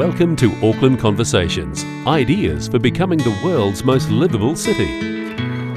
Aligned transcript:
Welcome 0.00 0.34
to 0.36 0.50
Auckland 0.66 0.98
Conversations 0.98 1.84
ideas 2.06 2.68
for 2.68 2.78
becoming 2.78 3.18
the 3.18 3.38
world's 3.44 3.84
most 3.84 4.08
livable 4.08 4.56
city. 4.56 4.88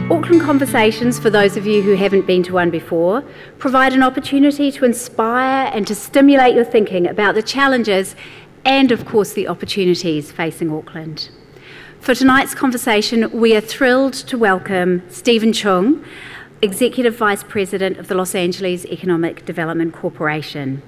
Auckland 0.09 0.41
Conversations, 0.41 1.19
for 1.19 1.29
those 1.29 1.57
of 1.57 1.67
you 1.67 1.81
who 1.81 1.95
haven't 1.95 2.25
been 2.25 2.41
to 2.43 2.53
one 2.53 2.69
before, 2.69 3.21
provide 3.57 3.91
an 3.91 4.01
opportunity 4.01 4.71
to 4.71 4.85
inspire 4.85 5.69
and 5.73 5.85
to 5.87 5.93
stimulate 5.93 6.55
your 6.55 6.63
thinking 6.63 7.05
about 7.05 7.35
the 7.35 7.43
challenges 7.43 8.15
and, 8.63 8.93
of 8.93 9.05
course, 9.05 9.33
the 9.33 9.49
opportunities 9.49 10.31
facing 10.31 10.71
Auckland. 10.71 11.29
For 11.99 12.15
tonight's 12.15 12.55
conversation, 12.55 13.29
we 13.37 13.53
are 13.57 13.61
thrilled 13.61 14.13
to 14.13 14.37
welcome 14.37 15.03
Stephen 15.09 15.51
Chung, 15.51 16.01
Executive 16.63 17.17
Vice 17.17 17.43
President 17.43 17.97
of 17.97 18.07
the 18.07 18.15
Los 18.15 18.33
Angeles 18.33 18.85
Economic 18.85 19.43
Development 19.43 19.93
Corporation. 19.93 20.81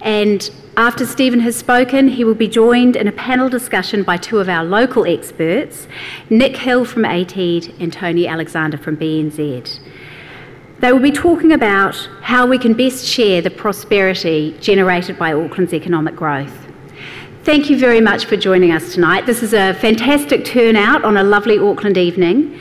And 0.00 0.50
after 0.74 1.04
Stephen 1.04 1.40
has 1.40 1.54
spoken, 1.54 2.08
he 2.08 2.24
will 2.24 2.34
be 2.34 2.48
joined 2.48 2.96
in 2.96 3.06
a 3.06 3.12
panel 3.12 3.50
discussion 3.50 4.04
by 4.04 4.16
two 4.16 4.38
of 4.38 4.48
our 4.48 4.64
local 4.64 5.04
experts, 5.06 5.86
Nick 6.30 6.56
Hill 6.56 6.86
from 6.86 7.04
ATEED 7.04 7.78
and 7.78 7.92
Tony 7.92 8.26
Alexander 8.26 8.78
from 8.78 8.96
BNZ. 8.96 9.80
They 10.78 10.92
will 10.92 10.98
be 10.98 11.12
talking 11.12 11.52
about 11.52 12.08
how 12.22 12.46
we 12.46 12.56
can 12.56 12.72
best 12.72 13.04
share 13.04 13.42
the 13.42 13.50
prosperity 13.50 14.56
generated 14.60 15.18
by 15.18 15.34
Auckland's 15.34 15.74
economic 15.74 16.16
growth. 16.16 16.66
Thank 17.44 17.68
you 17.68 17.78
very 17.78 18.00
much 18.00 18.24
for 18.24 18.38
joining 18.38 18.72
us 18.72 18.94
tonight. 18.94 19.26
This 19.26 19.42
is 19.42 19.52
a 19.52 19.74
fantastic 19.74 20.46
turnout 20.46 21.04
on 21.04 21.18
a 21.18 21.22
lovely 21.22 21.58
Auckland 21.58 21.98
evening. 21.98 22.58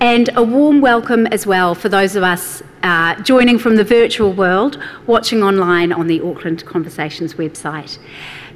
And 0.00 0.30
a 0.36 0.44
warm 0.44 0.80
welcome 0.80 1.26
as 1.26 1.44
well 1.44 1.74
for 1.74 1.88
those 1.88 2.14
of 2.14 2.22
us 2.22 2.62
uh, 2.84 3.20
joining 3.22 3.58
from 3.58 3.74
the 3.74 3.82
virtual 3.82 4.32
world, 4.32 4.80
watching 5.08 5.42
online 5.42 5.92
on 5.92 6.06
the 6.06 6.20
Auckland 6.20 6.64
Conversations 6.64 7.34
website. 7.34 7.98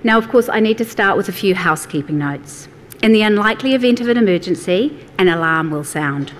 Now, 0.04 0.18
of 0.18 0.28
course, 0.28 0.48
I 0.48 0.60
need 0.60 0.78
to 0.78 0.84
start 0.84 1.16
with 1.16 1.28
a 1.28 1.32
few 1.32 1.56
housekeeping 1.56 2.16
notes. 2.16 2.68
In 3.02 3.12
the 3.12 3.22
unlikely 3.22 3.74
event 3.74 4.00
of 4.00 4.06
an 4.06 4.18
emergency, 4.18 4.96
an 5.18 5.26
alarm 5.26 5.72
will 5.72 5.82
sound. 5.82 6.32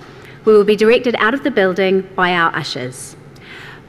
We 0.45 0.53
will 0.53 0.63
be 0.63 0.77
directed 0.77 1.15
out 1.15 1.33
of 1.33 1.43
the 1.43 1.51
building 1.51 2.07
by 2.15 2.33
our 2.33 2.55
ushers. 2.55 3.17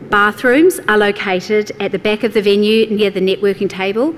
Bathrooms 0.00 0.80
are 0.88 0.98
located 0.98 1.70
at 1.78 1.92
the 1.92 1.98
back 2.00 2.24
of 2.24 2.34
the 2.34 2.42
venue 2.42 2.86
near 2.86 3.10
the 3.10 3.20
networking 3.20 3.70
table 3.70 4.16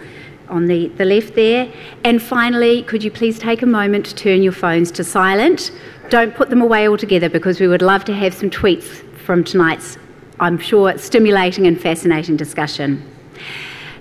on 0.48 0.66
the, 0.66 0.88
the 0.88 1.04
left 1.04 1.34
there. 1.34 1.70
And 2.04 2.22
finally, 2.22 2.82
could 2.82 3.04
you 3.04 3.10
please 3.10 3.38
take 3.38 3.62
a 3.62 3.66
moment 3.66 4.06
to 4.06 4.14
turn 4.14 4.42
your 4.42 4.52
phones 4.52 4.90
to 4.92 5.04
silent? 5.04 5.72
Don't 6.08 6.34
put 6.34 6.50
them 6.50 6.62
away 6.62 6.88
altogether 6.88 7.28
because 7.28 7.58
we 7.58 7.66
would 7.66 7.82
love 7.82 8.04
to 8.04 8.14
have 8.14 8.32
some 8.32 8.48
tweets 8.48 9.02
from 9.24 9.42
tonight's, 9.42 9.98
I'm 10.38 10.58
sure, 10.58 10.96
stimulating 10.98 11.66
and 11.66 11.80
fascinating 11.80 12.36
discussion. 12.36 13.02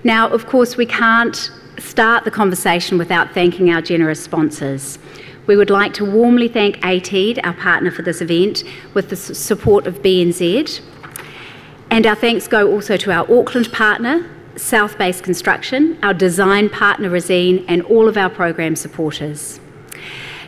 Now, 0.03 0.30
of 0.30 0.45
course, 0.45 0.78
we 0.78 0.86
can't 0.86 1.50
start 1.80 2.23
the 2.23 2.31
conversation 2.31 2.97
without 2.97 3.34
thanking 3.34 3.72
our 3.72 3.81
generous 3.81 4.23
sponsors. 4.23 5.00
We 5.47 5.58
would 5.58 5.72
like 5.72 5.94
to 5.95 6.06
warmly 6.06 6.47
thank 6.47 6.78
ATEED, 6.78 7.39
our 7.44 7.53
partner 7.53 7.89
for 7.89 8.03
this 8.03 8.22
event, 8.22 8.64
with 8.94 9.09
the 9.09 9.16
support 9.16 9.88
of 9.88 10.02
BNZ. 10.02 10.81
And 11.90 12.06
our 12.06 12.16
thanks 12.16 12.47
go 12.47 12.72
also 12.72 12.97
to 12.97 13.12
our 13.12 13.31
Auckland 13.31 13.72
partner, 13.72 14.30
Southbase 14.56 15.22
Construction, 15.22 15.97
our 16.03 16.14
design 16.14 16.69
partner, 16.69 17.09
Resene, 17.09 17.66
and 17.67 17.81
all 17.84 18.08
of 18.08 18.16
our 18.16 18.30
program 18.30 18.75
supporters. 18.75 19.59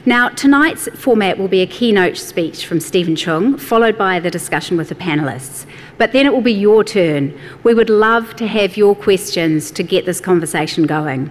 Now, 0.08 0.30
tonight's 0.30 0.88
format 0.96 1.38
will 1.38 1.50
be 1.50 1.62
a 1.62 1.68
keynote 1.68 2.16
speech 2.16 2.66
from 2.66 2.80
Stephen 2.80 3.14
Chung, 3.14 3.58
followed 3.58 3.98
by 3.98 4.22
the 4.22 4.32
discussion 4.32 4.78
with 4.78 4.88
the 4.88 4.96
panelists. 4.96 5.66
But 5.98 6.14
then 6.14 6.26
it 6.26 6.32
will 6.32 6.40
be 6.40 6.54
your 6.54 6.86
turn. 6.86 7.38
We 7.64 7.74
would 7.74 7.90
love 7.90 8.34
to 8.38 8.48
have 8.48 8.78
your 8.78 8.96
questions 8.96 9.70
to 9.72 9.84
get 9.84 10.06
this 10.06 10.22
conversation 10.22 10.86
going. 10.86 11.30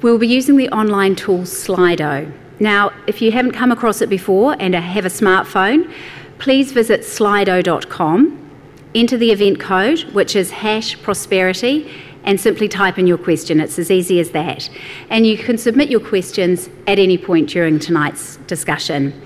We'll 0.00 0.16
be 0.16 0.26
using 0.26 0.56
the 0.56 0.70
online 0.70 1.16
tool 1.16 1.40
Slido. 1.40 2.32
Now, 2.58 2.92
if 3.06 3.20
you 3.20 3.30
haven't 3.30 3.52
come 3.52 3.70
across 3.70 4.00
it 4.00 4.08
before 4.08 4.56
and 4.58 4.74
have 4.74 5.04
a 5.04 5.10
smartphone, 5.10 5.92
please 6.38 6.72
visit 6.72 7.02
slido.com, 7.02 8.50
enter 8.94 9.18
the 9.18 9.32
event 9.32 9.60
code, 9.60 10.00
which 10.14 10.34
is 10.34 10.50
hash 10.50 10.98
prosperity, 11.02 11.92
and 12.24 12.40
simply 12.40 12.68
type 12.68 12.98
in 12.98 13.06
your 13.06 13.18
question. 13.18 13.60
It's 13.60 13.78
as 13.78 13.90
easy 13.90 14.20
as 14.20 14.30
that. 14.30 14.68
And 15.10 15.26
you 15.26 15.36
can 15.36 15.58
submit 15.58 15.90
your 15.90 16.00
questions 16.00 16.68
at 16.86 16.98
any 16.98 17.18
point 17.18 17.48
during 17.50 17.78
tonight's 17.78 18.36
discussion. 18.46 19.20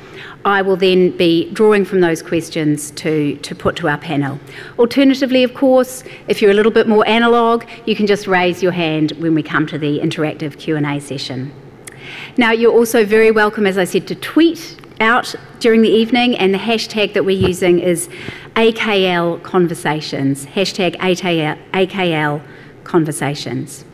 I 0.44 0.62
will 0.62 0.76
then 0.76 1.16
be 1.16 1.50
drawing 1.52 1.84
from 1.84 2.00
those 2.00 2.22
questions 2.22 2.92
to, 2.92 3.36
to 3.38 3.54
put 3.54 3.74
to 3.76 3.88
our 3.88 3.98
panel. 3.98 4.38
Alternatively, 4.78 5.42
of 5.42 5.54
course, 5.54 6.04
if 6.28 6.40
you're 6.40 6.52
a 6.52 6.54
little 6.54 6.70
bit 6.70 6.86
more 6.86 7.06
analogue, 7.08 7.68
you 7.84 7.96
can 7.96 8.06
just 8.06 8.28
raise 8.28 8.62
your 8.62 8.70
hand 8.72 9.10
when 9.18 9.34
we 9.34 9.42
come 9.42 9.66
to 9.66 9.76
the 9.76 9.98
interactive 9.98 10.56
Q&A 10.56 11.00
session. 11.00 11.52
Now, 12.36 12.52
you're 12.52 12.72
also 12.72 13.04
very 13.04 13.32
welcome, 13.32 13.66
as 13.66 13.76
I 13.76 13.84
said, 13.84 14.06
to 14.06 14.14
tweet 14.14 14.80
out 15.00 15.34
during 15.58 15.82
the 15.82 15.90
evening, 15.90 16.36
and 16.36 16.54
the 16.54 16.58
hashtag 16.58 17.14
that 17.14 17.24
we're 17.24 17.46
using 17.48 17.80
is 17.80 18.08
AKL 18.54 19.42
Conversations, 19.42 20.46
hashtag 20.46 20.96
AKL 20.96 22.42
conversations. 22.86 23.84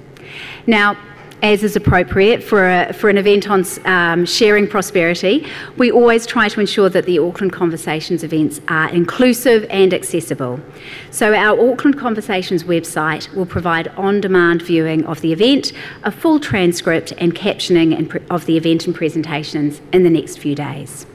Now, 0.67 0.97
as 1.43 1.65
is 1.65 1.75
appropriate 1.75 2.41
for, 2.41 2.69
a, 2.69 2.93
for 2.93 3.11
an 3.11 3.19
event 3.19 3.51
on 3.51 3.65
um, 3.85 4.25
sharing 4.25 4.69
prosperity, 4.69 5.45
we 5.77 5.91
always 5.91 6.25
try 6.25 6.49
to 6.49 6.61
ensure 6.61 6.89
that 6.89 7.05
the 7.05 7.19
Auckland 7.19 7.53
Conversations 7.53 8.23
events 8.23 8.61
are 8.69 8.89
inclusive 8.91 9.67
and 9.69 9.93
accessible. 9.93 10.61
So, 11.11 11.35
our 11.35 11.59
Auckland 11.59 11.99
Conversations 11.99 12.63
website 12.63 13.33
will 13.35 13.47
provide 13.47 13.89
on 13.89 14.21
demand 14.21 14.63
viewing 14.63 15.05
of 15.05 15.21
the 15.21 15.33
event, 15.33 15.73
a 16.05 16.13
full 16.13 16.39
transcript, 16.39 17.13
and 17.19 17.35
captioning 17.35 18.23
of 18.31 18.47
the 18.47 18.57
event 18.57 18.87
and 18.87 18.95
presentations 18.95 19.83
in 19.93 20.05
the 20.05 20.11
next 20.11 20.39
few 20.39 20.55
days. 20.55 21.07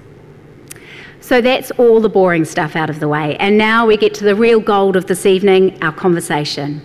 So 1.22 1.42
that's 1.42 1.72
all 1.72 2.00
the 2.00 2.08
boring 2.08 2.46
stuff 2.46 2.78
out 2.78 2.90
of 2.90 3.02
the 3.02 3.08
way. 3.10 3.36
And 3.36 3.58
now 3.58 3.86
we 3.86 3.98
get 3.98 4.14
to 4.14 4.24
the 4.24 4.34
real 4.34 4.62
gold 4.62 4.96
of 4.96 5.08
this 5.08 5.26
evening 5.26 5.78
our 5.84 5.92
conversation. 5.92 6.82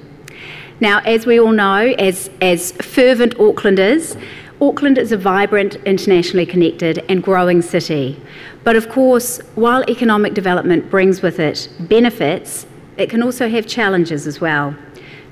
Now, 0.82 0.98
as 1.04 1.26
we 1.26 1.38
all 1.38 1.52
know, 1.52 1.94
as, 2.00 2.28
as 2.40 2.72
fervent 2.72 3.36
Aucklanders, 3.36 4.20
Auckland 4.60 4.98
is 4.98 5.12
a 5.12 5.16
vibrant, 5.16 5.76
internationally 5.86 6.44
connected, 6.44 7.04
and 7.08 7.22
growing 7.22 7.62
city. 7.62 8.20
But 8.64 8.74
of 8.74 8.88
course, 8.88 9.38
while 9.54 9.88
economic 9.88 10.34
development 10.34 10.90
brings 10.90 11.22
with 11.22 11.38
it 11.38 11.68
benefits, 11.78 12.66
it 12.96 13.08
can 13.10 13.22
also 13.22 13.48
have 13.48 13.64
challenges 13.68 14.26
as 14.26 14.40
well. 14.40 14.74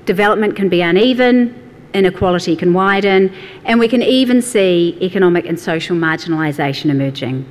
Development 0.05 0.55
can 0.55 0.69
be 0.69 0.81
uneven, 0.81 1.53
inequality 1.93 2.55
can 2.55 2.73
widen, 2.73 3.29
and 3.65 3.77
we 3.77 3.89
can 3.89 4.01
even 4.01 4.41
see 4.41 4.97
economic 5.01 5.45
and 5.45 5.59
social 5.59 5.97
marginalisation 5.97 6.89
emerging. 6.89 7.45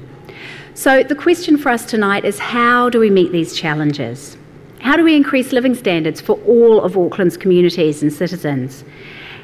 So, 0.73 1.03
the 1.03 1.15
question 1.15 1.59
for 1.59 1.69
us 1.69 1.85
tonight 1.85 2.25
is 2.25 2.39
how 2.39 2.89
do 2.89 2.99
we 2.99 3.11
meet 3.11 3.31
these 3.31 3.55
challenges? 3.55 4.39
How 4.81 4.97
do 4.97 5.05
we 5.05 5.15
increase 5.15 5.53
living 5.53 5.75
standards 5.75 6.23
for 6.23 6.37
all 6.47 6.81
of 6.81 6.97
Auckland's 6.97 7.37
communities 7.37 8.03
and 8.03 8.11
citizens? 8.11 8.83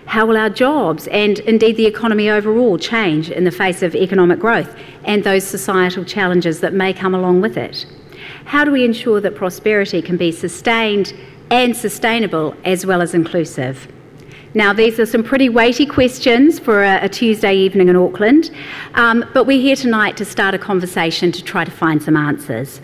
How 0.07 0.25
will 0.25 0.37
our 0.37 0.49
jobs 0.49 1.09
and 1.09 1.41
indeed 1.41 1.77
the 1.77 1.87
economy 1.87 2.31
overall 2.31 2.79
change 2.79 3.31
in 3.31 3.45
the 3.45 3.51
face 3.51 3.83
of 3.83 3.95
economic 3.95 4.39
growth 4.39 4.75
and 5.05 5.25
those 5.25 5.45
societal 5.45 6.05
challenges 6.05 6.61
that 6.61 6.73
may 6.73 6.95
come 6.95 7.15
along 7.15 7.43
with 7.43 7.59
it? 7.59 7.85
How 8.47 8.65
do 8.65 8.71
we 8.71 8.85
ensure 8.85 9.21
that 9.21 9.35
prosperity 9.35 10.01
can 10.01 10.17
be 10.17 10.33
sustained 10.33 11.13
and 11.51 11.77
sustainable 11.77 12.55
as 12.65 12.87
well 12.87 13.03
as 13.03 13.13
inclusive? 13.13 13.89
Now, 14.57 14.73
these 14.73 14.99
are 14.99 15.05
some 15.05 15.23
pretty 15.23 15.51
weighty 15.51 15.85
questions 15.85 16.59
for 16.59 16.83
a, 16.83 17.05
a 17.05 17.11
Tuesday 17.11 17.55
evening 17.55 17.91
in 17.91 17.97
Auckland, 17.97 18.51
um, 18.95 19.23
but 19.35 19.45
we're 19.45 19.61
here 19.61 19.77
tonight 19.77 20.17
to 20.17 20.25
start 20.25 20.55
a 20.55 20.59
conversation 20.59 21.31
to 21.33 21.45
try 21.45 21.63
to 21.63 21.71
find 21.71 22.03
some 22.03 22.17
answers. 22.17 22.81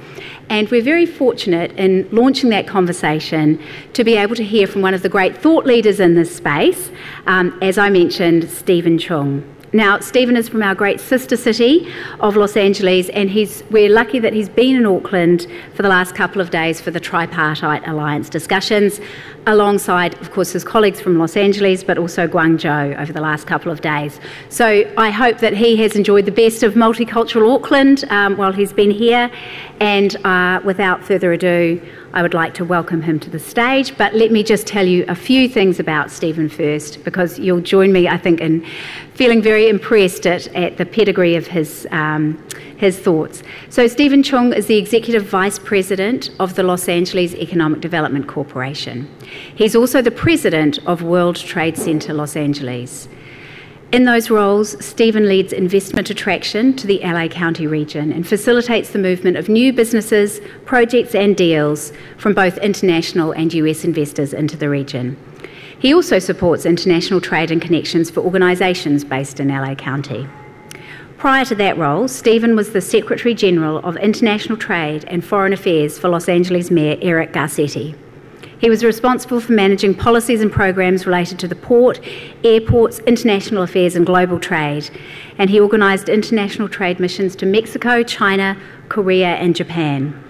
And 0.50 0.70
we're 0.70 0.82
very 0.82 1.06
fortunate 1.06 1.72
in 1.78 2.06
launching 2.12 2.50
that 2.50 2.66
conversation 2.66 3.58
to 3.94 4.04
be 4.04 4.16
able 4.18 4.36
to 4.36 4.44
hear 4.44 4.66
from 4.66 4.82
one 4.82 4.92
of 4.92 5.00
the 5.00 5.08
great 5.08 5.34
thought 5.38 5.64
leaders 5.64 5.98
in 5.98 6.14
this 6.14 6.36
space, 6.36 6.90
um, 7.26 7.58
as 7.62 7.78
I 7.78 7.88
mentioned, 7.88 8.50
Stephen 8.50 8.98
Chung. 8.98 9.42
Now, 9.74 10.00
Stephen 10.00 10.36
is 10.36 10.50
from 10.50 10.62
our 10.62 10.74
great 10.74 11.00
sister 11.00 11.34
city 11.34 11.90
of 12.20 12.36
Los 12.36 12.58
Angeles, 12.58 13.08
and 13.08 13.30
he's, 13.30 13.64
we're 13.70 13.88
lucky 13.88 14.18
that 14.18 14.34
he's 14.34 14.50
been 14.50 14.76
in 14.76 14.84
Auckland 14.84 15.46
for 15.74 15.80
the 15.80 15.88
last 15.88 16.14
couple 16.14 16.42
of 16.42 16.50
days 16.50 16.78
for 16.78 16.90
the 16.90 17.00
Tripartite 17.00 17.88
Alliance 17.88 18.28
discussions, 18.28 19.00
alongside, 19.46 20.12
of 20.20 20.30
course, 20.30 20.52
his 20.52 20.62
colleagues 20.62 21.00
from 21.00 21.18
Los 21.18 21.38
Angeles, 21.38 21.82
but 21.82 21.96
also 21.96 22.28
Guangzhou 22.28 23.00
over 23.00 23.14
the 23.14 23.22
last 23.22 23.46
couple 23.46 23.72
of 23.72 23.80
days. 23.80 24.20
So 24.50 24.84
I 24.98 25.08
hope 25.08 25.38
that 25.38 25.54
he 25.54 25.76
has 25.76 25.96
enjoyed 25.96 26.26
the 26.26 26.32
best 26.32 26.62
of 26.62 26.74
multicultural 26.74 27.54
Auckland 27.54 28.04
um, 28.10 28.36
while 28.36 28.52
he's 28.52 28.74
been 28.74 28.90
here, 28.90 29.30
and 29.80 30.16
uh, 30.26 30.60
without 30.64 31.02
further 31.02 31.32
ado, 31.32 31.80
I 32.14 32.20
would 32.22 32.34
like 32.34 32.52
to 32.54 32.64
welcome 32.64 33.00
him 33.00 33.18
to 33.20 33.30
the 33.30 33.38
stage. 33.38 33.96
But 33.96 34.14
let 34.14 34.30
me 34.30 34.42
just 34.42 34.66
tell 34.66 34.86
you 34.86 35.04
a 35.08 35.14
few 35.14 35.48
things 35.48 35.80
about 35.80 36.10
Stephen 36.10 36.48
first, 36.48 37.02
because 37.04 37.38
you'll 37.38 37.60
join 37.60 37.92
me, 37.92 38.08
I 38.08 38.18
think, 38.18 38.40
in 38.40 38.64
feeling 39.14 39.40
very 39.40 39.68
impressed 39.68 40.26
at, 40.26 40.46
at 40.48 40.76
the 40.76 40.84
pedigree 40.84 41.36
of 41.36 41.46
his, 41.46 41.86
um, 41.90 42.42
his 42.76 42.98
thoughts. 42.98 43.42
So, 43.70 43.86
Stephen 43.86 44.22
Chung 44.22 44.52
is 44.52 44.66
the 44.66 44.76
Executive 44.76 45.24
Vice 45.24 45.58
President 45.58 46.30
of 46.38 46.54
the 46.54 46.62
Los 46.62 46.88
Angeles 46.88 47.34
Economic 47.34 47.80
Development 47.80 48.26
Corporation. 48.28 49.08
He's 49.54 49.74
also 49.74 50.02
the 50.02 50.10
President 50.10 50.78
of 50.86 51.02
World 51.02 51.36
Trade 51.36 51.78
Center 51.78 52.12
Los 52.12 52.36
Angeles. 52.36 53.08
In 53.92 54.04
those 54.04 54.30
roles, 54.30 54.82
Stephen 54.82 55.28
leads 55.28 55.52
investment 55.52 56.08
attraction 56.08 56.74
to 56.76 56.86
the 56.86 56.98
LA 57.04 57.28
County 57.28 57.66
region 57.66 58.10
and 58.10 58.26
facilitates 58.26 58.88
the 58.88 58.98
movement 58.98 59.36
of 59.36 59.50
new 59.50 59.70
businesses, 59.70 60.40
projects, 60.64 61.14
and 61.14 61.36
deals 61.36 61.92
from 62.16 62.32
both 62.32 62.56
international 62.56 63.32
and 63.32 63.52
US 63.52 63.84
investors 63.84 64.32
into 64.32 64.56
the 64.56 64.70
region. 64.70 65.18
He 65.78 65.92
also 65.92 66.18
supports 66.18 66.64
international 66.64 67.20
trade 67.20 67.50
and 67.50 67.60
connections 67.60 68.08
for 68.08 68.20
organisations 68.20 69.04
based 69.04 69.38
in 69.38 69.48
LA 69.48 69.74
County. 69.74 70.26
Prior 71.18 71.44
to 71.44 71.54
that 71.56 71.76
role, 71.76 72.08
Stephen 72.08 72.56
was 72.56 72.72
the 72.72 72.80
Secretary 72.80 73.34
General 73.34 73.76
of 73.80 73.98
International 73.98 74.56
Trade 74.56 75.04
and 75.06 75.22
Foreign 75.22 75.52
Affairs 75.52 75.98
for 75.98 76.08
Los 76.08 76.30
Angeles 76.30 76.70
Mayor 76.70 76.96
Eric 77.02 77.34
Garcetti. 77.34 77.94
He 78.62 78.70
was 78.70 78.84
responsible 78.84 79.40
for 79.40 79.50
managing 79.50 79.92
policies 79.96 80.40
and 80.40 80.52
programs 80.52 81.04
related 81.04 81.40
to 81.40 81.48
the 81.48 81.56
port, 81.56 81.98
airports, 82.44 83.00
international 83.00 83.64
affairs, 83.64 83.96
and 83.96 84.06
global 84.06 84.38
trade. 84.38 84.88
And 85.36 85.50
he 85.50 85.58
organised 85.58 86.08
international 86.08 86.68
trade 86.68 87.00
missions 87.00 87.34
to 87.36 87.44
Mexico, 87.44 88.04
China, 88.04 88.56
Korea, 88.88 89.34
and 89.34 89.56
Japan. 89.56 90.22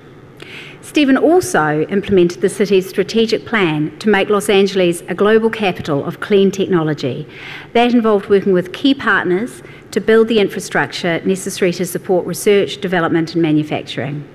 Stephen 0.80 1.18
also 1.18 1.82
implemented 1.90 2.40
the 2.40 2.48
city's 2.48 2.88
strategic 2.88 3.44
plan 3.44 3.98
to 3.98 4.08
make 4.08 4.30
Los 4.30 4.48
Angeles 4.48 5.02
a 5.08 5.14
global 5.14 5.50
capital 5.50 6.02
of 6.02 6.20
clean 6.20 6.50
technology. 6.50 7.28
That 7.74 7.92
involved 7.92 8.30
working 8.30 8.54
with 8.54 8.72
key 8.72 8.94
partners 8.94 9.62
to 9.90 10.00
build 10.00 10.28
the 10.28 10.40
infrastructure 10.40 11.20
necessary 11.26 11.74
to 11.74 11.84
support 11.84 12.24
research, 12.24 12.80
development, 12.80 13.34
and 13.34 13.42
manufacturing. 13.42 14.26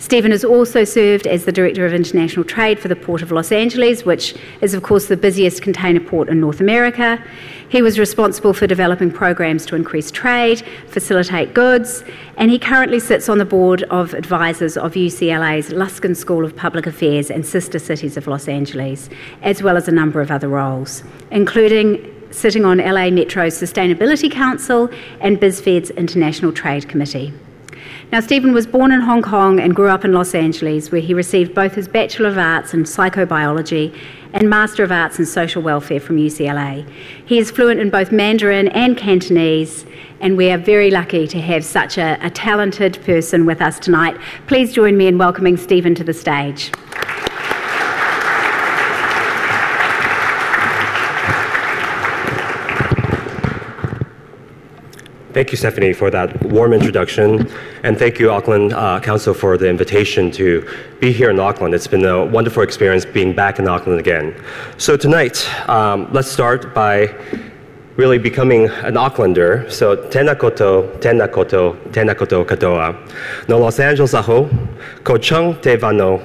Stephen 0.00 0.30
has 0.30 0.44
also 0.46 0.82
served 0.82 1.26
as 1.26 1.44
the 1.44 1.52
Director 1.52 1.84
of 1.84 1.92
International 1.92 2.42
Trade 2.42 2.80
for 2.80 2.88
the 2.88 2.96
Port 2.96 3.20
of 3.20 3.30
Los 3.30 3.52
Angeles, 3.52 4.02
which 4.02 4.34
is, 4.62 4.72
of 4.72 4.82
course, 4.82 5.08
the 5.08 5.16
busiest 5.16 5.60
container 5.60 6.00
port 6.00 6.30
in 6.30 6.40
North 6.40 6.58
America. 6.58 7.22
He 7.68 7.82
was 7.82 7.98
responsible 7.98 8.54
for 8.54 8.66
developing 8.66 9.10
programs 9.10 9.66
to 9.66 9.76
increase 9.76 10.10
trade, 10.10 10.62
facilitate 10.88 11.52
goods, 11.52 12.02
and 12.38 12.50
he 12.50 12.58
currently 12.58 12.98
sits 12.98 13.28
on 13.28 13.36
the 13.36 13.44
board 13.44 13.82
of 13.84 14.14
advisors 14.14 14.78
of 14.78 14.94
UCLA's 14.94 15.68
Luskin 15.68 16.16
School 16.16 16.46
of 16.46 16.56
Public 16.56 16.86
Affairs 16.86 17.30
and 17.30 17.44
Sister 17.44 17.78
Cities 17.78 18.16
of 18.16 18.26
Los 18.26 18.48
Angeles, 18.48 19.10
as 19.42 19.62
well 19.62 19.76
as 19.76 19.86
a 19.86 19.92
number 19.92 20.22
of 20.22 20.30
other 20.30 20.48
roles, 20.48 21.04
including 21.30 21.98
sitting 22.30 22.64
on 22.64 22.78
LA 22.78 23.10
Metro's 23.10 23.60
Sustainability 23.60 24.32
Council 24.32 24.88
and 25.20 25.38
BizFed's 25.38 25.90
International 25.90 26.52
Trade 26.52 26.88
Committee. 26.88 27.34
Now, 28.12 28.18
Stephen 28.18 28.52
was 28.52 28.66
born 28.66 28.90
in 28.90 29.02
Hong 29.02 29.22
Kong 29.22 29.60
and 29.60 29.72
grew 29.72 29.86
up 29.88 30.04
in 30.04 30.12
Los 30.12 30.34
Angeles, 30.34 30.90
where 30.90 31.00
he 31.00 31.14
received 31.14 31.54
both 31.54 31.76
his 31.76 31.86
Bachelor 31.86 32.30
of 32.30 32.38
Arts 32.38 32.74
in 32.74 32.82
Psychobiology 32.82 33.96
and 34.32 34.50
Master 34.50 34.82
of 34.82 34.90
Arts 34.90 35.20
in 35.20 35.26
Social 35.26 35.62
Welfare 35.62 36.00
from 36.00 36.16
UCLA. 36.16 36.84
He 37.24 37.38
is 37.38 37.52
fluent 37.52 37.78
in 37.78 37.88
both 37.88 38.10
Mandarin 38.10 38.66
and 38.68 38.96
Cantonese, 38.96 39.86
and 40.18 40.36
we 40.36 40.50
are 40.50 40.58
very 40.58 40.90
lucky 40.90 41.28
to 41.28 41.40
have 41.40 41.64
such 41.64 41.98
a, 41.98 42.18
a 42.20 42.30
talented 42.30 43.00
person 43.04 43.46
with 43.46 43.62
us 43.62 43.78
tonight. 43.78 44.16
Please 44.48 44.72
join 44.72 44.96
me 44.96 45.06
in 45.06 45.16
welcoming 45.16 45.56
Stephen 45.56 45.94
to 45.94 46.02
the 46.02 46.12
stage. 46.12 46.72
Thank 55.32 55.52
you, 55.52 55.56
Stephanie, 55.56 55.92
for 55.92 56.10
that 56.10 56.44
warm 56.46 56.72
introduction. 56.72 57.48
And 57.84 57.96
thank 57.96 58.18
you, 58.18 58.32
Auckland 58.32 58.72
uh, 58.72 58.98
Council, 58.98 59.32
for 59.32 59.56
the 59.56 59.68
invitation 59.68 60.32
to 60.32 60.68
be 60.98 61.12
here 61.12 61.30
in 61.30 61.38
Auckland. 61.38 61.72
It's 61.72 61.86
been 61.86 62.04
a 62.04 62.24
wonderful 62.24 62.64
experience 62.64 63.04
being 63.04 63.32
back 63.32 63.60
in 63.60 63.68
Auckland 63.68 64.00
again. 64.00 64.34
So, 64.76 64.96
tonight, 64.96 65.48
um, 65.68 66.12
let's 66.12 66.26
start 66.26 66.74
by 66.74 67.14
really 67.94 68.18
becoming 68.18 68.70
an 68.82 68.94
Aucklander. 68.94 69.70
So, 69.70 69.94
tena 69.94 70.36
koto, 70.36 70.88
tena 70.98 71.30
koto, 71.30 71.74
tena 71.92 72.16
koto 72.16 72.44
katoa. 72.44 72.96
No 73.48 73.60
Los 73.60 73.78
Angeles 73.78 74.14
aho, 74.14 74.50
ko 75.04 75.16
chung 75.16 75.60
te 75.60 75.76
vano, 75.76 76.20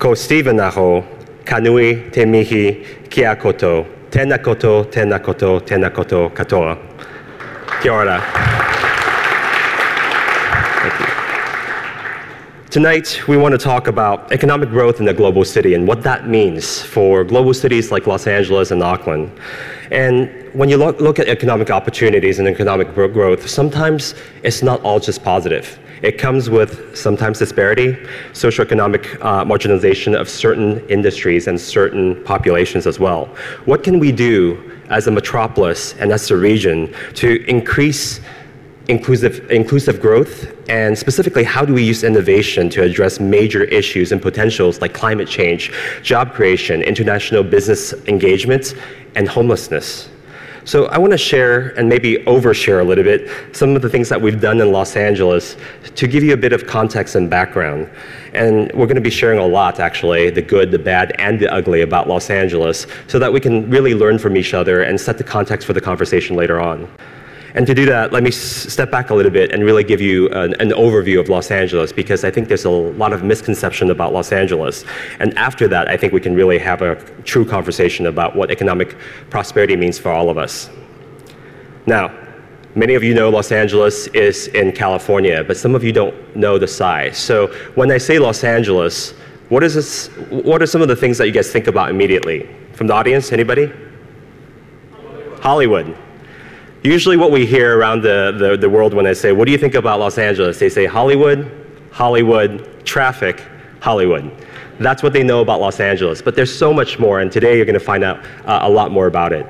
ko 0.00 0.14
Stephen 0.14 0.58
aho, 0.58 1.04
kanui 1.44 2.12
te 2.12 2.24
mihi 2.24 2.84
kia 3.10 3.36
koto, 3.36 3.86
tena 4.10 4.42
koto, 4.42 4.82
tena 4.82 5.22
koto, 5.22 5.60
tena 5.60 5.88
koto 5.88 6.30
katoa. 6.30 6.88
Kia 7.80 7.92
ora. 7.92 8.20
Tonight, 12.70 13.22
we 13.28 13.36
want 13.36 13.52
to 13.52 13.58
talk 13.58 13.86
about 13.86 14.32
economic 14.32 14.68
growth 14.68 15.00
in 15.00 15.06
a 15.06 15.14
global 15.14 15.44
city 15.44 15.74
and 15.74 15.86
what 15.86 16.02
that 16.02 16.26
means 16.26 16.82
for 16.82 17.22
global 17.22 17.54
cities 17.54 17.92
like 17.92 18.08
Los 18.08 18.26
Angeles 18.26 18.72
and 18.72 18.82
Auckland. 18.82 19.30
And 19.92 20.28
when 20.54 20.68
you 20.68 20.76
look, 20.76 21.00
look 21.00 21.20
at 21.20 21.28
economic 21.28 21.70
opportunities 21.70 22.40
and 22.40 22.48
economic 22.48 22.92
growth, 22.94 23.48
sometimes 23.48 24.16
it's 24.42 24.60
not 24.60 24.82
all 24.82 24.98
just 24.98 25.22
positive. 25.22 25.78
It 26.02 26.18
comes 26.18 26.50
with 26.50 26.96
sometimes 26.96 27.38
disparity, 27.38 27.92
socioeconomic 28.32 29.24
uh, 29.24 29.44
marginalization 29.44 30.20
of 30.20 30.28
certain 30.28 30.84
industries 30.88 31.46
and 31.46 31.60
certain 31.60 32.24
populations 32.24 32.88
as 32.88 32.98
well. 32.98 33.26
What 33.66 33.84
can 33.84 34.00
we 34.00 34.10
do 34.10 34.77
as 34.90 35.06
a 35.06 35.10
metropolis 35.10 35.94
and 35.94 36.12
as 36.12 36.30
a 36.30 36.36
region 36.36 36.92
to 37.14 37.44
increase 37.48 38.20
inclusive, 38.88 39.50
inclusive 39.50 40.00
growth 40.00 40.54
and 40.68 40.98
specifically 40.98 41.44
how 41.44 41.64
do 41.64 41.74
we 41.74 41.82
use 41.82 42.04
innovation 42.04 42.68
to 42.70 42.82
address 42.82 43.20
major 43.20 43.64
issues 43.64 44.12
and 44.12 44.20
potentials 44.20 44.80
like 44.80 44.94
climate 44.94 45.28
change, 45.28 45.72
job 46.02 46.32
creation, 46.32 46.82
international 46.82 47.42
business 47.42 47.92
engagement, 48.06 48.74
and 49.14 49.28
homelessness. 49.28 50.08
So 50.68 50.84
I 50.88 50.98
want 50.98 51.12
to 51.12 51.18
share 51.18 51.70
and 51.78 51.88
maybe 51.88 52.16
overshare 52.26 52.82
a 52.82 52.84
little 52.84 53.02
bit 53.02 53.56
some 53.56 53.74
of 53.74 53.80
the 53.80 53.88
things 53.88 54.10
that 54.10 54.20
we've 54.20 54.38
done 54.38 54.60
in 54.60 54.70
Los 54.70 54.96
Angeles 54.96 55.56
to 55.94 56.06
give 56.06 56.22
you 56.22 56.34
a 56.34 56.36
bit 56.36 56.52
of 56.52 56.66
context 56.66 57.14
and 57.14 57.30
background. 57.30 57.88
And 58.34 58.70
we're 58.74 58.84
going 58.84 58.96
to 58.96 59.00
be 59.00 59.08
sharing 59.08 59.38
a 59.38 59.46
lot, 59.46 59.80
actually, 59.80 60.28
the 60.28 60.42
good, 60.42 60.70
the 60.70 60.78
bad, 60.78 61.14
and 61.18 61.40
the 61.40 61.50
ugly 61.50 61.80
about 61.80 62.06
Los 62.06 62.28
Angeles 62.28 62.86
so 63.06 63.18
that 63.18 63.32
we 63.32 63.40
can 63.40 63.70
really 63.70 63.94
learn 63.94 64.18
from 64.18 64.36
each 64.36 64.52
other 64.52 64.82
and 64.82 65.00
set 65.00 65.16
the 65.16 65.24
context 65.24 65.66
for 65.66 65.72
the 65.72 65.80
conversation 65.80 66.36
later 66.36 66.60
on. 66.60 66.86
And 67.54 67.66
to 67.66 67.74
do 67.74 67.86
that, 67.86 68.12
let 68.12 68.22
me 68.22 68.30
step 68.30 68.90
back 68.90 69.10
a 69.10 69.14
little 69.14 69.32
bit 69.32 69.52
and 69.52 69.64
really 69.64 69.82
give 69.82 70.00
you 70.00 70.28
an, 70.30 70.54
an, 70.60 70.70
overview 70.70 71.18
of 71.18 71.28
Los 71.28 71.50
Angeles 71.50 71.92
because 71.92 72.22
I 72.22 72.30
think 72.30 72.48
there's 72.48 72.66
a 72.66 72.70
lot 72.70 73.12
of 73.12 73.24
misconception 73.24 73.90
about 73.90 74.12
Los 74.12 74.32
Angeles. 74.32 74.84
And 75.18 75.36
after 75.38 75.66
that, 75.68 75.88
I 75.88 75.96
think 75.96 76.12
we 76.12 76.20
can 76.20 76.34
really 76.34 76.58
have 76.58 76.82
a 76.82 76.96
true 77.22 77.46
conversation 77.46 78.06
about 78.06 78.36
what 78.36 78.50
economic 78.50 78.96
prosperity 79.30 79.76
means 79.76 79.98
for 79.98 80.10
all 80.10 80.28
of 80.28 80.36
us. 80.36 80.68
Now, 81.86 82.12
many 82.74 82.94
of 82.94 83.02
you 83.02 83.14
know 83.14 83.30
Los 83.30 83.50
Angeles 83.50 84.08
is 84.08 84.48
in 84.48 84.72
California, 84.72 85.42
but 85.42 85.56
some 85.56 85.74
of 85.74 85.82
you 85.82 85.92
don't 85.92 86.36
know 86.36 86.58
the 86.58 86.68
size. 86.68 87.16
So 87.16 87.46
when 87.76 87.90
I 87.90 87.96
say 87.98 88.18
Los 88.18 88.44
Angeles, 88.44 89.12
what, 89.48 89.64
is 89.64 89.74
this, 89.74 90.08
what 90.28 90.60
are 90.60 90.66
some 90.66 90.82
of 90.82 90.88
the 90.88 90.96
things 90.96 91.16
that 91.16 91.26
you 91.26 91.32
guys 91.32 91.50
think 91.50 91.66
about 91.66 91.88
immediately? 91.88 92.46
From 92.74 92.88
the 92.88 92.92
audience, 92.92 93.32
anybody? 93.32 93.72
Hollywood. 95.40 95.96
Usually, 96.88 97.18
what 97.18 97.30
we 97.30 97.44
hear 97.44 97.78
around 97.78 98.00
the, 98.00 98.34
the, 98.38 98.56
the, 98.56 98.70
world 98.70 98.94
when 98.94 99.06
I 99.06 99.12
say, 99.12 99.30
What 99.30 99.44
do 99.44 99.52
you 99.52 99.58
think 99.58 99.74
about 99.74 100.00
Los 100.00 100.16
Angeles? 100.16 100.58
They 100.58 100.70
say 100.70 100.86
Hollywood, 100.86 101.50
Hollywood, 101.92 102.82
traffic, 102.86 103.44
Hollywood. 103.80 104.32
That's 104.80 105.02
what 105.02 105.12
they 105.12 105.22
know 105.22 105.42
about 105.42 105.60
Los 105.60 105.80
Angeles. 105.80 106.22
But 106.22 106.34
there's 106.34 106.56
so 106.56 106.72
much 106.72 106.98
more, 106.98 107.20
and 107.20 107.30
today 107.30 107.56
you're 107.56 107.66
going 107.66 107.74
to 107.74 107.84
find 107.84 108.02
out 108.02 108.24
uh, 108.46 108.60
a 108.62 108.70
lot 108.70 108.90
more 108.90 109.06
about 109.06 109.34
it. 109.34 109.46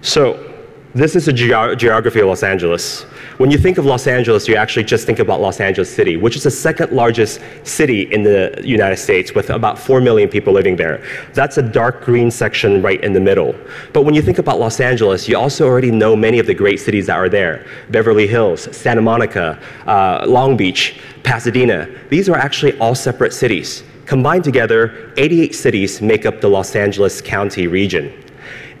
So, 0.00 0.53
this 0.94 1.16
is 1.16 1.26
a 1.26 1.32
ge- 1.32 1.76
geography 1.76 2.20
of 2.20 2.28
Los 2.28 2.44
Angeles. 2.44 3.02
When 3.38 3.50
you 3.50 3.58
think 3.58 3.78
of 3.78 3.84
Los 3.84 4.06
Angeles, 4.06 4.46
you 4.46 4.54
actually 4.54 4.84
just 4.84 5.06
think 5.06 5.18
about 5.18 5.40
Los 5.40 5.58
Angeles 5.58 5.92
City, 5.92 6.16
which 6.16 6.36
is 6.36 6.44
the 6.44 6.52
second 6.52 6.92
largest 6.92 7.40
city 7.64 8.02
in 8.12 8.22
the 8.22 8.60
United 8.62 8.98
States 8.98 9.34
with 9.34 9.50
about 9.50 9.76
4 9.76 10.00
million 10.00 10.28
people 10.28 10.52
living 10.52 10.76
there. 10.76 11.04
That's 11.32 11.58
a 11.58 11.62
dark 11.62 12.04
green 12.04 12.30
section 12.30 12.80
right 12.80 13.02
in 13.02 13.12
the 13.12 13.18
middle. 13.18 13.56
But 13.92 14.02
when 14.02 14.14
you 14.14 14.22
think 14.22 14.38
about 14.38 14.60
Los 14.60 14.78
Angeles, 14.78 15.28
you 15.28 15.36
also 15.36 15.66
already 15.66 15.90
know 15.90 16.14
many 16.14 16.38
of 16.38 16.46
the 16.46 16.54
great 16.54 16.78
cities 16.78 17.06
that 17.08 17.16
are 17.16 17.28
there 17.28 17.66
Beverly 17.90 18.28
Hills, 18.28 18.74
Santa 18.76 19.02
Monica, 19.02 19.58
uh, 19.86 20.24
Long 20.28 20.56
Beach, 20.56 21.00
Pasadena. 21.24 21.88
These 22.08 22.28
are 22.28 22.36
actually 22.36 22.78
all 22.78 22.94
separate 22.94 23.32
cities. 23.32 23.82
Combined 24.06 24.44
together, 24.44 25.12
88 25.16 25.54
cities 25.56 26.00
make 26.00 26.24
up 26.24 26.40
the 26.40 26.48
Los 26.48 26.76
Angeles 26.76 27.20
County 27.20 27.66
region. 27.66 28.23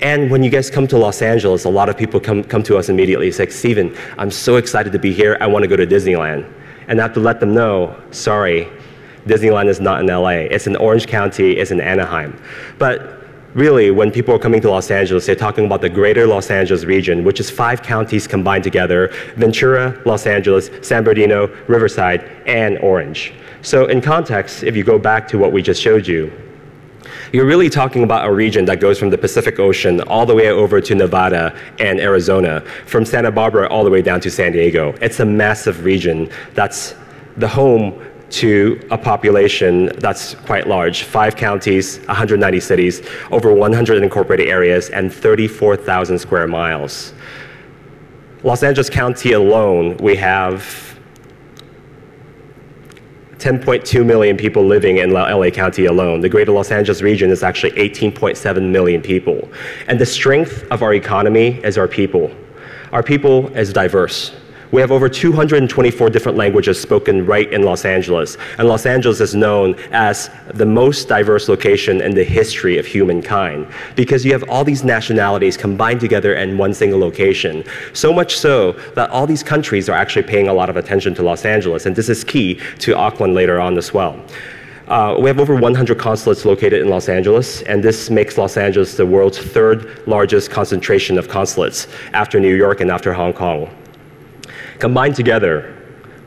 And 0.00 0.30
when 0.30 0.42
you 0.42 0.50
guys 0.50 0.70
come 0.70 0.86
to 0.88 0.98
Los 0.98 1.22
Angeles, 1.22 1.64
a 1.64 1.70
lot 1.70 1.88
of 1.88 1.96
people 1.96 2.20
come, 2.20 2.42
come 2.44 2.62
to 2.64 2.76
us 2.76 2.88
immediately. 2.88 3.28
It's 3.28 3.38
like, 3.38 3.52
Stephen, 3.52 3.96
I'm 4.18 4.30
so 4.30 4.56
excited 4.56 4.92
to 4.92 4.98
be 4.98 5.12
here. 5.12 5.36
I 5.40 5.46
want 5.46 5.62
to 5.62 5.68
go 5.68 5.76
to 5.76 5.86
Disneyland. 5.86 6.50
And 6.88 7.00
I 7.00 7.02
have 7.04 7.14
to 7.14 7.20
let 7.20 7.40
them 7.40 7.54
know, 7.54 8.00
sorry, 8.10 8.68
Disneyland 9.26 9.68
is 9.68 9.80
not 9.80 10.00
in 10.00 10.06
LA. 10.06 10.48
It's 10.50 10.66
in 10.66 10.76
Orange 10.76 11.06
County, 11.06 11.52
it's 11.52 11.70
in 11.70 11.80
Anaheim. 11.80 12.38
But 12.78 13.22
really, 13.54 13.90
when 13.90 14.10
people 14.10 14.34
are 14.34 14.38
coming 14.38 14.60
to 14.60 14.70
Los 14.70 14.90
Angeles, 14.90 15.26
they're 15.26 15.34
talking 15.34 15.64
about 15.64 15.80
the 15.80 15.88
greater 15.88 16.26
Los 16.26 16.50
Angeles 16.50 16.84
region, 16.84 17.24
which 17.24 17.40
is 17.40 17.50
five 17.50 17.82
counties 17.82 18.26
combined 18.26 18.64
together 18.64 19.08
Ventura, 19.36 20.00
Los 20.04 20.26
Angeles, 20.26 20.70
San 20.86 21.04
Bernardino, 21.04 21.46
Riverside, 21.68 22.22
and 22.46 22.78
Orange. 22.78 23.32
So, 23.62 23.86
in 23.86 24.02
context, 24.02 24.62
if 24.62 24.76
you 24.76 24.84
go 24.84 24.98
back 24.98 25.26
to 25.28 25.38
what 25.38 25.52
we 25.52 25.62
just 25.62 25.80
showed 25.80 26.06
you, 26.06 26.30
You're 27.34 27.46
really 27.46 27.68
talking 27.68 28.04
about 28.04 28.28
a 28.28 28.32
region 28.32 28.64
that 28.66 28.78
goes 28.78 28.96
from 28.96 29.10
the 29.10 29.18
Pacific 29.18 29.58
Ocean 29.58 30.00
all 30.02 30.24
the 30.24 30.36
way 30.36 30.50
over 30.50 30.80
to 30.80 30.94
Nevada 30.94 31.52
and 31.80 31.98
Arizona, 31.98 32.60
from 32.86 33.04
Santa 33.04 33.32
Barbara 33.32 33.68
all 33.70 33.82
the 33.82 33.90
way 33.90 34.02
down 34.02 34.20
to 34.20 34.30
San 34.30 34.52
Diego. 34.52 34.94
It's 35.00 35.18
a 35.18 35.24
massive 35.24 35.84
region 35.84 36.30
that's 36.52 36.94
the 37.36 37.48
home 37.48 38.00
to 38.30 38.80
a 38.92 38.96
population 38.96 39.86
that's 39.98 40.36
quite 40.46 40.68
large 40.68 41.02
five 41.02 41.34
counties, 41.34 41.98
190 42.06 42.60
cities, 42.60 43.02
over 43.32 43.52
100 43.52 44.00
incorporated 44.00 44.46
areas, 44.46 44.90
and 44.90 45.12
34,000 45.12 46.16
square 46.16 46.46
miles. 46.46 47.14
Los 48.44 48.62
Angeles 48.62 48.88
County 48.88 49.32
alone, 49.32 49.96
we 49.96 50.14
have 50.14 50.62
10.2 53.44 54.06
million 54.06 54.38
people 54.38 54.64
living 54.64 54.96
in 54.96 55.10
LA 55.12 55.50
County 55.50 55.84
alone. 55.84 56.22
The 56.22 56.30
greater 56.30 56.50
Los 56.50 56.70
Angeles 56.70 57.02
region 57.02 57.28
is 57.28 57.42
actually 57.42 57.72
18.7 57.72 58.70
million 58.70 59.02
people. 59.02 59.50
And 59.86 60.00
the 60.00 60.06
strength 60.06 60.66
of 60.70 60.82
our 60.82 60.94
economy 60.94 61.60
is 61.62 61.76
our 61.76 61.86
people. 61.86 62.34
Our 62.90 63.02
people 63.02 63.54
is 63.54 63.70
diverse. 63.70 64.32
We 64.74 64.80
have 64.80 64.90
over 64.90 65.08
224 65.08 66.10
different 66.10 66.36
languages 66.36 66.80
spoken 66.80 67.24
right 67.24 67.48
in 67.52 67.62
Los 67.62 67.84
Angeles. 67.84 68.36
And 68.58 68.66
Los 68.66 68.86
Angeles 68.86 69.20
is 69.20 69.32
known 69.32 69.76
as 69.92 70.30
the 70.52 70.66
most 70.66 71.06
diverse 71.06 71.48
location 71.48 72.00
in 72.00 72.12
the 72.12 72.24
history 72.24 72.76
of 72.76 72.84
humankind 72.84 73.68
because 73.94 74.24
you 74.24 74.32
have 74.32 74.42
all 74.50 74.64
these 74.64 74.82
nationalities 74.82 75.56
combined 75.56 76.00
together 76.00 76.34
in 76.34 76.58
one 76.58 76.74
single 76.74 76.98
location. 76.98 77.62
So 77.92 78.12
much 78.12 78.36
so 78.36 78.72
that 78.96 79.10
all 79.10 79.28
these 79.28 79.44
countries 79.44 79.88
are 79.88 79.96
actually 79.96 80.24
paying 80.24 80.48
a 80.48 80.52
lot 80.52 80.68
of 80.68 80.76
attention 80.76 81.14
to 81.14 81.22
Los 81.22 81.44
Angeles. 81.44 81.86
And 81.86 81.94
this 81.94 82.08
is 82.08 82.24
key 82.24 82.60
to 82.80 82.96
Auckland 82.96 83.32
later 83.32 83.60
on 83.60 83.78
as 83.78 83.94
well. 83.94 84.20
Uh, 84.88 85.14
we 85.20 85.28
have 85.28 85.38
over 85.38 85.54
100 85.54 86.00
consulates 86.00 86.44
located 86.44 86.82
in 86.82 86.88
Los 86.88 87.08
Angeles, 87.08 87.62
and 87.62 87.80
this 87.80 88.10
makes 88.10 88.36
Los 88.36 88.56
Angeles 88.56 88.96
the 88.96 89.06
world's 89.06 89.38
third 89.38 90.04
largest 90.08 90.50
concentration 90.50 91.16
of 91.16 91.28
consulates 91.28 91.86
after 92.12 92.40
New 92.40 92.56
York 92.56 92.80
and 92.80 92.90
after 92.90 93.12
Hong 93.12 93.32
Kong. 93.32 93.70
Combined 94.78 95.14
together, 95.14 95.74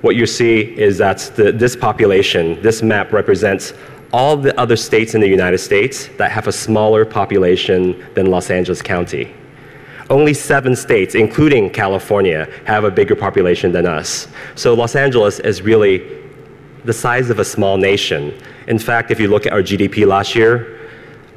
what 0.01 0.15
you 0.15 0.25
see 0.25 0.61
is 0.77 0.97
that 0.99 1.19
the, 1.35 1.51
this 1.51 1.75
population, 1.75 2.61
this 2.61 2.81
map 2.81 3.11
represents 3.11 3.73
all 4.13 4.37
the 4.37 4.57
other 4.59 4.75
states 4.75 5.15
in 5.15 5.21
the 5.21 5.27
United 5.27 5.57
States 5.57 6.07
that 6.17 6.31
have 6.31 6.47
a 6.47 6.51
smaller 6.51 7.05
population 7.05 8.05
than 8.13 8.27
Los 8.27 8.49
Angeles 8.49 8.81
County. 8.81 9.33
Only 10.09 10.33
seven 10.33 10.75
states, 10.75 11.15
including 11.15 11.69
California, 11.69 12.49
have 12.65 12.85
a 12.85 12.91
bigger 12.91 13.15
population 13.15 13.73
than 13.73 13.85
us. 13.85 14.27
So 14.55 14.73
Los 14.73 14.95
Angeles 14.95 15.39
is 15.39 15.61
really 15.61 16.23
the 16.85 16.93
size 16.93 17.29
of 17.29 17.39
a 17.39 17.45
small 17.45 17.77
nation. 17.77 18.33
In 18.67 18.79
fact, 18.79 19.11
if 19.11 19.19
you 19.19 19.27
look 19.27 19.45
at 19.45 19.51
our 19.51 19.61
GDP 19.61 20.07
last 20.07 20.35
year, 20.35 20.89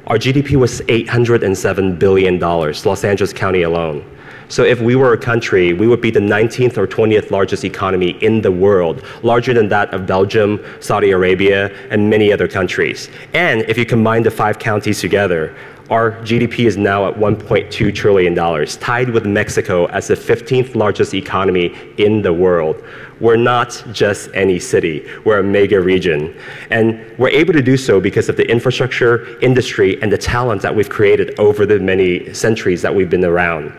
our 0.07 0.17
GDP 0.17 0.55
was 0.55 0.81
$807 0.81 1.99
billion, 1.99 2.39
Los 2.39 3.03
Angeles 3.03 3.33
County 3.33 3.63
alone. 3.63 4.05
So 4.51 4.65
if 4.65 4.81
we 4.81 4.95
were 4.97 5.13
a 5.13 5.17
country, 5.17 5.71
we 5.71 5.87
would 5.87 6.01
be 6.01 6.11
the 6.11 6.19
19th 6.19 6.77
or 6.77 6.85
20th 6.85 7.31
largest 7.31 7.63
economy 7.63 8.17
in 8.21 8.41
the 8.41 8.51
world, 8.51 9.01
larger 9.23 9.53
than 9.53 9.69
that 9.69 9.93
of 9.93 10.05
Belgium, 10.05 10.61
Saudi 10.81 11.11
Arabia, 11.11 11.73
and 11.89 12.09
many 12.09 12.33
other 12.33 12.49
countries. 12.49 13.09
And 13.33 13.61
if 13.69 13.77
you 13.77 13.85
combine 13.85 14.23
the 14.23 14.31
five 14.31 14.59
counties 14.59 14.99
together, 14.99 15.55
our 15.89 16.11
GDP 16.23 16.65
is 16.65 16.75
now 16.75 17.07
at 17.07 17.15
$1.2 17.15 17.95
trillion, 17.95 18.65
tied 18.65 19.09
with 19.09 19.25
Mexico 19.25 19.85
as 19.85 20.09
the 20.09 20.15
15th 20.15 20.75
largest 20.75 21.13
economy 21.13 21.73
in 21.97 22.21
the 22.21 22.33
world. 22.33 22.83
We're 23.21 23.37
not 23.37 23.81
just 23.93 24.31
any 24.33 24.59
city, 24.59 25.09
we're 25.23 25.39
a 25.39 25.43
mega 25.43 25.79
region. 25.79 26.35
And 26.69 27.17
we're 27.17 27.29
able 27.29 27.53
to 27.53 27.61
do 27.61 27.77
so 27.77 28.01
because 28.01 28.27
of 28.27 28.35
the 28.35 28.49
infrastructure, 28.51 29.39
industry, 29.39 30.01
and 30.01 30.11
the 30.11 30.17
talent 30.17 30.61
that 30.61 30.75
we've 30.75 30.89
created 30.89 31.39
over 31.39 31.65
the 31.65 31.79
many 31.79 32.33
centuries 32.33 32.81
that 32.81 32.93
we've 32.93 33.09
been 33.09 33.23
around. 33.23 33.71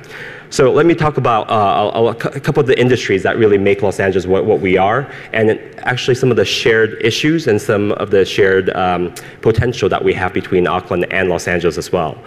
So 0.53 0.71
let 0.71 0.85
me 0.85 0.95
talk 0.95 1.17
about 1.17 1.49
uh, 1.49 2.09
a, 2.09 2.15
couple 2.15 2.61
of 2.61 2.67
the 2.67 2.79
industries 2.79 3.23
that 3.23 3.39
really 3.39 3.57
make 3.57 3.81
Los 3.81 3.99
Angeles 3.99 4.27
what, 4.27 4.45
what, 4.45 4.61
we 4.61 4.77
are, 4.77 5.11
and 5.33 5.59
actually 5.79 6.15
some 6.15 6.31
of 6.31 6.37
the 6.37 6.45
shared 6.45 6.99
issues 7.01 7.47
and 7.47 7.59
some 7.59 7.93
of 7.93 8.11
the 8.11 8.23
shared 8.27 8.69
um, 8.77 9.15
potential 9.41 9.89
that 9.89 10.05
we 10.05 10.13
have 10.13 10.35
between 10.35 10.67
Auckland 10.67 11.11
and 11.11 11.31
Los 11.31 11.49
Angeles 11.49 11.79
as 11.79 11.91
well. 11.91 12.19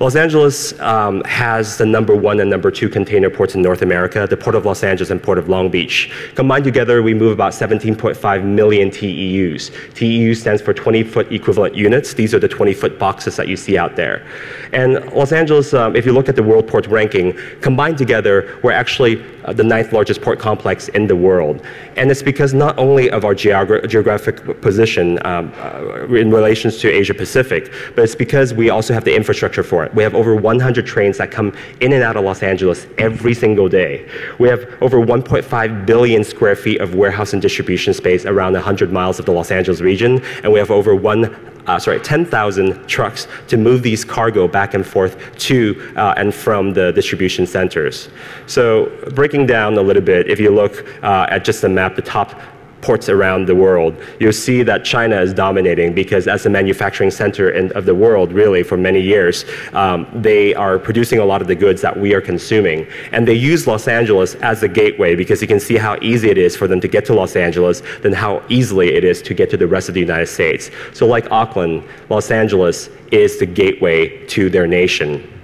Los 0.00 0.16
Angeles 0.16 0.80
um, 0.80 1.22
has 1.24 1.76
the 1.76 1.84
number 1.84 2.16
one 2.16 2.40
and 2.40 2.48
number 2.48 2.70
two 2.70 2.88
container 2.88 3.28
ports 3.28 3.54
in 3.54 3.60
North 3.60 3.82
America, 3.82 4.26
the 4.26 4.34
Port 4.34 4.56
of 4.56 4.64
Los 4.64 4.82
Angeles 4.82 5.10
and 5.10 5.22
Port 5.22 5.36
of 5.36 5.50
Long 5.50 5.68
Beach. 5.68 6.10
Combined 6.34 6.64
together, 6.64 7.02
we 7.02 7.12
move 7.12 7.32
about 7.32 7.52
17.5 7.52 8.42
million 8.42 8.88
TEUs. 8.88 9.70
TEU 9.92 10.34
stands 10.34 10.62
for 10.62 10.72
20 10.72 11.02
foot 11.02 11.30
equivalent 11.30 11.74
units. 11.74 12.14
These 12.14 12.32
are 12.32 12.38
the 12.38 12.48
20 12.48 12.72
foot 12.72 12.98
boxes 12.98 13.36
that 13.36 13.46
you 13.46 13.58
see 13.58 13.76
out 13.76 13.94
there. 13.94 14.26
And 14.72 15.04
Los 15.12 15.32
Angeles, 15.32 15.74
um, 15.74 15.94
if 15.94 16.06
you 16.06 16.12
look 16.12 16.30
at 16.30 16.36
the 16.36 16.42
World 16.42 16.66
Port 16.66 16.86
Ranking, 16.86 17.38
combined 17.60 17.98
together, 17.98 18.58
we're 18.62 18.72
actually 18.72 19.22
uh, 19.44 19.52
the 19.52 19.64
ninth 19.64 19.92
largest 19.92 20.22
port 20.22 20.38
complex 20.38 20.88
in 20.88 21.06
the 21.06 21.16
world. 21.16 21.62
And 21.96 22.10
it's 22.10 22.22
because 22.22 22.54
not 22.54 22.78
only 22.78 23.10
of 23.10 23.24
our 23.24 23.34
geogra 23.34 23.86
geographic 23.88 24.60
position 24.60 25.18
um, 25.26 25.52
uh, 25.58 26.06
in 26.14 26.30
relations 26.30 26.78
to 26.78 26.88
Asia 26.88 27.14
Pacific, 27.14 27.72
but 27.94 28.04
it's 28.04 28.14
because 28.14 28.54
we 28.54 28.70
also 28.70 28.94
have 28.94 29.04
the 29.04 29.14
infrastructure 29.14 29.62
for 29.62 29.84
it. 29.84 29.89
We 29.94 30.02
have 30.02 30.14
over 30.14 30.34
100 30.34 30.86
trains 30.86 31.18
that 31.18 31.30
come 31.30 31.54
in 31.80 31.92
and 31.92 32.02
out 32.02 32.16
of 32.16 32.24
Los 32.24 32.42
Angeles 32.42 32.86
every 32.98 33.34
single 33.34 33.68
day. 33.68 34.08
We 34.38 34.48
have 34.48 34.64
over 34.80 34.98
1.5 34.98 35.86
billion 35.86 36.24
square 36.24 36.56
feet 36.56 36.80
of 36.80 36.94
warehouse 36.94 37.32
and 37.32 37.42
distribution 37.42 37.94
space 37.94 38.24
around 38.24 38.54
100 38.54 38.92
miles 38.92 39.18
of 39.18 39.26
the 39.26 39.32
Los 39.32 39.50
Angeles 39.50 39.80
region, 39.80 40.22
and 40.42 40.52
we 40.52 40.58
have 40.58 40.70
over 40.70 40.94
one 40.94 41.36
uh, 41.66 41.78
sorry, 41.78 42.00
10,000 42.00 42.86
trucks 42.88 43.28
to 43.46 43.56
move 43.56 43.82
these 43.82 44.04
cargo 44.04 44.48
back 44.48 44.74
and 44.74 44.84
forth 44.84 45.36
to 45.36 45.92
uh, 45.94 46.14
and 46.16 46.34
from 46.34 46.72
the 46.72 46.90
distribution 46.92 47.46
centers. 47.46 48.08
So 48.46 48.90
breaking 49.14 49.46
down 49.46 49.76
a 49.76 49.82
little 49.82 50.02
bit, 50.02 50.28
if 50.28 50.40
you 50.40 50.50
look 50.50 50.86
uh, 51.02 51.26
at 51.28 51.44
just 51.44 51.60
the 51.62 51.68
map, 51.68 51.96
the 51.96 52.02
top 52.02 52.40
ports 52.80 53.08
around 53.08 53.46
the 53.46 53.54
world, 53.54 53.94
you'll 54.18 54.32
see 54.32 54.62
that 54.62 54.84
China 54.84 55.20
is 55.20 55.32
dominating 55.34 55.94
because 55.94 56.26
as 56.26 56.42
the 56.42 56.50
manufacturing 56.50 57.10
center 57.10 57.50
in, 57.50 57.72
of 57.72 57.84
the 57.84 57.94
world, 57.94 58.32
really, 58.32 58.62
for 58.62 58.76
many 58.76 59.00
years, 59.00 59.44
um, 59.72 60.06
they 60.14 60.54
are 60.54 60.78
producing 60.78 61.18
a 61.18 61.24
lot 61.24 61.40
of 61.40 61.48
the 61.48 61.54
goods 61.54 61.82
that 61.82 61.98
we 61.98 62.14
are 62.14 62.20
consuming. 62.20 62.86
And 63.12 63.26
they 63.26 63.34
use 63.34 63.66
Los 63.66 63.88
Angeles 63.88 64.34
as 64.36 64.62
a 64.62 64.68
gateway 64.68 65.14
because 65.14 65.42
you 65.42 65.48
can 65.48 65.60
see 65.60 65.76
how 65.76 65.96
easy 66.00 66.30
it 66.30 66.38
is 66.38 66.56
for 66.56 66.66
them 66.66 66.80
to 66.80 66.88
get 66.88 67.04
to 67.06 67.14
Los 67.14 67.36
Angeles 67.36 67.82
than 68.02 68.12
how 68.12 68.42
easily 68.48 68.94
it 68.94 69.04
is 69.04 69.22
to 69.22 69.34
get 69.34 69.50
to 69.50 69.56
the 69.56 69.66
rest 69.66 69.88
of 69.88 69.94
the 69.94 70.00
United 70.00 70.26
States. 70.26 70.70
So 70.92 71.06
like 71.06 71.30
Auckland, 71.30 71.84
Los 72.08 72.30
Angeles 72.30 72.88
is 73.10 73.38
the 73.38 73.46
gateway 73.46 74.26
to 74.28 74.50
their 74.50 74.66
nation. 74.66 75.39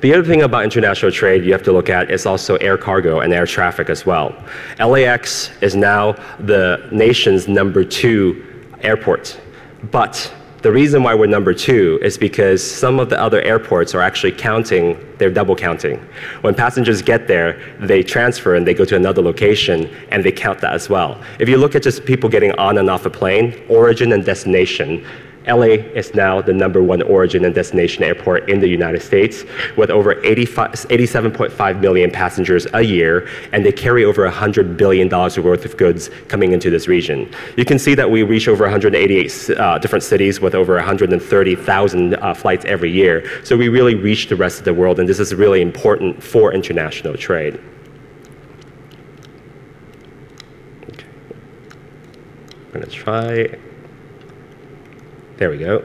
The 0.00 0.14
other 0.14 0.24
thing 0.24 0.42
about 0.42 0.64
international 0.64 1.12
trade 1.12 1.44
you 1.44 1.52
have 1.52 1.62
to 1.64 1.72
look 1.72 1.90
at 1.90 2.10
is 2.10 2.24
also 2.24 2.56
air 2.56 2.78
cargo 2.78 3.20
and 3.20 3.34
air 3.34 3.44
traffic 3.44 3.90
as 3.90 4.06
well. 4.06 4.34
LAX 4.78 5.50
is 5.60 5.76
now 5.76 6.12
the 6.38 6.88
nation's 6.90 7.48
number 7.48 7.84
two 7.84 8.42
airport. 8.80 9.38
But 9.90 10.32
the 10.62 10.72
reason 10.72 11.02
why 11.02 11.14
we're 11.14 11.26
number 11.26 11.52
two 11.52 11.98
is 12.02 12.16
because 12.16 12.62
some 12.62 12.98
of 12.98 13.10
the 13.10 13.20
other 13.20 13.42
airports 13.42 13.94
are 13.94 14.00
actually 14.00 14.32
counting, 14.32 14.98
they're 15.18 15.30
double 15.30 15.56
counting. 15.56 15.98
When 16.40 16.54
passengers 16.54 17.02
get 17.02 17.26
there, 17.26 17.60
they 17.78 18.02
transfer 18.02 18.54
and 18.54 18.66
they 18.66 18.74
go 18.74 18.86
to 18.86 18.96
another 18.96 19.20
location 19.22 19.94
and 20.10 20.24
they 20.24 20.32
count 20.32 20.60
that 20.60 20.72
as 20.72 20.88
well. 20.88 21.20
If 21.38 21.48
you 21.48 21.58
look 21.58 21.74
at 21.74 21.82
just 21.82 22.06
people 22.06 22.30
getting 22.30 22.52
on 22.52 22.78
and 22.78 22.88
off 22.88 23.04
a 23.04 23.10
plane, 23.10 23.62
origin 23.68 24.12
and 24.12 24.24
destination, 24.24 25.06
LA 25.50 25.82
is 25.98 26.14
now 26.14 26.40
the 26.40 26.52
number 26.52 26.82
one 26.82 27.02
origin 27.02 27.44
and 27.44 27.54
destination 27.54 28.04
airport 28.04 28.48
in 28.48 28.60
the 28.60 28.68
United 28.68 29.02
States 29.02 29.44
with 29.76 29.90
over 29.90 30.14
87.5 30.14 31.80
million 31.80 32.10
passengers 32.10 32.66
a 32.72 32.82
year, 32.82 33.28
and 33.52 33.64
they 33.64 33.72
carry 33.72 34.04
over 34.04 34.28
$100 34.30 34.76
billion 34.76 35.08
worth 35.08 35.64
of 35.64 35.76
goods 35.76 36.10
coming 36.28 36.52
into 36.52 36.70
this 36.70 36.86
region. 36.86 37.28
You 37.56 37.64
can 37.64 37.78
see 37.78 37.94
that 37.94 38.08
we 38.08 38.22
reach 38.22 38.46
over 38.46 38.64
188 38.64 39.50
uh, 39.50 39.78
different 39.78 40.04
cities 40.04 40.40
with 40.40 40.54
over 40.54 40.74
130,000 40.76 42.14
uh, 42.14 42.34
flights 42.34 42.64
every 42.64 42.92
year. 42.92 43.44
So 43.44 43.56
we 43.56 43.68
really 43.68 43.96
reach 43.96 44.28
the 44.28 44.36
rest 44.36 44.60
of 44.60 44.64
the 44.64 44.74
world, 44.74 45.00
and 45.00 45.08
this 45.08 45.18
is 45.18 45.34
really 45.34 45.62
important 45.62 46.22
for 46.22 46.52
international 46.52 47.16
trade. 47.16 47.60
Okay. 50.84 51.06
I'm 52.66 52.72
going 52.72 52.84
to 52.84 52.90
try 52.90 53.58
there 55.40 55.50
we 55.50 55.56
go. 55.56 55.82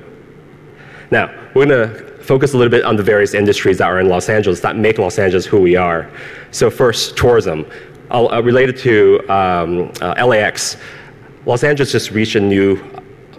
Now, 1.11 1.33
we're 1.53 1.65
going 1.65 1.89
to 1.89 2.17
focus 2.21 2.53
a 2.53 2.57
little 2.57 2.69
bit 2.69 2.83
on 2.83 2.97
the 2.97 3.03
various 3.03 3.33
industries 3.33 3.77
that 3.77 3.85
are 3.85 4.01
in 4.01 4.09
Los 4.09 4.27
Angeles 4.27 4.59
that 4.59 4.75
make 4.75 4.97
Los 4.97 5.17
Angeles 5.17 5.45
who 5.45 5.61
we 5.61 5.77
are. 5.77 6.11
So 6.51 6.69
first, 6.69 7.15
tourism. 7.15 7.65
Uh, 8.11 8.41
related 8.43 8.77
to 8.77 9.19
um, 9.29 9.91
uh, 10.01 10.25
LAX, 10.27 10.75
Los 11.45 11.63
Angeles 11.63 11.89
just 11.93 12.11
reached 12.11 12.35
a 12.35 12.39
new 12.39 12.79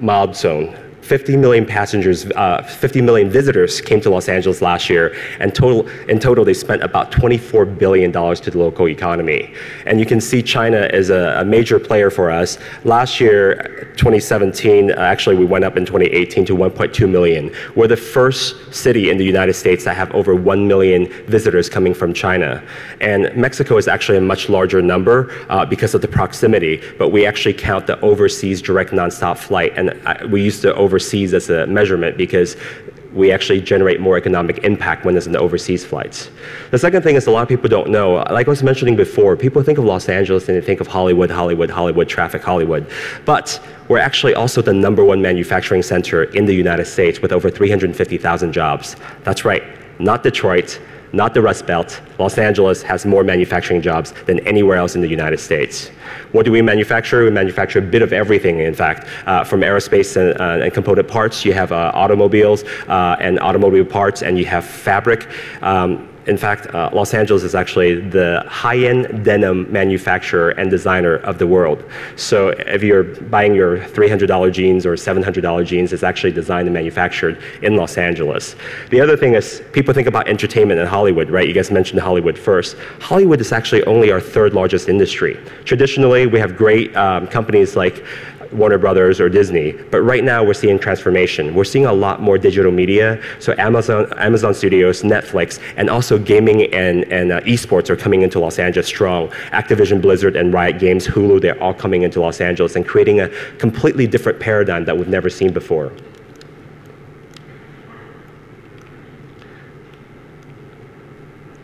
milestone 0.01 0.75
50 1.07 1.37
million 1.37 1.65
passengers, 1.65 2.27
uh, 2.33 2.63
50 2.63 3.01
million 3.01 3.31
visitors 3.31 3.81
came 3.81 4.01
to 4.01 4.11
Los 4.11 4.29
Angeles 4.29 4.61
last 4.61 4.91
year, 4.91 5.15
and 5.39 5.55
total, 5.55 5.89
in 6.09 6.19
total 6.19 6.45
they 6.45 6.55
spent 6.55 6.83
about 6.83 7.13
$24 7.13 7.79
billion 7.79 8.11
to 8.11 8.51
the 8.51 8.59
local 8.59 8.89
economy. 8.89 9.55
And 9.87 10.01
you 10.01 10.07
can 10.07 10.21
see 10.21 10.43
China 10.43 10.89
is 10.93 11.11
a, 11.11 11.39
a 11.41 11.45
major 11.45 11.79
player 11.79 12.11
for 12.11 12.31
us. 12.31 12.59
Last 12.83 13.21
year, 13.21 13.93
2017, 13.97 14.91
uh, 14.91 14.95
actually 14.97 15.37
we 15.37 15.45
went 15.45 15.65
up 15.65 15.77
in 15.77 15.87
2018 15.87 16.45
to 16.47 16.57
1.2 16.57 17.09
million. 17.09 17.55
We're 17.77 17.87
the 17.87 17.97
first 17.97 18.75
city 18.75 19.11
in 19.11 19.17
the 19.17 19.25
United 19.25 19.55
States 19.55 19.85
that 19.85 19.97
have 19.97 20.13
over 20.13 20.35
1 20.35 20.67
million 20.67 21.07
visitors 21.27 21.69
coming 21.69 21.95
from 21.95 22.13
China. 22.13 22.67
And 23.01 23.35
Mexico 23.37 23.77
is 23.77 23.87
actually 23.87 24.19
a 24.19 24.23
much 24.23 24.49
larger 24.49 24.83
number 24.83 25.31
uh, 25.49 25.65
because 25.65 25.95
of 25.95 26.01
the 26.01 26.09
proximity, 26.09 26.83
but 26.99 27.11
we 27.11 27.27
actually 27.27 27.55
count 27.55 27.87
the 27.87 28.01
overseas 28.01 28.61
direct 28.61 28.91
nonstop 28.91 29.39
flight, 29.39 29.73
and 29.77 29.91
uh, 30.05 30.27
we 30.29 30.43
use 30.43 30.61
the 30.61 30.75
overseas 30.97 31.35
as 31.35 31.51
a 31.51 31.67
measurement 31.67 32.17
because 32.17 32.57
we 33.13 33.31
actually 33.31 33.61
generate 33.61 34.01
more 34.01 34.17
economic 34.17 34.65
impact 34.65 35.05
when 35.05 35.15
it's 35.15 35.27
in 35.27 35.33
the 35.33 35.39
overseas 35.39 35.85
flights. 35.85 36.31
The 36.71 36.79
second 36.79 37.03
thing 37.03 37.17
is 37.17 37.27
a 37.27 37.31
lot 37.31 37.43
of 37.43 37.49
people 37.49 37.69
don't 37.69 37.91
know, 37.91 38.15
like 38.31 38.47
I 38.47 38.51
was 38.51 38.63
mentioning 38.63 38.97
before, 38.97 39.37
people 39.37 39.63
think 39.63 39.79
of 39.79 39.85
Los 39.85 40.09
Angeles 40.09 40.49
and 40.49 40.57
they 40.57 40.63
think 40.63 40.81
of 40.81 40.87
Hollywood, 40.87 41.31
Hollywood, 41.31 41.71
Hollywood, 41.71 42.09
traffic, 42.09 42.43
Hollywood. 42.43 42.91
But 43.27 43.61
we're 43.89 43.99
actually 43.99 44.35
also 44.35 44.63
the 44.63 44.73
number 44.73 45.05
one 45.05 45.21
manufacturing 45.21 45.83
center 45.83 46.25
in 46.39 46.47
the 46.47 46.55
United 46.55 46.87
States 46.87 47.21
with 47.21 47.33
over 47.33 47.51
350,000 47.51 48.53
jobs. 48.53 48.97
That's 49.25 49.45
right, 49.45 49.65
not 49.99 50.23
Detroit, 50.23 50.81
not 51.17 51.35
the 51.35 51.41
Rust 51.41 51.67
Belt. 51.67 52.01
Los 52.19 52.37
Angeles 52.39 52.83
has 52.83 53.07
more 53.07 53.25
manufacturing 53.25 53.81
jobs 53.81 54.13
than 54.27 54.39
anywhere 54.41 54.77
else 54.77 54.95
in 54.95 55.01
the 55.01 55.09
United 55.09 55.39
States. 55.39 55.89
What 56.33 56.45
do 56.45 56.53
we 56.53 56.63
manufacture? 56.63 57.25
We 57.25 57.31
manufacture 57.31 57.79
a 57.79 57.83
bit 57.83 58.03
of 58.03 58.13
everything, 58.13 58.61
in 58.61 58.75
fact. 58.75 59.09
Uh, 59.27 59.43
from 59.43 59.61
aerospace 59.63 60.17
and, 60.17 60.39
uh, 60.41 60.65
and, 60.65 60.73
component 60.73 61.09
parts, 61.09 61.45
you 61.45 61.55
have 61.55 61.73
uh, 61.73 61.91
automobiles 61.95 62.65
uh, 62.89 63.17
and 63.19 63.41
automobile 63.41 63.85
parts, 63.85 64.23
and 64.23 64.39
you 64.39 64.45
have 64.45 64.65
fabric. 64.65 65.27
Um, 65.63 66.09
in 66.27 66.37
fact, 66.37 66.67
uh, 66.75 66.91
Los 66.93 67.15
Angeles 67.15 67.45
is 67.45 67.55
actually 67.55 68.01
the 68.01 68.45
high-end 68.49 69.25
denim 69.25 69.71
manufacturer 69.71 70.51
and 70.51 70.71
designer 70.71 71.17
of 71.19 71.39
the 71.39 71.47
world. 71.47 71.85
So 72.17 72.49
if 72.49 72.83
you're 72.83 73.05
buying 73.05 73.55
your 73.55 73.79
$300 73.79 74.53
jeans 74.53 74.85
or 74.85 74.95
$700 74.95 75.65
jeans, 75.65 75.93
it's 75.93 76.03
actually 76.03 76.33
designed 76.33 76.67
and 76.67 76.75
manufactured 76.75 77.41
in 77.63 77.77
Los 77.77 77.97
Angeles. 77.97 78.57
The 78.91 79.01
other 79.01 79.17
thing 79.17 79.35
is 79.35 79.63
people 79.73 79.95
think 79.95 80.09
about 80.09 80.29
entertainment 80.29 80.81
in 80.81 80.87
Hollywood, 80.87 81.31
right? 81.31 81.47
You 81.47 81.55
guys 81.55 81.71
mentioned 81.71 82.01
Hollywood 82.01 82.37
first. 82.37 82.77
Hollywood 83.01 83.41
is 83.41 83.53
actually 83.53 83.85
only 83.85 84.11
our 84.11 84.21
third 84.21 84.53
largest 84.53 84.89
industry. 84.89 85.39
Traditionally, 85.65 86.27
we 86.27 86.41
have 86.41 86.57
great 86.57 86.95
um, 86.97 87.29
companies 87.29 87.77
like 87.77 88.05
Warner 88.53 88.79
Brothers 88.79 89.21
or 89.21 89.29
Disney. 89.29 89.73
But 89.73 90.03
right 90.03 90.25
now 90.25 90.45
we're 90.45 90.55
seeing 90.55 90.79
transformation. 90.79 91.55
We're 91.55 91.65
seeing 91.65 91.87
a 91.87 91.93
lot 91.93 92.21
more 92.21 92.39
digital 92.39 92.73
media. 92.73 93.23
So 93.39 93.55
Amazon, 93.59 94.13
Amazon 94.19 94.55
Studios, 94.55 95.03
Netflix, 95.03 95.61
and 95.77 95.91
also 95.91 96.19
gaming 96.19 96.73
and, 96.75 97.05
and 97.13 97.33
uh, 97.33 97.41
esports 97.41 97.91
are 97.91 97.97
coming 97.97 98.23
into 98.23 98.39
Los 98.39 98.59
Angeles 98.59 98.87
strong. 98.87 99.29
Activision 99.53 100.01
Blizzard 100.01 100.37
and 100.37 100.53
Riot 100.53 100.79
Games, 100.79 101.07
Hulu, 101.07 101.41
they're 101.41 101.61
all 101.63 101.75
coming 101.75 102.03
into 102.03 102.21
Los 102.21 102.41
Angeles 102.41 102.77
and 102.77 102.87
creating 102.87 103.21
a 103.21 103.29
completely 103.59 104.07
different 104.07 104.41
paradigm 104.41 104.85
that 104.85 104.97
we've 104.97 105.09
never 105.09 105.31
seen 105.31 105.53
before. 105.53 105.93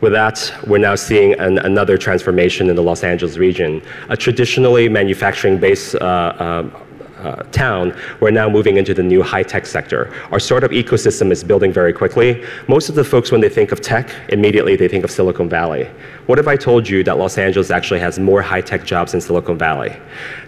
With 0.02 0.14
that, 0.14 0.52
we're 0.66 0.78
now 0.78 0.96
seeing 0.96 1.34
an, 1.34 1.58
another 1.58 1.96
transformation 1.96 2.68
in 2.68 2.74
the 2.74 2.82
Los 2.82 3.04
Angeles 3.04 3.36
region. 3.36 3.80
A 4.08 4.16
traditionally 4.16 4.88
manufacturing-based 4.88 5.94
uh, 5.94 5.98
uh, 5.98 6.81
uh, 7.22 7.42
town, 7.52 7.96
we're 8.20 8.30
now 8.30 8.48
moving 8.48 8.76
into 8.76 8.94
the 8.94 9.02
new 9.02 9.22
high-tech 9.22 9.66
sector. 9.66 10.12
Our 10.30 10.40
startup 10.40 10.70
ecosystem 10.70 11.30
is 11.30 11.44
building 11.44 11.72
very 11.72 11.92
quickly. 11.92 12.44
Most 12.68 12.88
of 12.88 12.94
the 12.94 13.04
folks, 13.04 13.30
when 13.30 13.40
they 13.40 13.48
think 13.48 13.72
of 13.72 13.80
tech, 13.80 14.10
immediately 14.28 14.76
they 14.76 14.88
think 14.88 15.04
of 15.04 15.10
Silicon 15.10 15.48
Valley. 15.48 15.88
What 16.26 16.38
if 16.38 16.48
I 16.48 16.56
told 16.56 16.88
you 16.88 17.02
that 17.04 17.18
Los 17.18 17.38
Angeles 17.38 17.70
actually 17.70 18.00
has 18.00 18.18
more 18.18 18.42
high-tech 18.42 18.84
jobs 18.84 19.12
than 19.12 19.20
Silicon 19.20 19.58
Valley? 19.58 19.96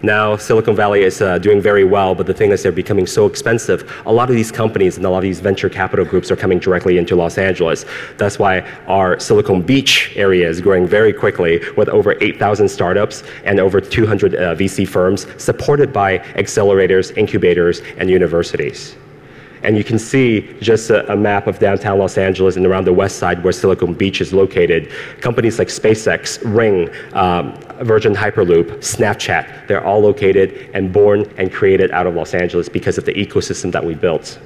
Now, 0.02 0.36
Silicon 0.36 0.76
Valley 0.76 1.02
is 1.02 1.20
uh, 1.20 1.38
doing 1.38 1.60
very 1.60 1.84
well, 1.84 2.14
but 2.14 2.26
the 2.26 2.34
thing 2.34 2.50
is 2.52 2.62
they're 2.62 2.72
becoming 2.72 3.06
so 3.06 3.26
expensive. 3.26 3.90
A 4.06 4.12
lot 4.12 4.28
of 4.28 4.36
these 4.36 4.50
companies 4.52 4.96
and 4.96 5.06
a 5.06 5.10
lot 5.10 5.18
of 5.18 5.22
these 5.24 5.40
venture 5.40 5.68
capital 5.68 6.04
groups 6.04 6.30
are 6.30 6.36
coming 6.36 6.58
directly 6.58 6.98
into 6.98 7.16
Los 7.16 7.38
Angeles. 7.38 7.84
That's 8.18 8.38
why 8.38 8.60
our 8.86 9.18
Silicon 9.18 9.62
Beach 9.62 10.12
area 10.16 10.48
is 10.48 10.60
growing 10.60 10.86
very 10.86 11.12
quickly 11.12 11.60
with 11.76 11.88
over 11.88 12.16
8,000 12.20 12.68
startups 12.68 13.22
and 13.44 13.60
over 13.60 13.80
200 13.80 14.34
uh, 14.34 14.54
VC 14.54 14.86
firms 14.86 15.26
supported 15.42 15.92
by 15.92 16.14
Excel 16.36 16.63
accelerators, 16.64 17.16
incubators, 17.16 17.80
and 17.98 18.10
universities. 18.10 18.96
And 19.62 19.78
you 19.78 19.84
can 19.84 19.98
see 19.98 20.54
just 20.60 20.90
a, 20.90 21.10
a, 21.10 21.16
map 21.16 21.46
of 21.46 21.58
downtown 21.58 21.98
Los 21.98 22.18
Angeles 22.18 22.56
and 22.56 22.66
around 22.66 22.84
the 22.84 22.92
west 22.92 23.18
side 23.18 23.42
where 23.42 23.52
Silicon 23.52 23.94
Beach 23.94 24.20
is 24.20 24.34
located. 24.34 24.92
Companies 25.22 25.58
like 25.58 25.68
SpaceX, 25.68 26.38
Ring, 26.44 26.90
um, 27.14 27.54
Virgin 27.80 28.14
Hyperloop, 28.14 28.66
Snapchat, 28.80 29.66
they're 29.66 29.82
all 29.82 30.00
located 30.00 30.68
and 30.74 30.92
born 30.92 31.32
and 31.38 31.50
created 31.50 31.90
out 31.92 32.06
of 32.06 32.14
Los 32.14 32.34
Angeles 32.34 32.68
because 32.68 32.98
of 32.98 33.06
the 33.06 33.14
ecosystem 33.14 33.72
that 33.72 33.82
we 33.82 33.94
built. 33.94 34.38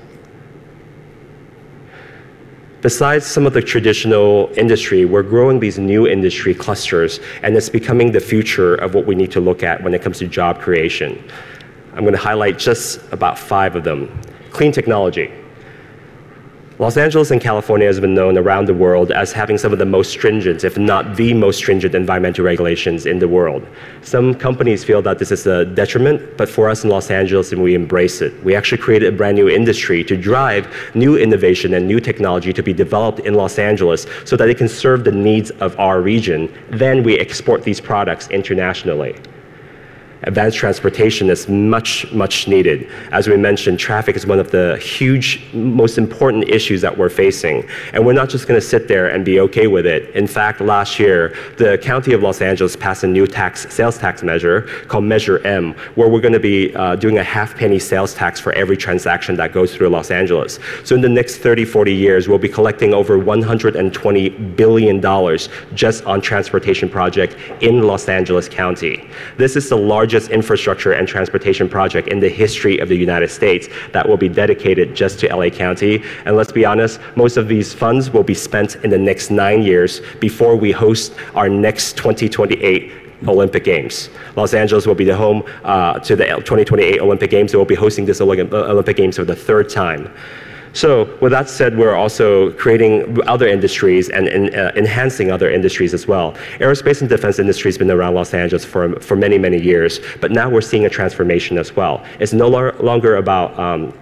Besides 2.81 3.27
some 3.27 3.45
of 3.45 3.55
the 3.55 3.61
traditional 3.61 4.53
industry, 4.57 5.05
we're 5.05 5.25
growing 5.25 5.59
these 5.59 5.81
new 5.81 6.07
industry 6.07 6.55
clusters, 6.55 7.19
and 7.43 7.57
it's 7.57 7.69
becoming 7.69 8.13
the 8.13 8.21
future 8.21 8.77
of 8.77 8.95
what 8.95 9.05
we 9.05 9.17
need 9.17 9.33
to 9.33 9.41
look 9.41 9.65
at 9.65 9.83
when 9.83 9.95
it 9.95 10.01
comes 10.01 10.19
to 10.19 10.29
job 10.29 10.61
creation. 10.61 11.21
I'm 11.99 12.05
going 12.05 12.15
to 12.15 12.23
highlight 12.23 12.61
just 12.61 13.01
about 13.11 13.37
five 13.37 13.75
of 13.75 13.83
them. 13.83 14.09
Clean 14.53 14.71
technology. 14.71 15.33
Los 16.79 16.97
Angeles 16.97 17.33
and 17.33 17.41
California 17.41 17.89
has 17.89 17.99
been 17.99 18.15
known 18.15 18.39
around 18.39 18.69
the 18.69 18.73
world 18.73 19.11
as 19.11 19.33
having 19.33 19.59
some 19.59 19.73
of 19.73 19.81
the 19.81 19.85
most 19.85 20.13
stringent, 20.13 20.63
if 20.63 20.79
not 20.79 21.17
the 21.17 21.35
most 21.35 21.57
stringent 21.57 21.97
environmental 21.97 22.45
regulations 22.45 23.05
in 23.05 23.19
the 23.19 23.27
world. 23.27 23.67
Some 24.03 24.33
companies 24.33 24.85
feel 24.85 25.03
that 25.03 25.19
this 25.19 25.33
is 25.33 25.45
a 25.49 25.65
detriment, 25.65 26.37
but 26.37 26.49
for 26.49 26.71
us 26.71 26.85
in 26.85 26.91
Los 26.91 27.11
Angeles, 27.11 27.53
we 27.53 27.75
embrace 27.75 28.21
it. 28.21 28.33
We 28.45 28.55
actually 28.55 28.79
created 28.79 29.13
a 29.13 29.17
brand 29.17 29.35
new 29.35 29.49
industry 29.49 30.05
to 30.05 30.17
drive 30.17 30.73
new 30.95 31.17
innovation 31.17 31.75
and 31.75 31.85
new 31.85 31.99
technology 31.99 32.53
to 32.53 32.63
be 32.63 32.73
developed 32.73 33.19
in 33.27 33.35
Los 33.35 33.59
Angeles 33.59 34.07
so 34.25 34.37
that 34.37 34.49
it 34.49 34.57
can 34.57 34.69
serve 34.69 35.03
the 35.03 35.11
needs 35.11 35.51
of 35.51 35.77
our 35.81 36.01
region. 36.01 36.49
Then 36.71 37.03
we 37.03 37.19
export 37.19 37.65
these 37.65 37.81
products 37.81 38.29
internationally 38.29 39.17
advanced 40.23 40.57
transportation 40.59 41.31
is 41.31 41.49
much, 41.49 42.11
much 42.13 42.49
needed. 42.49 42.89
As 43.13 43.29
we 43.29 43.37
mentioned, 43.37 43.79
traffic 43.79 44.17
is 44.17 44.27
one 44.27 44.39
of 44.39 44.51
the 44.51 44.77
huge, 44.79 45.43
most 45.53 45.99
important 45.99 46.49
issues 46.49 46.81
that 46.81 46.97
we're 46.97 47.09
facing. 47.09 47.69
And 47.93 48.05
we're 48.05 48.13
not 48.13 48.29
just 48.29 48.49
going 48.49 48.61
to 48.61 48.67
sit 48.67 48.89
there 48.89 49.09
and 49.09 49.25
be 49.25 49.41
okay 49.41 49.67
with 49.67 49.87
it. 49.87 50.11
In 50.15 50.27
fact, 50.27 50.61
last 50.61 50.99
year, 50.99 51.37
the 51.57 51.79
County 51.79 52.13
of 52.13 52.23
Los 52.23 52.41
Angeles 52.41 52.77
passed 52.77 53.05
a 53.05 53.07
new 53.07 53.27
tax, 53.27 53.73
sales 53.73 53.99
tax 53.99 54.23
measure 54.23 54.63
called 54.89 55.05
Measure 55.05 55.39
M, 55.47 55.75
where 55.95 56.09
we're 56.09 56.21
going 56.21 56.33
to 56.33 56.41
be 56.41 56.75
uh, 56.75 56.97
doing 56.97 57.19
a 57.19 57.25
half 57.25 57.57
penny 57.57 57.79
sales 57.79 58.15
tax 58.15 58.41
for 58.41 58.53
every 58.53 58.77
transaction 58.77 59.37
that 59.37 59.53
goes 59.53 59.75
through 59.75 59.89
Los 59.89 60.11
Angeles. 60.11 60.59
So 60.85 60.95
in 60.95 61.01
the 61.01 61.09
next 61.09 61.39
30, 61.39 61.65
40 61.65 61.95
years, 61.95 62.29
we'll 62.29 62.39
be 62.39 62.49
collecting 62.49 62.93
over 62.93 63.19
$120 63.19 64.57
billion 64.57 65.39
just 65.75 66.05
on 66.05 66.21
transportation 66.21 66.89
project 66.89 67.37
in 67.61 67.83
Los 67.83 68.09
Angeles 68.09 68.49
County. 68.49 69.09
This 69.37 69.57
is 69.57 69.69
the 69.69 69.77
largest 69.77 70.08
largest 70.09 70.31
infrastructure 70.31 70.93
and 70.93 71.07
transportation 71.07 71.69
project 71.69 72.09
in 72.09 72.19
the 72.19 72.31
history 72.31 72.79
of 72.79 72.89
the 72.89 72.97
United 72.97 73.29
States 73.29 73.69
that 73.93 74.09
will 74.09 74.17
be 74.17 74.27
dedicated 74.27 74.95
just 74.97 75.21
to 75.21 75.27
LA 75.29 75.51
County. 75.51 76.03
And 76.25 76.35
let's 76.35 76.51
be 76.51 76.65
honest, 76.65 76.99
most 77.15 77.37
of 77.37 77.47
these 77.47 77.75
funds 77.75 78.09
will 78.11 78.23
be 78.23 78.33
spent 78.33 78.77
in 78.77 78.89
the 78.89 78.97
next 78.97 79.31
nine 79.31 79.61
years 79.63 80.01
before 80.19 80.57
we 80.57 80.73
host 80.73 81.13
our 81.35 81.51
next 81.51 81.99
2028 81.99 82.91
Olympic 83.27 83.65
Games. 83.65 84.09
Los 84.35 84.55
Angeles 84.55 84.87
will 84.87 84.95
be 84.95 85.05
the 85.05 85.15
home 85.15 85.43
uh, 85.63 85.99
to 85.99 86.17
the 86.17 86.25
2028 86.25 87.01
Olympic 87.01 87.29
Games. 87.31 87.53
They 87.53 87.59
will 87.59 87.67
be 87.67 87.75
hosting 87.75 88.07
this 88.07 88.23
Olympic 88.23 88.97
Games 88.97 89.17
for 89.17 89.27
the 89.27 89.37
third 89.37 89.69
time. 89.69 90.11
So 90.73 91.17
with 91.21 91.33
that 91.33 91.49
said, 91.49 91.77
we're 91.77 91.95
also 91.95 92.53
creating 92.53 93.19
other 93.29 93.47
industries 93.47 94.09
and, 94.09 94.29
and 94.29 94.55
uh, 94.55 94.73
enhancing 94.77 95.31
other 95.31 95.51
industries 95.51 95.95
as 95.95 96.07
well. 96.07 96.33
Aerospace 96.59 97.01
and 97.01 97.09
defense 97.09 97.39
industry 97.39 97.69
has 97.69 97.79
been 97.79 97.91
around 97.91 98.15
Los 98.15 98.35
Angeles 98.35 98.65
for, 98.65 98.99
for 99.01 99.17
many, 99.17 99.39
many 99.39 99.61
years, 99.61 100.01
but 100.21 100.31
now 100.31 100.49
we're 100.49 100.61
seeing 100.61 100.87
a 100.87 100.91
transformation 100.91 101.59
as 101.59 101.75
well. 101.75 102.05
It's 102.21 102.33
no 102.33 102.49
longer 102.49 103.17
about 103.17 103.59
um, 103.59 103.93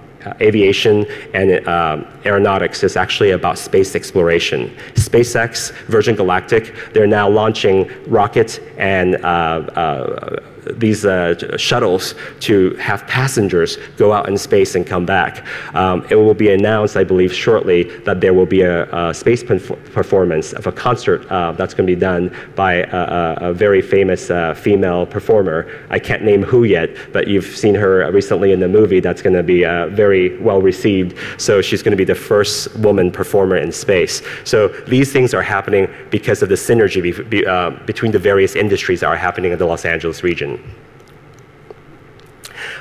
aviation 0.40 1.06
and 1.34 1.66
uh, 1.68 2.02
aeronautics 2.24 2.82
is 2.82 2.96
actually 2.96 3.30
about 3.30 3.58
space 3.58 3.94
exploration. 3.94 4.74
SpaceX, 4.94 5.72
Virgin 5.86 6.16
Galactic, 6.16 6.74
they're 6.92 7.06
now 7.06 7.28
launching 7.28 7.88
rockets 8.06 8.58
and 8.76 9.16
uh, 9.24 9.28
uh 9.76 10.40
these 10.74 11.04
uh, 11.04 11.56
shuttles 11.56 12.14
to 12.40 12.74
have 12.76 13.06
passengers 13.06 13.78
go 13.96 14.12
out 14.12 14.28
in 14.28 14.36
space 14.36 14.74
and 14.74 14.86
come 14.86 15.06
back. 15.06 15.46
Um, 15.74 16.06
it 16.10 16.16
will 16.16 16.34
be 16.34 16.52
announced, 16.52 16.96
I 16.96 17.04
believe, 17.04 17.32
shortly 17.32 17.84
that 18.00 18.20
there 18.20 18.34
will 18.34 18.46
be 18.46 18.62
a, 18.62 19.08
a 19.08 19.14
space 19.14 19.42
performance 19.42 20.52
of 20.52 20.66
a 20.66 20.72
concert 20.72 21.26
uh, 21.30 21.52
that's 21.52 21.74
going 21.74 21.86
to 21.86 21.94
be 21.94 21.98
done 21.98 22.34
by 22.54 22.74
a, 22.74 23.50
a 23.50 23.52
very 23.52 23.82
famous 23.82 24.30
uh, 24.30 24.54
female 24.54 25.06
performer. 25.06 25.70
I 25.90 25.98
can't 25.98 26.22
name 26.22 26.42
who 26.42 26.64
yet, 26.64 26.90
but 27.12 27.28
you've 27.28 27.44
seen 27.44 27.74
her 27.74 28.10
recently 28.12 28.52
in 28.52 28.60
the 28.60 28.68
movie. 28.68 29.00
That's 29.00 29.22
going 29.22 29.36
to 29.36 29.42
be 29.42 29.64
uh, 29.64 29.88
very 29.88 30.38
well 30.38 30.60
received. 30.60 31.18
So 31.38 31.62
she's 31.62 31.82
going 31.82 31.92
to 31.92 31.96
be 31.96 32.04
the 32.04 32.14
first 32.14 32.74
woman 32.76 33.10
performer 33.10 33.56
in 33.56 33.72
space. 33.72 34.22
So 34.44 34.68
these 34.68 35.12
things 35.12 35.34
are 35.34 35.42
happening 35.42 35.88
because 36.10 36.42
of 36.42 36.48
the 36.48 36.54
synergy 36.54 37.02
be, 37.02 37.12
be, 37.12 37.46
uh, 37.46 37.70
between 37.86 38.12
the 38.12 38.18
various 38.18 38.56
industries 38.56 39.00
that 39.00 39.06
are 39.06 39.16
happening 39.16 39.52
in 39.52 39.58
the 39.58 39.66
Los 39.66 39.84
Angeles 39.84 40.22
region. 40.22 40.55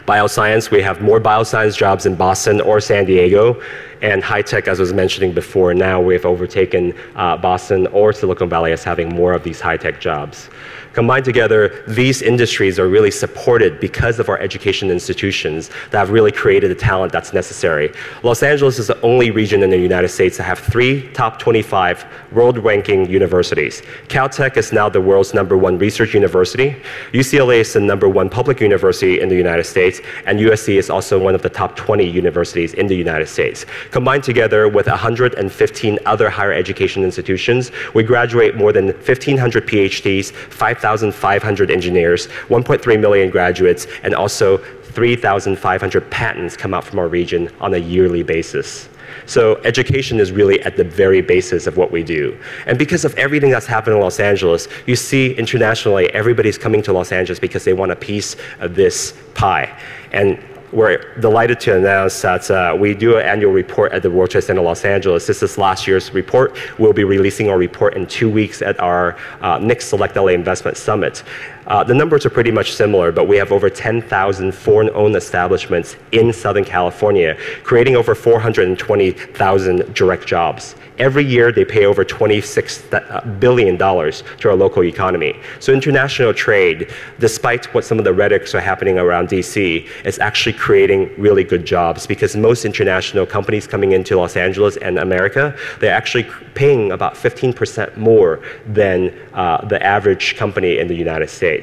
Bioscience, 0.05 0.69
we 0.69 0.81
have 0.81 1.01
more 1.01 1.19
bioscience 1.19 1.75
jobs 1.75 2.05
in 2.05 2.15
Boston 2.15 2.61
or 2.61 2.79
San 2.79 3.05
Diego. 3.05 3.61
And 4.01 4.23
high 4.23 4.43
tech, 4.43 4.67
as 4.67 4.79
I 4.79 4.83
was 4.83 4.93
mentioning 4.93 5.31
before, 5.31 5.73
now 5.73 5.99
we've 5.99 6.25
overtaken 6.25 6.93
uh, 7.15 7.37
Boston 7.37 7.87
or 7.87 8.13
Silicon 8.13 8.49
Valley 8.49 8.71
as 8.71 8.83
having 8.83 9.09
more 9.09 9.33
of 9.33 9.43
these 9.43 9.59
high 9.59 9.77
tech 9.77 9.99
jobs. 9.99 10.49
Combined 10.95 11.25
together, 11.25 11.83
these 11.89 12.21
industries 12.21 12.79
are 12.79 12.87
really 12.87 13.11
supported 13.11 13.81
because 13.81 14.17
of 14.17 14.29
our 14.29 14.39
education 14.39 14.89
institutions 14.89 15.69
that 15.91 15.97
have 15.97 16.09
really 16.09 16.31
created 16.31 16.71
the 16.71 16.75
talent 16.75 17.11
that's 17.11 17.33
necessary. 17.33 17.91
Los 18.23 18.41
Angeles 18.41 18.79
is 18.79 18.87
the 18.87 18.99
only 19.01 19.29
region 19.29 19.61
in 19.61 19.69
the 19.69 19.77
United 19.77 20.07
States 20.07 20.37
to 20.37 20.43
have 20.43 20.57
three 20.57 21.11
top 21.11 21.37
25 21.37 22.05
world 22.31 22.59
ranking 22.59 23.09
universities. 23.09 23.81
Caltech 24.07 24.55
is 24.55 24.71
now 24.71 24.87
the 24.87 25.01
world's 25.01 25.33
number 25.33 25.57
one 25.57 25.77
research 25.77 26.13
university. 26.13 26.77
UCLA 27.11 27.57
is 27.57 27.73
the 27.73 27.81
number 27.81 28.07
one 28.07 28.29
public 28.29 28.61
university 28.61 29.19
in 29.19 29.27
the 29.27 29.35
United 29.35 29.65
States, 29.65 29.99
and 30.25 30.39
USC 30.39 30.77
is 30.77 30.89
also 30.89 31.19
one 31.19 31.35
of 31.35 31.41
the 31.41 31.49
top 31.49 31.75
20 31.75 32.09
universities 32.09 32.73
in 32.73 32.87
the 32.87 32.95
United 32.95 33.27
States. 33.27 33.65
Combined 33.91 34.23
together 34.23 34.69
with 34.69 34.87
115 34.87 35.99
other 36.05 36.29
higher 36.29 36.53
education 36.53 37.03
institutions, 37.03 37.73
we 37.93 38.01
graduate 38.01 38.55
more 38.55 38.71
than 38.71 38.85
1,500 38.85 39.67
PhDs, 39.67 40.31
5,000 40.31 40.84
6,500 40.85 41.71
engineers, 41.71 42.27
1.3 42.47 42.99
million 42.99 43.31
graduates, 43.31 43.87
and 44.03 44.13
also 44.13 44.57
3,500 44.57 46.11
patents 46.11 46.55
come 46.55 46.75
out 46.75 46.83
from 46.83 46.99
our 46.99 47.07
region 47.07 47.49
on 47.59 47.73
a 47.73 47.77
yearly 47.77 48.21
basis. 48.21 48.87
So 49.25 49.55
education 49.63 50.19
is 50.19 50.31
really 50.31 50.61
at 50.61 50.77
the 50.77 50.83
very 50.83 51.21
basis 51.21 51.65
of 51.65 51.75
what 51.75 51.91
we 51.91 52.03
do. 52.03 52.37
And 52.67 52.77
because 52.77 53.03
of 53.03 53.15
everything 53.15 53.49
that's 53.49 53.65
happened 53.65 53.95
in 53.95 54.01
Los 54.01 54.19
Angeles, 54.19 54.67
you 54.85 54.95
see 54.95 55.33
internationally 55.33 56.13
everybody's 56.13 56.57
coming 56.57 56.83
to 56.83 56.93
Los 56.93 57.11
Angeles 57.11 57.39
because 57.39 57.63
they 57.63 57.73
want 57.73 57.91
a 57.91 57.95
piece 57.95 58.35
of 58.59 58.75
this 58.75 59.15
pie. 59.33 59.75
And 60.11 60.37
we're 60.75 60.97
delighted 61.21 61.59
to 61.61 61.77
announce 61.77 62.21
that 62.21 62.51
uh, 62.51 62.75
we 62.77 62.93
do 62.93 63.17
an 63.17 63.25
annual 63.25 63.53
report 63.53 63.93
at 63.93 64.01
the 64.01 64.11
World 64.11 64.29
Trade 64.29 64.43
Center 64.43 64.61
Los 64.61 64.83
Angeles. 64.83 65.25
This 65.25 65.41
is 65.41 65.57
last 65.57 65.87
year's 65.87 66.13
report. 66.13 66.57
We'll 66.77 66.91
be 66.91 67.05
releasing 67.05 67.49
our 67.49 67.57
report 67.57 67.95
in 67.95 68.05
two 68.05 68.29
weeks 68.29 68.61
at 68.61 68.77
our 68.81 69.17
uh, 69.39 69.57
next 69.57 69.85
Select 69.85 70.17
LA 70.17 70.27
Investment 70.27 70.75
Summit. 70.75 71.23
Uh, 71.67 71.83
the 71.83 71.93
numbers 71.93 72.25
are 72.25 72.29
pretty 72.29 72.51
much 72.51 72.73
similar, 72.73 73.11
but 73.11 73.27
we 73.27 73.37
have 73.37 73.51
over 73.51 73.69
10,000 73.69 74.53
foreign-owned 74.53 75.15
establishments 75.15 75.95
in 76.11 76.31
Southern 76.31 76.63
California, 76.63 77.35
creating 77.63 77.95
over 77.95 78.13
420,000 78.13 79.93
direct 79.93 80.27
jobs. 80.27 80.75
Every 80.97 81.25
year, 81.25 81.51
they 81.51 81.65
pay 81.65 81.85
over 81.85 82.05
$26 82.05 82.93
uh, 82.93 84.37
to 84.37 84.49
our 84.49 84.55
local 84.55 84.83
economy. 84.83 85.35
So 85.59 85.73
international 85.73 86.33
trade, 86.33 86.89
despite 87.19 87.73
what 87.73 87.83
some 87.83 87.99
of 87.99 88.05
the 88.05 88.13
rhetorics 88.13 88.55
are 88.55 88.61
happening 88.61 88.97
around 88.97 89.27
DC, 89.27 89.89
is 90.05 90.19
actually 90.19 90.53
creating 90.53 91.13
really 91.17 91.43
good 91.43 91.65
jobs 91.65 92.07
because 92.07 92.35
most 92.37 92.63
international 92.63 93.25
companies 93.25 93.67
coming 93.67 93.91
into 93.91 94.15
Los 94.15 94.37
Angeles 94.37 94.77
and 94.77 94.97
America, 94.99 95.53
they're 95.79 95.93
actually 95.93 96.27
paying 96.53 96.93
about 96.93 97.15
15% 97.15 97.97
more 97.97 98.39
than 98.65 99.13
uh, 99.33 99.65
the 99.67 99.83
average 99.83 100.37
company 100.37 100.77
in 100.77 100.87
the 100.87 100.95
United 100.95 101.29
States. 101.29 101.54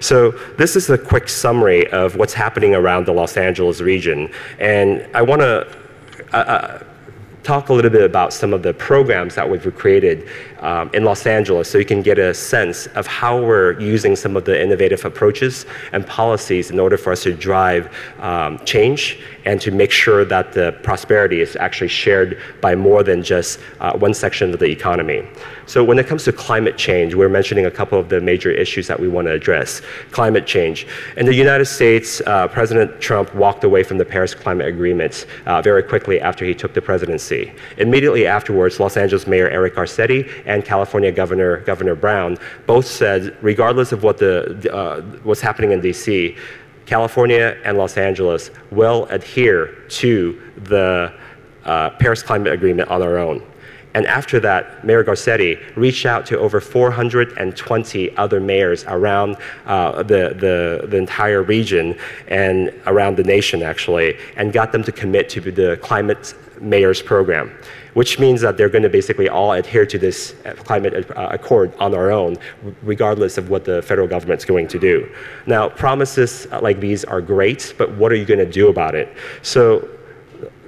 So 0.00 0.30
this 0.58 0.76
is 0.76 0.90
a 0.90 0.98
quick 0.98 1.28
summary 1.28 1.86
of 1.88 2.16
what's 2.16 2.34
happening 2.34 2.74
around 2.74 3.06
the 3.06 3.12
Los 3.12 3.36
Angeles 3.36 3.80
region. 3.80 4.30
And 4.58 5.08
I 5.14 5.22
want 5.22 5.40
to 5.42 5.66
uh, 6.32 6.36
uh 6.36 6.82
talk 7.46 7.68
a 7.68 7.72
little 7.72 7.92
bit 7.92 8.02
about 8.02 8.32
some 8.32 8.52
of 8.52 8.64
the 8.64 8.74
programs 8.74 9.36
that 9.36 9.48
we've 9.48 9.72
created 9.76 10.28
um, 10.58 10.90
in 10.92 11.04
Los 11.04 11.26
Angeles 11.26 11.70
so 11.70 11.78
you 11.78 11.84
can 11.84 12.02
get 12.02 12.18
a 12.18 12.34
sense 12.34 12.88
of 12.88 13.06
how 13.06 13.40
we're 13.40 13.78
using 13.78 14.16
some 14.16 14.36
of 14.36 14.44
the 14.44 14.60
innovative 14.60 15.04
approaches 15.04 15.64
and 15.92 16.04
policies 16.08 16.72
in 16.72 16.80
order 16.80 16.96
for 16.96 17.12
us 17.12 17.22
to 17.22 17.32
drive 17.32 17.94
um, 18.18 18.58
change 18.64 19.20
and 19.44 19.60
to 19.60 19.70
make 19.70 19.92
sure 19.92 20.24
that 20.24 20.52
the 20.52 20.72
prosperity 20.82 21.40
is 21.40 21.54
actually 21.54 21.86
shared 21.86 22.42
by 22.60 22.74
more 22.74 23.04
than 23.04 23.22
just 23.22 23.60
uh, 23.78 23.96
one 23.96 24.12
section 24.12 24.52
of 24.52 24.58
the 24.58 24.66
economy. 24.66 25.24
So 25.66 25.82
when 25.82 25.98
it 25.98 26.06
comes 26.06 26.24
to 26.24 26.32
climate 26.32 26.78
change, 26.78 27.14
we're 27.14 27.28
mentioning 27.28 27.66
a 27.66 27.70
couple 27.70 27.98
of 27.98 28.08
the 28.08 28.20
major 28.20 28.50
issues 28.50 28.86
that 28.86 28.98
we 28.98 29.08
want 29.08 29.26
to 29.26 29.32
address. 29.32 29.82
Climate 30.12 30.46
change. 30.46 30.86
In 31.16 31.26
the 31.26 31.34
United 31.34 31.66
States, 31.66 32.22
uh, 32.26 32.46
President 32.48 33.00
Trump 33.00 33.34
walked 33.34 33.64
away 33.64 33.82
from 33.82 33.98
the 33.98 34.04
Paris 34.04 34.34
Climate 34.34 34.68
Agreement 34.68 35.26
uh, 35.44 35.60
very 35.60 35.82
quickly 35.82 36.20
after 36.20 36.44
he 36.44 36.54
took 36.54 36.72
the 36.72 36.80
presidency. 36.80 37.52
Immediately 37.78 38.26
afterwards, 38.26 38.78
Los 38.78 38.96
Angeles 38.96 39.26
Mayor 39.26 39.48
Eric 39.50 39.74
Garcetti 39.74 40.42
and 40.46 40.64
California 40.64 41.10
Governor 41.10 41.58
Governor 41.58 41.96
Brown 41.96 42.38
both 42.66 42.86
said, 42.86 43.36
regardless 43.42 43.90
of 43.90 44.04
what 44.04 44.18
the, 44.18 44.72
uh, 44.72 45.00
what's 45.24 45.40
happening 45.40 45.72
in 45.72 45.80
D.C., 45.80 46.36
California 46.86 47.58
and 47.64 47.76
Los 47.76 47.96
Angeles 47.96 48.50
will 48.70 49.06
adhere 49.06 49.74
to 49.88 50.40
the 50.56 51.12
uh, 51.64 51.90
Paris 51.90 52.22
Climate 52.22 52.52
Agreement 52.52 52.88
on 52.88 53.02
our 53.02 53.18
own. 53.18 53.44
And 53.96 54.06
after 54.06 54.38
that, 54.40 54.84
Mayor 54.84 55.02
Garcetti 55.02 55.58
reached 55.74 56.04
out 56.04 56.26
to 56.26 56.38
over 56.38 56.60
420 56.60 58.14
other 58.18 58.40
mayors 58.40 58.84
around 58.84 59.38
uh, 59.64 60.02
the, 60.02 60.36
the, 60.38 60.86
the, 60.86 60.98
entire 60.98 61.42
region 61.42 61.98
and 62.28 62.74
around 62.84 63.16
the 63.16 63.24
nation, 63.24 63.62
actually, 63.62 64.18
and 64.36 64.52
got 64.52 64.70
them 64.70 64.84
to 64.84 64.92
commit 64.92 65.30
to 65.30 65.40
the 65.40 65.78
Climate 65.78 66.34
Mayors 66.60 67.00
Program 67.00 67.50
which 67.94 68.18
means 68.18 68.42
that 68.42 68.58
they're 68.58 68.68
going 68.68 68.82
to 68.82 68.90
basically 68.90 69.26
all 69.26 69.52
adhere 69.52 69.86
to 69.86 69.96
this 69.96 70.34
uh, 70.44 70.52
climate 70.52 71.10
uh, 71.16 71.28
accord 71.30 71.72
on 71.78 71.94
our 71.94 72.10
own, 72.10 72.36
regardless 72.82 73.38
of 73.38 73.48
what 73.48 73.64
the 73.64 73.80
federal 73.80 74.06
government's 74.06 74.44
going 74.44 74.68
to 74.68 74.78
do. 74.78 75.10
Now, 75.46 75.70
promises 75.70 76.46
like 76.60 76.78
these 76.78 77.06
are 77.06 77.22
great, 77.22 77.72
but 77.78 77.90
what 77.96 78.12
are 78.12 78.16
you 78.16 78.26
going 78.26 78.44
to 78.44 78.52
do 78.52 78.68
about 78.68 78.94
it? 78.94 79.16
So 79.40 79.88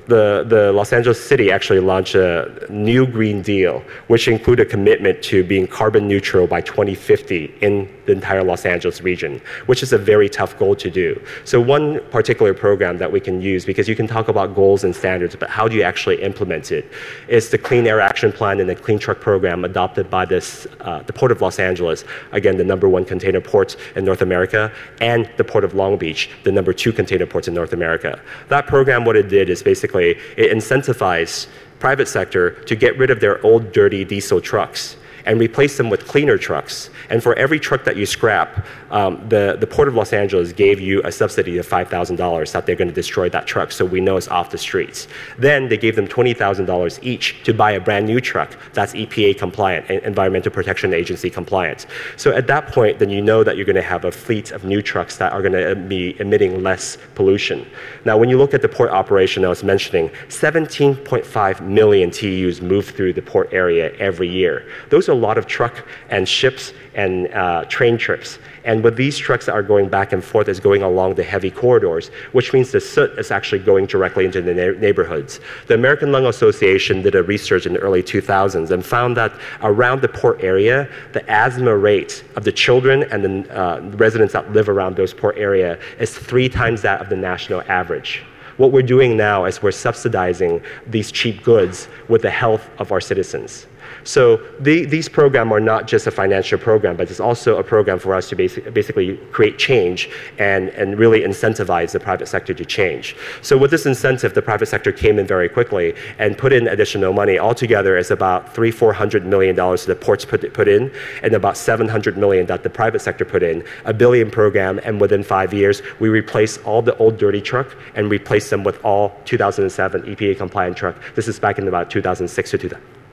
the, 0.08 0.44
the 0.48 0.72
Los 0.72 0.92
Angeles 0.92 1.22
City 1.22 1.52
actually 1.52 1.80
launched 1.80 2.14
a 2.14 2.66
new 2.70 3.06
Green 3.06 3.42
Deal, 3.42 3.82
which 4.06 4.26
include 4.26 4.58
a 4.58 4.64
commitment 4.64 5.22
to 5.24 5.44
being 5.44 5.66
carbon 5.66 6.08
neutral 6.08 6.46
by 6.46 6.62
2050 6.62 7.54
in 7.60 7.88
the 8.06 8.12
entire 8.12 8.42
Los 8.42 8.64
Angeles 8.64 9.02
region, 9.02 9.40
which 9.66 9.82
is 9.82 9.92
a 9.92 9.98
very 9.98 10.28
tough 10.28 10.58
goal 10.58 10.74
to 10.76 10.90
do. 10.90 11.20
So 11.44 11.60
one 11.60 12.00
particular 12.10 12.54
program 12.54 12.96
that 12.98 13.12
we 13.12 13.20
can 13.20 13.42
use, 13.42 13.66
because 13.66 13.86
you 13.86 13.94
can 13.94 14.06
talk 14.06 14.28
about 14.28 14.54
goals 14.54 14.82
and 14.82 14.96
standards, 14.96 15.36
but 15.36 15.50
how 15.50 15.68
do 15.68 15.76
you 15.76 15.82
actually 15.82 16.22
implement 16.22 16.72
it, 16.72 16.90
is 17.28 17.50
the 17.50 17.58
Clean 17.58 17.86
Air 17.86 18.00
Action 18.00 18.32
Plan 18.32 18.60
and 18.60 18.68
the 18.68 18.74
Clean 18.74 18.98
Truck 18.98 19.20
Program 19.20 19.66
adopted 19.66 20.08
by 20.08 20.24
this, 20.24 20.66
uh, 20.80 21.02
the 21.02 21.12
Port 21.12 21.32
of 21.32 21.42
Los 21.42 21.58
Angeles, 21.58 22.04
again, 22.32 22.56
the 22.56 22.64
number 22.64 22.88
one 22.88 23.04
container 23.04 23.42
port 23.42 23.76
in 23.94 24.06
North 24.06 24.22
America, 24.22 24.72
and 25.02 25.28
the 25.36 25.44
Port 25.44 25.64
of 25.64 25.74
Long 25.74 25.98
Beach, 25.98 26.30
the 26.44 26.52
number 26.52 26.72
two 26.72 26.94
container 26.94 27.26
port 27.26 27.46
in 27.46 27.52
North 27.52 27.74
America. 27.74 28.18
That 28.48 28.66
program, 28.66 29.04
what 29.04 29.16
it 29.16 29.28
did 29.28 29.50
is 29.50 29.62
basically 29.62 29.97
it 30.06 30.52
incentivized 30.52 31.46
private 31.78 32.08
sector 32.08 32.50
to 32.64 32.74
get 32.74 32.96
rid 32.98 33.10
of 33.10 33.20
their 33.20 33.44
old 33.44 33.72
dirty 33.72 34.04
diesel 34.04 34.40
trucks 34.40 34.96
and 35.26 35.40
replace 35.40 35.76
them 35.76 35.90
with 35.90 36.06
cleaner 36.06 36.38
trucks. 36.38 36.90
And 37.10 37.22
for 37.22 37.34
every 37.34 37.60
truck 37.60 37.84
that 37.84 37.96
you 37.96 38.06
scrap, 38.06 38.66
um, 38.90 39.28
the, 39.28 39.56
the 39.58 39.66
Port 39.66 39.88
of 39.88 39.94
Los 39.94 40.12
Angeles 40.12 40.52
gave 40.52 40.80
you 40.80 41.00
a 41.04 41.12
subsidy 41.12 41.58
of 41.58 41.66
$5,000 41.66 42.52
that 42.52 42.66
they're 42.66 42.76
going 42.76 42.88
to 42.88 42.94
destroy 42.94 43.28
that 43.30 43.46
truck 43.46 43.72
so 43.72 43.84
we 43.84 44.00
know 44.00 44.16
it's 44.16 44.28
off 44.28 44.50
the 44.50 44.58
streets. 44.58 45.08
Then 45.38 45.68
they 45.68 45.76
gave 45.76 45.96
them 45.96 46.06
$20,000 46.06 46.98
each 47.02 47.42
to 47.44 47.52
buy 47.52 47.72
a 47.72 47.80
brand 47.80 48.06
new 48.06 48.20
truck 48.20 48.56
that's 48.72 48.92
EPA 48.92 49.38
compliant, 49.38 49.90
Environmental 49.90 50.52
Protection 50.52 50.94
Agency 50.94 51.30
compliant. 51.30 51.86
So 52.16 52.32
at 52.32 52.46
that 52.46 52.68
point, 52.68 52.98
then 52.98 53.10
you 53.10 53.22
know 53.22 53.44
that 53.44 53.56
you're 53.56 53.66
going 53.66 53.76
to 53.76 53.82
have 53.82 54.04
a 54.04 54.12
fleet 54.12 54.52
of 54.52 54.64
new 54.64 54.82
trucks 54.82 55.16
that 55.18 55.32
are 55.32 55.42
going 55.42 55.52
to 55.52 55.74
be 55.74 56.18
emitting 56.20 56.62
less 56.62 56.98
pollution. 57.14 57.66
Now, 58.04 58.16
when 58.16 58.28
you 58.28 58.38
look 58.38 58.54
at 58.54 58.62
the 58.62 58.68
port 58.68 58.90
operation 58.90 59.44
I 59.44 59.48
was 59.48 59.64
mentioning, 59.64 60.10
17.5 60.28 61.60
million 61.60 62.10
TEUs 62.10 62.60
move 62.62 62.86
through 62.86 63.12
the 63.12 63.22
port 63.22 63.52
area 63.52 63.92
every 63.96 64.28
year. 64.28 64.68
Those 64.90 65.08
are 65.08 65.14
lot 65.18 65.38
of 65.38 65.46
truck 65.46 65.86
and 66.10 66.28
ships 66.28 66.72
and 66.94 67.32
uh, 67.34 67.64
train 67.64 67.96
trips. 67.98 68.38
And 68.64 68.82
with 68.82 68.96
these 68.96 69.16
trucks 69.16 69.46
that 69.46 69.52
are 69.52 69.62
going 69.62 69.88
back 69.88 70.12
and 70.12 70.22
forth, 70.22 70.48
is 70.48 70.60
going 70.60 70.82
along 70.82 71.14
the 71.14 71.22
heavy 71.22 71.50
corridors, 71.50 72.08
which 72.32 72.52
means 72.52 72.72
the 72.72 72.80
soot 72.80 73.18
is 73.18 73.30
actually 73.30 73.60
going 73.60 73.86
directly 73.86 74.24
into 74.24 74.42
the 74.42 74.54
na- 74.54 74.78
neighborhoods. 74.78 75.40
The 75.68 75.74
American 75.74 76.12
Lung 76.12 76.26
Association 76.26 77.02
did 77.02 77.14
a 77.14 77.22
research 77.22 77.66
in 77.66 77.72
the 77.72 77.78
early 77.78 78.02
2000s 78.02 78.70
and 78.70 78.84
found 78.84 79.16
that 79.16 79.32
around 79.62 80.02
the 80.02 80.08
port 80.08 80.42
area, 80.42 80.88
the 81.12 81.28
asthma 81.30 81.76
rate 81.76 82.24
of 82.36 82.44
the 82.44 82.52
children 82.52 83.04
and 83.04 83.24
the 83.24 83.56
uh, 83.56 83.80
residents 83.96 84.32
that 84.32 84.52
live 84.52 84.68
around 84.68 84.96
those 84.96 85.14
port 85.14 85.36
area 85.38 85.78
is 85.98 86.16
three 86.16 86.48
times 86.48 86.82
that 86.82 87.00
of 87.00 87.08
the 87.08 87.16
national 87.16 87.62
average. 87.68 88.22
What 88.58 88.72
we're 88.72 88.82
doing 88.82 89.16
now 89.16 89.44
is 89.44 89.62
we're 89.62 89.70
subsidizing 89.70 90.60
these 90.86 91.12
cheap 91.12 91.44
goods 91.44 91.88
with 92.08 92.22
the 92.22 92.30
health 92.30 92.68
of 92.78 92.90
our 92.90 93.00
citizens. 93.00 93.68
So 94.08 94.38
the, 94.58 94.86
these 94.86 95.06
programs 95.06 95.52
are 95.52 95.60
not 95.60 95.86
just 95.86 96.06
a 96.06 96.10
financial 96.10 96.58
program, 96.58 96.96
but 96.96 97.10
it's 97.10 97.20
also 97.20 97.58
a 97.58 97.62
program 97.62 97.98
for 97.98 98.14
us 98.14 98.30
to 98.30 98.36
basic, 98.36 98.72
basically 98.72 99.18
create 99.32 99.58
change 99.58 100.08
and, 100.38 100.70
and 100.70 100.98
really 100.98 101.20
incentivize 101.20 101.92
the 101.92 102.00
private 102.00 102.26
sector 102.26 102.54
to 102.54 102.64
change. 102.64 103.14
So 103.42 103.58
with 103.58 103.70
this 103.70 103.84
incentive, 103.84 104.32
the 104.32 104.40
private 104.40 104.64
sector 104.64 104.92
came 104.92 105.18
in 105.18 105.26
very 105.26 105.50
quickly 105.50 105.94
and 106.18 106.38
put 106.38 106.54
in 106.54 106.68
additional 106.68 107.12
money. 107.12 107.38
Altogether, 107.38 107.98
it's 107.98 108.10
about 108.10 108.54
three, 108.54 108.70
four 108.70 108.94
hundred 108.94 109.26
million 109.26 109.54
dollars 109.54 109.84
that 109.84 110.00
the 110.00 110.06
ports 110.06 110.24
put, 110.24 110.54
put 110.54 110.68
in, 110.68 110.90
and 111.22 111.34
about 111.34 111.58
700 111.58 112.16
million 112.16 112.46
that 112.46 112.62
the 112.62 112.70
private 112.70 113.00
sector 113.00 113.26
put 113.26 113.42
in. 113.42 113.62
A 113.84 113.92
billion 113.92 114.30
program, 114.30 114.80
and 114.84 114.98
within 115.02 115.22
five 115.22 115.52
years, 115.52 115.82
we 116.00 116.08
replaced 116.08 116.64
all 116.64 116.80
the 116.80 116.96
old 116.96 117.18
dirty 117.18 117.42
truck 117.42 117.76
and 117.94 118.10
replaced 118.10 118.48
them 118.48 118.64
with 118.64 118.82
all 118.82 119.20
2007 119.26 120.00
EPA 120.04 120.38
compliant 120.38 120.78
truck. 120.78 120.96
This 121.14 121.28
is 121.28 121.38
back 121.38 121.58
in 121.58 121.68
about 121.68 121.90
2006 121.90 122.50
to 122.52 122.58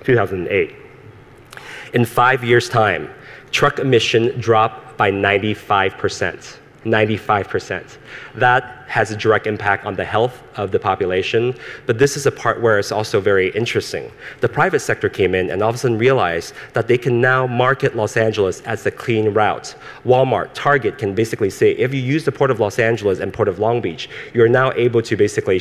2008. 0.06 0.85
In 1.96 2.04
five 2.04 2.44
years' 2.44 2.68
time, 2.68 3.10
truck 3.52 3.80
emission 3.80 4.38
dropped 4.38 4.98
by 4.98 5.12
95%. 5.12 6.58
95%. 6.84 7.98
That 8.36 8.84
has 8.88 9.12
a 9.12 9.16
direct 9.18 9.48
impact 9.48 9.86
on 9.86 9.96
the 9.96 10.04
health 10.04 10.44
of 10.58 10.72
the 10.72 10.78
population, 10.78 11.56
but 11.86 11.98
this 11.98 12.18
is 12.18 12.26
a 12.26 12.32
part 12.32 12.62
where 12.62 12.78
it's 12.78 12.92
also 12.92 13.22
very 13.22 13.50
interesting. 13.52 14.12
The 14.42 14.50
private 14.50 14.82
sector 14.82 15.08
came 15.08 15.34
in 15.34 15.50
and 15.50 15.64
all 15.64 15.70
of 15.70 15.76
a 15.76 15.78
sudden 15.78 15.98
realized 15.98 16.54
that 16.74 16.88
they 16.88 16.98
can 16.98 17.22
now 17.22 17.48
market 17.48 17.96
Los 17.96 18.18
Angeles 18.18 18.60
as 18.62 18.84
the 18.84 18.92
clean 18.92 19.30
route. 19.30 19.74
Walmart, 20.06 20.50
Target 20.54 20.98
can 20.98 21.16
basically 21.16 21.50
say, 21.50 21.72
if 21.72 21.94
you 21.94 22.02
use 22.02 22.26
the 22.26 22.32
Port 22.32 22.52
of 22.52 22.60
Los 22.60 22.78
Angeles 22.78 23.20
and 23.20 23.34
Port 23.34 23.48
of 23.48 23.58
Long 23.58 23.80
Beach, 23.80 24.10
you're 24.34 24.50
now 24.50 24.74
able 24.74 25.02
to 25.02 25.16
basically 25.16 25.60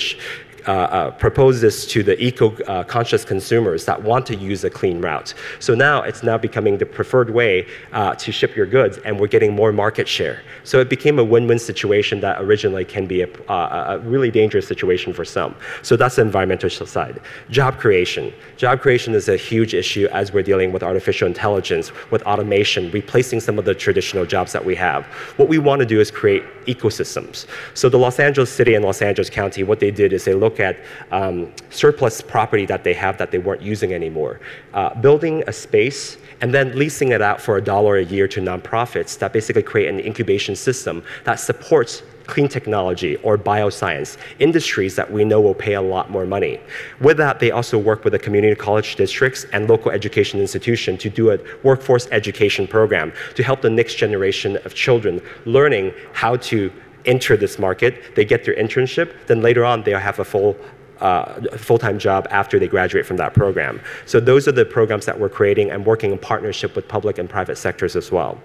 uh, 0.67 0.71
uh, 0.73 1.11
propose 1.13 1.61
this 1.61 1.87
to 1.87 2.03
the 2.03 2.23
eco-conscious 2.23 3.25
uh, 3.25 3.29
consumers 3.29 3.85
that 3.85 4.03
want 4.03 4.27
to 4.27 4.35
use 4.37 4.65
a 4.65 4.71
clean 4.71 5.01
route. 5.01 5.35
So 5.61 5.75
now 5.75 6.03
it's 6.03 6.23
now 6.23 6.39
becoming 6.39 6.79
the 6.79 6.87
preferred 6.87 7.31
way 7.31 7.67
uh, 7.93 8.15
to 8.17 8.33
ship 8.33 8.57
your 8.57 8.67
goods, 8.67 8.99
and 8.99 9.19
we're 9.19 9.29
getting 9.29 9.55
more 9.55 9.73
market 9.73 10.09
share. 10.09 10.43
So 10.65 10.81
it 10.81 10.89
became 10.89 11.19
a 11.19 11.25
win-win 11.25 11.59
situation 11.59 12.21
that 12.21 12.41
originally 12.41 12.85
can 12.85 13.07
be 13.07 13.23
a, 13.23 13.29
a 13.49 13.99
really 13.99 14.31
dangerous 14.31 14.67
situation 14.67 15.13
for 15.13 15.25
some. 15.25 15.55
So 15.83 15.97
that's 15.97 16.17
the 16.17 16.23
environmental 16.23 16.71
side. 16.71 17.21
Job 17.51 17.79
creation. 17.79 18.33
Job 18.57 18.81
creation 18.81 19.15
is 19.15 19.29
a 19.29 19.37
huge 19.37 19.75
issue 19.75 20.09
as 20.13 20.33
we're 20.33 20.43
dealing 20.43 20.73
with 20.73 20.83
artificial 20.83 21.27
intelligence, 21.27 21.93
with 22.11 22.23
automation, 22.23 22.91
replacing 22.91 23.41
some 23.41 23.59
of 23.59 23.65
the 23.65 23.75
traditional 23.75 24.25
jobs 24.25 24.53
that 24.53 24.65
we 24.65 24.75
have. 24.75 25.05
What 25.37 25.49
we 25.49 25.59
want 25.59 25.81
to 25.81 25.87
do 25.87 26.01
is 26.01 26.11
create 26.11 26.43
ecosystems. 26.67 27.47
So 27.75 27.89
the 27.89 27.99
Los 27.99 28.19
Angeles 28.19 28.51
City 28.51 28.75
and 28.75 28.85
Los 28.85 29.03
Angeles 29.03 29.31
County, 29.31 29.63
what 29.63 29.81
they 29.81 29.91
did 29.91 30.13
is 30.13 30.25
they 30.25 30.35
look 30.55 30.61
at 30.61 30.77
um, 31.11 31.53
surplus 31.71 32.21
property 32.21 32.67
that 32.67 32.85
they 32.85 32.95
have 32.95 33.19
that 33.19 33.31
they 33.31 33.39
weren't 33.39 33.63
using 33.63 33.93
anymore, 33.93 34.41
uh, 34.73 34.95
building 35.01 35.43
a 35.49 35.53
space 35.53 36.17
and 36.41 36.53
then 36.55 36.77
leasing 36.79 37.11
it 37.11 37.23
out 37.23 37.41
for 37.41 37.57
a 37.57 37.63
dollar 37.63 37.97
a 37.97 38.05
year 38.05 38.29
to 38.29 38.41
nonprofits 38.41 39.19
that 39.19 39.33
basically 39.33 39.63
create 39.63 39.89
an 39.89 39.99
incubation 40.01 40.55
system 40.55 41.03
that 41.25 41.37
supports 41.37 42.03
clean 42.27 42.49
technology 42.49 43.17
or 43.17 43.37
bioscience, 43.37 44.17
industries 44.39 44.97
that 44.97 45.11
we 45.11 45.25
know 45.25 45.41
will 45.41 45.55
pay 45.55 45.75
a 45.75 45.83
lot 45.83 46.11
more 46.11 46.25
money. 46.25 46.59
With 47.01 47.19
that, 47.19 47.39
they 47.39 47.51
also 47.51 47.77
work 47.79 48.03
with 48.05 48.13
the 48.13 48.19
community 48.19 48.55
college 48.55 48.97
districts 48.97 49.45
and 49.53 49.69
local 49.69 49.91
education 49.91 50.41
institution 50.41 50.97
to 50.99 51.11
do 51.11 51.33
a 51.33 51.39
workforce 51.63 52.09
education 52.13 52.67
program 52.67 53.13
to 53.35 53.43
help 53.43 53.61
the 53.61 53.71
next 53.71 53.97
generation 53.97 54.57
of 54.65 54.75
children 54.75 55.21
learning 55.45 55.93
how 56.13 56.37
to 56.37 56.73
enter 57.07 57.37
this 57.37 57.59
market, 57.59 58.15
they 58.15 58.25
get 58.25 58.45
their 58.45 58.55
internship, 58.55 59.27
then 59.27 59.43
later 59.43 59.65
on 59.65 59.83
they'll 59.83 59.99
have 59.99 60.19
a 60.19 60.25
full 60.25 60.57
uh, 61.01 61.41
full-time 61.57 61.99
job 61.99 62.27
after 62.31 62.59
they 62.59 62.69
graduate 62.69 63.07
from 63.07 63.17
that 63.17 63.35
program. 63.35 63.81
So 64.07 64.21
those 64.21 64.47
are 64.49 64.53
the 64.53 64.65
programs 64.65 65.07
that 65.07 65.19
we're 65.19 65.29
creating 65.29 65.71
and 65.71 65.85
working 65.85 66.13
in 66.13 66.19
partnership 66.19 66.77
with 66.77 66.87
public 66.89 67.19
and 67.19 67.29
private 67.29 67.57
sectors 67.57 67.97
as 67.97 68.11
well. 68.13 68.39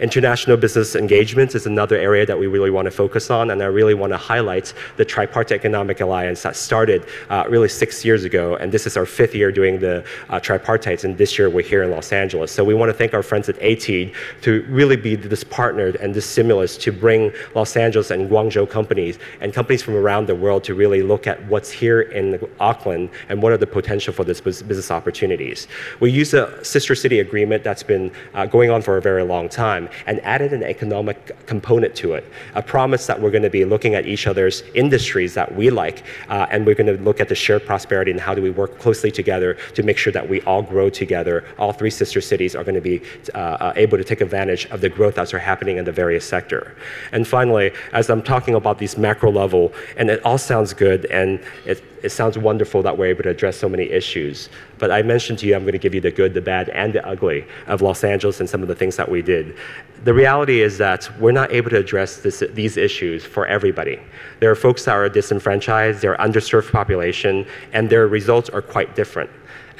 International 0.00 0.56
business 0.56 0.96
engagements 0.96 1.54
is 1.54 1.66
another 1.66 1.96
area 1.96 2.24
that 2.24 2.38
we 2.38 2.46
really 2.46 2.70
want 2.70 2.86
to 2.86 2.90
focus 2.90 3.30
on, 3.30 3.50
and 3.50 3.62
I 3.62 3.66
really 3.66 3.94
want 3.94 4.12
to 4.12 4.16
highlight 4.16 4.72
the 4.96 5.04
Tripartite 5.04 5.52
Economic 5.52 6.00
Alliance 6.00 6.42
that 6.42 6.56
started 6.56 7.06
uh, 7.28 7.44
really 7.48 7.68
six 7.68 8.04
years 8.04 8.24
ago, 8.24 8.56
and 8.56 8.72
this 8.72 8.86
is 8.86 8.96
our 8.96 9.06
fifth 9.06 9.34
year 9.34 9.52
doing 9.52 9.78
the 9.78 10.04
uh, 10.30 10.40
tripartites, 10.40 11.04
and 11.04 11.18
this 11.18 11.38
year 11.38 11.50
we're 11.50 11.62
here 11.62 11.82
in 11.82 11.90
Los 11.90 12.12
Angeles. 12.12 12.50
So 12.50 12.64
we 12.64 12.74
want 12.74 12.88
to 12.88 12.94
thank 12.94 13.12
our 13.12 13.22
friends 13.22 13.48
at 13.48 13.56
ATEED 13.60 14.14
to 14.42 14.62
really 14.70 14.96
be 14.96 15.16
this 15.16 15.44
partner 15.44 15.88
and 16.00 16.14
this 16.14 16.24
stimulus 16.24 16.76
to 16.78 16.92
bring 16.92 17.32
Los 17.54 17.76
Angeles 17.76 18.10
and 18.10 18.30
Guangzhou 18.30 18.68
companies 18.70 19.18
and 19.40 19.52
companies 19.52 19.82
from 19.82 19.96
around 19.96 20.26
the 20.26 20.34
world 20.34 20.64
to 20.64 20.74
really 20.74 21.02
look 21.02 21.26
at 21.26 21.44
what's 21.46 21.70
here 21.70 21.89
in 21.98 22.38
Auckland 22.60 23.10
and 23.28 23.42
what 23.42 23.52
are 23.52 23.56
the 23.56 23.66
potential 23.66 24.12
for 24.12 24.24
this 24.24 24.40
business 24.40 24.90
opportunities. 24.90 25.66
We 25.98 26.10
use 26.10 26.34
a 26.34 26.64
sister 26.64 26.94
city 26.94 27.20
agreement 27.20 27.64
that's 27.64 27.82
been 27.82 28.12
uh, 28.34 28.46
going 28.46 28.70
on 28.70 28.82
for 28.82 28.96
a 28.96 29.02
very 29.02 29.24
long 29.24 29.48
time 29.48 29.88
and 30.06 30.20
added 30.20 30.52
an 30.52 30.62
economic 30.62 31.46
component 31.46 31.94
to 31.96 32.14
it. 32.14 32.24
A 32.54 32.62
promise 32.62 33.06
that 33.06 33.20
we're 33.20 33.30
going 33.30 33.42
to 33.42 33.50
be 33.50 33.64
looking 33.64 33.94
at 33.94 34.06
each 34.06 34.26
other's 34.26 34.62
industries 34.74 35.34
that 35.34 35.54
we 35.54 35.70
like, 35.70 36.04
uh, 36.28 36.46
and 36.50 36.66
we're 36.66 36.74
going 36.74 36.94
to 36.94 37.02
look 37.02 37.20
at 37.20 37.28
the 37.28 37.34
shared 37.34 37.66
prosperity 37.66 38.10
and 38.10 38.20
how 38.20 38.34
do 38.34 38.42
we 38.42 38.50
work 38.50 38.78
closely 38.78 39.10
together 39.10 39.54
to 39.74 39.82
make 39.82 39.98
sure 39.98 40.12
that 40.12 40.28
we 40.28 40.40
all 40.42 40.62
grow 40.62 40.90
together. 40.90 41.44
All 41.58 41.72
three 41.72 41.90
sister 41.90 42.20
cities 42.20 42.54
are 42.54 42.64
going 42.64 42.74
to 42.74 42.80
be 42.80 43.02
uh, 43.34 43.38
uh, 43.38 43.72
able 43.76 43.98
to 43.98 44.04
take 44.04 44.20
advantage 44.20 44.66
of 44.66 44.80
the 44.80 44.88
growth 44.88 45.14
that's 45.14 45.32
happening 45.32 45.76
in 45.76 45.84
the 45.84 45.92
various 45.92 46.24
sector. 46.24 46.76
And 47.12 47.26
finally, 47.26 47.72
as 47.92 48.10
I'm 48.10 48.22
talking 48.22 48.54
about 48.54 48.78
these 48.78 48.96
macro 48.96 49.30
level, 49.30 49.72
and 49.96 50.10
it 50.10 50.24
all 50.24 50.38
sounds 50.38 50.72
good 50.72 51.06
and 51.06 51.40
it, 51.64 51.79
it 52.02 52.10
sounds 52.10 52.38
wonderful 52.38 52.82
that 52.82 52.96
we're 52.96 53.06
able 53.06 53.22
to 53.24 53.28
address 53.28 53.56
so 53.56 53.68
many 53.68 53.84
issues. 53.84 54.48
But 54.78 54.90
I 54.90 55.02
mentioned 55.02 55.38
to 55.40 55.46
you, 55.46 55.54
I'm 55.54 55.62
going 55.62 55.72
to 55.72 55.78
give 55.78 55.94
you 55.94 56.00
the 56.00 56.10
good, 56.10 56.32
the 56.34 56.40
bad, 56.40 56.70
and 56.70 56.92
the 56.92 57.06
ugly 57.06 57.44
of 57.66 57.82
Los 57.82 58.04
Angeles 58.04 58.40
and 58.40 58.48
some 58.48 58.62
of 58.62 58.68
the 58.68 58.74
things 58.74 58.96
that 58.96 59.10
we 59.10 59.22
did. 59.22 59.56
The 60.04 60.14
reality 60.14 60.62
is 60.62 60.78
that 60.78 61.10
we're 61.20 61.32
not 61.32 61.52
able 61.52 61.70
to 61.70 61.76
address 61.76 62.18
this, 62.18 62.42
these 62.52 62.76
issues 62.76 63.24
for 63.24 63.46
everybody. 63.46 64.00
There 64.40 64.50
are 64.50 64.54
folks 64.54 64.84
that 64.86 64.96
are 64.96 65.08
disenfranchised, 65.08 66.00
they're 66.00 66.16
underserved 66.16 66.72
population, 66.72 67.46
and 67.72 67.90
their 67.90 68.06
results 68.06 68.48
are 68.48 68.62
quite 68.62 68.96
different 68.96 69.30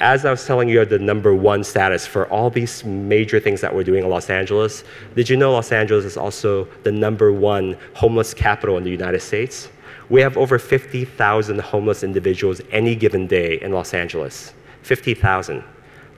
as 0.01 0.25
I 0.25 0.31
was 0.31 0.45
telling 0.47 0.67
you 0.67 0.83
the 0.83 0.97
number 0.97 1.35
one 1.35 1.63
status 1.63 2.07
for 2.07 2.25
all 2.29 2.49
these 2.49 2.83
major 2.83 3.39
things 3.39 3.61
that 3.61 3.73
we're 3.73 3.83
doing 3.83 4.03
in 4.03 4.09
Los 4.09 4.31
Angeles, 4.31 4.83
did 5.15 5.29
you 5.29 5.37
know 5.37 5.51
Los 5.51 5.71
Angeles 5.71 6.05
is 6.05 6.17
also 6.17 6.65
the 6.81 6.91
number 6.91 7.31
one 7.31 7.77
homeless 7.93 8.33
capital 8.33 8.77
in 8.77 8.83
the 8.83 8.89
United 8.89 9.21
States? 9.21 9.69
We 10.11 10.19
have 10.19 10.35
over 10.35 10.59
50,000 10.59 11.61
homeless 11.61 12.03
individuals 12.03 12.59
any 12.69 12.95
given 12.95 13.27
day 13.27 13.61
in 13.61 13.71
Los 13.71 13.93
Angeles. 13.93 14.53
50,000. 14.83 15.63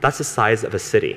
That's 0.00 0.18
the 0.18 0.24
size 0.24 0.64
of 0.64 0.74
a 0.74 0.80
city. 0.80 1.16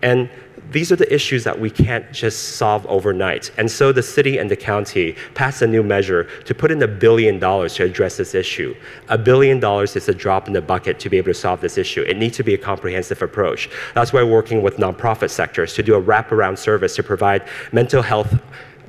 And 0.00 0.30
these 0.70 0.92
are 0.92 0.96
the 0.96 1.12
issues 1.12 1.42
that 1.42 1.58
we 1.58 1.68
can't 1.68 2.10
just 2.12 2.56
solve 2.56 2.86
overnight. 2.86 3.50
And 3.58 3.68
so 3.68 3.90
the 3.90 4.04
city 4.04 4.38
and 4.38 4.48
the 4.48 4.54
county 4.54 5.16
passed 5.34 5.62
a 5.62 5.66
new 5.66 5.82
measure 5.82 6.28
to 6.44 6.54
put 6.54 6.70
in 6.70 6.80
a 6.80 6.86
billion 6.86 7.40
dollars 7.40 7.74
to 7.74 7.84
address 7.84 8.16
this 8.16 8.36
issue. 8.36 8.72
A 9.08 9.18
billion 9.18 9.58
dollars 9.58 9.96
is 9.96 10.08
a 10.08 10.14
drop 10.14 10.46
in 10.46 10.52
the 10.52 10.62
bucket 10.62 11.00
to 11.00 11.10
be 11.10 11.18
able 11.18 11.32
to 11.32 11.34
solve 11.34 11.60
this 11.60 11.76
issue. 11.76 12.02
It 12.02 12.18
needs 12.18 12.36
to 12.36 12.44
be 12.44 12.54
a 12.54 12.58
comprehensive 12.58 13.20
approach. 13.20 13.68
That's 13.94 14.12
why 14.12 14.22
we're 14.22 14.30
working 14.30 14.62
with 14.62 14.76
nonprofit 14.76 15.30
sectors 15.30 15.74
to 15.74 15.82
do 15.82 15.96
a 15.96 16.00
wraparound 16.00 16.58
service 16.58 16.94
to 16.96 17.02
provide 17.02 17.48
mental 17.72 18.02
health 18.02 18.38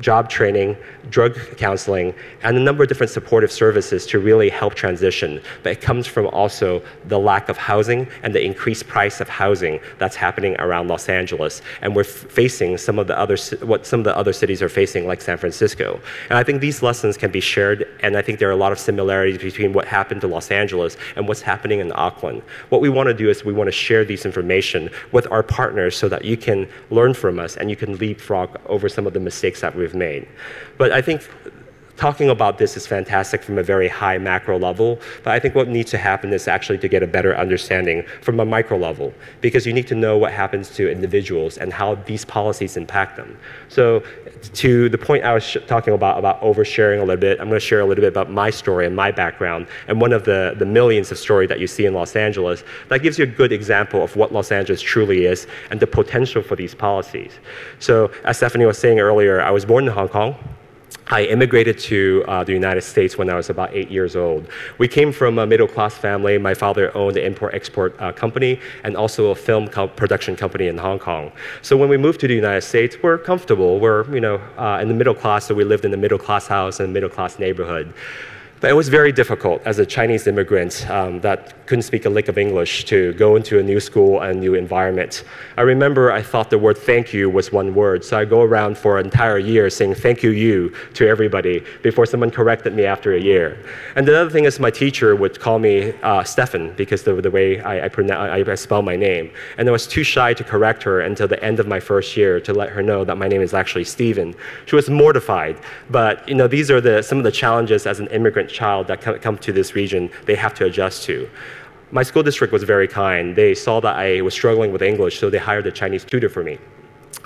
job 0.01 0.29
training, 0.29 0.75
drug 1.09 1.35
counseling, 1.57 2.13
and 2.43 2.57
a 2.57 2.59
number 2.59 2.83
of 2.83 2.89
different 2.89 3.11
supportive 3.11 3.51
services 3.51 4.05
to 4.07 4.19
really 4.19 4.49
help 4.49 4.73
transition. 4.73 5.41
But 5.63 5.73
it 5.73 5.81
comes 5.81 6.07
from 6.07 6.27
also 6.27 6.81
the 7.05 7.19
lack 7.19 7.49
of 7.49 7.57
housing 7.57 8.07
and 8.23 8.33
the 8.33 8.43
increased 8.43 8.87
price 8.87 9.21
of 9.21 9.29
housing 9.29 9.79
that's 9.99 10.15
happening 10.15 10.55
around 10.59 10.87
Los 10.87 11.07
Angeles. 11.07 11.61
And 11.81 11.95
we're 11.95 12.03
facing 12.03 12.77
some 12.77 12.99
of 12.99 13.07
the 13.07 13.17
other, 13.17 13.37
what 13.61 13.85
some 13.85 13.99
of 13.99 14.03
the 14.03 14.17
other 14.17 14.33
cities 14.33 14.61
are 14.61 14.69
facing, 14.69 15.05
like 15.07 15.21
San 15.21 15.37
Francisco. 15.37 15.99
And 16.29 16.37
I 16.37 16.43
think 16.43 16.61
these 16.61 16.81
lessons 16.81 17.17
can 17.17 17.31
be 17.31 17.39
shared, 17.39 17.87
and 18.01 18.17
I 18.17 18.21
think 18.21 18.39
there 18.39 18.49
are 18.49 18.53
a 18.53 18.57
lot 18.57 18.71
of 18.71 18.79
similarities 18.79 19.37
between 19.37 19.73
what 19.73 19.87
happened 19.87 20.21
to 20.21 20.27
Los 20.27 20.51
Angeles 20.51 20.97
and 21.15 21.27
what's 21.27 21.41
happening 21.41 21.79
in 21.79 21.91
Auckland. 21.95 22.41
What 22.69 22.81
we 22.81 22.89
want 22.89 23.07
to 23.07 23.13
do 23.13 23.29
is 23.29 23.45
we 23.45 23.53
want 23.53 23.67
to 23.67 23.71
share 23.71 24.03
these 24.03 24.25
information 24.25 24.89
with 25.11 25.31
our 25.31 25.43
partners 25.43 25.95
so 25.95 26.09
that 26.09 26.25
you 26.25 26.37
can 26.37 26.67
learn 26.89 27.13
from 27.13 27.39
us 27.39 27.57
and 27.57 27.69
you 27.69 27.75
can 27.75 27.97
leapfrog 27.97 28.59
over 28.65 28.89
some 28.89 29.05
of 29.05 29.13
the 29.13 29.19
mistakes 29.19 29.61
that 29.61 29.75
we've 29.75 29.90
made. 29.93 30.27
But 30.77 30.91
I 30.91 31.01
think 31.01 31.21
talking 32.01 32.31
about 32.31 32.57
this 32.57 32.75
is 32.75 32.87
fantastic 32.87 33.43
from 33.43 33.59
a 33.59 33.63
very 33.73 33.87
high 33.87 34.17
macro 34.17 34.57
level, 34.57 34.99
but 35.23 35.33
I 35.33 35.39
think 35.39 35.53
what 35.53 35.67
needs 35.67 35.91
to 35.91 35.99
happen 35.99 36.33
is 36.33 36.47
actually 36.47 36.79
to 36.79 36.87
get 36.87 37.03
a 37.03 37.07
better 37.17 37.37
understanding 37.37 38.03
from 38.23 38.39
a 38.39 38.45
micro 38.55 38.75
level, 38.75 39.13
because 39.39 39.67
you 39.67 39.73
need 39.73 39.85
to 39.85 39.93
know 39.93 40.17
what 40.17 40.31
happens 40.31 40.71
to 40.77 40.91
individuals 40.91 41.59
and 41.59 41.71
how 41.71 41.93
these 42.09 42.25
policies 42.25 42.75
impact 42.75 43.17
them. 43.17 43.37
So, 43.69 44.03
to 44.63 44.89
the 44.89 44.97
point 44.97 45.23
I 45.23 45.33
was 45.35 45.55
talking 45.67 45.93
about, 45.93 46.17
about 46.17 46.41
oversharing 46.41 46.97
a 46.97 47.05
little 47.05 47.21
bit, 47.21 47.39
I'm 47.39 47.49
going 47.49 47.61
to 47.61 47.67
share 47.71 47.81
a 47.81 47.85
little 47.85 48.01
bit 48.01 48.13
about 48.17 48.31
my 48.31 48.49
story 48.49 48.87
and 48.87 48.95
my 48.95 49.11
background, 49.11 49.67
and 49.87 50.01
one 50.01 50.11
of 50.11 50.23
the, 50.25 50.55
the 50.57 50.65
millions 50.65 51.11
of 51.11 51.19
stories 51.19 51.49
that 51.49 51.59
you 51.59 51.67
see 51.67 51.85
in 51.85 51.93
Los 51.93 52.15
Angeles 52.15 52.63
that 52.89 53.03
gives 53.03 53.19
you 53.19 53.25
a 53.25 53.33
good 53.41 53.51
example 53.51 54.01
of 54.01 54.15
what 54.15 54.33
Los 54.33 54.51
Angeles 54.51 54.81
truly 54.81 55.25
is 55.25 55.45
and 55.69 55.79
the 55.79 55.85
potential 55.85 56.41
for 56.41 56.55
these 56.55 56.73
policies. 56.73 57.33
So, 57.77 58.09
as 58.23 58.37
Stephanie 58.37 58.65
was 58.65 58.79
saying 58.79 58.99
earlier, 58.99 59.39
I 59.39 59.51
was 59.51 59.65
born 59.65 59.85
in 59.87 59.93
Hong 59.93 60.09
Kong. 60.09 60.35
I 61.07 61.23
immigrated 61.23 61.77
to 61.79 62.23
uh, 62.27 62.43
the 62.43 62.53
United 62.53 62.81
States 62.83 63.17
when 63.17 63.29
I 63.29 63.35
was 63.35 63.49
about 63.49 63.73
eight 63.73 63.91
years 63.91 64.15
old. 64.15 64.47
We 64.77 64.87
came 64.87 65.11
from 65.11 65.39
a 65.39 65.45
middle 65.45 65.67
class 65.67 65.93
family. 65.93 66.37
My 66.37 66.53
father 66.53 66.95
owned 66.95 67.17
an 67.17 67.23
import 67.23 67.53
export 67.53 67.99
uh, 67.99 68.13
company 68.13 68.59
and 68.85 68.95
also 68.95 69.31
a 69.31 69.35
film 69.35 69.67
co- 69.67 69.89
production 69.89 70.37
company 70.37 70.67
in 70.67 70.77
Hong 70.77 70.99
Kong. 70.99 71.31
So 71.61 71.75
when 71.75 71.89
we 71.89 71.97
moved 71.97 72.21
to 72.21 72.27
the 72.27 72.35
United 72.35 72.61
States, 72.61 72.95
we're 73.03 73.17
comfortable. 73.17 73.79
We're 73.79 74.09
you 74.13 74.21
know 74.21 74.37
uh, 74.57 74.79
in 74.81 74.87
the 74.87 74.93
middle 74.93 75.13
class, 75.13 75.45
so 75.45 75.53
we 75.53 75.65
lived 75.65 75.83
in 75.83 75.93
a 75.93 75.97
middle 75.97 76.19
class 76.19 76.47
house 76.47 76.79
in 76.79 76.85
a 76.85 76.93
middle 76.93 77.09
class 77.09 77.39
neighborhood. 77.39 77.93
But 78.61 78.69
it 78.69 78.73
was 78.73 78.89
very 78.89 79.11
difficult 79.11 79.61
as 79.65 79.79
a 79.79 79.85
Chinese 79.85 80.27
immigrant 80.27 80.87
um, 80.89 81.19
that 81.21 81.60
couldn't 81.71 81.83
speak 81.83 82.03
a 82.03 82.09
lick 82.09 82.27
of 82.27 82.37
English 82.37 82.83
to 82.83 83.13
go 83.13 83.37
into 83.37 83.57
a 83.57 83.63
new 83.63 83.79
school 83.79 84.19
and 84.19 84.31
a 84.35 84.37
new 84.37 84.55
environment. 84.55 85.23
I 85.55 85.61
remember 85.61 86.11
I 86.11 86.21
thought 86.21 86.49
the 86.49 86.57
word 86.57 86.77
thank 86.77 87.13
you 87.13 87.29
was 87.29 87.53
one 87.53 87.73
word, 87.73 88.03
so 88.03 88.19
I 88.19 88.25
go 88.25 88.41
around 88.41 88.77
for 88.77 88.99
an 88.99 89.05
entire 89.05 89.37
year 89.37 89.69
saying 89.69 89.95
thank 89.95 90.21
you, 90.21 90.31
you 90.31 90.75
to 90.95 91.07
everybody 91.07 91.63
before 91.81 92.05
someone 92.05 92.29
corrected 92.29 92.75
me 92.75 92.83
after 92.83 93.13
a 93.13 93.21
year. 93.21 93.57
And 93.95 94.05
the 94.05 94.19
other 94.19 94.29
thing 94.29 94.43
is, 94.43 94.59
my 94.59 94.69
teacher 94.69 95.15
would 95.15 95.39
call 95.39 95.59
me 95.59 95.93
uh, 96.03 96.25
Stefan 96.25 96.73
because 96.73 97.03
the, 97.03 97.13
the 97.13 97.31
way 97.31 97.61
I, 97.61 97.85
I, 97.85 97.87
pronounce, 97.87 98.49
I 98.49 98.55
spell 98.55 98.81
my 98.81 98.97
name. 98.97 99.31
And 99.57 99.69
I 99.69 99.71
was 99.71 99.87
too 99.87 100.03
shy 100.03 100.33
to 100.33 100.43
correct 100.43 100.83
her 100.83 100.99
until 100.99 101.29
the 101.29 101.41
end 101.41 101.61
of 101.61 101.67
my 101.67 101.79
first 101.79 102.17
year 102.17 102.41
to 102.41 102.53
let 102.53 102.67
her 102.71 102.83
know 102.83 103.05
that 103.05 103.15
my 103.15 103.29
name 103.29 103.41
is 103.41 103.53
actually 103.53 103.85
Stephen. 103.85 104.35
She 104.65 104.75
was 104.75 104.89
mortified. 104.89 105.57
But 105.89 106.27
you 106.27 106.35
know, 106.35 106.49
these 106.49 106.69
are 106.69 106.81
the, 106.81 107.01
some 107.01 107.17
of 107.17 107.23
the 107.23 107.31
challenges 107.31 107.87
as 107.87 108.01
an 108.01 108.07
immigrant 108.07 108.49
child 108.49 108.87
that 108.87 108.99
come 109.21 109.37
to 109.37 109.53
this 109.53 109.73
region 109.73 110.09
they 110.25 110.35
have 110.35 110.53
to 110.55 110.65
adjust 110.65 111.03
to. 111.03 111.29
My 111.93 112.03
school 112.03 112.23
district 112.23 112.53
was 112.53 112.63
very 112.63 112.87
kind. 112.87 113.35
They 113.35 113.53
saw 113.53 113.81
that 113.81 113.97
I 113.97 114.21
was 114.21 114.33
struggling 114.33 114.71
with 114.71 114.81
English, 114.81 115.19
so 115.19 115.29
they 115.29 115.37
hired 115.37 115.67
a 115.67 115.71
Chinese 115.71 116.05
tutor 116.05 116.29
for 116.29 116.41
me. 116.41 116.57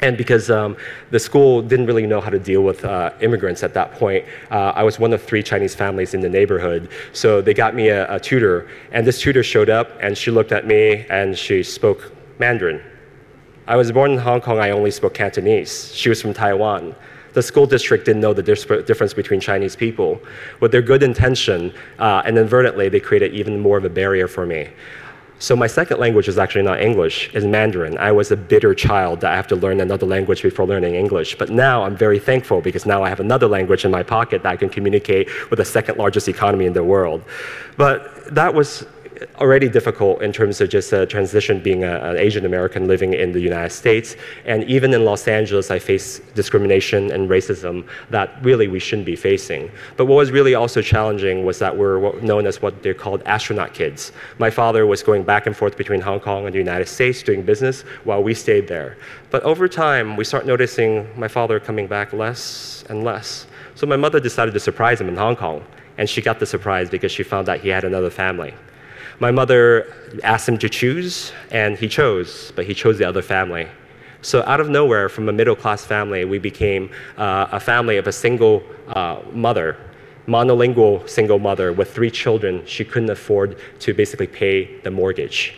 And 0.01 0.17
because 0.17 0.49
um, 0.49 0.75
the 1.11 1.19
school 1.19 1.61
didn't 1.61 1.85
really 1.85 2.07
know 2.07 2.19
how 2.19 2.31
to 2.31 2.39
deal 2.39 2.63
with 2.63 2.83
uh, 2.83 3.11
immigrants 3.21 3.61
at 3.61 3.75
that 3.75 3.93
point, 3.93 4.25
uh, 4.49 4.73
I 4.75 4.81
was 4.81 4.97
one 4.97 5.13
of 5.13 5.21
three 5.21 5.43
Chinese 5.43 5.75
families 5.75 6.15
in 6.15 6.19
the 6.19 6.29
neighborhood. 6.29 6.89
So 7.13 7.41
they 7.41 7.53
got 7.53 7.75
me 7.75 7.89
a, 7.89 8.11
a 8.15 8.19
tutor, 8.19 8.67
and 8.91 9.05
this 9.05 9.21
tutor 9.21 9.43
showed 9.43 9.69
up, 9.69 9.91
and 10.01 10.17
she 10.17 10.31
looked 10.31 10.51
at 10.51 10.65
me, 10.65 11.05
and 11.09 11.37
she 11.37 11.61
spoke 11.61 12.11
Mandarin. 12.39 12.81
I 13.67 13.75
was 13.75 13.91
born 13.91 14.11
in 14.11 14.17
Hong 14.17 14.41
Kong, 14.41 14.57
I 14.57 14.71
only 14.71 14.91
spoke 14.91 15.13
Cantonese. 15.13 15.93
She 15.93 16.09
was 16.09 16.21
from 16.21 16.33
Taiwan 16.33 16.95
the 17.35 17.43
school 17.43 17.67
district 17.67 18.05
didn't 18.05 18.21
know 18.21 18.33
the 18.33 18.41
difference 18.41 19.13
between 19.13 19.39
Chinese 19.39 19.75
people. 19.75 20.19
With 20.61 20.71
their 20.71 20.81
good 20.81 21.03
intention, 21.03 21.73
uh, 21.99 22.23
and 22.25 22.37
inadvertently, 22.37 22.89
they 22.89 23.01
created 23.01 23.33
even 23.33 23.59
more 23.59 23.77
of 23.77 23.85
a 23.85 23.89
barrier 23.89 24.27
for 24.27 24.45
me. 24.45 24.69
So 25.37 25.53
my 25.53 25.67
second 25.67 25.99
language 25.99 26.29
is 26.29 26.37
actually 26.37 26.63
not 26.63 26.79
English, 26.79 27.29
it's 27.35 27.45
Mandarin. 27.45 27.97
I 27.97 28.13
was 28.13 28.31
a 28.31 28.37
bitter 28.37 28.73
child 28.73 29.19
that 29.19 29.33
I 29.33 29.35
have 29.35 29.47
to 29.47 29.57
learn 29.57 29.81
another 29.81 30.05
language 30.05 30.41
before 30.41 30.65
learning 30.65 30.95
English. 30.95 31.35
But 31.37 31.49
now 31.49 31.83
I'm 31.83 31.97
very 31.97 32.19
thankful 32.19 32.61
because 32.61 32.85
now 32.85 33.03
I 33.03 33.09
have 33.09 33.19
another 33.19 33.47
language 33.47 33.83
in 33.83 33.91
my 33.91 34.01
pocket 34.01 34.43
that 34.43 34.49
I 34.49 34.55
can 34.55 34.69
communicate 34.69 35.27
with 35.49 35.57
the 35.57 35.65
second 35.65 35.97
largest 35.97 36.29
economy 36.29 36.65
in 36.65 36.73
the 36.73 36.85
world. 36.85 37.21
But 37.75 38.33
that 38.33 38.53
was 38.53 38.87
already 39.35 39.69
difficult 39.69 40.21
in 40.21 40.31
terms 40.31 40.61
of 40.61 40.69
just 40.69 40.91
a 40.93 41.05
transition 41.05 41.61
being 41.61 41.83
a, 41.83 41.99
an 41.99 42.17
Asian 42.17 42.45
American 42.45 42.87
living 42.87 43.13
in 43.13 43.31
the 43.31 43.39
United 43.39 43.71
States. 43.71 44.15
And 44.45 44.63
even 44.65 44.93
in 44.93 45.05
Los 45.05 45.27
Angeles, 45.27 45.71
I 45.71 45.79
face 45.79 46.19
discrimination 46.33 47.11
and 47.11 47.29
racism 47.29 47.87
that 48.09 48.43
really 48.43 48.67
we 48.67 48.79
shouldn't 48.79 49.05
be 49.05 49.15
facing. 49.15 49.71
But 49.97 50.05
what 50.05 50.15
was 50.15 50.31
really 50.31 50.55
also 50.55 50.81
challenging 50.81 51.45
was 51.45 51.59
that 51.59 51.75
we're 51.75 52.19
known 52.21 52.45
as 52.45 52.61
what 52.61 52.83
they're 52.83 52.93
called 52.93 53.21
astronaut 53.25 53.73
kids. 53.73 54.11
My 54.37 54.49
father 54.49 54.85
was 54.85 55.03
going 55.03 55.23
back 55.23 55.47
and 55.47 55.55
forth 55.55 55.77
between 55.77 56.01
Hong 56.01 56.19
Kong 56.19 56.45
and 56.45 56.53
the 56.53 56.59
United 56.59 56.87
States 56.87 57.23
doing 57.23 57.41
business 57.43 57.81
while 58.03 58.23
we 58.23 58.33
stayed 58.33 58.67
there. 58.67 58.97
But 59.31 59.43
over 59.43 59.67
time, 59.67 60.15
we 60.15 60.23
start 60.23 60.45
noticing 60.45 61.07
my 61.19 61.27
father 61.27 61.59
coming 61.59 61.87
back 61.87 62.13
less 62.13 62.83
and 62.89 63.03
less. 63.03 63.47
So 63.75 63.85
my 63.85 63.97
mother 63.97 64.19
decided 64.19 64.53
to 64.53 64.59
surprise 64.59 65.01
him 65.01 65.09
in 65.09 65.15
Hong 65.15 65.35
Kong. 65.35 65.63
And 65.97 66.09
she 66.09 66.21
got 66.21 66.39
the 66.39 66.45
surprise 66.45 66.89
because 66.89 67.11
she 67.11 67.23
found 67.23 67.47
out 67.47 67.59
he 67.59 67.69
had 67.69 67.85
another 67.85 68.09
family. 68.09 68.53
My 69.19 69.31
mother 69.31 69.93
asked 70.23 70.49
him 70.49 70.57
to 70.57 70.67
choose, 70.67 71.31
and 71.49 71.77
he 71.77 71.87
chose, 71.87 72.51
but 72.55 72.65
he 72.65 72.73
chose 72.73 72.97
the 72.97 73.05
other 73.05 73.21
family. 73.21 73.67
So, 74.21 74.43
out 74.45 74.59
of 74.59 74.69
nowhere, 74.69 75.07
from 75.07 75.29
a 75.29 75.31
middle 75.31 75.55
class 75.55 75.85
family, 75.85 76.25
we 76.25 76.37
became 76.37 76.89
uh, 77.17 77.47
a 77.51 77.59
family 77.59 77.97
of 77.97 78.07
a 78.07 78.11
single 78.11 78.63
uh, 78.87 79.21
mother, 79.31 79.77
monolingual 80.27 81.07
single 81.07 81.39
mother 81.39 81.71
with 81.71 81.93
three 81.93 82.11
children. 82.11 82.65
She 82.65 82.83
couldn't 82.83 83.09
afford 83.09 83.57
to 83.79 83.93
basically 83.93 84.27
pay 84.27 84.79
the 84.81 84.91
mortgage. 84.91 85.55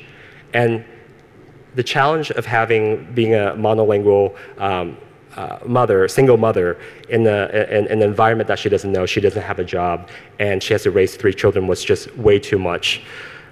And 0.54 0.86
the 1.74 1.84
challenge 1.84 2.30
of 2.32 2.46
having 2.46 3.12
being 3.14 3.34
a 3.34 3.56
monolingual 3.58 4.36
um, 4.60 4.98
uh, 5.36 5.60
mother, 5.66 6.08
single 6.08 6.38
mother, 6.38 6.80
in, 7.10 7.26
a, 7.26 7.48
in, 7.70 7.86
in, 7.86 7.92
an 7.92 8.02
environment 8.02 8.48
that 8.48 8.60
she 8.60 8.70
doesn't 8.70 8.92
know, 8.92 9.06
she 9.06 9.22
doesn't 9.22 9.44
have 9.44 9.60
a 9.60 9.64
job, 9.64 10.10
and 10.40 10.62
she 10.62 10.74
has 10.74 10.84
to 10.84 10.92
raise 10.92 11.16
three 11.16 11.34
children 11.34 11.68
was 11.68 11.84
just 11.84 12.16
way 12.18 12.40
too 12.40 12.60
much. 12.60 13.04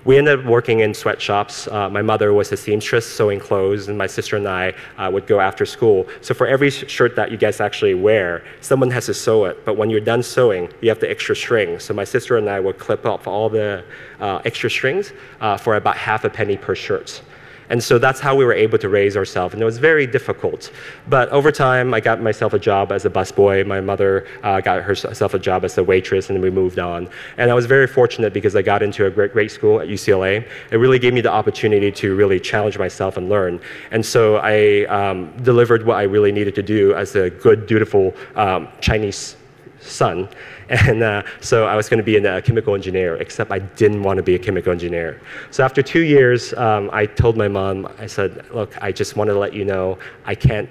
We 0.06 0.20
ended 0.20 0.40
up 0.40 0.46
working 0.46 0.82
in 0.82 0.94
sweatshops. 0.94 1.68
Uh, 1.68 1.90
my 1.90 2.04
mother 2.04 2.32
was 2.32 2.52
a 2.52 2.58
seamstress 2.58 3.12
sewing 3.12 3.40
clothes, 3.40 3.88
and 3.88 3.98
my 3.98 4.06
sister 4.06 4.38
and 4.38 4.48
I 4.48 4.76
uh, 5.00 5.10
would 5.12 5.26
go 5.26 5.40
after 5.40 5.66
school. 5.66 6.08
So 6.22 6.36
for 6.36 6.46
every 6.46 6.70
shirt 6.70 7.16
that 7.16 7.32
you 7.32 7.38
guys 7.38 7.60
actually 7.60 7.96
wear, 7.96 8.44
someone 8.62 8.92
has 8.92 9.08
to 9.08 9.16
sew 9.16 9.46
it. 9.46 9.66
But 9.66 9.78
when 9.78 9.90
you're 9.90 10.00
done 10.00 10.22
sewing, 10.22 10.72
you 10.80 10.90
have 10.90 11.00
the 11.00 11.10
extra 11.10 11.36
string. 11.36 11.80
So 11.80 11.96
my 11.96 12.04
sister 12.04 12.38
and 12.38 12.48
I 12.48 12.60
would 12.60 12.78
clip 12.78 13.04
off 13.08 13.26
all 13.26 13.50
the 13.50 13.84
uh, 14.20 14.42
extra 14.46 14.70
strings 14.70 15.12
uh, 15.42 15.58
for 15.58 15.76
about 15.76 15.98
half 15.98 16.24
a 16.24 16.30
penny 16.30 16.56
per 16.56 16.76
shirt. 16.76 17.24
And 17.70 17.84
so 17.84 17.98
that's 17.98 18.20
how 18.20 18.36
we 18.36 18.46
were 18.46 18.54
able 18.54 18.78
to 18.78 18.90
raise 18.90 19.18
ourselves. 19.18 19.54
And 19.54 19.62
it 19.62 19.66
was 19.66 19.78
very 19.78 20.06
difficult. 20.06 20.72
But 21.08 21.30
over 21.30 21.52
time, 21.52 21.94
I 21.94 22.00
got 22.00 22.22
myself 22.22 22.54
a 22.54 22.60
job 22.60 22.92
as 22.92 23.06
a 23.06 23.10
busboy. 23.10 23.66
My 23.66 23.82
mother 23.82 24.28
uh, 24.44 24.62
got 24.62 24.84
herself 24.84 25.34
a 25.34 25.40
job 25.40 25.66
as 25.66 25.78
a 25.78 25.84
waitress, 25.84 26.30
and 26.30 26.42
we 26.42 26.50
moved 26.50 26.80
on. 26.80 27.10
And 27.38 27.50
I 27.50 27.54
was 27.54 27.66
very 27.66 27.88
fortunate 27.88 28.34
because 28.34 28.56
I 28.56 28.62
got 28.62 28.82
into 28.82 29.06
a 29.06 29.10
great, 29.10 29.34
great 29.34 29.52
school 29.52 29.80
at 29.82 29.88
UCLA. 29.88 30.48
It 30.72 30.78
really 30.78 31.00
gave 31.00 31.14
me 31.14 31.22
the 31.22 31.32
opportunity 31.32 31.92
to 31.92 32.16
really 32.16 32.40
challenge 32.40 32.78
myself 32.78 33.18
and 33.18 33.30
learn. 33.30 33.60
And 33.92 34.06
so 34.06 34.38
I 34.38 34.86
um, 34.86 35.36
delivered 35.44 35.86
what 35.86 35.98
I 35.98 36.04
really 36.04 36.32
needed 36.32 36.56
to 36.56 36.64
do 36.64 36.94
as 36.94 37.16
a 37.16 37.30
good, 37.30 37.68
dutiful 37.68 38.14
um, 38.36 38.68
Chinese 38.82 39.36
son. 39.82 40.28
And 40.70 41.04
uh, 41.04 41.24
so 41.42 41.66
I 41.66 41.76
was 41.76 41.90
going 41.90 42.00
to 42.00 42.04
be 42.04 42.18
a 42.18 42.42
chemical 42.42 42.74
engineer, 42.76 43.18
except 43.18 43.52
I 43.52 43.60
didn't 43.60 44.02
want 44.04 44.18
to 44.18 44.24
be 44.24 44.36
a 44.36 44.40
chemical 44.40 44.72
engineer. 44.72 45.22
So 45.52 45.64
after 45.64 45.82
two 45.84 46.02
years, 46.02 46.54
um, 46.54 46.90
I 46.92 47.06
told 47.06 47.38
my 47.38 47.48
mom, 47.48 47.88
I 48.00 48.08
said, 48.08 48.50
look, 48.52 48.82
I 48.82 48.92
just 48.92 49.16
want 49.16 49.30
to 49.30 49.38
let 49.38 49.54
you 49.54 49.66
know 49.66 49.98
I 50.26 50.36
can't 50.36 50.70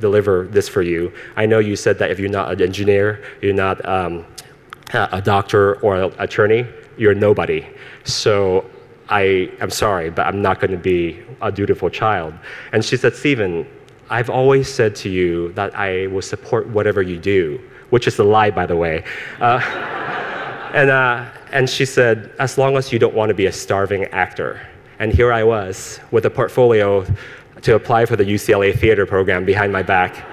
deliver 0.00 0.46
this 0.48 0.68
for 0.68 0.82
you. 0.82 1.12
I 1.36 1.46
know 1.46 1.58
you 1.58 1.76
said 1.76 1.98
that 1.98 2.10
if 2.10 2.18
you're 2.18 2.28
not 2.28 2.52
an 2.52 2.60
engineer, 2.60 3.24
you're 3.40 3.54
not 3.54 3.84
um, 3.88 4.26
a 4.92 5.22
doctor 5.22 5.80
or 5.80 5.96
an 5.96 6.12
attorney, 6.18 6.66
you're 6.96 7.14
nobody. 7.14 7.66
So 8.04 8.68
I 9.08 9.50
am 9.60 9.70
sorry, 9.70 10.10
but 10.10 10.26
I'm 10.26 10.42
not 10.42 10.60
going 10.60 10.72
to 10.72 10.76
be 10.76 11.22
a 11.40 11.52
dutiful 11.52 11.88
child. 11.88 12.34
And 12.72 12.84
she 12.84 12.96
said, 12.96 13.14
Stephen, 13.14 13.66
I've 14.10 14.30
always 14.30 14.72
said 14.72 14.94
to 14.96 15.08
you 15.08 15.52
that 15.52 15.76
I 15.76 16.06
will 16.08 16.22
support 16.22 16.68
whatever 16.68 17.02
you 17.02 17.18
do 17.18 17.60
which 17.90 18.06
is 18.06 18.18
a 18.18 18.24
lie, 18.24 18.50
by 18.50 18.66
the 18.66 18.76
way. 18.76 19.04
Uh, 19.40 19.60
and, 20.74 20.90
uh, 20.90 21.24
and 21.52 21.68
she 21.70 21.84
said, 21.84 22.32
as 22.38 22.58
long 22.58 22.76
as 22.76 22.92
you 22.92 22.98
don't 22.98 23.14
want 23.14 23.30
to 23.30 23.34
be 23.34 23.46
a 23.46 23.52
starving 23.52 24.04
actor. 24.06 24.60
And 24.98 25.12
here 25.12 25.32
I 25.32 25.44
was 25.44 26.00
with 26.10 26.24
a 26.26 26.30
portfolio 26.30 27.06
to 27.62 27.74
apply 27.74 28.06
for 28.06 28.16
the 28.16 28.24
UCLA 28.24 28.78
theater 28.78 29.06
program 29.06 29.44
behind 29.44 29.72
my 29.72 29.82
back. 29.82 30.26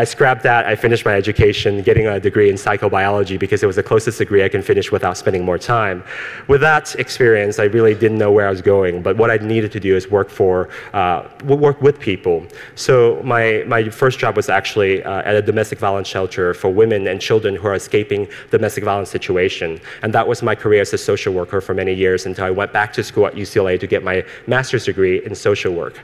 I 0.00 0.04
scrapped 0.04 0.42
that. 0.44 0.64
I 0.64 0.76
finished 0.76 1.04
my 1.04 1.12
education, 1.12 1.82
getting 1.82 2.06
a 2.06 2.18
degree 2.18 2.48
in 2.48 2.56
psychobiology 2.56 3.38
because 3.38 3.62
it 3.62 3.66
was 3.66 3.76
the 3.76 3.82
closest 3.82 4.16
degree 4.16 4.42
I 4.42 4.48
can 4.48 4.62
finish 4.62 4.90
without 4.90 5.18
spending 5.18 5.44
more 5.44 5.58
time. 5.58 6.02
With 6.48 6.62
that 6.62 6.94
experience, 6.94 7.58
I 7.58 7.64
really 7.64 7.94
didn't 7.94 8.16
know 8.16 8.32
where 8.32 8.46
I 8.46 8.50
was 8.50 8.62
going, 8.62 9.02
but 9.02 9.18
what 9.18 9.30
I 9.30 9.36
needed 9.36 9.72
to 9.72 9.80
do 9.88 9.94
is 9.94 10.10
work 10.10 10.30
for, 10.30 10.70
uh, 10.94 11.28
work 11.44 11.82
with 11.82 12.00
people. 12.00 12.46
So 12.76 13.20
my, 13.22 13.62
my 13.66 13.90
first 13.90 14.18
job 14.18 14.36
was 14.36 14.48
actually 14.48 15.04
uh, 15.04 15.20
at 15.28 15.34
a 15.34 15.42
domestic 15.42 15.78
violence 15.78 16.08
shelter 16.08 16.54
for 16.54 16.70
women 16.70 17.06
and 17.06 17.20
children 17.20 17.54
who 17.54 17.66
are 17.68 17.74
escaping 17.74 18.26
domestic 18.50 18.84
violence 18.84 19.10
situation. 19.10 19.78
And 20.00 20.14
that 20.14 20.26
was 20.26 20.42
my 20.42 20.54
career 20.54 20.80
as 20.80 20.94
a 20.94 20.98
social 20.98 21.34
worker 21.34 21.60
for 21.60 21.74
many 21.74 21.92
years 21.92 22.24
until 22.24 22.46
I 22.46 22.50
went 22.50 22.72
back 22.72 22.94
to 22.94 23.04
school 23.04 23.26
at 23.26 23.34
UCLA 23.34 23.78
to 23.78 23.86
get 23.86 24.02
my 24.02 24.24
master's 24.46 24.86
degree 24.86 25.22
in 25.26 25.34
social 25.34 25.74
work. 25.74 26.00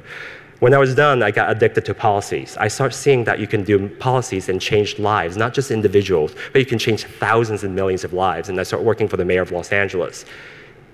When 0.58 0.72
I 0.72 0.78
was 0.78 0.94
done, 0.94 1.22
I 1.22 1.30
got 1.30 1.50
addicted 1.50 1.84
to 1.84 1.94
policies. 1.94 2.56
I 2.56 2.68
started 2.68 2.96
seeing 2.96 3.24
that 3.24 3.38
you 3.38 3.46
can 3.46 3.62
do 3.62 3.90
policies 3.90 4.48
and 4.48 4.58
change 4.58 4.98
lives, 4.98 5.36
not 5.36 5.52
just 5.52 5.70
individuals, 5.70 6.34
but 6.52 6.60
you 6.60 6.64
can 6.64 6.78
change 6.78 7.04
thousands 7.04 7.62
and 7.62 7.74
millions 7.74 8.04
of 8.04 8.14
lives. 8.14 8.48
And 8.48 8.58
I 8.58 8.62
started 8.62 8.86
working 8.86 9.06
for 9.06 9.18
the 9.18 9.24
mayor 9.24 9.42
of 9.42 9.52
Los 9.52 9.70
Angeles. 9.70 10.24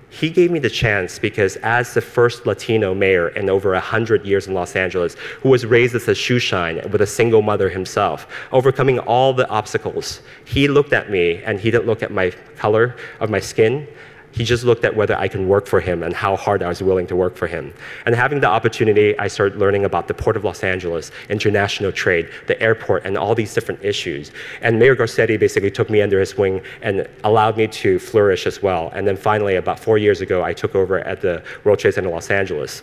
He 0.09 0.29
gave 0.29 0.51
me 0.51 0.59
the 0.59 0.69
chance 0.69 1.17
because, 1.17 1.55
as 1.63 1.93
the 1.93 2.01
first 2.01 2.45
Latino 2.45 2.93
mayor 2.93 3.29
in 3.29 3.49
over 3.49 3.71
100 3.71 4.25
years 4.25 4.47
in 4.47 4.53
Los 4.53 4.75
Angeles, 4.75 5.15
who 5.41 5.49
was 5.49 5.65
raised 5.65 5.95
as 5.95 6.09
a 6.09 6.11
shoeshine 6.11 6.91
with 6.91 7.01
a 7.01 7.07
single 7.07 7.41
mother 7.41 7.69
himself, 7.69 8.27
overcoming 8.51 8.99
all 8.99 9.33
the 9.33 9.49
obstacles, 9.49 10.21
he 10.43 10.67
looked 10.67 10.91
at 10.91 11.09
me 11.09 11.41
and 11.43 11.57
he 11.57 11.71
didn't 11.71 11.87
look 11.87 12.03
at 12.03 12.11
my 12.11 12.31
color 12.57 12.97
of 13.21 13.29
my 13.29 13.39
skin. 13.39 13.87
He 14.33 14.43
just 14.43 14.63
looked 14.63 14.83
at 14.83 14.95
whether 14.95 15.15
I 15.15 15.27
can 15.27 15.47
work 15.47 15.67
for 15.67 15.79
him 15.79 16.01
and 16.01 16.13
how 16.13 16.35
hard 16.35 16.63
I 16.63 16.67
was 16.67 16.81
willing 16.81 17.05
to 17.07 17.15
work 17.15 17.35
for 17.35 17.47
him. 17.47 17.73
And 18.05 18.15
having 18.15 18.39
the 18.39 18.47
opportunity, 18.47 19.17
I 19.19 19.27
started 19.27 19.59
learning 19.59 19.85
about 19.85 20.07
the 20.07 20.13
Port 20.13 20.35
of 20.35 20.43
Los 20.43 20.63
Angeles, 20.63 21.11
international 21.29 21.91
trade, 21.91 22.29
the 22.47 22.59
airport, 22.61 23.05
and 23.05 23.15
all 23.15 23.35
these 23.35 23.53
different 23.53 23.83
issues. 23.83 24.31
And 24.61 24.79
Mayor 24.79 24.95
Garcetti 24.95 25.39
basically 25.39 25.69
took 25.69 25.89
me 25.89 26.01
under 26.01 26.19
his 26.19 26.35
wing 26.35 26.61
and 26.81 27.07
allowed 27.23 27.57
me 27.57 27.67
to 27.67 27.99
flourish 27.99 28.47
as 28.47 28.61
well. 28.63 28.89
And 28.95 29.07
then 29.07 29.15
finally, 29.17 29.55
about 29.55 29.79
four 29.79 29.99
years 29.99 30.21
ago, 30.21 30.43
I 30.43 30.53
took 30.53 30.73
over 30.73 30.99
at 30.99 31.21
the 31.21 31.43
World 31.63 31.77
Trade 31.79 31.93
Center 31.93 32.09
Los 32.09 32.31
Angeles 32.31 32.81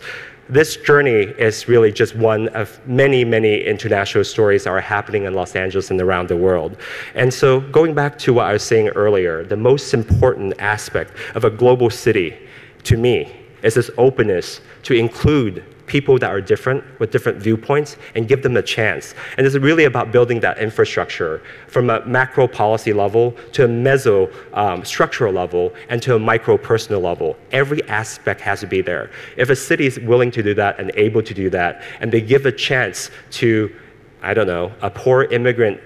this 0.51 0.75
journey 0.75 1.23
is 1.39 1.69
really 1.69 1.93
just 1.93 2.13
one 2.13 2.49
of 2.49 2.85
many, 2.85 3.23
many 3.23 3.63
international 3.63 4.25
stories 4.25 4.65
that 4.65 4.71
are 4.71 4.81
happening 4.81 5.23
in 5.23 5.33
Los 5.33 5.55
Angeles 5.55 5.91
and 5.91 6.01
around 6.01 6.27
the 6.27 6.35
world. 6.35 6.75
And 7.15 7.33
so, 7.33 7.61
going 7.61 7.93
back 7.93 8.19
to 8.19 8.33
what 8.33 8.47
I 8.47 8.53
was 8.53 8.61
saying 8.61 8.89
earlier, 8.89 9.45
the 9.45 9.55
most 9.55 9.93
important 9.93 10.53
aspect 10.59 11.13
of 11.35 11.45
a 11.45 11.49
global 11.49 11.89
city 11.89 12.37
to 12.83 12.97
me 12.97 13.33
is 13.63 13.75
this 13.75 13.89
openness 13.97 14.59
to 14.83 14.93
include 14.93 15.63
people 15.91 16.17
that 16.17 16.31
are 16.31 16.39
different 16.39 16.81
with 17.01 17.11
different 17.11 17.37
viewpoints 17.37 17.97
and 18.15 18.25
give 18.25 18.41
them 18.41 18.55
a 18.55 18.61
chance. 18.61 19.13
And 19.35 19.45
it's 19.45 19.57
really 19.57 19.83
about 19.83 20.13
building 20.13 20.39
that 20.39 20.57
infrastructure 20.57 21.41
from 21.67 21.89
a 21.89 21.99
macro 22.05 22.47
policy 22.47 22.93
level 22.93 23.35
to 23.51 23.65
a 23.65 23.67
meso 23.67 24.33
um, 24.53 24.85
structural 24.85 25.33
level 25.33 25.73
and 25.89 26.01
to 26.03 26.15
a 26.15 26.19
micro 26.19 26.57
personal 26.57 27.01
level. 27.01 27.35
Every 27.51 27.83
aspect 27.89 28.39
has 28.39 28.61
to 28.61 28.67
be 28.67 28.79
there. 28.79 29.11
If 29.35 29.49
a 29.49 29.55
city 29.55 29.85
is 29.85 29.99
willing 29.99 30.31
to 30.31 30.41
do 30.41 30.53
that 30.53 30.79
and 30.79 30.91
able 30.95 31.21
to 31.23 31.33
do 31.33 31.49
that, 31.49 31.83
and 31.99 32.09
they 32.09 32.21
give 32.21 32.45
a 32.45 32.53
chance 32.53 33.11
to, 33.31 33.75
I 34.21 34.33
don't 34.33 34.47
know, 34.47 34.71
a 34.81 34.89
poor 34.89 35.25
immigrant 35.25 35.81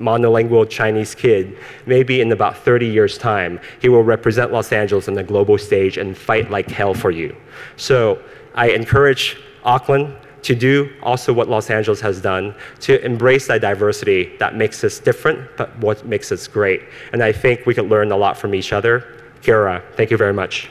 monolingual 0.00 0.70
Chinese 0.70 1.14
kid, 1.14 1.58
maybe 1.84 2.22
in 2.22 2.32
about 2.32 2.56
30 2.56 2.86
years' 2.86 3.18
time, 3.18 3.60
he 3.82 3.90
will 3.90 4.02
represent 4.02 4.52
Los 4.52 4.72
Angeles 4.72 5.06
on 5.06 5.12
the 5.12 5.22
global 5.22 5.58
stage 5.58 5.98
and 5.98 6.16
fight 6.16 6.50
like 6.50 6.70
hell 6.70 6.94
for 6.94 7.10
you. 7.10 7.36
So 7.76 8.18
I 8.54 8.70
encourage 8.70 9.36
Auckland 9.64 10.16
to 10.42 10.54
do 10.54 10.90
also 11.02 11.32
what 11.32 11.48
Los 11.48 11.70
Angeles 11.70 12.00
has 12.00 12.20
done 12.20 12.54
to 12.80 13.04
embrace 13.04 13.46
that 13.46 13.60
diversity 13.60 14.36
that 14.38 14.56
makes 14.56 14.82
us 14.84 14.98
different, 14.98 15.48
but 15.56 15.76
what 15.78 16.06
makes 16.06 16.32
us 16.32 16.46
great. 16.46 16.82
And 17.12 17.22
I 17.22 17.32
think 17.32 17.66
we 17.66 17.74
could 17.74 17.88
learn 17.88 18.10
a 18.10 18.16
lot 18.16 18.38
from 18.38 18.54
each 18.54 18.72
other. 18.72 19.04
Kia 19.42 19.58
ora, 19.58 19.82
thank 19.96 20.10
you 20.10 20.16
very 20.16 20.32
much. 20.32 20.70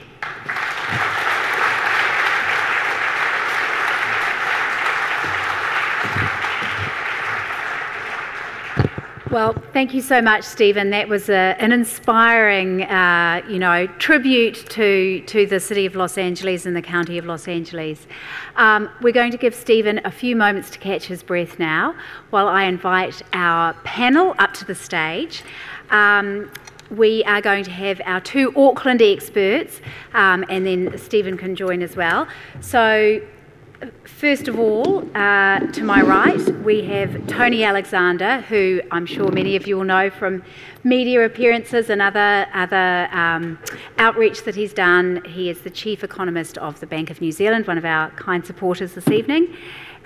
Well, 9.31 9.53
thank 9.73 9.93
you 9.93 10.01
so 10.01 10.23
much, 10.23 10.43
Stephen. 10.43 10.89
That 10.89 11.07
was 11.07 11.29
a, 11.29 11.55
an 11.59 11.71
inspiring, 11.71 12.81
uh, 12.81 13.43
you 13.47 13.59
know, 13.59 13.85
tribute 13.99 14.55
to, 14.71 15.21
to 15.21 15.45
the 15.45 15.59
city 15.59 15.85
of 15.85 15.95
Los 15.95 16.17
Angeles 16.17 16.65
and 16.65 16.75
the 16.75 16.81
county 16.81 17.19
of 17.19 17.27
Los 17.27 17.47
Angeles. 17.47 18.07
Um, 18.55 18.89
we're 19.03 19.13
going 19.13 19.29
to 19.29 19.37
give 19.37 19.53
Stephen 19.53 20.01
a 20.03 20.09
few 20.09 20.35
moments 20.35 20.71
to 20.71 20.79
catch 20.79 21.05
his 21.05 21.21
breath 21.21 21.59
now 21.59 21.93
while 22.31 22.47
I 22.47 22.63
invite 22.63 23.21
our 23.33 23.75
panel 23.83 24.33
up 24.39 24.55
to 24.55 24.65
the 24.65 24.73
stage. 24.73 25.43
Um, 25.91 26.51
we 26.89 27.23
are 27.25 27.39
going 27.39 27.63
to 27.65 27.71
have 27.71 28.01
our 28.05 28.21
two 28.21 28.51
Auckland 28.55 29.03
experts, 29.03 29.79
um, 30.15 30.43
and 30.49 30.65
then 30.65 30.97
Stephen 30.97 31.37
can 31.37 31.55
join 31.55 31.83
as 31.83 31.95
well. 31.95 32.27
So, 32.61 33.21
First 34.03 34.49
of 34.49 34.59
all, 34.59 35.05
uh, 35.15 35.59
to 35.59 35.83
my 35.85 36.01
right, 36.01 36.65
we 36.65 36.83
have 36.83 37.25
Tony 37.27 37.63
Alexander, 37.63 38.41
who 38.41 38.81
I'm 38.91 39.05
sure 39.05 39.31
many 39.31 39.55
of 39.55 39.67
you 39.67 39.77
will 39.77 39.85
know 39.85 40.09
from 40.09 40.43
media 40.83 41.25
appearances 41.25 41.89
and 41.89 42.01
other, 42.01 42.45
other 42.53 43.07
um, 43.13 43.57
outreach 43.97 44.43
that 44.43 44.55
he's 44.55 44.73
done. 44.73 45.23
He 45.23 45.49
is 45.49 45.61
the 45.61 45.69
chief 45.69 46.03
economist 46.03 46.57
of 46.57 46.81
the 46.81 46.87
Bank 46.87 47.09
of 47.09 47.21
New 47.21 47.31
Zealand, 47.31 47.67
one 47.67 47.77
of 47.77 47.85
our 47.85 48.09
kind 48.11 48.45
supporters 48.45 48.95
this 48.95 49.07
evening. 49.07 49.55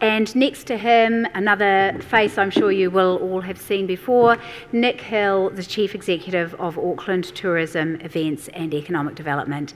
And 0.01 0.35
next 0.35 0.65
to 0.65 0.77
him, 0.77 1.25
another 1.33 1.97
face 2.09 2.37
I'm 2.37 2.51
sure 2.51 2.71
you 2.71 2.91
will 2.91 3.17
all 3.17 3.41
have 3.41 3.59
seen 3.59 3.87
before, 3.87 4.37
Nick 4.71 5.01
Hill, 5.01 5.49
the 5.49 5.63
Chief 5.63 5.95
Executive 5.95 6.53
of 6.55 6.77
Auckland 6.77 7.33
Tourism, 7.35 7.95
Events 8.01 8.49
and 8.49 8.73
Economic 8.73 9.15
Development 9.15 9.73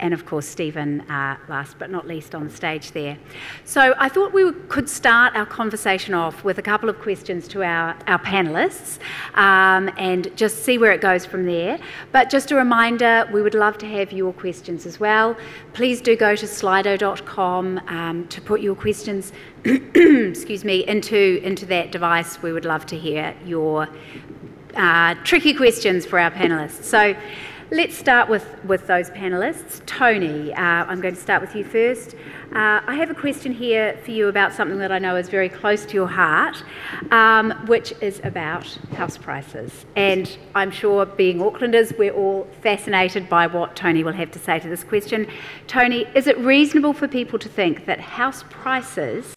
and 0.00 0.12
of 0.14 0.26
course 0.26 0.46
Stephen 0.46 1.00
uh, 1.02 1.36
last 1.48 1.78
but 1.78 1.90
not 1.90 2.06
least 2.06 2.34
on 2.34 2.48
stage 2.50 2.92
there. 2.92 3.18
So 3.64 3.94
I 3.98 4.08
thought 4.08 4.32
we 4.32 4.52
could 4.68 4.88
start 4.88 5.34
our 5.36 5.46
conversation 5.46 6.14
off 6.14 6.44
with 6.44 6.58
a 6.58 6.62
couple 6.62 6.88
of 6.88 6.98
questions 7.00 7.48
to 7.48 7.62
our, 7.62 7.96
our 8.06 8.18
panellists 8.18 8.98
um, 9.34 9.90
and 9.96 10.34
just 10.36 10.64
see 10.64 10.78
where 10.78 10.92
it 10.92 11.00
goes 11.00 11.24
from 11.24 11.46
there. 11.46 11.78
But 12.12 12.30
just 12.30 12.50
a 12.50 12.56
reminder, 12.56 13.28
we 13.32 13.42
would 13.42 13.54
love 13.54 13.78
to 13.78 13.86
have 13.86 14.12
your 14.12 14.32
questions 14.32 14.86
as 14.86 15.00
well. 15.00 15.36
Please 15.72 16.00
do 16.00 16.16
go 16.16 16.36
to 16.36 16.46
slido.com 16.46 17.78
um, 17.88 18.26
to 18.28 18.40
put 18.40 18.60
your 18.60 18.74
questions 18.74 19.32
excuse 19.64 20.64
me, 20.64 20.86
into, 20.86 21.40
into 21.42 21.66
that 21.66 21.90
device. 21.90 22.40
We 22.40 22.52
would 22.52 22.64
love 22.64 22.86
to 22.86 22.96
hear 22.96 23.34
your 23.44 23.88
uh, 24.76 25.14
tricky 25.24 25.54
questions 25.54 26.06
for 26.06 26.18
our 26.20 26.30
panellists. 26.30 26.84
So 26.84 27.16
Let's 27.72 27.98
start 27.98 28.28
with, 28.28 28.46
with 28.64 28.86
those 28.86 29.10
panellists. 29.10 29.84
Tony, 29.86 30.54
uh, 30.54 30.60
I'm 30.60 31.00
going 31.00 31.16
to 31.16 31.20
start 31.20 31.40
with 31.42 31.56
you 31.56 31.64
first. 31.64 32.14
Uh, 32.52 32.80
I 32.86 32.94
have 32.94 33.10
a 33.10 33.14
question 33.14 33.50
here 33.50 33.98
for 34.04 34.12
you 34.12 34.28
about 34.28 34.52
something 34.52 34.78
that 34.78 34.92
I 34.92 35.00
know 35.00 35.16
is 35.16 35.28
very 35.28 35.48
close 35.48 35.84
to 35.86 35.94
your 35.94 36.06
heart, 36.06 36.62
um, 37.10 37.50
which 37.66 37.92
is 38.00 38.20
about 38.22 38.66
house 38.92 39.18
prices. 39.18 39.84
And 39.96 40.38
I'm 40.54 40.70
sure, 40.70 41.06
being 41.06 41.38
Aucklanders, 41.38 41.98
we're 41.98 42.12
all 42.12 42.46
fascinated 42.62 43.28
by 43.28 43.48
what 43.48 43.74
Tony 43.74 44.04
will 44.04 44.12
have 44.12 44.30
to 44.30 44.38
say 44.38 44.60
to 44.60 44.68
this 44.68 44.84
question. 44.84 45.26
Tony, 45.66 46.06
is 46.14 46.28
it 46.28 46.38
reasonable 46.38 46.92
for 46.92 47.08
people 47.08 47.36
to 47.40 47.48
think 47.48 47.84
that 47.86 47.98
house 47.98 48.44
prices 48.48 49.34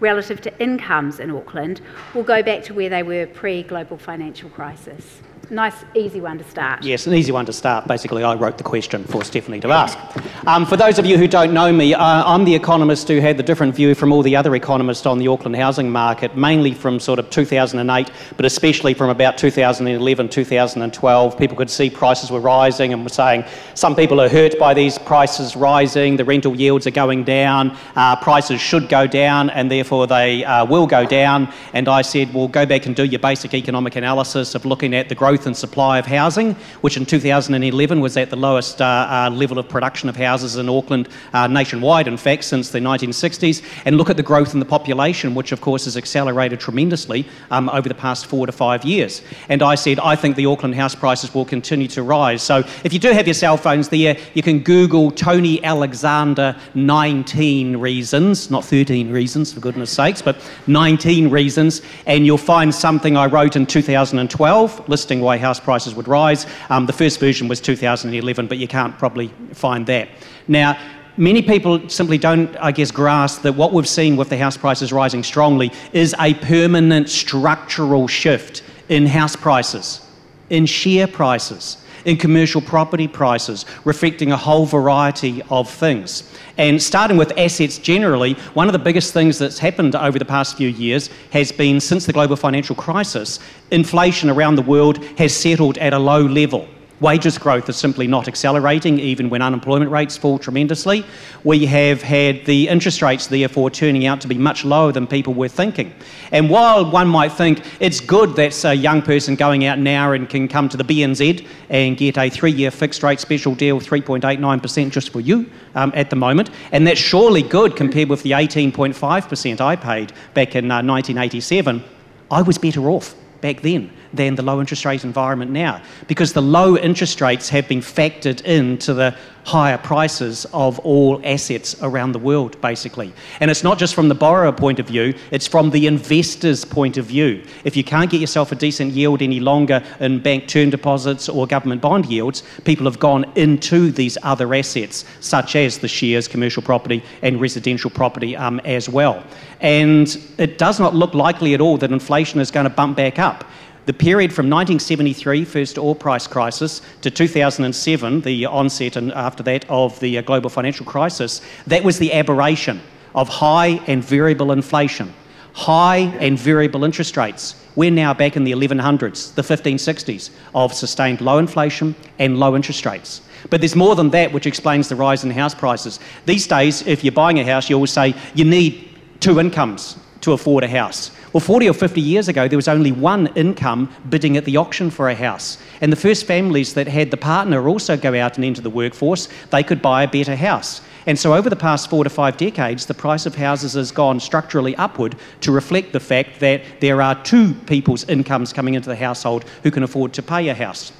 relative 0.00 0.40
to 0.40 0.60
incomes 0.60 1.20
in 1.20 1.30
Auckland 1.30 1.80
will 2.12 2.24
go 2.24 2.42
back 2.42 2.64
to 2.64 2.74
where 2.74 2.88
they 2.88 3.04
were 3.04 3.26
pre 3.26 3.62
global 3.62 3.98
financial 3.98 4.50
crisis? 4.50 5.20
Nice, 5.50 5.84
easy 5.94 6.20
one 6.20 6.38
to 6.38 6.44
start. 6.44 6.82
Yes, 6.82 7.06
an 7.06 7.14
easy 7.14 7.32
one 7.32 7.46
to 7.46 7.52
start. 7.52 7.86
Basically, 7.86 8.22
I 8.22 8.34
wrote 8.34 8.58
the 8.58 8.64
question 8.64 9.04
for 9.04 9.24
Stephanie 9.24 9.60
to 9.60 9.70
ask. 9.70 9.98
Um, 10.46 10.66
for 10.66 10.76
those 10.76 10.98
of 10.98 11.06
you 11.06 11.16
who 11.16 11.28
don't 11.28 11.52
know 11.52 11.72
me, 11.72 11.94
uh, 11.94 12.02
I'm 12.02 12.44
the 12.44 12.54
economist 12.54 13.08
who 13.08 13.20
had 13.20 13.36
the 13.36 13.42
different 13.42 13.74
view 13.74 13.94
from 13.94 14.12
all 14.12 14.22
the 14.22 14.36
other 14.36 14.54
economists 14.54 15.06
on 15.06 15.18
the 15.18 15.28
Auckland 15.28 15.56
housing 15.56 15.90
market, 15.90 16.36
mainly 16.36 16.74
from 16.74 17.00
sort 17.00 17.18
of 17.18 17.30
2008, 17.30 18.10
but 18.36 18.44
especially 18.44 18.94
from 18.94 19.10
about 19.10 19.38
2011, 19.38 20.28
2012. 20.28 21.38
People 21.38 21.56
could 21.56 21.70
see 21.70 21.88
prices 21.88 22.30
were 22.30 22.40
rising 22.40 22.92
and 22.92 23.02
were 23.02 23.08
saying 23.08 23.44
some 23.74 23.96
people 23.96 24.20
are 24.20 24.28
hurt 24.28 24.58
by 24.58 24.74
these 24.74 24.98
prices 24.98 25.56
rising, 25.56 26.16
the 26.16 26.24
rental 26.24 26.54
yields 26.56 26.86
are 26.86 26.92
going 26.92 27.24
down, 27.24 27.76
uh, 27.96 28.16
prices 28.16 28.60
should 28.60 28.88
go 28.88 29.06
down, 29.06 29.50
and 29.50 29.70
therefore 29.70 30.06
they 30.06 30.44
uh, 30.44 30.64
will 30.64 30.86
go 30.86 31.06
down. 31.06 31.52
And 31.72 31.88
I 31.88 32.02
said, 32.02 32.34
well, 32.34 32.48
go 32.48 32.66
back 32.66 32.86
and 32.86 32.94
do 32.94 33.04
your 33.04 33.20
basic 33.20 33.54
economic 33.54 33.96
analysis 33.96 34.54
of 34.54 34.64
looking 34.64 34.94
at 34.94 35.08
the 35.08 35.14
growth 35.14 35.27
growth 35.28 35.46
and 35.46 35.54
supply 35.54 35.98
of 35.98 36.06
housing, 36.06 36.54
which 36.80 36.96
in 36.96 37.04
2011 37.04 38.00
was 38.00 38.16
at 38.16 38.30
the 38.30 38.36
lowest 38.36 38.80
uh, 38.80 38.84
uh, 38.84 39.30
level 39.30 39.58
of 39.58 39.68
production 39.68 40.08
of 40.08 40.16
houses 40.16 40.56
in 40.56 40.70
Auckland 40.70 41.06
uh, 41.34 41.46
nationwide, 41.46 42.08
in 42.08 42.16
fact, 42.16 42.44
since 42.44 42.70
the 42.70 42.78
1960s, 42.78 43.62
and 43.84 43.98
look 43.98 44.08
at 44.08 44.16
the 44.16 44.22
growth 44.22 44.54
in 44.54 44.58
the 44.58 44.64
population, 44.64 45.34
which 45.34 45.52
of 45.52 45.60
course 45.60 45.84
has 45.84 45.98
accelerated 45.98 46.58
tremendously 46.58 47.26
um, 47.50 47.68
over 47.68 47.90
the 47.90 47.94
past 47.94 48.24
four 48.24 48.46
to 48.46 48.52
five 48.52 48.86
years. 48.86 49.20
And 49.50 49.62
I 49.62 49.74
said, 49.74 50.00
I 50.00 50.16
think 50.16 50.34
the 50.34 50.46
Auckland 50.46 50.74
house 50.74 50.94
prices 50.94 51.34
will 51.34 51.44
continue 51.44 51.88
to 51.88 52.02
rise. 52.02 52.42
So 52.42 52.64
if 52.82 52.94
you 52.94 52.98
do 52.98 53.12
have 53.12 53.26
your 53.26 53.34
cell 53.34 53.58
phones 53.58 53.90
there, 53.90 54.16
you 54.32 54.42
can 54.42 54.60
Google 54.60 55.10
Tony 55.10 55.62
Alexander 55.62 56.56
19 56.74 57.76
reasons, 57.76 58.50
not 58.50 58.64
13 58.64 59.12
reasons, 59.12 59.52
for 59.52 59.60
goodness 59.60 59.90
sakes, 59.90 60.22
but 60.22 60.40
19 60.68 61.28
reasons, 61.28 61.82
and 62.06 62.24
you'll 62.24 62.38
find 62.38 62.74
something 62.74 63.14
I 63.14 63.26
wrote 63.26 63.56
in 63.56 63.66
2012 63.66 64.88
listing 64.88 65.17
why 65.20 65.38
house 65.38 65.60
prices 65.60 65.94
would 65.94 66.08
rise. 66.08 66.46
Um, 66.70 66.86
the 66.86 66.92
first 66.92 67.20
version 67.20 67.48
was 67.48 67.60
2011, 67.60 68.46
but 68.46 68.58
you 68.58 68.68
can't 68.68 68.96
probably 68.98 69.28
find 69.52 69.86
that. 69.86 70.08
Now, 70.46 70.78
many 71.16 71.42
people 71.42 71.88
simply 71.88 72.18
don't, 72.18 72.56
I 72.56 72.72
guess, 72.72 72.90
grasp 72.90 73.42
that 73.42 73.54
what 73.54 73.72
we've 73.72 73.88
seen 73.88 74.16
with 74.16 74.28
the 74.28 74.38
house 74.38 74.56
prices 74.56 74.92
rising 74.92 75.22
strongly 75.22 75.72
is 75.92 76.14
a 76.20 76.34
permanent 76.34 77.08
structural 77.08 78.08
shift 78.08 78.62
in 78.88 79.06
house 79.06 79.36
prices, 79.36 80.06
in 80.50 80.66
share 80.66 81.06
prices 81.06 81.78
in 82.08 82.16
commercial 82.16 82.62
property 82.62 83.06
prices, 83.06 83.66
reflecting 83.84 84.32
a 84.32 84.36
whole 84.36 84.64
variety 84.64 85.42
of 85.50 85.68
things. 85.68 86.32
And 86.56 86.82
starting 86.82 87.18
with 87.18 87.36
assets 87.36 87.76
generally, 87.76 88.32
one 88.54 88.66
of 88.66 88.72
the 88.72 88.78
biggest 88.78 89.12
things 89.12 89.38
that's 89.38 89.58
happened 89.58 89.94
over 89.94 90.18
the 90.18 90.24
past 90.24 90.56
few 90.56 90.68
years 90.68 91.10
has 91.32 91.52
been 91.52 91.80
since 91.80 92.06
the 92.06 92.14
global 92.14 92.34
financial 92.34 92.74
crisis, 92.74 93.40
inflation 93.70 94.30
around 94.30 94.56
the 94.56 94.62
world 94.62 95.04
has 95.18 95.36
settled 95.36 95.76
at 95.76 95.92
a 95.92 95.98
low 95.98 96.22
level. 96.22 96.66
Wages 97.00 97.38
growth 97.38 97.68
is 97.68 97.76
simply 97.76 98.08
not 98.08 98.26
accelerating, 98.26 98.98
even 98.98 99.30
when 99.30 99.40
unemployment 99.40 99.90
rates 99.92 100.16
fall 100.16 100.36
tremendously. 100.36 101.04
We 101.44 101.64
have 101.66 102.02
had 102.02 102.44
the 102.44 102.66
interest 102.66 103.02
rates, 103.02 103.28
therefore, 103.28 103.70
turning 103.70 104.06
out 104.06 104.20
to 104.22 104.28
be 104.28 104.36
much 104.36 104.64
lower 104.64 104.90
than 104.90 105.06
people 105.06 105.32
were 105.32 105.48
thinking. 105.48 105.94
And 106.32 106.50
while 106.50 106.90
one 106.90 107.06
might 107.06 107.30
think 107.30 107.62
it's 107.78 108.00
good 108.00 108.34
that 108.34 108.64
a 108.64 108.74
young 108.74 109.02
person 109.02 109.36
going 109.36 109.64
out 109.64 109.78
now 109.78 110.10
and 110.10 110.28
can 110.28 110.48
come 110.48 110.68
to 110.70 110.76
the 110.76 110.82
BNZ 110.82 111.46
and 111.68 111.96
get 111.96 112.18
a 112.18 112.28
three 112.28 112.50
year 112.50 112.72
fixed 112.72 113.04
rate 113.04 113.20
special 113.20 113.54
deal, 113.54 113.80
3.89% 113.80 114.90
just 114.90 115.10
for 115.10 115.20
you 115.20 115.48
um, 115.76 115.92
at 115.94 116.10
the 116.10 116.16
moment, 116.16 116.50
and 116.72 116.84
that's 116.84 116.98
surely 116.98 117.42
good 117.42 117.76
compared 117.76 118.08
with 118.08 118.24
the 118.24 118.32
18.5% 118.32 119.60
I 119.60 119.76
paid 119.76 120.12
back 120.34 120.56
in 120.56 120.68
uh, 120.68 120.82
1987, 120.82 121.84
I 122.28 122.42
was 122.42 122.58
better 122.58 122.90
off 122.90 123.14
back 123.40 123.60
then 123.60 123.92
than 124.12 124.34
the 124.34 124.42
low 124.42 124.60
interest 124.60 124.84
rate 124.84 125.04
environment 125.04 125.50
now 125.50 125.80
because 126.06 126.32
the 126.32 126.42
low 126.42 126.76
interest 126.76 127.20
rates 127.20 127.48
have 127.48 127.68
been 127.68 127.80
factored 127.80 128.42
into 128.42 128.94
the 128.94 129.14
higher 129.48 129.78
prices 129.78 130.46
of 130.52 130.78
all 130.80 131.18
assets 131.24 131.74
around 131.80 132.12
the 132.12 132.18
world, 132.18 132.60
basically. 132.60 133.10
And 133.40 133.50
it's 133.50 133.64
not 133.64 133.78
just 133.78 133.94
from 133.94 134.08
the 134.08 134.14
borrower 134.14 134.52
point 134.52 134.78
of 134.78 134.86
view, 134.86 135.14
it's 135.30 135.46
from 135.46 135.70
the 135.70 135.86
investor's 135.86 136.66
point 136.66 136.98
of 136.98 137.06
view. 137.06 137.42
If 137.64 137.74
you 137.74 137.82
can't 137.82 138.10
get 138.10 138.20
yourself 138.20 138.52
a 138.52 138.54
decent 138.54 138.92
yield 138.92 139.22
any 139.22 139.40
longer 139.40 139.82
in 140.00 140.20
bank 140.20 140.48
term 140.48 140.68
deposits 140.68 141.30
or 141.30 141.46
government 141.46 141.80
bond 141.80 142.04
yields, 142.06 142.42
people 142.64 142.84
have 142.84 142.98
gone 142.98 143.24
into 143.36 143.90
these 143.90 144.18
other 144.22 144.54
assets, 144.54 145.06
such 145.20 145.56
as 145.56 145.78
the 145.78 145.88
shares, 145.88 146.28
commercial 146.28 146.62
property, 146.62 147.02
and 147.22 147.40
residential 147.40 147.90
property 147.90 148.36
um, 148.36 148.60
as 148.66 148.86
well. 148.86 149.24
And 149.62 150.14
it 150.36 150.58
does 150.58 150.78
not 150.78 150.94
look 150.94 151.14
likely 151.14 151.54
at 151.54 151.62
all 151.62 151.78
that 151.78 151.90
inflation 151.90 152.38
is 152.38 152.50
going 152.50 152.64
to 152.64 152.70
bump 152.70 152.98
back 152.98 153.18
up. 153.18 153.44
The 153.88 153.94
period 153.94 154.34
from 154.34 154.50
1973, 154.50 155.46
first 155.46 155.78
oil 155.78 155.94
price 155.94 156.26
crisis, 156.26 156.82
to 157.00 157.10
2007, 157.10 158.20
the 158.20 158.44
onset 158.44 158.96
and 158.96 159.10
after 159.12 159.42
that 159.44 159.64
of 159.70 159.98
the 160.00 160.18
uh, 160.18 160.20
global 160.20 160.50
financial 160.50 160.84
crisis, 160.84 161.40
that 161.66 161.82
was 161.82 161.98
the 161.98 162.12
aberration 162.12 162.82
of 163.14 163.30
high 163.30 163.80
and 163.86 164.04
variable 164.04 164.52
inflation, 164.52 165.14
high 165.54 166.00
and 166.20 166.38
variable 166.38 166.84
interest 166.84 167.16
rates. 167.16 167.54
We're 167.76 167.90
now 167.90 168.12
back 168.12 168.36
in 168.36 168.44
the 168.44 168.52
1100s, 168.52 169.34
the 169.34 169.40
1560s, 169.40 170.32
of 170.54 170.74
sustained 170.74 171.22
low 171.22 171.38
inflation 171.38 171.94
and 172.18 172.38
low 172.38 172.56
interest 172.56 172.84
rates. 172.84 173.22
But 173.48 173.62
there's 173.62 173.74
more 173.74 173.96
than 173.96 174.10
that 174.10 174.34
which 174.34 174.46
explains 174.46 174.90
the 174.90 174.96
rise 174.96 175.24
in 175.24 175.30
house 175.30 175.54
prices. 175.54 175.98
These 176.26 176.46
days, 176.46 176.86
if 176.86 177.02
you're 177.04 177.12
buying 177.12 177.40
a 177.40 177.44
house, 177.44 177.70
you 177.70 177.76
always 177.76 177.92
say 177.92 178.14
you 178.34 178.44
need 178.44 178.90
two 179.20 179.40
incomes 179.40 179.96
to 180.20 180.32
afford 180.32 180.64
a 180.64 180.68
house. 180.68 181.10
Well, 181.32 181.40
40 181.40 181.68
or 181.68 181.74
50 181.74 182.00
years 182.00 182.28
ago, 182.28 182.48
there 182.48 182.56
was 182.56 182.68
only 182.68 182.90
one 182.92 183.28
income 183.28 183.92
bidding 184.08 184.36
at 184.36 184.44
the 184.44 184.56
auction 184.56 184.90
for 184.90 185.08
a 185.08 185.14
house. 185.14 185.58
And 185.80 185.92
the 185.92 185.96
first 185.96 186.26
families 186.26 186.74
that 186.74 186.88
had 186.88 187.10
the 187.10 187.16
partner 187.16 187.68
also 187.68 187.96
go 187.96 188.14
out 188.18 188.36
and 188.36 188.44
enter 188.44 188.62
the 188.62 188.70
workforce, 188.70 189.28
they 189.50 189.62
could 189.62 189.82
buy 189.82 190.02
a 190.02 190.08
better 190.08 190.36
house. 190.36 190.80
And 191.06 191.18
so, 191.18 191.34
over 191.34 191.48
the 191.48 191.56
past 191.56 191.88
four 191.88 192.04
to 192.04 192.10
five 192.10 192.36
decades, 192.36 192.84
the 192.84 192.94
price 192.94 193.24
of 193.24 193.34
houses 193.34 193.74
has 193.74 193.90
gone 193.90 194.20
structurally 194.20 194.76
upward 194.76 195.16
to 195.40 195.52
reflect 195.52 195.92
the 195.92 196.00
fact 196.00 196.40
that 196.40 196.62
there 196.80 197.00
are 197.00 197.22
two 197.22 197.54
people's 197.66 198.06
incomes 198.08 198.52
coming 198.52 198.74
into 198.74 198.88
the 198.88 198.96
household 198.96 199.44
who 199.62 199.70
can 199.70 199.82
afford 199.82 200.12
to 200.14 200.22
pay 200.22 200.48
a 200.48 200.54
house. 200.54 200.92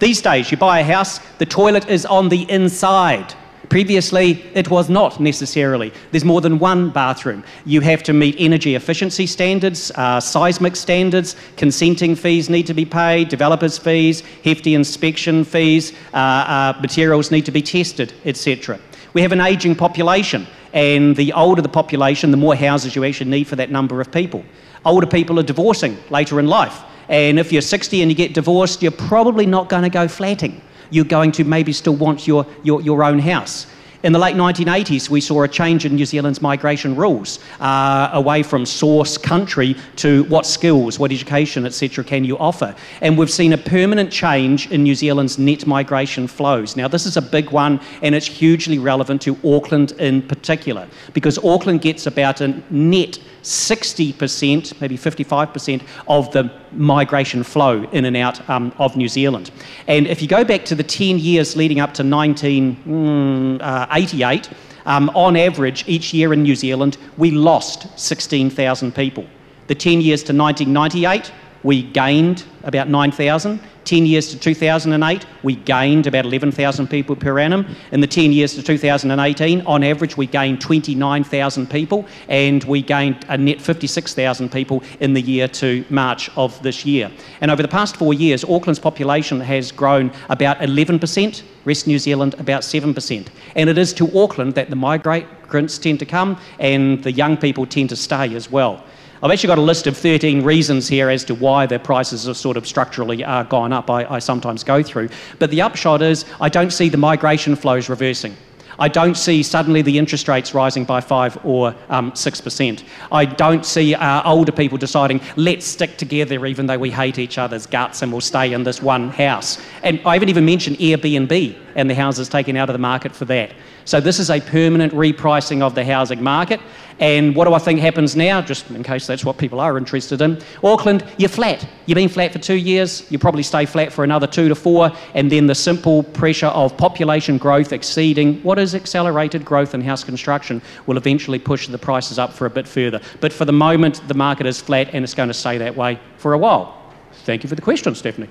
These 0.00 0.20
days, 0.20 0.50
you 0.50 0.56
buy 0.56 0.80
a 0.80 0.84
house, 0.84 1.20
the 1.38 1.46
toilet 1.46 1.88
is 1.88 2.04
on 2.04 2.28
the 2.28 2.42
inside. 2.50 3.34
Previously, 3.72 4.44
it 4.52 4.68
was 4.68 4.90
not 4.90 5.18
necessarily. 5.18 5.94
There's 6.10 6.26
more 6.26 6.42
than 6.42 6.58
one 6.58 6.90
bathroom. 6.90 7.42
You 7.64 7.80
have 7.80 8.02
to 8.02 8.12
meet 8.12 8.36
energy 8.38 8.74
efficiency 8.74 9.26
standards, 9.26 9.90
uh, 9.92 10.20
seismic 10.20 10.76
standards, 10.76 11.36
consenting 11.56 12.14
fees 12.14 12.50
need 12.50 12.66
to 12.66 12.74
be 12.74 12.84
paid, 12.84 13.30
developers' 13.30 13.78
fees, 13.78 14.20
hefty 14.44 14.74
inspection 14.74 15.42
fees, 15.42 15.94
uh, 16.12 16.16
uh, 16.16 16.78
materials 16.82 17.30
need 17.30 17.46
to 17.46 17.50
be 17.50 17.62
tested, 17.62 18.12
etc. 18.26 18.78
We 19.14 19.22
have 19.22 19.32
an 19.32 19.40
ageing 19.40 19.74
population, 19.74 20.46
and 20.74 21.16
the 21.16 21.32
older 21.32 21.62
the 21.62 21.70
population, 21.70 22.30
the 22.30 22.36
more 22.36 22.54
houses 22.54 22.94
you 22.94 23.04
actually 23.04 23.30
need 23.30 23.44
for 23.46 23.56
that 23.56 23.70
number 23.70 24.02
of 24.02 24.12
people. 24.12 24.44
Older 24.84 25.06
people 25.06 25.40
are 25.40 25.42
divorcing 25.42 25.96
later 26.10 26.38
in 26.38 26.46
life, 26.46 26.82
and 27.08 27.38
if 27.38 27.50
you're 27.50 27.62
60 27.62 28.02
and 28.02 28.10
you 28.10 28.14
get 28.14 28.34
divorced, 28.34 28.82
you're 28.82 28.90
probably 28.90 29.46
not 29.46 29.70
going 29.70 29.84
to 29.84 29.88
go 29.88 30.08
flatting 30.08 30.60
you're 30.92 31.04
going 31.04 31.32
to 31.32 31.44
maybe 31.44 31.72
still 31.72 31.96
want 31.96 32.26
your, 32.26 32.46
your, 32.62 32.80
your 32.82 33.02
own 33.02 33.18
house. 33.18 33.66
In 34.02 34.12
the 34.12 34.18
late 34.18 34.34
1980s, 34.34 35.08
we 35.08 35.20
saw 35.20 35.44
a 35.44 35.48
change 35.48 35.86
in 35.86 35.94
New 35.94 36.04
Zealand's 36.04 36.42
migration 36.42 36.96
rules 36.96 37.38
uh, 37.60 38.10
away 38.12 38.42
from 38.42 38.66
source 38.66 39.16
country 39.16 39.76
to 39.94 40.24
what 40.24 40.44
skills, 40.44 40.98
what 40.98 41.12
education, 41.12 41.64
etc., 41.64 42.02
can 42.02 42.24
you 42.24 42.36
offer. 42.38 42.74
And 43.00 43.16
we've 43.16 43.30
seen 43.30 43.52
a 43.52 43.58
permanent 43.58 44.10
change 44.10 44.68
in 44.72 44.82
New 44.82 44.96
Zealand's 44.96 45.38
net 45.38 45.68
migration 45.68 46.26
flows. 46.26 46.74
Now, 46.76 46.88
this 46.88 47.06
is 47.06 47.16
a 47.16 47.22
big 47.22 47.50
one, 47.50 47.80
and 48.02 48.12
it's 48.12 48.26
hugely 48.26 48.80
relevant 48.80 49.22
to 49.22 49.38
Auckland 49.44 49.92
in 49.92 50.22
particular, 50.22 50.88
because 51.12 51.38
Auckland 51.38 51.80
gets 51.80 52.08
about 52.08 52.40
a 52.40 52.60
net 52.70 53.20
60%, 53.42 54.80
maybe 54.80 54.96
55% 54.96 55.82
of 56.08 56.32
the 56.32 56.50
migration 56.72 57.42
flow 57.42 57.82
in 57.90 58.04
and 58.04 58.16
out 58.16 58.48
um, 58.48 58.72
of 58.78 58.96
New 58.96 59.08
Zealand. 59.08 59.50
And 59.86 60.06
if 60.06 60.22
you 60.22 60.28
go 60.28 60.44
back 60.44 60.64
to 60.66 60.74
the 60.74 60.82
10 60.82 61.18
years 61.18 61.56
leading 61.56 61.80
up 61.80 61.94
to 61.94 62.02
1988, 62.02 62.82
mm, 62.88 64.50
uh, 64.50 64.54
um, 64.84 65.10
on 65.10 65.36
average, 65.36 65.84
each 65.86 66.12
year 66.12 66.32
in 66.32 66.42
New 66.42 66.56
Zealand, 66.56 66.98
we 67.16 67.30
lost 67.30 67.86
16,000 67.98 68.94
people. 68.94 69.26
The 69.68 69.74
10 69.74 70.00
years 70.00 70.22
to 70.24 70.32
1998, 70.34 71.32
we 71.62 71.82
gained 71.82 72.44
about 72.64 72.88
9,000. 72.88 73.60
10 73.84 74.06
years 74.06 74.28
to 74.28 74.38
2008, 74.38 75.26
we 75.42 75.56
gained 75.56 76.06
about 76.06 76.24
11,000 76.24 76.86
people 76.86 77.16
per 77.16 77.38
annum. 77.38 77.66
In 77.90 78.00
the 78.00 78.06
10 78.06 78.32
years 78.32 78.54
to 78.54 78.62
2018, 78.62 79.66
on 79.66 79.82
average, 79.82 80.16
we 80.16 80.26
gained 80.26 80.60
29,000 80.60 81.68
people, 81.68 82.06
and 82.28 82.62
we 82.64 82.80
gained 82.80 83.24
a 83.28 83.36
net 83.36 83.60
56,000 83.60 84.50
people 84.52 84.82
in 85.00 85.14
the 85.14 85.20
year 85.20 85.48
to 85.48 85.84
March 85.90 86.30
of 86.36 86.62
this 86.62 86.84
year. 86.86 87.10
And 87.40 87.50
over 87.50 87.60
the 87.60 87.68
past 87.68 87.96
four 87.96 88.14
years, 88.14 88.44
Auckland's 88.44 88.78
population 88.78 89.40
has 89.40 89.72
grown 89.72 90.12
about 90.28 90.58
11%, 90.58 91.42
rest 91.64 91.86
New 91.88 91.98
Zealand 91.98 92.34
about 92.38 92.62
7%. 92.62 93.28
And 93.56 93.68
it 93.68 93.78
is 93.78 93.92
to 93.94 94.16
Auckland 94.16 94.54
that 94.54 94.70
the 94.70 94.76
migrants 94.76 95.78
tend 95.78 95.98
to 95.98 96.06
come, 96.06 96.38
and 96.60 97.02
the 97.02 97.12
young 97.12 97.36
people 97.36 97.66
tend 97.66 97.88
to 97.88 97.96
stay 97.96 98.34
as 98.36 98.48
well. 98.50 98.84
I've 99.22 99.30
actually 99.30 99.48
got 99.48 99.58
a 99.58 99.62
list 99.62 99.86
of 99.86 99.96
13 99.96 100.42
reasons 100.42 100.88
here 100.88 101.08
as 101.08 101.22
to 101.26 101.36
why 101.36 101.64
their 101.66 101.78
prices 101.78 102.24
have 102.24 102.36
sort 102.36 102.56
of 102.56 102.66
structurally 102.66 103.22
uh, 103.22 103.44
gone 103.44 103.72
up, 103.72 103.88
I, 103.88 104.04
I 104.06 104.18
sometimes 104.18 104.64
go 104.64 104.82
through. 104.82 105.10
But 105.38 105.50
the 105.50 105.62
upshot 105.62 106.02
is 106.02 106.24
I 106.40 106.48
don't 106.48 106.72
see 106.72 106.88
the 106.88 106.96
migration 106.96 107.54
flows 107.54 107.88
reversing. 107.88 108.36
I 108.80 108.88
don't 108.88 109.16
see 109.16 109.44
suddenly 109.44 109.82
the 109.82 109.96
interest 109.96 110.26
rates 110.26 110.54
rising 110.54 110.84
by 110.84 111.00
5 111.00 111.44
or 111.44 111.72
um, 111.88 112.10
6%. 112.12 112.82
I 113.12 113.24
don't 113.24 113.64
see 113.64 113.94
uh, 113.94 114.28
older 114.28 114.50
people 114.50 114.76
deciding, 114.76 115.20
let's 115.36 115.66
stick 115.66 115.98
together 115.98 116.44
even 116.46 116.66
though 116.66 116.78
we 116.78 116.90
hate 116.90 117.18
each 117.18 117.38
other's 117.38 117.66
guts 117.66 118.02
and 118.02 118.10
we'll 118.10 118.20
stay 118.20 118.52
in 118.52 118.64
this 118.64 118.82
one 118.82 119.10
house. 119.10 119.58
And 119.84 120.00
I 120.04 120.14
haven't 120.14 120.30
even 120.30 120.44
mentioned 120.44 120.78
Airbnb 120.78 121.56
and 121.76 121.88
the 121.88 121.94
houses 121.94 122.28
taken 122.28 122.56
out 122.56 122.70
of 122.70 122.74
the 122.74 122.80
market 122.80 123.14
for 123.14 123.24
that. 123.26 123.52
So 123.84 124.00
this 124.00 124.18
is 124.18 124.30
a 124.30 124.40
permanent 124.40 124.92
repricing 124.92 125.62
of 125.62 125.74
the 125.74 125.84
housing 125.84 126.22
market. 126.22 126.60
And 127.02 127.34
what 127.34 127.46
do 127.46 127.52
I 127.54 127.58
think 127.58 127.80
happens 127.80 128.14
now, 128.14 128.40
just 128.40 128.70
in 128.70 128.84
case 128.84 129.08
that's 129.08 129.24
what 129.24 129.36
people 129.36 129.58
are 129.58 129.76
interested 129.76 130.22
in? 130.22 130.40
Auckland, 130.62 131.04
you're 131.18 131.28
flat. 131.28 131.66
You've 131.86 131.96
been 131.96 132.08
flat 132.08 132.32
for 132.32 132.38
two 132.38 132.54
years. 132.54 133.10
You 133.10 133.18
probably 133.18 133.42
stay 133.42 133.66
flat 133.66 133.92
for 133.92 134.04
another 134.04 134.28
two 134.28 134.48
to 134.48 134.54
four. 134.54 134.92
And 135.14 135.30
then 135.30 135.48
the 135.48 135.54
simple 135.56 136.04
pressure 136.04 136.46
of 136.46 136.76
population 136.76 137.38
growth 137.38 137.72
exceeding 137.72 138.40
what 138.44 138.56
is 138.60 138.76
accelerated 138.76 139.44
growth 139.44 139.74
in 139.74 139.80
house 139.80 140.04
construction 140.04 140.62
will 140.86 140.96
eventually 140.96 141.40
push 141.40 141.66
the 141.66 141.76
prices 141.76 142.20
up 142.20 142.32
for 142.32 142.46
a 142.46 142.50
bit 142.50 142.68
further. 142.68 143.00
But 143.20 143.32
for 143.32 143.46
the 143.46 143.52
moment, 143.52 144.00
the 144.06 144.14
market 144.14 144.46
is 144.46 144.60
flat 144.60 144.90
and 144.92 145.02
it's 145.02 145.12
going 145.12 145.28
to 145.28 145.34
stay 145.34 145.58
that 145.58 145.74
way 145.74 145.98
for 146.18 146.34
a 146.34 146.38
while. 146.38 146.94
Thank 147.24 147.42
you 147.42 147.48
for 147.48 147.56
the 147.56 147.62
question, 147.62 147.96
Stephanie. 147.96 148.28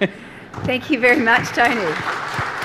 Thank 0.64 0.90
you 0.90 1.00
very 1.00 1.20
much, 1.20 1.48
Tony. 1.48 2.60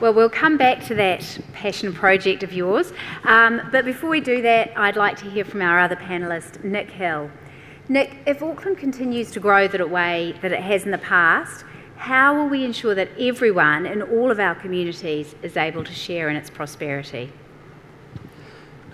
Well, 0.00 0.14
we'll 0.14 0.30
come 0.30 0.56
back 0.56 0.82
to 0.86 0.94
that 0.94 1.38
passion 1.52 1.92
project 1.92 2.42
of 2.42 2.54
yours. 2.54 2.94
Um, 3.24 3.60
but 3.70 3.84
before 3.84 4.08
we 4.08 4.22
do 4.22 4.40
that, 4.40 4.72
I'd 4.74 4.96
like 4.96 5.18
to 5.18 5.28
hear 5.28 5.44
from 5.44 5.60
our 5.60 5.78
other 5.78 5.96
panellist, 5.96 6.64
Nick 6.64 6.90
Hill. 6.90 7.30
Nick, 7.90 8.16
if 8.24 8.42
Auckland 8.42 8.78
continues 8.78 9.30
to 9.32 9.40
grow 9.40 9.68
the 9.68 9.86
way 9.86 10.34
that 10.40 10.52
it 10.52 10.62
has 10.62 10.84
in 10.84 10.90
the 10.90 10.98
past, 10.98 11.66
how 11.96 12.34
will 12.34 12.48
we 12.48 12.64
ensure 12.64 12.94
that 12.94 13.10
everyone 13.18 13.84
in 13.84 14.00
all 14.00 14.30
of 14.30 14.40
our 14.40 14.54
communities 14.54 15.34
is 15.42 15.58
able 15.58 15.84
to 15.84 15.92
share 15.92 16.30
in 16.30 16.36
its 16.36 16.48
prosperity? 16.48 17.30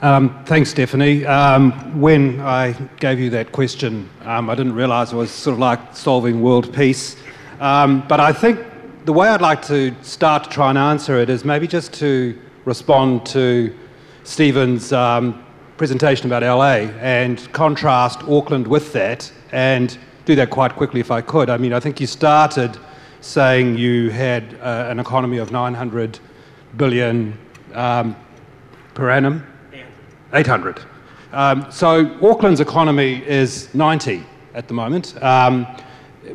Um, 0.02 0.44
thanks, 0.44 0.70
Stephanie. 0.70 1.24
Um, 1.24 2.00
when 2.00 2.40
I 2.40 2.72
gave 2.98 3.20
you 3.20 3.30
that 3.30 3.52
question, 3.52 4.10
um, 4.24 4.50
I 4.50 4.56
didn't 4.56 4.74
realise 4.74 5.12
it 5.12 5.16
was 5.16 5.30
sort 5.30 5.54
of 5.54 5.60
like 5.60 5.94
solving 5.94 6.42
world 6.42 6.74
peace. 6.74 7.16
Um, 7.60 8.04
but 8.08 8.18
I 8.18 8.32
think 8.32 8.58
the 9.06 9.12
way 9.12 9.28
I'd 9.28 9.40
like 9.40 9.62
to 9.66 9.94
start 10.02 10.42
to 10.44 10.50
try 10.50 10.68
and 10.68 10.76
answer 10.76 11.16
it 11.16 11.30
is 11.30 11.44
maybe 11.44 11.68
just 11.68 11.92
to 11.94 12.36
respond 12.64 13.24
to 13.26 13.72
Stephen's 14.24 14.92
um, 14.92 15.44
presentation 15.76 16.26
about 16.26 16.42
LA 16.42 16.90
and 17.00 17.52
contrast 17.52 18.24
Auckland 18.24 18.66
with 18.66 18.92
that 18.94 19.30
and 19.52 19.96
do 20.24 20.34
that 20.34 20.50
quite 20.50 20.74
quickly 20.74 20.98
if 20.98 21.12
I 21.12 21.20
could. 21.20 21.50
I 21.50 21.56
mean, 21.56 21.72
I 21.72 21.78
think 21.78 22.00
you 22.00 22.08
started 22.08 22.76
saying 23.20 23.78
you 23.78 24.10
had 24.10 24.58
uh, 24.60 24.88
an 24.88 24.98
economy 24.98 25.38
of 25.38 25.52
900 25.52 26.18
billion 26.76 27.38
um, 27.74 28.16
per 28.94 29.08
annum. 29.08 29.46
800. 30.32 30.80
Um, 31.32 31.70
so 31.70 32.18
Auckland's 32.20 32.60
economy 32.60 33.24
is 33.24 33.72
90 33.72 34.24
at 34.54 34.66
the 34.66 34.74
moment. 34.74 35.14
Um, 35.22 35.64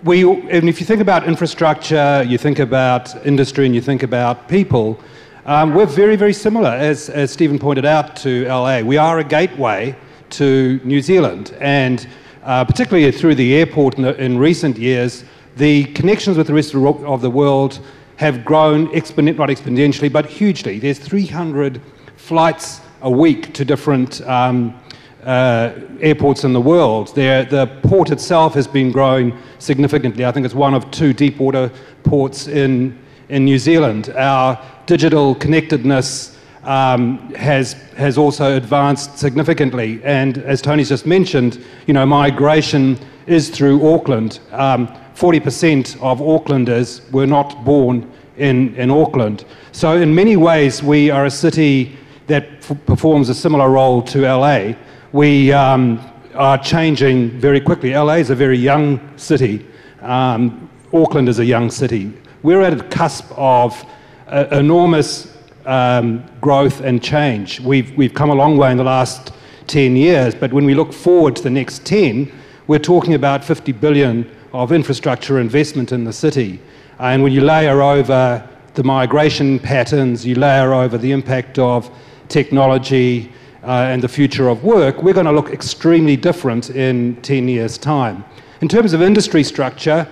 we, 0.04 0.30
and 0.50 0.68
if 0.70 0.80
you 0.80 0.86
think 0.86 1.02
about 1.02 1.28
infrastructure, 1.28 2.24
you 2.28 2.38
think 2.38 2.60
about 2.60 3.26
industry, 3.26 3.66
and 3.66 3.76
you 3.76 3.82
think 3.82 4.04
about 4.04 4.48
people, 4.48 5.00
um, 5.46 5.74
we're 5.74 5.86
very, 5.86 6.16
very 6.16 6.34
similar, 6.34 6.70
as, 6.70 7.10
as 7.10 7.32
Stephen 7.32 7.58
pointed 7.58 7.86
out, 7.86 8.16
to 8.18 8.46
LA. 8.48 8.82
We 8.82 8.98
are 8.98 9.20
a 9.20 9.24
gateway 9.24 9.96
to 10.32 10.80
New 10.84 11.02
Zealand, 11.02 11.56
and 11.60 12.08
uh, 12.44 12.64
particularly 12.66 13.12
through 13.12 13.36
the 13.36 13.56
airport 13.56 13.98
in, 13.98 14.04
the, 14.04 14.16
in, 14.22 14.38
recent 14.38 14.78
years, 14.78 15.24
the 15.58 15.86
connections 15.94 16.38
with 16.38 16.48
the 16.48 16.54
rest 16.54 16.74
of 16.74 17.22
the 17.22 17.30
world 17.30 17.80
have 18.18 18.46
grown 18.46 18.94
exponent, 18.96 19.38
not 19.38 19.50
exponentially, 19.50 20.12
but 20.12 20.26
hugely. 20.26 20.80
There's 20.80 21.00
300 21.00 21.82
flights 22.16 22.82
a 23.02 23.10
week 23.10 23.54
to 23.54 23.66
different 23.66 24.22
um, 24.22 24.80
uh, 25.24 25.74
airports 26.00 26.44
in 26.44 26.54
the 26.54 26.62
world. 26.62 27.14
There, 27.16 27.46
the 27.46 27.68
port 27.84 28.12
itself 28.12 28.54
has 28.56 28.68
been 28.68 28.92
growing 28.92 29.38
significantly. 29.60 30.26
I 30.26 30.32
think 30.32 30.46
it's 30.46 30.56
one 30.56 30.74
of 30.74 30.90
two 30.92 31.14
deep 31.14 31.38
water 31.38 31.72
ports 32.04 32.48
in, 32.48 32.98
in 33.30 33.46
New 33.46 33.60
Zealand. 33.60 34.10
Our 34.10 34.60
digital 34.86 35.36
connectedness 35.36 36.38
um, 36.64 37.34
has, 37.36 37.74
has 37.96 38.18
also 38.18 38.56
advanced 38.58 39.18
significantly. 39.18 40.02
And 40.04 40.40
as 40.40 40.62
Tony's 40.62 40.90
just 40.90 41.06
mentioned, 41.06 41.64
you 41.88 41.94
know, 41.94 42.06
migration 42.06 43.00
is 43.28 43.50
through 43.50 43.88
Auckland. 43.94 44.40
Um, 44.52 44.88
40% 45.16 46.02
of 46.02 46.20
Aucklanders 46.20 47.10
were 47.12 47.28
not 47.28 47.64
born 47.64 48.12
in, 48.38 48.76
in 48.76 48.90
Auckland. 48.90 49.46
So, 49.72 49.98
in 49.98 50.14
many 50.14 50.36
ways, 50.36 50.82
we 50.82 51.10
are 51.10 51.26
a 51.26 51.32
city 51.32 51.98
that 52.28 52.48
f- 52.60 52.78
performs 52.86 53.30
a 53.30 53.36
similar 53.36 53.70
role 53.70 54.02
to 54.04 54.22
LA. 54.22 54.74
We 55.14 55.52
um, 55.52 56.00
are 56.36 56.58
changing 56.58 57.32
very 57.32 57.60
quickly. 57.60 57.94
LA 57.94 58.14
is 58.14 58.30
a 58.30 58.36
very 58.36 58.58
young 58.58 59.18
city. 59.18 59.66
Um, 60.02 60.70
Auckland 60.94 61.28
is 61.28 61.40
a 61.40 61.44
young 61.46 61.70
city. 61.70 62.14
We're 62.44 62.62
at 62.62 62.80
a 62.80 62.84
cusp 62.86 63.30
of 63.36 63.86
uh, 64.28 64.46
enormous 64.54 65.38
um, 65.66 66.24
growth 66.40 66.80
and 66.80 67.04
change. 67.04 67.60
We've, 67.60 67.94
we've 67.98 68.14
come 68.14 68.30
a 68.30 68.34
long 68.34 68.56
way 68.56 68.72
in 68.72 68.78
the 68.78 68.86
last 68.86 69.34
10 69.68 69.98
years, 69.98 70.34
but 70.34 70.54
when 70.54 70.64
we 70.64 70.76
look 70.76 70.94
forward 70.94 71.36
to 71.36 71.44
the 71.44 71.50
next 71.50 71.86
10, 71.86 72.32
we're 72.68 72.80
talking 72.80 73.14
about 73.14 73.44
50 73.44 73.74
billion 73.74 74.32
of 74.54 74.72
infrastructure 74.72 75.42
investment 75.42 75.92
in 75.92 76.06
the 76.06 76.14
city. 76.14 76.62
And 77.00 77.22
when 77.22 77.34
you 77.34 77.42
layer 77.42 77.82
over 77.82 78.48
the 78.76 78.84
migration 78.86 79.60
patterns, 79.60 80.26
you 80.26 80.36
layer 80.36 80.74
over 80.74 80.98
the 80.98 81.12
impact 81.12 81.60
of 81.60 81.94
technology, 82.30 83.30
uh, 83.64 83.88
and 83.90 84.02
the 84.02 84.08
future 84.08 84.50
of 84.50 84.64
work, 84.64 85.04
we're 85.04 85.14
going 85.14 85.26
to 85.26 85.32
look 85.32 85.50
extremely 85.50 86.16
different 86.16 86.70
in 86.72 87.16
10 87.22 87.48
years' 87.48 87.78
time. 87.78 88.24
In 88.62 88.68
terms 88.68 88.94
of 88.94 89.02
industry 89.02 89.44
structure, 89.44 90.08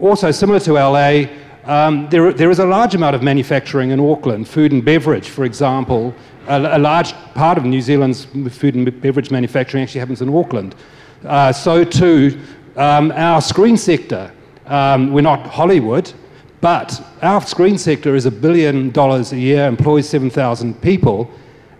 also 0.00 0.30
similar 0.30 0.60
to 0.60 0.72
LA, 0.72 1.24
um, 1.64 2.08
there, 2.10 2.32
there 2.32 2.50
is 2.50 2.58
a 2.58 2.66
large 2.66 2.94
amount 2.94 3.16
of 3.16 3.22
manufacturing 3.22 3.90
in 3.90 4.00
Auckland, 4.00 4.48
food 4.48 4.72
and 4.72 4.84
beverage, 4.84 5.28
for 5.28 5.44
example. 5.44 6.14
A, 6.48 6.76
a 6.76 6.78
large 6.78 7.12
part 7.34 7.56
of 7.56 7.64
New 7.64 7.80
Zealand's 7.80 8.26
food 8.50 8.74
and 8.74 9.00
beverage 9.00 9.30
manufacturing 9.30 9.82
actually 9.82 10.00
happens 10.00 10.20
in 10.20 10.34
Auckland. 10.34 10.74
Uh, 11.24 11.52
so 11.52 11.84
too, 11.84 12.38
um, 12.76 13.12
our 13.12 13.40
screen 13.40 13.76
sector. 13.76 14.30
Um, 14.66 15.12
we're 15.12 15.22
not 15.22 15.46
Hollywood, 15.46 16.12
but 16.60 17.02
our 17.22 17.40
screen 17.42 17.78
sector 17.78 18.14
is 18.14 18.26
a 18.26 18.30
billion 18.30 18.90
dollars 18.90 19.32
a 19.32 19.38
year, 19.38 19.66
employs 19.66 20.08
7,000 20.08 20.80
people, 20.80 21.30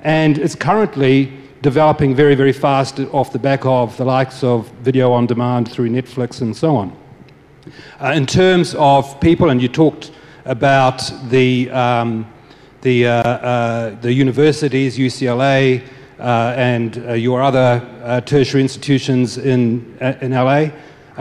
and 0.05 0.37
it's 0.37 0.55
currently 0.55 1.33
developing 1.63 2.15
very, 2.15 2.35
very 2.35 2.53
fast 2.53 3.01
off 3.13 3.33
the 3.33 3.39
back 3.39 3.65
of 3.65 3.97
the 3.97 4.05
likes 4.05 4.45
of 4.45 4.69
video 4.83 5.11
on 5.11 5.27
demand 5.27 5.73
through 5.73 5.89
Netflix 5.89 6.43
and 6.43 6.55
so 6.55 6.77
on. 6.77 6.95
Uh, 7.99 8.13
in 8.15 8.27
terms 8.27 8.75
of 8.75 9.19
people, 9.21 9.49
and 9.49 9.63
you 9.63 9.69
talked 9.69 10.13
about 10.45 11.11
the, 11.31 11.71
um, 11.71 12.31
the, 12.83 13.07
uh, 13.07 13.13
uh, 13.13 14.01
the 14.03 14.13
universities, 14.13 14.99
UCLA, 14.99 15.83
uh, 16.19 16.53
and 16.55 16.99
uh, 16.99 17.15
your 17.15 17.43
other 17.43 17.83
uh, 18.03 18.21
tertiary 18.21 18.61
institutions 18.61 19.39
in, 19.39 19.97
in 20.21 20.33
LA, 20.33 20.69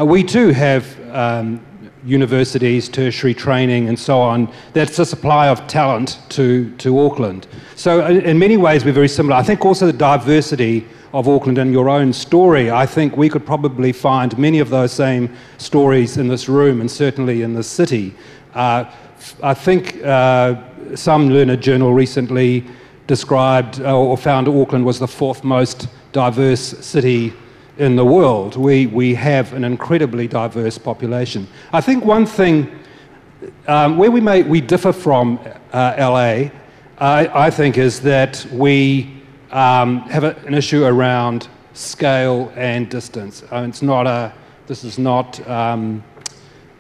we 0.03 0.23
too 0.23 0.49
have 0.49 0.85
um, 1.11 1.65
universities, 2.05 2.89
tertiary 2.89 3.33
training, 3.33 3.87
and 3.87 3.97
so 3.97 4.19
on. 4.19 4.51
That's 4.73 4.99
a 4.99 5.05
supply 5.05 5.47
of 5.47 5.65
talent 5.67 6.19
to, 6.29 6.69
to 6.77 6.99
Auckland. 6.99 7.47
So, 7.75 8.05
in 8.05 8.37
many 8.37 8.57
ways, 8.57 8.85
we're 8.85 8.93
very 8.93 9.07
similar. 9.07 9.35
I 9.35 9.43
think 9.43 9.65
also 9.65 9.85
the 9.85 9.93
diversity 9.93 10.85
of 11.13 11.29
Auckland 11.29 11.59
and 11.59 11.71
your 11.71 11.89
own 11.89 12.11
story, 12.11 12.71
I 12.71 12.85
think 12.85 13.15
we 13.15 13.29
could 13.29 13.45
probably 13.45 13.91
find 13.91 14.35
many 14.37 14.59
of 14.59 14.69
those 14.69 14.91
same 14.91 15.33
stories 15.57 16.17
in 16.17 16.27
this 16.27 16.49
room 16.49 16.81
and 16.81 16.89
certainly 16.89 17.43
in 17.43 17.53
the 17.53 17.63
city. 17.63 18.15
Uh, 18.55 18.85
I 19.41 19.53
think 19.53 20.03
uh, 20.03 20.55
some 20.95 21.29
learned 21.29 21.61
journal 21.61 21.93
recently 21.93 22.65
described 23.05 23.79
uh, 23.81 23.95
or 23.95 24.17
found 24.17 24.47
Auckland 24.47 24.85
was 24.85 24.99
the 24.99 25.07
fourth 25.07 25.43
most 25.43 25.87
diverse 26.13 26.61
city 26.85 27.33
in 27.77 27.95
the 27.95 28.05
world. 28.05 28.55
We, 28.55 28.87
we 28.87 29.15
have 29.15 29.53
an 29.53 29.63
incredibly 29.63 30.27
diverse 30.27 30.77
population. 30.77 31.47
I 31.71 31.81
think 31.81 32.05
one 32.05 32.25
thing 32.25 32.79
um, 33.67 33.97
where 33.97 34.11
we, 34.11 34.21
may, 34.21 34.43
we 34.43 34.61
differ 34.61 34.93
from 34.93 35.39
uh, 35.71 35.95
LA, 35.97 36.49
I, 36.99 37.29
I, 37.33 37.49
think, 37.49 37.77
is 37.77 37.99
that 38.01 38.45
we 38.51 39.21
um, 39.51 40.01
have 40.01 40.23
a, 40.23 40.35
an 40.45 40.53
issue 40.53 40.85
around 40.85 41.47
scale 41.73 42.51
and 42.55 42.89
distance. 42.89 43.43
I 43.51 43.61
mean, 43.61 43.69
it's 43.69 43.81
not 43.81 44.05
a, 44.05 44.33
this 44.67 44.83
is 44.83 44.99
not 44.99 45.45
um, 45.49 46.03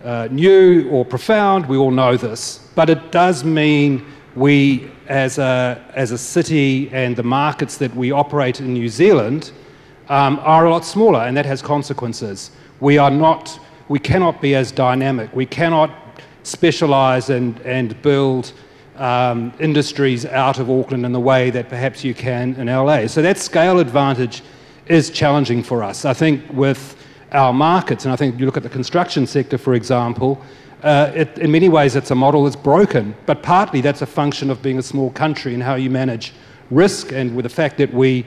uh, 0.03 0.27
new 0.31 0.89
or 0.89 1.05
profound, 1.05 1.65
we 1.65 1.77
all 1.77 1.91
know 1.91 2.17
this, 2.17 2.67
but 2.75 2.89
it 2.89 3.11
does 3.11 3.43
mean 3.43 4.05
we, 4.35 4.91
as 5.07 5.37
a, 5.37 5.83
as 5.95 6.11
a 6.11 6.17
city 6.17 6.89
and 6.91 7.15
the 7.15 7.23
markets 7.23 7.77
that 7.77 7.93
we 7.95 8.11
operate 8.11 8.59
in 8.59 8.73
New 8.73 8.89
Zealand, 8.89 9.51
um, 10.13 10.39
are 10.43 10.67
a 10.67 10.69
lot 10.69 10.85
smaller, 10.85 11.21
and 11.21 11.35
that 11.35 11.47
has 11.47 11.63
consequences. 11.63 12.51
We 12.79 12.99
are 12.99 13.09
not, 13.09 13.59
we 13.87 13.97
cannot 13.97 14.41
be 14.41 14.53
as 14.53 14.71
dynamic. 14.71 15.35
We 15.35 15.47
cannot 15.47 15.89
specialize 16.43 17.31
and, 17.31 17.59
and 17.61 17.99
build 18.03 18.53
um, 18.97 19.51
industries 19.59 20.23
out 20.27 20.59
of 20.59 20.69
Auckland 20.69 21.03
in 21.03 21.13
the 21.13 21.19
way 21.19 21.49
that 21.49 21.67
perhaps 21.67 22.03
you 22.03 22.13
can 22.13 22.53
in 22.57 22.67
LA. 22.67 23.07
So 23.07 23.23
that 23.23 23.39
scale 23.39 23.79
advantage 23.79 24.43
is 24.85 25.09
challenging 25.09 25.63
for 25.63 25.81
us. 25.81 26.05
I 26.05 26.13
think 26.13 26.43
with 26.53 26.95
our 27.31 27.51
markets, 27.51 28.05
and 28.05 28.13
I 28.13 28.15
think 28.15 28.39
you 28.39 28.45
look 28.45 28.57
at 28.57 28.61
the 28.61 28.69
construction 28.69 29.25
sector, 29.25 29.57
for 29.57 29.73
example, 29.73 30.39
uh, 30.83 31.11
it, 31.15 31.39
in 31.39 31.51
many 31.51 31.69
ways 31.69 31.95
it's 31.95 32.11
a 32.11 32.15
model 32.15 32.43
that's 32.43 32.55
broken, 32.55 33.15
but 33.25 33.41
partly 33.41 33.81
that's 33.81 34.03
a 34.03 34.05
function 34.05 34.51
of 34.51 34.61
being 34.61 34.77
a 34.77 34.83
small 34.83 35.09
country 35.09 35.55
and 35.55 35.63
how 35.63 35.73
you 35.73 35.89
manage 35.89 36.33
risk 36.69 37.11
and 37.11 37.35
with 37.35 37.43
the 37.43 37.49
fact 37.49 37.77
that 37.79 37.91
we 37.91 38.25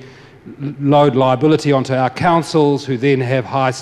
load 0.80 1.16
liability 1.16 1.72
onto 1.72 1.94
our 1.94 2.10
councils, 2.10 2.84
who 2.84 2.96
then 2.96 3.20
have 3.20 3.44
high, 3.44 3.72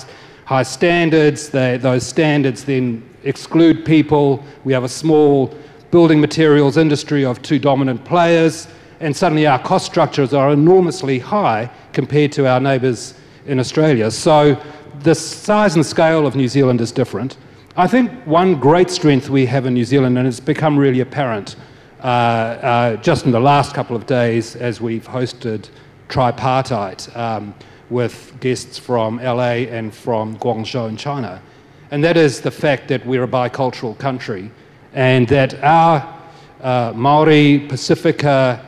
high 0.45 0.63
standards. 0.63 1.49
They, 1.49 1.77
those 1.77 2.05
standards 2.05 2.63
then 2.63 3.07
exclude 3.23 3.85
people. 3.85 4.43
We 4.63 4.73
have 4.73 4.83
a 4.83 4.89
small 4.89 5.53
building 5.91 6.19
materials 6.19 6.77
industry 6.77 7.25
of 7.25 7.41
two 7.41 7.59
dominant 7.59 8.03
players, 8.05 8.67
and 8.99 9.15
suddenly 9.15 9.47
our 9.47 9.59
cost 9.59 9.85
structures 9.85 10.33
are 10.33 10.51
enormously 10.51 11.19
high 11.19 11.69
compared 11.93 12.31
to 12.33 12.47
our 12.47 12.59
neighbours 12.59 13.13
in 13.45 13.59
Australia. 13.59 14.11
So 14.11 14.61
the 15.01 15.15
size 15.15 15.75
and 15.75 15.85
scale 15.85 16.25
of 16.25 16.35
New 16.35 16.47
Zealand 16.47 16.81
is 16.81 16.91
different. 16.91 17.37
I 17.77 17.87
think 17.87 18.11
one 18.25 18.59
great 18.59 18.89
strength 18.89 19.29
we 19.29 19.45
have 19.47 19.65
in 19.65 19.73
New 19.73 19.85
Zealand, 19.85 20.17
and 20.17 20.27
it's 20.27 20.39
become 20.39 20.77
really 20.77 21.01
apparent 21.01 21.55
uh, 22.01 22.07
uh, 22.07 22.95
just 22.97 23.25
in 23.25 23.31
the 23.31 23.39
last 23.39 23.73
couple 23.73 23.95
of 23.95 24.05
days 24.05 24.55
as 24.55 24.79
we've 24.79 25.07
hosted 25.07 25.69
tripartite 26.07 27.15
um, 27.15 27.53
with 27.89 28.33
guests 28.39 28.77
from 28.77 29.17
LA 29.17 29.67
and 29.69 29.93
from 29.93 30.37
Guangzhou 30.37 30.89
in 30.89 30.97
China. 30.97 31.41
And 31.91 32.03
that 32.03 32.17
is 32.17 32.41
the 32.41 32.51
fact 32.51 32.87
that 32.87 33.05
we're 33.05 33.23
a 33.23 33.27
bicultural 33.27 33.97
country 33.97 34.51
and 34.93 35.27
that 35.27 35.61
our 35.63 36.13
uh, 36.61 36.93
Maori, 36.95 37.67
Pasifika, 37.67 38.63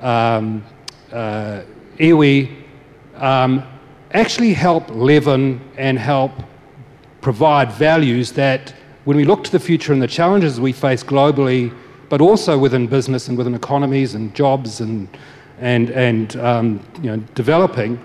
um, 0.00 0.64
uh, 1.12 1.62
iwi 1.98 2.56
um, 3.16 3.62
actually 4.12 4.52
help 4.52 4.88
leaven 4.90 5.60
and 5.76 5.98
help 5.98 6.32
provide 7.20 7.70
values 7.72 8.32
that, 8.32 8.74
when 9.04 9.16
we 9.16 9.24
look 9.24 9.44
to 9.44 9.52
the 9.52 9.60
future 9.60 9.92
and 9.92 10.00
the 10.00 10.06
challenges 10.06 10.60
we 10.60 10.72
face 10.72 11.04
globally, 11.04 11.74
but 12.08 12.20
also 12.20 12.58
within 12.58 12.86
business 12.86 13.28
and 13.28 13.38
within 13.38 13.54
economies 13.54 14.14
and 14.14 14.34
jobs 14.34 14.80
and, 14.80 15.08
and, 15.62 15.90
and 15.90 16.36
um, 16.38 16.80
you 17.00 17.08
know, 17.08 17.16
developing, 17.36 17.98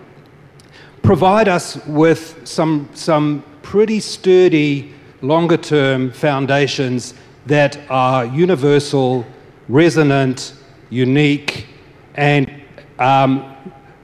provide 1.01 1.47
us 1.47 1.83
with 1.87 2.47
some, 2.47 2.87
some 2.93 3.43
pretty 3.63 3.99
sturdy, 3.99 4.93
longer 5.23 5.57
term 5.57 6.11
foundations 6.11 7.15
that 7.47 7.79
are 7.89 8.25
universal, 8.25 9.25
resonant, 9.69 10.53
unique, 10.91 11.65
and 12.13 12.63
um, 12.99 13.55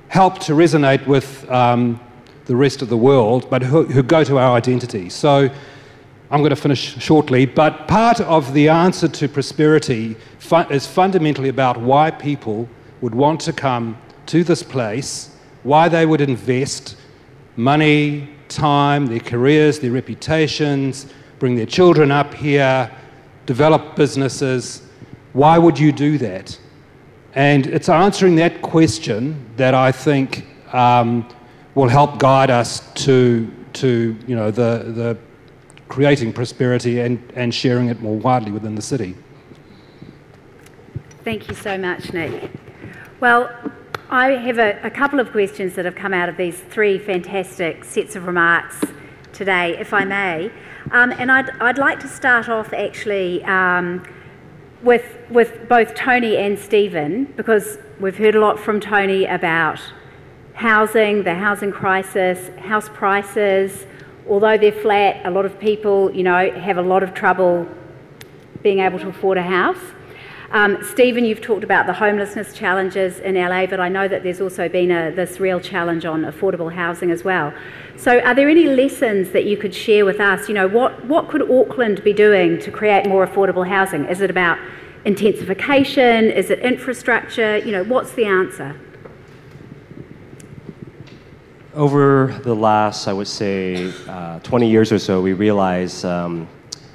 help 0.08 0.40
to 0.40 0.54
resonate 0.54 1.06
with 1.06 1.48
um, 1.52 2.00
the 2.46 2.56
rest 2.56 2.82
of 2.82 2.90
the 2.90 2.98
world, 2.98 3.48
but 3.52 3.62
who, 3.62 3.84
who 3.84 4.02
go 4.02 4.24
to 4.24 4.40
our 4.40 4.58
identity. 4.58 5.10
So 5.10 5.48
I'm 6.32 6.40
going 6.40 6.50
to 6.50 6.56
finish 6.56 6.98
shortly, 6.98 7.46
but 7.46 7.88
part 7.88 8.20
of 8.22 8.52
the 8.54 8.70
answer 8.70 9.08
to 9.08 9.30
prosperity 9.30 10.16
fu- 10.40 10.68
is 10.72 10.88
fundamentally 10.88 11.50
about 11.50 11.80
why 11.80 12.10
people 12.10 12.68
would 13.04 13.14
want 13.14 13.42
to 13.42 13.52
come 13.52 13.98
to 14.26 14.46
this 14.46 14.64
place, 14.64 15.36
why 15.64 15.90
they 15.90 16.06
would 16.06 16.22
invest 16.22 16.96
money, 17.58 18.30
time, 18.48 19.08
their 19.08 19.20
careers, 19.20 19.80
their 19.80 19.92
reputations, 19.92 21.08
bring 21.38 21.54
their 21.54 21.66
children 21.66 22.12
up 22.12 22.34
here, 22.34 22.90
develop 23.46 23.98
businesses. 23.98 24.84
Why 25.34 25.58
would 25.58 25.78
you 25.78 25.92
do 25.92 26.18
that? 26.20 26.58
And 27.36 27.68
it's 27.68 27.90
answering 27.90 28.36
that 28.38 28.62
question 28.62 29.52
that 29.58 29.74
I 29.74 29.92
think 29.92 30.48
um, 30.74 31.28
will 31.76 31.90
help 31.90 32.20
guide 32.20 32.50
us 32.50 32.90
to, 33.04 33.52
to 33.74 34.18
you 34.26 34.36
know, 34.38 34.50
the, 34.50 34.94
the 34.96 35.18
creating 35.90 36.32
prosperity 36.32 37.02
and, 37.02 37.20
and 37.36 37.54
sharing 37.54 37.90
it 37.90 38.00
more 38.00 38.16
widely 38.16 38.54
within 38.54 38.76
the 38.76 38.82
city. 38.82 39.14
Thank 41.26 41.50
you 41.50 41.56
so 41.56 41.78
much, 41.78 42.14
Nick. 42.14 42.50
Well, 43.24 43.50
I 44.10 44.32
have 44.32 44.60
a, 44.60 44.78
a, 44.84 44.90
couple 44.90 45.22
of 45.22 45.32
questions 45.32 45.76
that 45.76 45.86
have 45.86 45.96
come 45.96 46.14
out 46.14 46.28
of 46.28 46.36
these 46.36 46.60
three 46.60 47.00
fantastic 47.00 47.86
sets 47.86 48.18
of 48.18 48.28
remarks 48.28 48.82
today, 49.32 49.78
if 49.80 49.94
I 49.94 50.04
may. 50.04 50.52
Um, 50.92 51.14
and 51.14 51.32
I'd, 51.32 51.50
I'd 51.62 51.78
like 51.78 52.02
to 52.02 52.10
start 52.10 52.50
off 52.50 52.74
actually 52.74 53.42
um, 53.46 54.06
with, 54.82 55.06
with 55.30 55.70
both 55.70 55.96
Tony 55.96 56.36
and 56.36 56.60
Stephen, 56.60 57.32
because 57.38 57.78
we've 57.98 58.18
heard 58.18 58.36
a 58.36 58.42
lot 58.42 58.60
from 58.60 58.82
Tony 58.82 59.24
about 59.24 59.80
housing, 60.56 61.24
the 61.24 61.36
housing 61.36 61.72
crisis, 61.72 62.50
house 62.60 62.90
prices. 62.90 63.86
Although 64.28 64.58
they're 64.58 64.74
flat, 64.74 65.26
a 65.26 65.32
lot 65.32 65.46
of 65.46 65.58
people, 65.62 66.12
you 66.14 66.24
know, 66.24 66.52
have 66.60 66.78
a 66.78 66.82
lot 66.82 67.04
of 67.04 67.14
trouble 67.14 67.70
being 68.62 68.80
able 68.80 69.00
to 69.00 69.08
afford 69.08 69.38
a 69.38 69.44
house. 69.44 69.80
Um, 70.54 70.84
Stephen, 70.84 71.26
you've 71.26 71.42
talked 71.42 71.64
about 71.64 71.88
the 71.88 71.94
homelessness 71.94 72.54
challenges 72.54 73.18
in 73.18 73.34
LA, 73.34 73.66
but 73.66 73.80
I 73.80 73.90
know 73.90 74.08
that 74.08 74.22
there's 74.22 74.40
also 74.40 74.70
been 74.70 74.92
a, 74.92 75.10
this 75.10 75.40
real 75.40 75.60
challenge 75.60 76.06
on 76.06 76.26
affordable 76.26 76.72
housing 76.72 77.10
as 77.10 77.24
well. 77.24 77.52
So, 77.98 78.20
are 78.20 78.36
there 78.36 78.48
any 78.48 78.68
lessons 78.68 79.32
that 79.32 79.46
you 79.46 79.58
could 79.58 79.74
share 79.74 80.06
with 80.06 80.20
us? 80.20 80.48
You 80.48 80.54
know, 80.54 80.68
what, 80.68 81.06
what 81.06 81.28
could 81.28 81.42
Auckland 81.50 82.04
be 82.04 82.14
doing 82.14 82.60
to 82.60 82.70
create 82.70 83.08
more 83.08 83.26
affordable 83.26 83.68
housing? 83.68 84.06
Is 84.06 84.22
it 84.22 84.30
about 84.30 84.60
intensification? 85.06 86.26
Is 86.26 86.52
it 86.52 86.60
infrastructure? 86.60 87.58
You 87.58 87.72
know, 87.72 87.84
what's 87.86 88.12
the 88.12 88.26
answer? 88.26 88.80
Over 91.74 92.40
the 92.44 92.54
last, 92.54 93.08
I 93.08 93.14
would 93.14 93.28
say, 93.28 93.92
uh, 94.08 94.38
20 94.42 94.70
years 94.70 94.92
or 94.92 95.00
so, 95.00 95.20
we 95.20 95.34
realized, 95.34 96.06
um, 96.06 96.48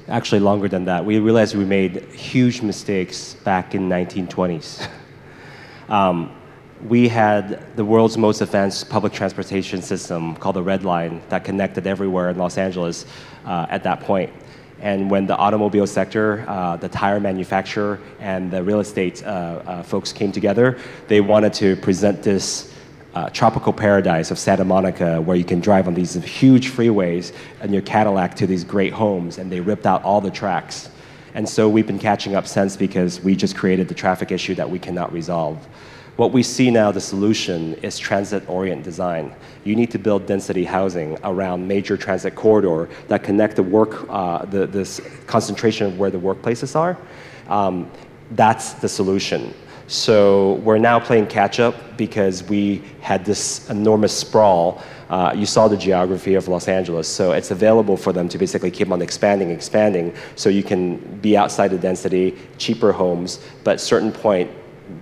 actually 0.09 0.39
longer 0.39 0.67
than 0.67 0.85
that, 0.85 1.05
we 1.05 1.19
realized 1.19 1.55
we 1.55 1.65
made 1.65 2.03
huge 2.11 2.61
mistakes 2.61 3.35
back 3.43 3.75
in 3.75 3.87
1920s. 3.87 4.87
um, 5.89 6.35
we 6.87 7.07
had 7.07 7.75
the 7.75 7.83
world's 7.83 8.17
most 8.17 8.41
advanced 8.41 8.89
public 8.89 9.13
transportation 9.13 9.81
system 9.81 10.35
called 10.35 10.55
the 10.55 10.63
Red 10.63 10.83
Line 10.83 11.21
that 11.29 11.43
connected 11.43 11.85
everywhere 11.85 12.29
in 12.29 12.37
Los 12.37 12.57
Angeles 12.57 13.05
uh, 13.45 13.67
at 13.69 13.83
that 13.83 14.01
point. 14.01 14.31
And 14.81 15.11
when 15.11 15.27
the 15.27 15.35
automobile 15.35 15.85
sector, 15.85 16.45
uh, 16.47 16.77
the 16.77 16.87
tire 16.87 17.19
manufacturer, 17.19 17.99
and 18.19 18.49
the 18.49 18.63
real 18.63 18.79
estate 18.79 19.21
uh, 19.23 19.27
uh 19.27 19.83
folks 19.83 20.13
came 20.13 20.31
together, 20.31 20.79
they 21.09 21.19
wanted 21.19 21.53
to 21.55 21.75
present 21.75 22.23
this 22.23 22.73
uh, 23.13 23.29
tropical 23.29 23.73
paradise 23.73 24.31
of 24.31 24.37
Santa 24.37 24.65
Monica 24.65 25.21
where 25.21 25.35
you 25.35 25.43
can 25.43 25.59
drive 25.59 25.87
on 25.87 25.93
these 25.93 26.13
huge 26.13 26.71
freeways 26.71 27.33
in 27.61 27.73
your 27.73 27.81
Cadillac 27.81 28.35
to 28.35 28.47
these 28.47 28.63
great 28.63 28.93
homes, 28.93 29.37
and 29.37 29.51
they 29.51 29.59
ripped 29.59 29.85
out 29.85 30.03
all 30.03 30.21
the 30.21 30.31
tracks. 30.31 30.89
And 31.33 31.47
so 31.47 31.69
we've 31.69 31.87
been 31.87 31.99
catching 31.99 32.35
up 32.35 32.47
since 32.47 32.75
because 32.75 33.21
we 33.21 33.35
just 33.35 33.55
created 33.55 33.87
the 33.87 33.95
traffic 33.95 34.31
issue 34.31 34.55
that 34.55 34.69
we 34.69 34.79
cannot 34.79 35.11
resolve. 35.13 35.57
What 36.15 36.33
we 36.33 36.43
see 36.43 36.69
now, 36.69 36.91
the 36.91 36.99
solution, 36.99 37.75
is 37.75 37.97
transit-oriented 37.97 38.83
design. 38.83 39.33
You 39.63 39.75
need 39.75 39.89
to 39.91 39.97
build 39.97 40.25
density 40.25 40.65
housing 40.65 41.17
around 41.23 41.65
major 41.65 41.95
transit 41.95 42.35
corridor 42.35 42.89
that 43.07 43.23
connect 43.23 43.55
the 43.55 43.63
work, 43.63 44.05
uh, 44.09 44.43
the, 44.45 44.67
this 44.67 44.99
concentration 45.27 45.87
of 45.87 45.97
where 45.97 46.11
the 46.11 46.19
workplaces 46.19 46.75
are. 46.75 46.97
Um, 47.47 47.89
that's 48.31 48.73
the 48.73 48.89
solution. 48.89 49.53
So 49.89 50.53
we're 50.63 50.77
now 50.77 50.99
playing 50.99 51.27
catch 51.27 51.59
up 51.59 51.97
because 51.97 52.43
we 52.43 52.83
had 53.01 53.25
this 53.25 53.67
enormous 53.71 54.15
sprawl. 54.15 54.83
Uh, 55.09 55.33
you 55.35 55.47
saw 55.47 55.67
the 55.67 55.77
geography 55.77 56.35
of 56.35 56.47
Los 56.47 56.67
Angeles, 56.67 57.07
so 57.07 57.31
it's 57.31 57.49
available 57.49 57.97
for 57.97 58.13
them 58.13 58.29
to 58.29 58.37
basically 58.37 58.69
keep 58.69 58.91
on 58.91 59.01
expanding, 59.01 59.49
expanding, 59.49 60.13
so 60.35 60.47
you 60.47 60.61
can 60.61 60.97
be 61.21 61.35
outside 61.35 61.69
the 61.69 61.77
density, 61.79 62.37
cheaper 62.59 62.91
homes, 62.91 63.43
but 63.63 63.81
certain 63.81 64.11
point, 64.11 64.51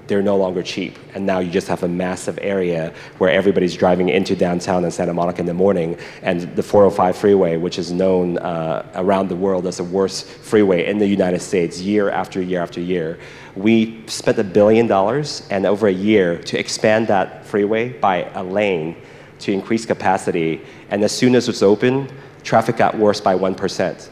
they're 0.07 0.21
no 0.21 0.37
longer 0.37 0.63
cheap. 0.63 0.97
And 1.13 1.25
now 1.25 1.39
you 1.39 1.51
just 1.51 1.67
have 1.67 1.83
a 1.83 1.87
massive 1.87 2.37
area 2.41 2.93
where 3.17 3.29
everybody's 3.29 3.75
driving 3.75 4.09
into 4.09 4.35
downtown 4.35 4.83
in 4.85 4.91
Santa 4.91 5.13
Monica 5.13 5.39
in 5.39 5.45
the 5.45 5.53
morning. 5.53 5.97
And 6.21 6.41
the 6.55 6.63
405 6.63 7.17
freeway, 7.17 7.57
which 7.57 7.77
is 7.77 7.91
known 7.91 8.37
uh, 8.37 8.85
around 8.95 9.29
the 9.29 9.35
world 9.35 9.67
as 9.67 9.77
the 9.77 9.83
worst 9.83 10.25
freeway 10.25 10.85
in 10.85 10.97
the 10.97 11.07
United 11.07 11.41
States 11.41 11.79
year 11.79 12.09
after 12.09 12.41
year 12.41 12.61
after 12.61 12.81
year, 12.81 13.19
we 13.55 14.03
spent 14.07 14.37
a 14.37 14.43
billion 14.43 14.87
dollars 14.87 15.47
and 15.49 15.65
over 15.65 15.87
a 15.87 15.93
year 15.93 16.37
to 16.43 16.59
expand 16.59 17.07
that 17.07 17.45
freeway 17.45 17.89
by 17.89 18.29
a 18.35 18.43
lane 18.43 18.95
to 19.39 19.51
increase 19.51 19.85
capacity. 19.85 20.61
And 20.89 21.03
as 21.03 21.11
soon 21.11 21.35
as 21.35 21.47
it's 21.47 21.61
open, 21.61 22.09
traffic 22.47 22.77
got 22.77 22.97
worse 22.97 23.19
by 23.19 23.35
1%. 23.35 24.09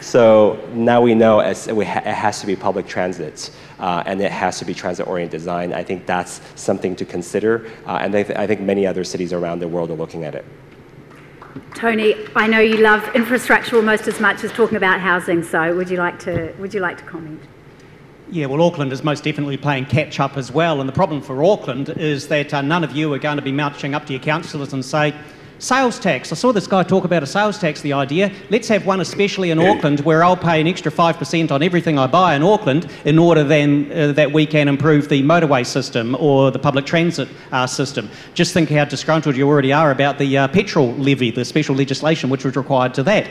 so 0.02 0.68
now 0.72 1.00
we 1.00 1.14
know 1.14 1.38
it 1.38 1.56
has 1.56 2.40
to 2.40 2.46
be 2.46 2.56
public 2.56 2.88
transit 2.88 3.52
uh, 3.78 4.02
and 4.04 4.20
it 4.20 4.32
has 4.32 4.58
to 4.58 4.64
be 4.64 4.74
transit-oriented 4.74 5.30
design. 5.30 5.72
I 5.72 5.84
think 5.84 6.06
that's 6.06 6.40
something 6.56 6.96
to 6.96 7.04
consider, 7.04 7.70
uh, 7.86 7.98
and 8.02 8.14
I, 8.14 8.24
th- 8.24 8.36
I 8.36 8.48
think 8.48 8.60
many 8.60 8.84
other 8.84 9.04
cities 9.04 9.32
around 9.32 9.60
the 9.60 9.68
world 9.68 9.90
are 9.90 9.94
looking 9.94 10.24
at 10.24 10.34
it. 10.34 10.44
Tony, 11.74 12.16
I 12.34 12.48
know 12.48 12.58
you 12.58 12.78
love 12.78 13.08
infrastructure 13.14 13.76
almost 13.76 14.08
as 14.08 14.18
much 14.18 14.42
as 14.42 14.50
talking 14.50 14.76
about 14.76 14.98
housing, 14.98 15.44
so 15.44 15.74
would 15.76 15.88
you 15.88 15.98
like 15.98 16.18
to, 16.20 16.52
would 16.58 16.74
you 16.74 16.80
like 16.80 16.98
to 16.98 17.04
comment? 17.04 17.40
Yeah, 18.28 18.46
well, 18.46 18.60
Auckland 18.60 18.92
is 18.92 19.04
most 19.04 19.22
definitely 19.22 19.56
playing 19.56 19.86
catch 19.86 20.18
up 20.18 20.36
as 20.36 20.50
well. 20.50 20.80
And 20.80 20.88
the 20.88 20.92
problem 20.92 21.20
for 21.20 21.44
Auckland 21.44 21.90
is 21.90 22.26
that 22.28 22.52
uh, 22.52 22.62
none 22.62 22.82
of 22.82 22.90
you 22.90 23.12
are 23.12 23.18
going 23.18 23.36
to 23.36 23.42
be 23.42 23.52
marching 23.52 23.94
up 23.94 24.06
to 24.06 24.12
your 24.14 24.22
councillors 24.22 24.72
and 24.72 24.84
say, 24.84 25.14
Sales 25.58 25.98
tax. 25.98 26.32
I 26.32 26.34
saw 26.34 26.52
this 26.52 26.66
guy 26.66 26.82
talk 26.82 27.04
about 27.04 27.22
a 27.22 27.26
sales 27.26 27.58
tax, 27.58 27.80
the 27.80 27.92
idea. 27.92 28.32
Let's 28.50 28.68
have 28.68 28.86
one, 28.86 29.00
especially 29.00 29.50
in 29.50 29.58
Auckland, 29.60 30.00
where 30.00 30.24
I'll 30.24 30.36
pay 30.36 30.60
an 30.60 30.66
extra 30.66 30.90
5% 30.90 31.50
on 31.52 31.62
everything 31.62 31.98
I 31.98 32.06
buy 32.06 32.34
in 32.34 32.42
Auckland 32.42 32.90
in 33.04 33.18
order 33.18 33.44
then 33.44 33.90
uh, 33.92 34.12
that 34.12 34.32
we 34.32 34.46
can 34.46 34.68
improve 34.68 35.08
the 35.08 35.22
motorway 35.22 35.64
system 35.64 36.16
or 36.18 36.50
the 36.50 36.58
public 36.58 36.86
transit 36.86 37.28
uh, 37.52 37.66
system. 37.66 38.10
Just 38.34 38.52
think 38.52 38.68
how 38.68 38.84
disgruntled 38.84 39.36
you 39.36 39.48
already 39.48 39.72
are 39.72 39.92
about 39.92 40.18
the 40.18 40.36
uh, 40.36 40.48
petrol 40.48 40.92
levy, 40.94 41.30
the 41.30 41.44
special 41.44 41.76
legislation 41.76 42.30
which 42.30 42.44
was 42.44 42.56
required 42.56 42.92
to 42.94 43.02
that. 43.04 43.28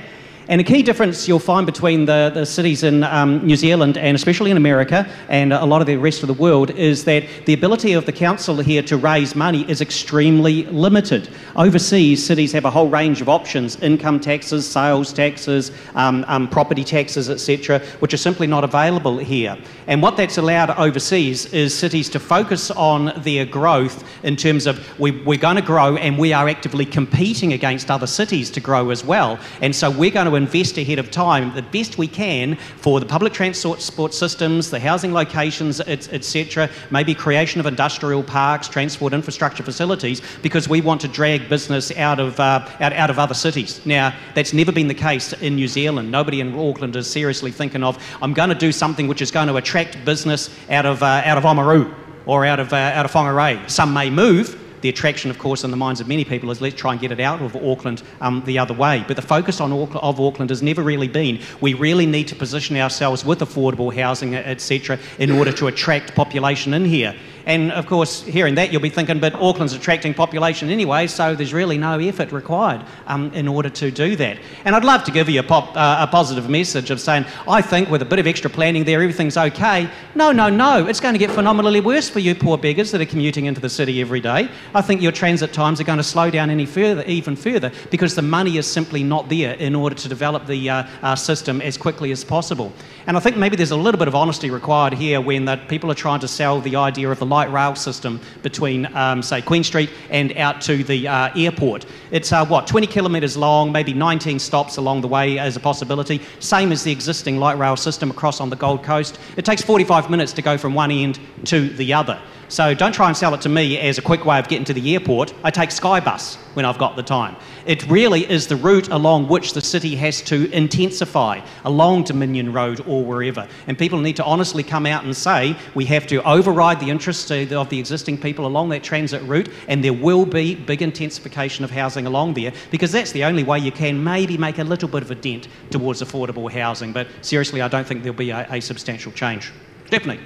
And 0.50 0.60
a 0.60 0.64
key 0.64 0.84
difference 0.84 1.26
you'll 1.26 1.40
find 1.40 1.66
between 1.66 2.06
the, 2.06 2.30
the 2.34 2.46
cities 2.46 2.84
in 2.84 3.06
um, 3.06 3.46
New 3.46 3.56
Zealand 3.56 3.98
and 3.98 4.14
especially 4.14 4.52
in 4.52 4.58
America 4.58 5.10
and 5.30 5.54
a 5.54 5.66
lot 5.66 5.80
of 5.80 5.88
the 5.88 5.96
rest 5.96 6.22
of 6.22 6.28
the 6.28 6.34
world 6.34 6.72
is 6.72 7.06
that 7.06 7.24
the 7.46 7.54
ability 7.54 7.94
of 7.94 8.06
the 8.06 8.12
council 8.12 8.58
here 8.58 8.82
to 8.84 8.98
raise 8.98 9.36
money 9.36 9.70
is 9.70 9.80
extremely 9.80 10.66
limited. 10.66 11.30
Overseas, 11.56 12.26
cities 12.26 12.52
have 12.52 12.66
a 12.66 12.70
whole 12.70 12.90
range 12.90 13.22
of 13.22 13.30
options 13.30 13.82
income 13.82 14.20
taxes, 14.20 14.70
sales 14.70 15.14
taxes, 15.14 15.72
um, 15.96 16.26
um, 16.28 16.50
property 16.50 16.84
taxes, 16.84 17.30
etc., 17.30 17.80
which 18.00 18.14
are 18.14 18.18
simply 18.18 18.46
not 18.46 18.66
available 18.66 19.18
here. 19.18 19.58
And 19.88 20.02
what 20.02 20.18
that's 20.18 20.38
allowed 20.38 20.72
overseas 20.72 21.46
is 21.54 21.78
cities 21.78 22.10
to 22.10 22.20
focus 22.20 22.70
on 22.72 23.14
their 23.18 23.46
growth 23.46 24.04
in 24.24 24.36
terms 24.36 24.68
of 24.68 25.00
we, 25.00 25.12
we're 25.24 25.40
going 25.40 25.56
to 25.56 25.62
grow 25.62 25.96
and 25.96 26.18
we 26.18 26.34
are 26.34 26.50
actively 26.50 26.86
competing 26.86 27.54
against 27.54 27.90
other 27.90 28.08
cities 28.08 28.50
to 28.52 28.60
grow 28.60 28.90
as 28.90 29.06
well. 29.06 29.40
And 29.62 29.74
so 29.74 29.90
we're 29.90 30.12
going 30.12 30.28
to 30.28 30.33
invest 30.36 30.78
ahead 30.78 31.00
of 31.00 31.12
time 31.12 31.54
the 31.56 31.62
best 31.62 31.98
we 31.98 32.08
can 32.08 32.56
for 32.56 33.00
the 33.00 33.06
public 33.06 33.34
transport 33.34 34.14
systems, 34.14 34.70
the 34.70 34.80
housing 34.80 35.14
locations, 35.14 35.80
etc., 35.82 36.70
maybe 36.92 37.14
creation 37.14 37.60
of 37.60 37.66
industrial 37.66 38.24
parks, 38.24 38.68
transport 38.68 39.14
infrastructure 39.14 39.64
facilities, 39.64 40.22
because 40.42 40.68
we 40.68 40.82
want 40.82 41.02
to 41.02 41.08
drag 41.08 41.50
business 41.50 41.96
out 41.98 42.20
of, 42.20 42.40
uh, 42.40 42.68
out, 42.80 42.94
out 42.94 43.10
of 43.10 43.20
other 43.20 43.34
cities. 43.34 43.86
Now, 43.86 44.16
that's 44.36 44.54
never 44.54 44.72
been 44.72 44.88
the 44.88 44.94
case 44.94 45.34
in 45.34 45.56
New 45.56 45.68
Zealand. 45.68 46.12
Nobody 46.12 46.40
in 46.40 46.58
Auckland 46.58 46.96
is 46.96 47.10
seriously 47.10 47.52
thinking 47.52 47.84
of, 47.84 47.98
I'm 48.22 48.34
going 48.34 48.50
to 48.50 48.56
do 48.56 48.72
something 48.72 49.08
which 49.08 49.22
is 49.22 49.32
going 49.32 49.48
to 49.48 49.58
attract 49.58 50.04
business 50.06 50.50
out 50.70 50.86
of, 50.86 51.04
uh, 51.04 51.22
out 51.26 51.38
of 51.38 51.44
Oamaru 51.44 51.94
or 52.26 52.46
out 52.46 52.60
of, 52.60 52.74
uh, 52.74 52.78
out 52.78 53.06
of 53.06 53.12
Whangarei. 53.12 53.70
Some 53.70 53.94
may 53.94 54.10
move, 54.10 54.63
the 54.84 54.90
attraction, 54.90 55.32
of 55.32 55.40
course, 55.40 55.64
in 55.64 55.72
the 55.72 55.78
minds 55.78 56.02
of 56.02 56.10
many 56.10 56.26
people 56.26 56.52
is 56.52 56.60
let's 56.60 56.76
try 56.76 56.92
and 56.92 57.00
get 57.00 57.12
it 57.12 57.20
out 57.22 57.42
of 57.42 57.56
Auckland 57.56 58.04
um, 58.20 58.44
the 58.46 58.60
other 58.60 58.74
way. 58.74 59.04
But 59.08 59.16
the 59.16 59.22
focus 59.22 59.62
on 59.62 59.72
Auckland, 59.72 60.04
of 60.04 60.20
Auckland 60.20 60.50
has 60.50 60.62
never 60.62 60.84
really 60.84 61.08
been 61.08 61.40
we 61.62 61.74
really 61.74 62.06
need 62.06 62.28
to 62.28 62.36
position 62.36 62.76
ourselves 62.76 63.24
with 63.24 63.40
affordable 63.40 63.96
housing, 63.96 64.36
etc., 64.36 65.00
in 65.20 65.32
order 65.32 65.54
to 65.54 65.68
attract 65.68 66.14
population 66.16 66.74
in 66.74 66.84
here. 66.84 67.16
And 67.46 67.72
of 67.74 67.86
course, 67.88 68.24
hearing 68.24 68.56
that, 68.56 68.72
you'll 68.72 68.82
be 68.82 68.90
thinking, 68.90 69.20
but 69.20 69.34
Auckland's 69.36 69.74
attracting 69.74 70.14
population 70.14 70.70
anyway, 70.70 71.08
so 71.08 71.36
there's 71.36 71.54
really 71.54 71.78
no 71.78 72.00
effort 72.00 72.32
required 72.32 72.86
um, 73.08 73.34
in 73.34 73.48
order 73.48 73.70
to 73.70 73.92
do 73.92 74.16
that. 74.16 74.38
And 74.66 74.76
I'd 74.76 74.86
love 74.86 75.04
to 75.06 75.12
give 75.12 75.30
you 75.30 75.42
a, 75.42 75.44
pop, 75.44 75.76
uh, 75.76 75.98
a 76.00 76.08
positive 76.08 76.50
message 76.50 76.90
of 76.90 77.02
saying, 77.02 77.26
I 77.48 77.62
think 77.62 77.90
with 77.90 78.02
a 78.02 78.06
bit 78.06 78.20
of 78.20 78.28
extra 78.28 78.50
planning 78.50 78.86
there, 78.86 79.02
everything's 79.02 79.38
okay. 79.38 79.90
No, 80.16 80.32
no, 80.32 80.50
no. 80.50 80.88
It's 80.88 81.00
going 81.00 81.14
to 81.14 81.20
get 81.20 81.32
phenomenally 81.32 81.82
worse 81.82 82.10
for 82.10 82.20
you 82.20 82.34
poor 82.34 82.58
beggars 82.58 82.92
that 82.92 83.02
are 83.02 83.06
commuting 83.06 83.46
into 83.46 83.60
the 83.60 83.70
city 83.70 84.00
every 84.00 84.22
day. 84.22 84.50
I 84.74 84.82
think 84.82 85.02
your 85.02 85.12
transit 85.12 85.52
times 85.52 85.82
are 85.82 85.86
going 85.86 85.98
to 85.98 86.04
slow 86.04 86.30
down 86.30 86.50
any 86.50 86.66
further, 86.66 87.04
even 87.04 87.36
further, 87.36 87.72
because 87.92 88.16
the 88.16 88.22
money 88.22 88.58
is 88.58 88.68
simply 88.68 89.04
not 89.04 89.28
there 89.30 89.54
in 89.56 89.76
order 89.76 89.96
to 89.96 90.08
develop 90.08 90.46
the 90.46 90.70
uh, 90.70 90.88
uh, 91.02 91.16
system 91.16 91.62
as 91.62 91.78
quickly 91.78 92.12
as 92.12 92.24
possible. 92.24 92.72
And 93.06 93.18
I 93.18 93.20
think 93.20 93.36
maybe 93.36 93.58
there's 93.58 93.72
a 93.72 93.76
little 93.76 94.00
bit 94.00 94.08
of 94.08 94.16
honesty 94.16 94.50
required 94.50 94.94
here 94.94 95.20
when 95.20 95.46
that 95.46 95.68
people 95.68 95.92
are 95.92 95.96
trying 95.96 96.22
to 96.22 96.28
sell 96.28 96.62
the 96.62 96.78
idea 96.78 97.10
of 97.10 97.20
the 97.20 97.26
light 97.34 97.52
rail 97.52 97.76
system 97.76 98.20
between, 98.44 98.86
um, 98.96 99.24
say, 99.24 99.42
Queen 99.42 99.64
Street 99.64 99.90
and 100.12 100.38
out 100.38 100.62
to 100.62 100.84
the 100.84 101.08
uh, 101.08 101.36
airport. 101.36 101.88
It's 102.12 102.32
uh, 102.32 102.46
what, 102.46 102.68
20 102.68 102.86
kilometres 102.86 103.36
long, 103.36 103.72
maybe 103.72 103.92
19 103.94 104.38
stops 104.38 104.78
along 104.78 105.02
the 105.02 105.08
way 105.08 105.40
as 105.40 105.56
a 105.56 105.60
possibility, 105.60 106.22
same 106.40 106.72
as 106.72 106.84
the 106.84 106.92
existing 106.92 107.38
light 107.38 107.58
rail 107.58 107.76
system 107.76 108.12
across 108.12 108.40
on 108.40 108.52
the 108.52 108.56
Gold 108.56 108.84
Coast. 108.84 109.18
It 109.36 109.46
takes 109.46 109.64
45 109.64 110.12
minutes 110.12 110.32
to 110.34 110.44
go 110.44 110.60
from 110.60 110.76
one 110.76 110.92
end 110.92 111.20
to 111.46 111.70
the 111.70 111.94
other. 111.94 112.22
So 112.54 112.76
don't 112.76 112.92
try 112.92 113.08
and 113.08 113.18
sell 113.18 113.34
it 113.34 113.42
to 113.42 113.50
me 113.50 113.80
as 113.80 113.98
a 113.98 114.04
quick 114.04 114.26
way 114.26 114.38
of 114.38 114.48
getting 114.48 114.66
to 114.66 114.76
the 114.76 114.94
airport. 114.94 115.34
I 115.44 115.50
take 115.50 115.72
Skybus 115.72 116.36
when 116.54 116.66
I've 116.66 116.78
got 116.78 116.96
the 116.96 117.02
time. 117.02 117.36
It 117.66 117.84
really 117.88 118.30
is 118.30 118.46
the 118.46 118.56
route 118.56 118.90
along 118.90 119.28
which 119.28 119.54
the 119.54 119.62
city 119.62 119.96
has 119.96 120.22
to 120.26 120.52
intensify, 120.52 121.44
along 121.66 122.04
Dominion 122.04 122.54
Road 122.54 122.80
or 122.86 123.04
wherever. 123.04 123.48
And 123.66 123.76
people 123.76 124.00
need 124.00 124.18
to 124.18 124.24
honestly 124.24 124.62
come 124.62 124.86
out 124.86 125.04
and 125.04 125.18
say 125.18 125.56
we 125.74 125.86
have 125.86 126.06
to 126.06 126.22
override 126.30 126.80
the 126.80 126.92
interests 126.92 127.32
of 127.32 127.70
the 127.70 127.80
existing 127.80 128.20
people 128.20 128.46
along 128.46 128.70
that 128.70 128.84
transit 128.84 129.24
route, 129.24 129.50
and 129.68 129.84
there 129.84 129.92
will 129.92 130.28
be 130.28 130.54
big 130.54 130.84
intensification 130.84 131.66
of 131.66 131.72
housing 131.72 132.06
along 132.06 132.36
there 132.36 132.54
because 132.70 132.92
that's 132.92 133.14
the 133.14 133.24
only 133.24 133.44
way 133.44 133.58
you 133.58 133.72
can 133.72 134.04
maybe 134.04 134.38
make 134.38 134.60
a 134.60 134.64
little 134.64 134.88
bit 134.88 135.02
of 135.02 135.10
a 135.10 135.16
dent 135.16 135.48
towards 135.72 136.04
affordable 136.04 136.52
housing. 136.52 136.94
But 136.94 137.08
seriously, 137.22 137.64
I 137.64 137.68
don't 137.68 137.88
think 137.88 138.04
there'll 138.04 138.16
be 138.16 138.30
a, 138.30 138.46
a 138.48 138.62
substantial 138.62 139.12
change. 139.12 139.52
Definitely. 139.90 140.24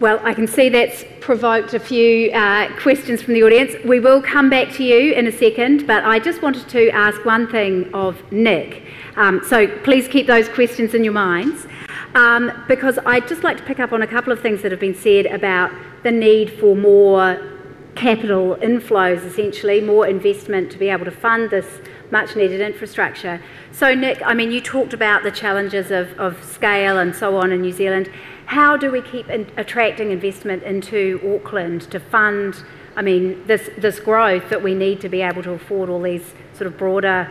Well, 0.00 0.20
I 0.22 0.32
can 0.32 0.46
see 0.46 0.68
that's 0.68 1.04
provoked 1.18 1.74
a 1.74 1.80
few 1.80 2.30
uh, 2.30 2.68
questions 2.78 3.20
from 3.20 3.34
the 3.34 3.42
audience. 3.42 3.74
We 3.84 3.98
will 3.98 4.22
come 4.22 4.48
back 4.48 4.70
to 4.74 4.84
you 4.84 5.12
in 5.12 5.26
a 5.26 5.32
second, 5.32 5.88
but 5.88 6.04
I 6.04 6.20
just 6.20 6.40
wanted 6.40 6.68
to 6.68 6.88
ask 6.90 7.24
one 7.24 7.48
thing 7.48 7.92
of 7.92 8.16
Nick. 8.30 8.84
Um, 9.16 9.42
so 9.44 9.66
please 9.82 10.06
keep 10.06 10.28
those 10.28 10.48
questions 10.48 10.94
in 10.94 11.02
your 11.02 11.14
minds, 11.14 11.66
um, 12.14 12.52
because 12.68 13.00
I'd 13.06 13.26
just 13.26 13.42
like 13.42 13.56
to 13.56 13.64
pick 13.64 13.80
up 13.80 13.92
on 13.92 14.02
a 14.02 14.06
couple 14.06 14.32
of 14.32 14.40
things 14.40 14.62
that 14.62 14.70
have 14.70 14.80
been 14.80 14.94
said 14.94 15.26
about 15.26 15.72
the 16.04 16.12
need 16.12 16.52
for 16.60 16.76
more 16.76 17.58
capital 17.96 18.54
inflows, 18.60 19.24
essentially, 19.24 19.80
more 19.80 20.06
investment 20.06 20.70
to 20.70 20.78
be 20.78 20.90
able 20.90 21.06
to 21.06 21.10
fund 21.10 21.50
this 21.50 21.80
much 22.12 22.36
needed 22.36 22.60
infrastructure. 22.60 23.42
So, 23.72 23.94
Nick, 23.94 24.22
I 24.24 24.32
mean, 24.32 24.52
you 24.52 24.60
talked 24.60 24.92
about 24.92 25.24
the 25.24 25.32
challenges 25.32 25.90
of, 25.90 26.18
of 26.20 26.42
scale 26.44 26.98
and 26.98 27.14
so 27.14 27.36
on 27.36 27.50
in 27.50 27.62
New 27.62 27.72
Zealand 27.72 28.08
how 28.48 28.78
do 28.78 28.90
we 28.90 29.02
keep 29.02 29.28
in, 29.28 29.46
attracting 29.58 30.10
investment 30.10 30.62
into 30.62 31.20
Auckland 31.34 31.82
to 31.90 32.00
fund, 32.00 32.64
I 32.96 33.02
mean, 33.02 33.46
this, 33.46 33.68
this 33.76 34.00
growth 34.00 34.48
that 34.48 34.62
we 34.62 34.74
need 34.74 35.02
to 35.02 35.08
be 35.10 35.20
able 35.20 35.42
to 35.42 35.50
afford 35.50 35.90
all 35.90 36.00
these 36.00 36.32
sort 36.54 36.66
of 36.66 36.78
broader, 36.78 37.30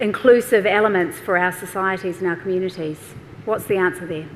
inclusive 0.00 0.66
elements 0.66 1.18
for 1.18 1.38
our 1.38 1.50
societies 1.50 2.18
and 2.18 2.26
our 2.26 2.36
communities? 2.36 2.98
What's 3.46 3.64
the 3.64 3.78
answer 3.78 4.06
there? 4.06 4.28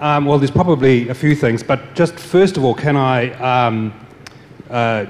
Um, 0.00 0.26
well, 0.26 0.38
there's 0.38 0.50
probably 0.50 1.08
a 1.08 1.14
few 1.14 1.34
things, 1.34 1.62
but 1.62 1.94
just 1.94 2.14
first 2.14 2.58
of 2.58 2.64
all, 2.64 2.74
can 2.74 2.96
I 2.96 3.30
um, 3.66 4.06
uh, 4.68 5.06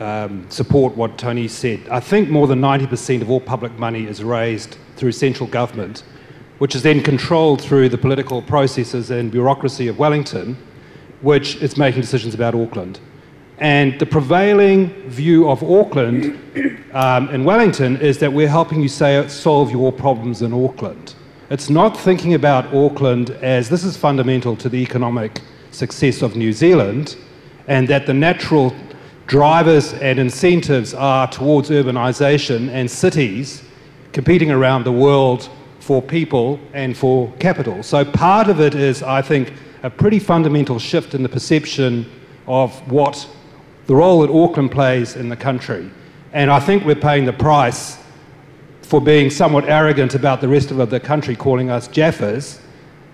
um, 0.00 0.50
support 0.50 0.96
what 0.96 1.16
Tony 1.16 1.46
said? 1.46 1.88
I 1.88 2.00
think 2.00 2.28
more 2.28 2.48
than 2.48 2.60
90% 2.60 3.22
of 3.22 3.30
all 3.30 3.40
public 3.40 3.78
money 3.78 4.06
is 4.06 4.24
raised 4.24 4.78
through 4.96 5.12
central 5.12 5.48
government 5.48 6.02
which 6.60 6.74
is 6.74 6.82
then 6.82 7.02
controlled 7.02 7.58
through 7.58 7.88
the 7.88 7.96
political 7.96 8.42
processes 8.42 9.10
and 9.10 9.32
bureaucracy 9.32 9.88
of 9.88 9.98
Wellington, 9.98 10.58
which 11.22 11.56
is 11.56 11.78
making 11.78 12.02
decisions 12.02 12.34
about 12.34 12.54
Auckland. 12.54 13.00
And 13.56 13.98
the 13.98 14.04
prevailing 14.04 14.88
view 15.08 15.48
of 15.48 15.62
Auckland 15.62 16.38
um, 16.92 17.30
in 17.30 17.44
Wellington 17.44 17.96
is 17.96 18.18
that 18.18 18.30
we're 18.30 18.46
helping 18.46 18.82
you 18.82 18.88
say, 18.88 19.26
solve 19.28 19.70
your 19.70 19.90
problems 19.90 20.42
in 20.42 20.52
Auckland. 20.52 21.14
It's 21.48 21.70
not 21.70 21.96
thinking 21.96 22.34
about 22.34 22.74
Auckland 22.74 23.30
as 23.40 23.70
this 23.70 23.82
is 23.82 23.96
fundamental 23.96 24.54
to 24.56 24.68
the 24.68 24.82
economic 24.82 25.40
success 25.70 26.20
of 26.20 26.36
New 26.36 26.52
Zealand, 26.52 27.16
and 27.68 27.88
that 27.88 28.04
the 28.04 28.12
natural 28.12 28.74
drivers 29.26 29.94
and 29.94 30.18
incentives 30.18 30.92
are 30.92 31.26
towards 31.26 31.70
urbanisation 31.70 32.68
and 32.68 32.90
cities 32.90 33.62
competing 34.12 34.50
around 34.50 34.84
the 34.84 34.92
world 34.92 35.48
for 35.80 36.00
people 36.00 36.60
and 36.72 36.96
for 36.96 37.32
capital. 37.38 37.82
So 37.82 38.04
part 38.04 38.48
of 38.48 38.60
it 38.60 38.74
is, 38.74 39.02
I 39.02 39.22
think, 39.22 39.52
a 39.82 39.90
pretty 39.90 40.18
fundamental 40.18 40.78
shift 40.78 41.14
in 41.14 41.22
the 41.22 41.28
perception 41.28 42.10
of 42.46 42.72
what 42.90 43.28
the 43.86 43.94
role 43.94 44.20
that 44.20 44.30
Auckland 44.30 44.70
plays 44.70 45.16
in 45.16 45.28
the 45.28 45.36
country. 45.36 45.90
And 46.32 46.50
I 46.50 46.60
think 46.60 46.84
we're 46.84 46.94
paying 46.94 47.24
the 47.24 47.32
price 47.32 47.98
for 48.82 49.00
being 49.00 49.30
somewhat 49.30 49.64
arrogant 49.68 50.14
about 50.14 50.40
the 50.40 50.48
rest 50.48 50.70
of 50.70 50.90
the 50.90 51.00
country, 51.00 51.34
calling 51.34 51.70
us 51.70 51.88
Jaffas, 51.88 52.60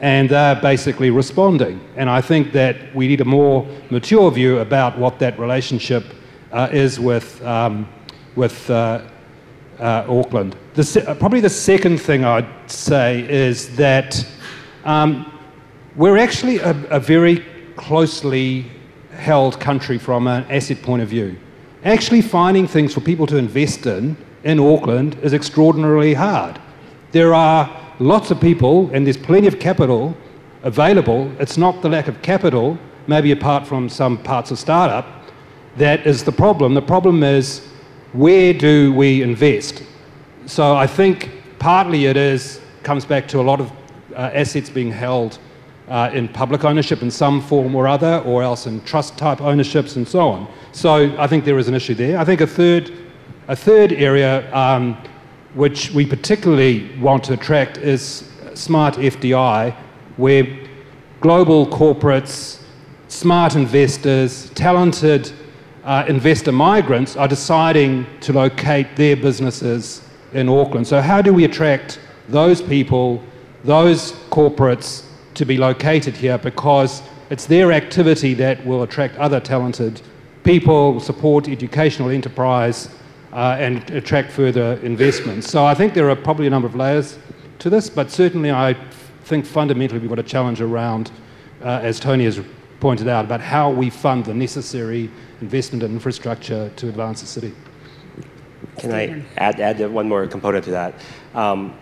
and 0.01 0.29
they're 0.29 0.57
basically 0.57 1.11
responding. 1.11 1.81
And 1.97 2.11
I 2.11 2.21
think 2.21 2.53
that 2.53 2.95
we 2.95 3.09
need 3.09 3.21
a 3.21 3.25
more 3.25 3.67
mature 3.91 4.31
view 4.31 4.59
about 4.59 4.99
what 4.99 5.19
that 5.21 5.39
relationship 5.39 6.05
uh, 6.53 6.69
is 6.73 6.99
with, 7.01 7.43
um, 7.45 7.89
with 8.35 8.69
uh, 8.71 9.03
uh, 9.79 10.07
Auckland. 10.09 10.57
The, 10.75 11.05
uh, 11.07 11.15
probably 11.15 11.41
the 11.41 11.51
second 11.51 11.99
thing 11.99 12.25
I'd 12.25 12.71
say 12.71 13.29
is 13.29 13.75
that 13.77 14.27
um, 14.85 15.33
we're 15.97 16.19
actually 16.19 16.59
a, 16.59 16.71
a, 16.91 17.01
very 17.01 17.45
closely 17.77 18.67
held 19.13 19.59
country 19.61 19.99
from 19.99 20.27
an 20.27 20.45
asset 20.51 20.83
point 20.83 21.03
of 21.03 21.09
view. 21.09 21.37
Actually, 21.85 22.23
finding 22.23 22.67
things 22.67 22.95
for 22.95 23.01
people 23.01 23.27
to 23.27 23.37
invest 23.37 23.87
in 23.87 24.17
in 24.45 24.61
Auckland 24.61 25.17
is 25.23 25.33
extraordinarily 25.33 26.15
hard. 26.15 26.61
There 27.13 27.35
are 27.35 27.71
lots 27.99 28.31
of 28.31 28.41
people, 28.41 28.91
and 28.93 29.07
there's 29.07 29.17
plenty 29.17 29.47
of 29.47 29.59
capital 29.59 30.17
available. 30.63 31.31
It's 31.39 31.57
not 31.57 31.83
the 31.83 31.89
lack 31.89 32.09
of 32.09 32.21
capital, 32.23 32.79
maybe 33.07 33.33
apart 33.33 33.67
from 33.67 33.89
some 33.89 34.19
parts 34.19 34.51
of 34.51 34.59
startup, 34.59 35.07
that 35.77 36.07
is 36.07 36.25
the 36.25 36.33
problem. 36.33 36.75
The 36.75 36.83
problem 36.83 37.23
is 37.23 37.69
where 38.17 38.55
do 38.55 38.95
we 38.95 39.23
invest? 39.23 39.83
So 40.47 40.75
I 40.75 40.87
think 40.87 41.31
partly 41.59 42.07
it 42.07 42.17
is 42.17 42.61
comes 42.83 43.05
back 43.05 43.29
to 43.29 43.41
a 43.41 43.43
lot 43.43 43.61
of 43.61 43.71
uh, 44.15 44.31
assets 44.33 44.71
being 44.71 44.91
held 44.91 45.39
uh, 45.89 46.11
in 46.15 46.27
public 46.29 46.65
ownership 46.65 47.03
in 47.03 47.11
some 47.11 47.43
form 47.43 47.75
or 47.75 47.87
other, 47.87 48.23
or 48.25 48.43
else 48.43 48.67
in 48.67 48.81
trust 48.85 49.19
type 49.19 49.41
ownerships 49.41 49.97
and 49.97 50.09
so 50.09 50.29
on. 50.29 50.49
So 50.73 51.15
I 51.19 51.27
think 51.27 51.45
there 51.45 51.59
is 51.59 51.69
an 51.69 51.75
issue 51.75 51.95
there. 51.95 52.19
I 52.19 52.25
think 52.25 52.41
a 52.41 52.47
third, 52.47 52.91
a 53.49 53.57
third 53.57 53.93
area 53.93 54.53
um, 54.55 54.97
which 55.55 55.91
we 55.91 56.07
particularly 56.07 56.97
want 56.99 57.25
to 57.25 57.35
attract 57.35 57.77
is 57.79 58.31
smart 58.55 58.95
FDI, 58.95 59.75
where 60.17 60.45
global 61.21 61.67
corporates, 61.67 62.63
smart 63.09 63.57
investors, 63.57 64.51
talented 64.51 65.33
uh, 65.87 66.05
investor 66.09 66.51
migrants 66.51 67.17
are 67.17 67.29
deciding 67.29 68.05
to 68.21 68.33
locate 68.33 68.97
their 68.97 69.17
businesses 69.17 70.03
in 70.33 70.49
Auckland. 70.49 70.85
So, 70.87 71.01
how 71.01 71.23
do 71.23 71.33
we 71.33 71.45
attract 71.45 72.01
those 72.29 72.61
people, 72.61 73.23
those 73.63 74.13
corporates, 74.31 75.05
to 75.35 75.45
be 75.45 75.57
located 75.57 76.17
here? 76.17 76.39
Because 76.39 77.03
it's 77.31 77.47
their 77.47 77.71
activity 77.71 78.35
that 78.35 78.67
will 78.67 78.83
attract 78.83 79.17
other 79.17 79.39
talented 79.39 80.03
people, 80.43 80.99
support 80.99 81.49
educational 81.49 82.11
enterprise, 82.11 82.89
uh, 83.33 83.57
and 83.61 83.89
attract 83.93 84.33
further 84.33 84.81
investments. 84.83 85.49
So 85.49 85.65
I 85.65 85.75
think 85.75 85.95
there 85.95 86.11
are 86.11 86.17
probably 86.17 86.49
a 86.49 86.51
number 86.51 86.67
of 86.67 86.75
layers 86.75 87.17
to 87.61 87.71
this, 87.71 87.89
but 87.89 88.11
certainly 88.11 88.51
I 88.51 88.75
think 89.23 89.47
fundamentally 89.47 90.01
we've 90.01 90.09
got 90.09 90.19
a 90.19 90.25
challenge 90.25 90.61
around, 90.61 91.13
uh, 91.63 91.81
as 91.83 92.01
Tony 92.01 92.25
has 92.25 92.41
pointed 92.81 93.09
out, 93.09 93.25
about 93.25 93.41
how 93.41 93.71
we 93.71 93.91
fund 93.91 94.25
the 94.25 94.35
necessary 94.35 95.11
investment 95.41 95.83
in 95.83 95.93
infrastructure 95.93 96.71
to 96.77 96.89
advance 96.89 97.21
the 97.21 97.27
city. 97.27 97.55
Can 98.79 98.93
I 98.93 99.23
add, 99.39 99.61
add 99.61 99.91
one 99.91 100.09
more 100.09 100.27
component 100.27 100.65
to 100.65 100.71
that? 100.73 100.95
Um, 101.35 101.75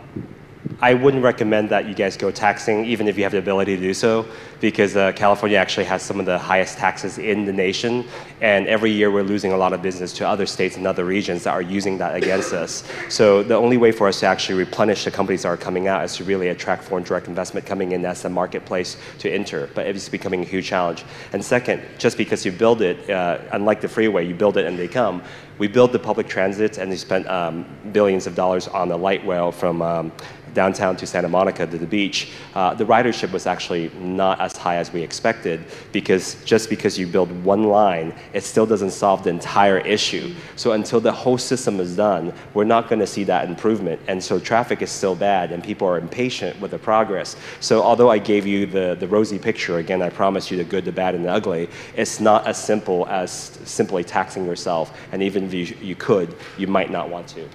I 0.81 0.95
wouldn't 0.95 1.23
recommend 1.23 1.69
that 1.71 1.87
you 1.87 1.95
guys 1.95 2.17
go 2.17 2.31
taxing, 2.31 2.85
even 2.85 3.09
if 3.09 3.17
you 3.17 3.23
have 3.25 3.33
the 3.33 3.39
ability 3.39 3.77
to 3.77 3.83
do 3.83 3.95
so, 3.95 4.27
because 4.65 4.97
uh, 4.97 5.13
California 5.13 5.59
actually 5.59 5.85
has 5.85 6.01
some 6.01 6.19
of 6.19 6.25
the 6.25 6.39
highest 6.39 6.79
taxes 6.79 7.19
in 7.19 7.45
the 7.45 7.53
nation, 7.53 8.03
and 8.41 8.67
every 8.67 8.91
year 8.91 9.11
we're 9.11 9.23
losing 9.23 9.53
a 9.53 9.57
lot 9.59 9.75
of 9.75 9.83
business 9.83 10.11
to 10.11 10.27
other 10.27 10.47
states 10.47 10.79
and 10.79 10.87
other 10.87 11.05
regions 11.05 11.45
that 11.45 11.53
are 11.53 11.61
using 11.61 11.99
that 11.99 12.17
against 12.17 12.55
us. 12.55 12.83
So 13.11 13.43
the 13.43 13.57
only 13.57 13.77
way 13.77 13.93
for 13.93 14.09
us 14.09 14.21
to 14.21 14.27
actually 14.27 14.55
replenish 14.55 15.05
the 15.05 15.11
companies 15.11 15.43
that 15.43 15.49
are 15.49 15.59
coming 15.59 15.87
out 15.87 16.03
is 16.03 16.17
to 16.17 16.25
really 16.25 16.49
attract 16.49 16.83
foreign 16.83 17.05
direct 17.05 17.29
investment 17.29 17.67
coming 17.67 17.93
in 17.93 18.07
as 18.07 18.25
a 18.25 18.31
marketplace 18.31 18.97
to 19.19 19.31
enter. 19.31 19.69
But 19.75 19.87
it's 19.87 20.09
becoming 20.09 20.41
a 20.41 20.47
huge 20.47 20.65
challenge. 20.65 21.05
And 21.35 21.45
second, 21.45 21.83
just 21.99 22.17
because 22.17 22.47
you 22.47 22.51
build 22.51 22.81
it, 22.81 23.11
uh, 23.11 23.41
unlike 23.53 23.83
the 23.83 23.89
freeway, 23.89 24.27
you 24.27 24.35
build 24.35 24.57
it 24.57 24.65
and 24.65 24.79
they 24.79 24.89
come. 24.89 25.23
We 25.59 25.69
build 25.69 25.93
the 25.93 25.99
public 25.99 26.27
transit, 26.27 26.79
and 26.79 26.91
we 26.91 26.97
spent 26.97 27.29
um, 27.29 27.67
billions 27.93 28.27
of 28.27 28.35
dollars 28.35 28.67
on 28.67 28.89
the 28.89 28.97
light 28.97 29.25
rail 29.27 29.53
from 29.53 29.83
um, 29.83 30.11
downtown 30.55 30.97
to 30.97 31.07
Santa 31.07 31.29
Monica 31.29 31.67
to 31.67 31.77
the 31.77 31.87
beach, 31.87 32.31
uh, 32.55 32.73
the 32.73 32.85
ridership 32.85 33.33
was 33.33 33.47
actually 33.47 33.91
not 33.99 34.41
as 34.41 34.54
high 34.57 34.77
as 34.77 34.93
we 34.93 35.03
expected 35.03 35.65
because 35.93 36.37
just 36.45 36.69
because 36.69 36.99
you 36.99 37.07
build 37.07 37.31
one 37.45 37.65
line, 37.65 38.15
it 38.33 38.43
still 38.43 38.67
doesn't 38.67 38.91
solve 38.91 39.25
the 39.25 39.31
entire 39.31 39.79
issue. 39.79 40.35
So 40.57 40.73
until 40.73 41.01
the 41.01 41.13
whole 41.13 41.39
system 41.39 41.81
is 41.81 41.97
done, 41.97 42.33
we're 42.55 42.65
not 42.65 42.89
going 42.89 43.01
to 43.01 43.07
see 43.07 43.25
that 43.25 43.49
improvement. 43.49 44.01
And 44.09 44.23
so 44.23 44.39
traffic 44.39 44.83
is 44.83 44.91
still 44.91 45.15
bad 45.15 45.53
and 45.53 45.63
people 45.63 45.89
are 45.89 45.99
impatient 45.99 46.61
with 46.61 46.71
the 46.71 46.79
progress. 46.79 47.37
So 47.61 47.83
although 47.83 48.11
I 48.11 48.19
gave 48.19 48.47
you 48.47 48.67
the, 48.67 48.97
the 48.99 49.09
rosy 49.09 49.39
picture, 49.39 49.79
again, 49.79 50.03
I 50.03 50.11
promised 50.11 50.51
you 50.51 50.57
the 50.57 50.65
good, 50.65 50.85
the 50.85 50.93
bad, 50.93 51.15
and 51.15 51.25
the 51.25 51.31
ugly, 51.31 51.69
it's 51.97 52.21
not 52.21 52.47
as 52.47 52.63
simple 52.63 53.07
as 53.09 53.33
simply 53.65 54.05
taxing 54.05 54.47
yourself. 54.47 54.97
And 55.13 55.23
even 55.23 55.45
if 55.45 55.55
you, 55.55 55.77
you 55.81 55.95
could, 55.95 56.35
you 56.59 56.67
might 56.67 56.91
not 56.91 57.09
want 57.09 57.29
to. 57.29 57.49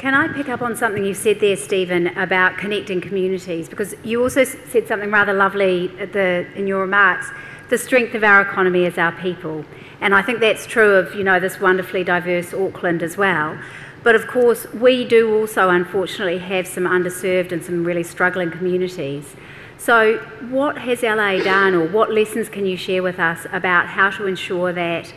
Can 0.00 0.14
I 0.14 0.28
pick 0.28 0.48
up 0.48 0.62
on 0.62 0.74
something 0.76 1.04
you 1.04 1.12
said 1.12 1.40
there, 1.40 1.58
Stephen, 1.58 2.06
about 2.16 2.56
connecting 2.56 3.02
communities? 3.02 3.68
Because 3.68 3.94
you 4.02 4.22
also 4.22 4.44
said 4.44 4.88
something 4.88 5.10
rather 5.10 5.34
lovely 5.34 5.88
the, 5.88 6.46
in 6.54 6.66
your 6.66 6.80
remarks. 6.80 7.26
The 7.68 7.76
strength 7.76 8.14
of 8.14 8.24
our 8.24 8.40
economy 8.40 8.86
is 8.86 8.96
our 8.96 9.12
people. 9.12 9.62
And 10.00 10.14
I 10.14 10.22
think 10.22 10.40
that's 10.40 10.64
true 10.64 10.94
of, 10.94 11.14
you 11.14 11.22
know, 11.22 11.38
this 11.38 11.60
wonderfully 11.60 12.02
diverse 12.02 12.54
Auckland 12.54 13.02
as 13.02 13.18
well. 13.18 13.58
But 14.02 14.14
of 14.14 14.26
course, 14.26 14.66
we 14.72 15.04
do 15.04 15.38
also 15.38 15.68
unfortunately 15.68 16.38
have 16.38 16.66
some 16.66 16.84
underserved 16.84 17.52
and 17.52 17.62
some 17.62 17.84
really 17.84 18.02
struggling 18.02 18.50
communities. 18.50 19.36
So, 19.76 20.16
what 20.48 20.78
has 20.78 21.02
LA 21.02 21.42
done, 21.42 21.74
or 21.74 21.86
what 21.86 22.10
lessons 22.10 22.48
can 22.48 22.64
you 22.64 22.78
share 22.78 23.02
with 23.02 23.18
us 23.18 23.46
about 23.52 23.88
how 23.88 24.08
to 24.12 24.26
ensure 24.26 24.72
that 24.72 25.12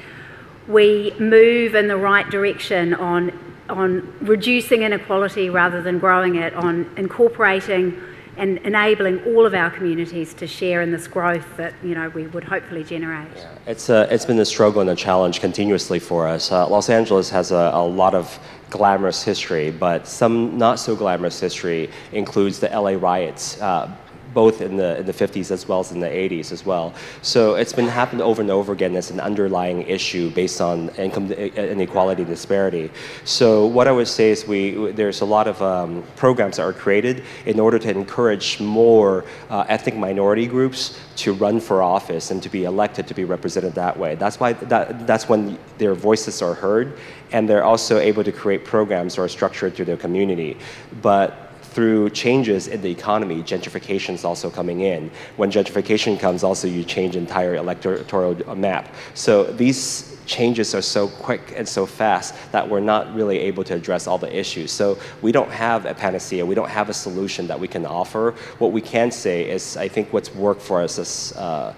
we 0.67 1.13
move 1.19 1.73
in 1.73 1.88
the 1.88 1.95
right 1.95 2.29
direction 2.29 2.93
on 2.93 3.53
on 3.70 4.14
reducing 4.22 4.84
inequality 4.84 5.49
rather 5.49 5.82
than 5.82 5.99
growing 5.99 6.36
it, 6.36 6.53
on 6.53 6.89
incorporating 6.97 8.01
and 8.36 8.57
enabling 8.59 9.24
all 9.26 9.45
of 9.45 9.53
our 9.53 9.70
communities 9.70 10.34
to 10.34 10.47
share 10.47 10.82
in 10.82 10.91
this 10.91 11.07
growth 11.07 11.45
that 11.57 11.74
you 11.84 11.93
know 11.93 12.09
we 12.09 12.26
would 12.28 12.43
hopefully 12.43 12.84
generate. 12.84 13.28
Yeah, 13.36 13.55
it's 13.68 13.89
a, 13.89 14.11
it's 14.14 14.26
been 14.26 14.39
a 14.39 14.45
struggle 14.45 14.82
and 14.82 14.89
a 14.89 14.95
challenge 14.95 15.39
continuously 15.39 15.99
for 15.99 16.28
us. 16.28 16.51
Uh, 16.51 16.68
Los 16.68 16.89
Angeles 16.89 17.30
has 17.30 17.51
a, 17.51 17.72
a 17.74 17.86
lot 17.86 18.16
of 18.16 18.39
glamorous 18.70 19.22
history, 19.24 19.70
but 19.70 20.07
some 20.07 20.57
not 20.57 20.80
so 20.80 20.95
glamorous 20.95 21.39
history 21.39 21.91
includes 22.11 22.59
the 22.59 22.70
LA 22.70 22.91
riots. 22.91 23.61
Uh, 23.61 23.95
both 24.34 24.61
in 24.61 24.77
the, 24.77 24.99
in 24.99 25.05
the 25.05 25.13
50s 25.13 25.51
as 25.51 25.67
well 25.67 25.79
as 25.79 25.91
in 25.91 25.99
the 25.99 26.07
80s 26.07 26.51
as 26.51 26.65
well. 26.65 26.93
So 27.21 27.55
it's 27.55 27.73
been 27.73 27.88
happening 27.88 28.21
over 28.21 28.41
and 28.41 28.51
over 28.51 28.73
again 28.73 28.95
as 28.95 29.11
an 29.11 29.19
underlying 29.19 29.84
issue 29.84 30.29
based 30.31 30.61
on 30.61 30.89
income 30.89 31.31
inequality 31.31 32.25
disparity. 32.25 32.91
So 33.25 33.65
what 33.65 33.88
I 33.88 33.91
would 33.91 34.07
say 34.07 34.31
is 34.31 34.47
we, 34.47 34.91
there's 34.91 35.21
a 35.21 35.25
lot 35.25 35.47
of 35.47 35.61
um, 35.61 36.03
programs 36.15 36.57
that 36.57 36.63
are 36.63 36.73
created 36.73 37.23
in 37.45 37.59
order 37.59 37.79
to 37.79 37.89
encourage 37.89 38.59
more 38.59 39.25
uh, 39.49 39.65
ethnic 39.67 39.95
minority 39.95 40.47
groups 40.47 40.99
to 41.15 41.34
run 41.34 41.59
for 41.59 41.81
office 41.84 42.31
and 42.31 42.41
to 42.41 42.49
be 42.49 42.63
elected 42.65 43.07
to 43.07 43.13
be 43.13 43.25
represented 43.25 43.73
that 43.75 43.97
way. 43.97 44.15
That's 44.15 44.39
why 44.39 44.53
that, 44.53 45.05
that's 45.05 45.29
when 45.29 45.57
their 45.77 45.93
voices 45.93 46.41
are 46.41 46.53
heard 46.53 46.97
and 47.31 47.49
they're 47.49 47.63
also 47.63 47.99
able 47.99 48.23
to 48.23 48.31
create 48.31 48.63
programs 48.63 49.17
or 49.17 49.27
structure 49.27 49.69
through 49.69 49.86
their 49.86 49.97
community. 49.97 50.57
But 51.01 51.42
through 51.74 52.09
changes 52.11 52.67
in 52.67 52.82
the 52.82 52.91
economy, 52.91 53.41
gentrification 53.41 54.13
is 54.13 54.24
also 54.24 54.49
coming 54.49 54.82
in. 54.82 55.09
When 55.38 55.51
gentrification 55.51 56.19
comes, 56.19 56.43
also 56.43 56.67
you 56.67 56.84
change 56.84 57.15
entire 57.15 57.55
electoral 57.55 58.55
map. 58.55 58.93
So 59.13 59.43
these 59.43 60.17
changes 60.26 60.74
are 60.74 60.82
so 60.82 61.07
quick 61.07 61.53
and 61.55 61.67
so 61.67 61.86
fast 61.86 62.36
that 62.51 62.69
we're 62.69 62.80
not 62.80 63.13
really 63.13 63.39
able 63.39 63.63
to 63.65 63.74
address 63.74 64.07
all 64.07 64.17
the 64.17 64.34
issues. 64.34 64.71
So 64.71 64.97
we 65.21 65.32
don't 65.32 65.51
have 65.51 65.86
a 65.86 65.93
panacea. 65.93 66.45
We 66.45 66.55
don't 66.55 66.69
have 66.69 66.89
a 66.89 66.93
solution 66.93 67.47
that 67.47 67.59
we 67.59 67.67
can 67.67 67.86
offer. 67.86 68.36
What 68.59 68.71
we 68.71 68.82
can 68.82 69.11
say 69.11 69.49
is, 69.49 69.76
I 69.76 69.88
think 69.88 70.13
what's 70.13 70.34
worked 70.34 70.61
for 70.61 70.82
us 70.82 70.97
as, 70.99 71.34
uh, 71.38 71.74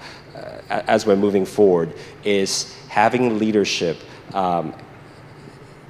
as 0.69 1.05
we're 1.05 1.15
moving 1.15 1.45
forward 1.45 1.93
is 2.23 2.75
having 2.89 3.39
leadership 3.39 3.97
um, 4.33 4.73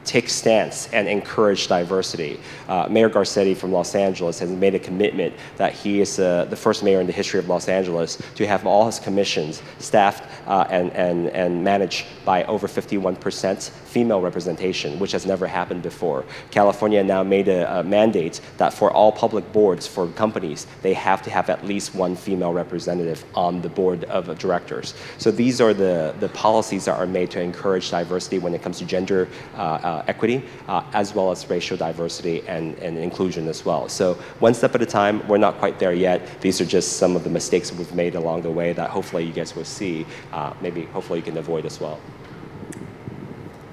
take 0.06 0.30
stance 0.30 0.88
and 0.94 1.08
encourage 1.08 1.68
diversity. 1.68 2.40
Uh, 2.68 2.88
mayor 2.90 3.10
Garcetti 3.10 3.56
from 3.56 3.72
Los 3.72 3.96
Angeles 3.96 4.40
has 4.40 4.50
made 4.50 4.76
a 4.76 4.80
commitment 4.80 5.34
that 5.58 5.74
he 5.74 6.02
is 6.02 6.20
uh, 6.20 6.46
the 6.46 6.56
first 6.56 6.84
mayor 6.84 7.02
in 7.02 7.08
the 7.08 7.14
history 7.14 7.40
of 7.40 7.50
Los 7.50 7.68
Angeles 7.68 8.22
to 8.36 8.48
have 8.48 8.66
all 8.66 8.86
his 8.86 9.00
commissions 9.00 9.62
staffed 9.80 10.24
uh, 10.48 10.66
and, 10.70 10.92
and, 10.94 11.30
and 11.30 11.64
managed 11.64 12.06
by 12.24 12.44
over 12.46 12.68
51% 12.68 13.70
female 13.70 14.22
representation, 14.22 15.00
which 15.00 15.12
has 15.12 15.26
never 15.26 15.48
happened 15.48 15.82
before. 15.82 16.26
California 16.52 17.04
now 17.04 17.24
made 17.24 17.48
a, 17.48 17.80
a 17.80 17.84
mandate 17.84 18.42
that 18.58 18.74
for 18.74 18.92
all 18.92 19.12
public 19.12 19.52
boards 19.52 19.88
for 19.88 20.08
companies, 20.10 20.68
they 20.82 20.94
have 20.94 21.22
to 21.22 21.30
have 21.30 21.50
at 21.50 21.66
least 21.66 21.96
one 21.96 22.16
female 22.16 22.54
representative 22.54 23.24
on 23.34 23.62
the 23.62 23.70
board 23.70 24.04
of 24.06 24.38
directors. 24.38 24.94
So 25.18 25.32
these 25.32 25.62
are 25.62 25.74
the, 25.74 26.14
the 26.20 26.30
policies 26.30 26.86
that 26.86 26.98
are 26.98 27.08
made 27.08 27.32
to 27.32 27.42
encourage 27.42 27.90
diversity 27.90 28.40
when 28.40 28.54
it 28.54 28.62
comes 28.62 28.80
to 28.80 28.86
gender 28.86 29.28
uh, 29.56 29.58
uh, 29.58 29.95
equity, 30.08 30.44
uh, 30.68 30.84
as 30.94 31.14
well 31.16 31.32
as 31.32 31.50
racial 31.50 31.78
diversity 31.78 32.44
and, 32.48 32.78
and 32.80 32.98
inclusion 32.98 33.48
as 33.48 33.66
well. 33.66 33.88
So 33.90 34.16
one 34.40 34.54
step 34.54 34.76
at 34.76 34.82
a 34.82 34.86
time, 34.86 35.26
we're 35.28 35.38
not 35.38 35.58
quite 35.58 35.80
there 35.80 35.94
yet. 35.94 36.42
These 36.42 36.62
are 36.62 36.66
just 36.66 36.98
some 36.98 37.16
of 37.16 37.24
the 37.24 37.30
mistakes 37.30 37.72
we've 37.72 37.94
made 37.94 38.16
along 38.16 38.42
the 38.42 38.52
way 38.52 38.74
that 38.74 38.90
hopefully 38.90 39.26
you 39.26 39.34
guys 39.34 39.56
will 39.56 39.66
see, 39.66 40.06
uh, 40.34 40.54
maybe 40.62 40.86
hopefully 40.86 41.20
you 41.20 41.26
can 41.26 41.38
avoid 41.38 41.66
as 41.66 41.80
well. 41.80 42.00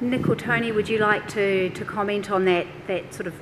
Nick 0.00 0.28
or 0.28 0.34
Tony, 0.34 0.72
would 0.72 0.88
you 0.88 0.98
like 0.98 1.28
to, 1.28 1.70
to 1.70 1.84
comment 1.84 2.30
on 2.30 2.44
that, 2.46 2.66
that 2.88 3.14
sort 3.14 3.28
of 3.28 3.34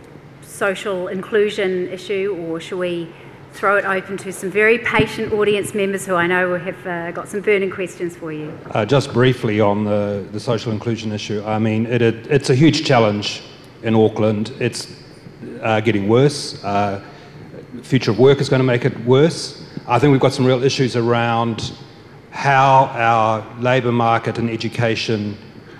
social 0.43 1.09
inclusion 1.09 1.89
issue, 1.89 2.37
or 2.39 2.61
shall 2.61 2.79
we 2.79 3.09
throw 3.53 3.77
it 3.77 3.85
open 3.85 4.17
to 4.19 4.33
some 4.33 4.51
very 4.51 4.79
patient 4.79 5.33
audience 5.33 5.75
members 5.75 6.07
who 6.07 6.15
I 6.15 6.27
know 6.27 6.57
have 6.57 6.87
uh, 6.87 7.11
got 7.13 7.29
some 7.29 7.41
burning 7.41 7.71
questions 7.71 8.17
for 8.17 8.33
you? 8.33 8.57
Uh, 8.71 8.85
just 8.85 9.13
briefly 9.13 9.61
on 9.61 9.85
the, 9.85 10.27
the 10.33 10.41
social 10.41 10.73
inclusion 10.73 11.13
issue, 11.13 11.43
I 11.45 11.59
mean, 11.59 11.87
it, 11.87 12.03
it, 12.03 12.27
it's 12.29 12.51
a 12.51 12.55
huge 12.55 12.85
challenge 12.85 13.43
in 13.83 13.95
Auckland. 13.95 14.53
It's 14.61 14.95
uh, 15.63 15.81
getting 15.81 16.09
worse. 16.09 16.63
Uh, 16.65 17.03
future 17.83 18.11
of 18.11 18.19
work 18.19 18.41
is 18.41 18.49
going 18.49 18.61
to 18.61 18.67
make 18.67 18.85
it 18.85 18.99
worse. 19.05 19.63
I 19.87 19.99
think 19.99 20.13
we've 20.13 20.21
got 20.21 20.33
some 20.33 20.47
real 20.47 20.63
issues 20.63 20.97
around 20.97 21.73
how 22.31 22.87
our 22.93 23.61
labour 23.61 23.93
market 23.93 24.39
and 24.39 24.49
education, 24.49 25.37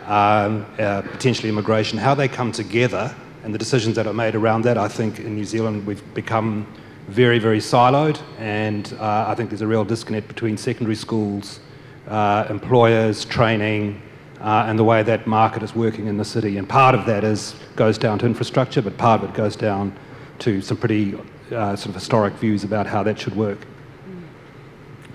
um, 0.07 0.67
uh, 0.79 1.03
potentially 1.03 1.49
immigration, 1.49 1.99
how 1.99 2.15
they 2.15 2.29
come 2.29 2.53
together 2.53 3.15
and 3.45 3.55
the 3.55 3.59
decisions 3.59 3.97
that 3.97 4.07
are 4.07 4.13
made 4.13 4.35
around 4.35 4.63
that. 4.63 4.77
I 4.77 4.89
think 4.89 5.21
in 5.21 5.35
New 5.37 5.45
Zealand 5.45 5.87
we've 5.87 6.03
become 6.15 6.67
very, 7.11 7.41
very 7.41 7.59
siloed, 7.59 8.21
and 8.39 8.97
uh, 9.01 9.25
I 9.27 9.35
think 9.35 9.51
there's 9.51 9.63
a 9.63 9.67
real 9.67 9.85
disconnect 9.85 10.29
between 10.29 10.57
secondary 10.57 10.95
schools, 10.95 11.59
uh, 12.07 12.47
employers, 12.49 13.25
training, 13.25 14.01
uh, 14.41 14.65
and 14.69 14.79
the 14.79 14.85
way 14.85 15.03
that 15.03 15.27
market 15.27 15.63
is 15.63 15.75
working 15.75 16.07
in 16.07 16.17
the 16.17 16.25
city. 16.25 16.57
And 16.57 16.69
part 16.69 16.95
of 16.95 17.05
that 17.07 17.25
is 17.25 17.57
goes 17.75 17.99
down 17.99 18.21
to 18.21 18.27
infrastructure, 18.27 18.81
but 18.81 18.97
part 18.97 19.23
of 19.23 19.31
it 19.31 19.35
goes 19.35 19.57
down 19.57 19.93
to 20.39 20.63
some 20.63 20.77
pretty 20.77 21.15
uh, 21.51 21.75
sort 21.75 21.89
of 21.89 21.95
historic 21.95 22.35
views 22.35 22.63
about 22.63 22.87
how 22.87 23.03
that 23.03 23.19
should 23.19 23.35
work. 23.35 23.59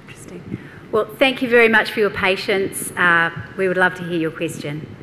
Interesting. 0.02 0.58
Well, 0.92 1.06
thank 1.18 1.42
you 1.42 1.48
very 1.48 1.70
much 1.70 1.92
for 1.92 2.02
your 2.02 2.10
patience. 2.10 2.92
Uh, 2.92 3.32
we 3.58 3.70
would 3.70 3.78
love 3.78 3.96
to 3.96 4.04
hear 4.04 4.20
your 4.20 4.32
question. 4.32 4.95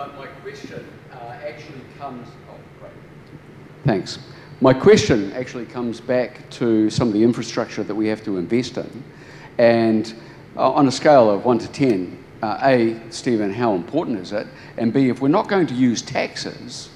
But 0.00 0.16
my 0.16 0.28
question 0.28 0.82
uh, 1.12 1.36
actually 1.46 1.82
comes, 1.98 2.26
oh, 2.50 2.54
great. 2.80 2.92
Thanks. 3.84 4.18
My 4.62 4.72
question 4.72 5.30
actually 5.34 5.66
comes 5.66 6.00
back 6.00 6.48
to 6.52 6.88
some 6.88 7.08
of 7.08 7.12
the 7.12 7.22
infrastructure 7.22 7.82
that 7.82 7.94
we 7.94 8.08
have 8.08 8.24
to 8.24 8.38
invest 8.38 8.78
in. 8.78 9.04
And 9.58 10.14
uh, 10.56 10.72
on 10.72 10.88
a 10.88 10.90
scale 10.90 11.28
of 11.28 11.44
1 11.44 11.58
to 11.58 11.68
10, 11.68 12.24
uh, 12.42 12.60
A, 12.62 12.98
Stephen, 13.10 13.52
how 13.52 13.74
important 13.74 14.20
is 14.20 14.32
it? 14.32 14.46
And 14.78 14.90
B, 14.90 15.10
if 15.10 15.20
we're 15.20 15.28
not 15.28 15.48
going 15.48 15.66
to 15.66 15.74
use 15.74 16.00
taxes, 16.00 16.88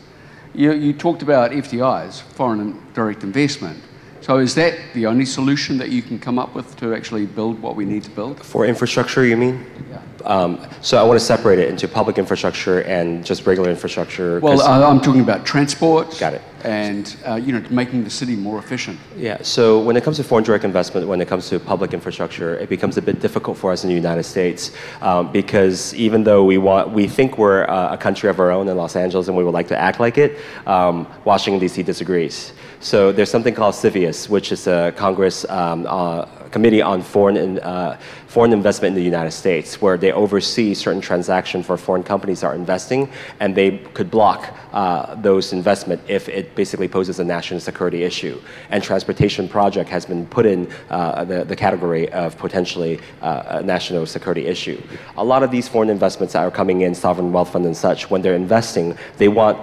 you, 0.55 0.73
you 0.73 0.95
talked 0.95 1.21
about 1.21 1.51
FDIs, 1.51 2.23
foreign 2.23 2.83
direct 2.95 3.23
investment. 3.23 3.83
So 4.25 4.39
is 4.39 4.55
that 4.55 4.79
the 4.95 5.05
only 5.05 5.27
solution 5.27 5.77
that 5.77 5.91
you 5.91 6.01
can 6.01 6.19
come 6.19 6.39
up 6.39 6.55
with 6.55 6.75
to 6.77 6.95
actually 6.95 7.27
build 7.27 7.61
what 7.61 7.77
we 7.77 7.85
need 7.85 8.05
to 8.05 8.11
build? 8.11 8.43
For 8.43 8.65
infrastructure, 8.65 9.23
you 9.27 9.37
mean? 9.37 9.67
Yeah. 9.91 10.01
Um, 10.25 10.67
so 10.81 10.97
I 10.97 11.03
want 11.03 11.21
to 11.21 11.27
separate 11.27 11.59
it 11.59 11.69
into 11.69 11.87
public 11.87 12.17
infrastructure 12.17 12.81
and 12.85 13.23
just 13.23 13.47
regular 13.47 13.69
infrastructure. 13.69 14.41
Well, 14.41 14.63
uh, 14.63 14.91
I'm 14.91 15.03
talking 15.03 15.21
about 15.21 15.45
transport. 15.45 16.19
Got 16.19 16.33
it. 16.33 16.43
And 16.63 17.15
uh, 17.27 17.35
you 17.35 17.53
know, 17.53 17.63
making 17.69 18.05
the 18.05 18.09
city 18.09 18.35
more 18.35 18.59
efficient. 18.59 18.99
Yeah. 19.15 19.43
So 19.43 19.79
when 19.81 19.95
it 19.99 20.03
comes 20.03 20.17
to 20.17 20.25
foreign 20.25 20.45
direct 20.45 20.65
investment, 20.65 21.07
when 21.07 21.21
it 21.21 21.29
comes 21.29 21.51
to 21.51 21.61
public 21.61 21.93
infrastructure, 21.93 22.57
it 22.57 22.71
becomes 22.71 22.97
a 22.97 23.03
bit 23.03 23.21
difficult 23.21 23.59
for 23.59 23.71
us 23.73 23.85
in 23.85 23.91
the 23.91 23.95
United 23.95 24.23
States 24.23 24.73
um, 25.03 25.31
because 25.31 25.93
even 25.93 26.25
though 26.25 26.43
we 26.43 26.57
want, 26.57 26.89
we 26.89 27.07
think 27.07 27.37
we're 27.37 27.65
uh, 27.65 27.93
a 27.93 27.99
country 27.99 28.31
of 28.31 28.41
our 28.41 28.51
own 28.51 28.69
in 28.69 28.77
Los 28.79 28.97
Angeles 28.97 29.29
and 29.29 29.37
we 29.37 29.45
would 29.45 29.53
like 29.53 29.69
to 29.69 29.79
act 29.79 30.01
like 30.01 30.17
it, 30.17 30.39
um, 30.67 31.07
Washington 31.27 31.61
D.C. 31.61 31.83
disagrees. 31.83 32.55
So 32.85 33.13
there's 33.13 33.31
something 33.31 33.55
called 33.55 33.75
CFIUS, 33.75 34.29
which 34.29 34.53
is 34.53 34.67
a 34.67 34.93
Congress 34.95 35.49
um, 35.49 35.87
uh, 35.89 36.27
Committee 36.51 36.83
on 36.83 37.01
Foreign, 37.01 37.39
in, 37.39 37.59
uh, 37.61 37.99
Foreign 38.27 38.53
Investment 38.53 38.91
in 38.91 38.95
the 38.97 39.03
United 39.03 39.31
States, 39.31 39.81
where 39.81 39.97
they 39.97 40.13
oversee 40.13 40.75
certain 40.75 41.01
transactions 41.01 41.65
for 41.65 41.79
foreign 41.79 42.03
companies 42.03 42.45
are 42.45 42.55
investing, 42.55 43.11
and 43.41 43.55
they 43.55 43.79
could 43.95 44.11
block 44.11 44.55
uh, 44.75 45.15
those 45.15 45.55
investment 45.55 46.03
if 46.09 46.29
it 46.29 46.55
basically 46.55 46.87
poses 46.87 47.21
a 47.21 47.25
national 47.25 47.59
security 47.59 48.03
issue. 48.03 48.39
And 48.69 48.83
transportation 48.83 49.49
project 49.49 49.89
has 49.89 50.05
been 50.05 50.27
put 50.27 50.45
in 50.45 50.71
uh, 50.91 51.25
the, 51.25 51.43
the 51.43 51.57
category 51.57 52.13
of 52.13 52.37
potentially 52.37 53.01
uh, 53.23 53.61
a 53.61 53.63
national 53.63 54.05
security 54.05 54.45
issue. 54.45 54.79
A 55.17 55.25
lot 55.25 55.43
of 55.43 55.51
these 55.51 55.69
foreign 55.69 55.89
investments 55.89 56.35
that 56.35 56.41
are 56.41 56.51
coming 56.51 56.83
in, 56.83 56.95
sovereign 56.95 57.33
wealth 57.33 57.53
fund 57.53 57.65
and 57.65 57.75
such, 57.75 58.11
when 58.11 58.21
they're 58.21 58.37
investing, 58.37 58.95
they 59.17 59.29
want 59.29 59.57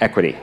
equity. 0.00 0.38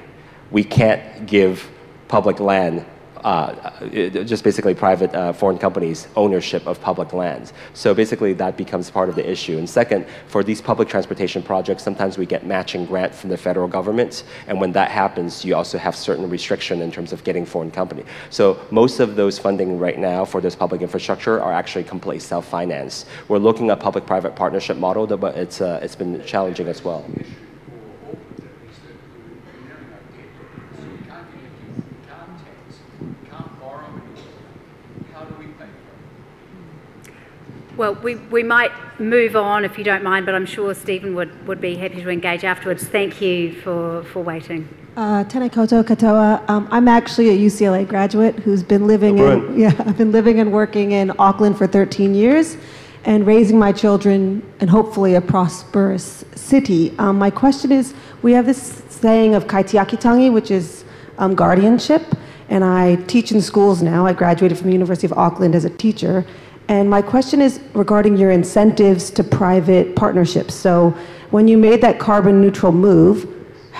We 0.52 0.66
can't 0.66 1.26
give 1.26 1.72
public 2.08 2.40
land, 2.40 2.86
uh, 3.24 3.84
just 4.24 4.44
basically 4.44 4.76
private 4.76 5.12
uh, 5.16 5.34
foreign 5.34 5.58
companies' 5.58 6.08
ownership 6.16 6.68
of 6.68 6.80
public 6.80 7.12
lands. 7.12 7.54
So 7.74 7.96
basically, 7.96 8.34
that 8.34 8.56
becomes 8.56 8.92
part 8.92 9.10
of 9.10 9.16
the 9.16 9.28
issue. 9.28 9.58
And 9.58 9.68
second, 9.68 10.06
for 10.28 10.44
these 10.44 10.62
public 10.62 10.88
transportation 10.88 11.42
projects, 11.42 11.82
sometimes 11.82 12.20
we 12.20 12.28
get 12.28 12.46
matching 12.46 12.86
grant 12.86 13.16
from 13.16 13.32
the 13.32 13.38
federal 13.38 13.68
government, 13.68 14.26
and 14.48 14.62
when 14.62 14.72
that 14.74 14.92
happens, 14.92 15.44
you 15.44 15.56
also 15.56 15.80
have 15.80 15.96
certain 15.96 16.30
restriction 16.30 16.82
in 16.82 16.92
terms 16.92 17.12
of 17.14 17.24
getting 17.24 17.46
foreign 17.48 17.72
company. 17.72 18.04
So 18.30 18.60
most 18.70 19.00
of 19.00 19.16
those 19.16 19.40
funding 19.40 19.80
right 19.80 19.98
now 19.98 20.24
for 20.26 20.40
this 20.40 20.56
public 20.56 20.82
infrastructure 20.82 21.42
are 21.42 21.54
actually 21.54 21.86
completely 21.86 22.20
self-financed. 22.20 23.08
We're 23.28 23.40
looking 23.40 23.72
at 23.72 23.80
public-private 23.80 24.36
partnership 24.36 24.78
model, 24.78 25.08
but 25.08 25.36
it's 25.36 25.62
uh, 25.62 25.80
it's 25.82 25.96
been 25.96 26.24
challenging 26.26 26.68
as 26.68 26.84
well. 26.84 27.04
Well, 37.78 37.96
we, 37.96 38.16
we 38.16 38.42
might 38.42 38.72
move 39.00 39.36
on 39.36 39.66
if 39.66 39.78
you 39.78 39.84
don't 39.84 40.04
mind, 40.04 40.26
but 40.26 40.34
I'm 40.34 40.46
sure 40.46 40.74
Stephen 40.74 41.14
would, 41.16 41.46
would 41.46 41.60
be 41.60 41.76
happy 41.76 42.02
to 42.02 42.10
engage 42.10 42.46
afterwards. 42.46 42.86
Thank 42.86 43.20
you 43.20 43.54
for, 43.62 44.04
for 44.06 44.24
waiting. 44.24 44.68
Uh, 44.96 45.26
Tēnā 45.26 45.50
koutou 45.50 45.84
katoa. 45.84 46.50
Um, 46.50 46.70
I'm 46.72 46.88
actually 46.88 47.30
a 47.30 47.38
UCLA 47.38 47.86
graduate 47.86 48.36
who's 48.36 48.64
been 48.64 48.88
living 48.88 49.18
in 49.18 49.60
yeah 49.60 49.74
I've 49.80 49.98
been 49.98 50.14
living 50.14 50.40
and 50.40 50.54
working 50.54 50.94
in 50.94 51.12
Auckland 51.20 51.58
for 51.58 51.68
13 51.68 52.16
years, 52.16 52.56
and 53.04 53.28
raising 53.28 53.60
my 53.60 53.74
children 53.74 54.42
in 54.62 54.70
hopefully 54.70 55.16
a 55.16 55.22
prosperous 55.22 56.24
city. 56.36 56.98
Um, 56.98 57.20
my 57.20 57.30
question 57.30 57.74
is, 57.74 57.94
we 58.22 58.32
have 58.32 58.46
this 58.46 58.84
saying 58.88 59.36
of 59.36 59.48
kaitiakitanga, 59.48 60.32
which 60.32 60.50
is 60.50 60.86
um, 61.18 61.36
guardianship, 61.36 62.02
and 62.48 62.64
I 62.64 62.96
teach 63.08 63.34
in 63.34 63.42
schools 63.42 63.82
now. 63.82 64.06
I 64.06 64.14
graduated 64.14 64.58
from 64.58 64.68
the 64.68 64.74
University 64.74 65.08
of 65.08 65.14
Auckland 65.18 65.56
as 65.56 65.66
a 65.66 65.70
teacher, 65.70 66.26
and 66.68 66.90
my 66.90 67.02
question 67.02 67.42
is 67.42 67.60
regarding 67.74 68.18
your 68.18 68.32
incentives 68.32 69.12
to 69.12 69.24
private 69.24 69.96
partnerships. 69.96 70.56
So, 70.56 70.96
when 71.32 71.48
you 71.48 71.58
made 71.58 71.82
that 71.82 72.00
carbon 72.00 72.42
neutral 72.42 72.72
move, 72.72 73.24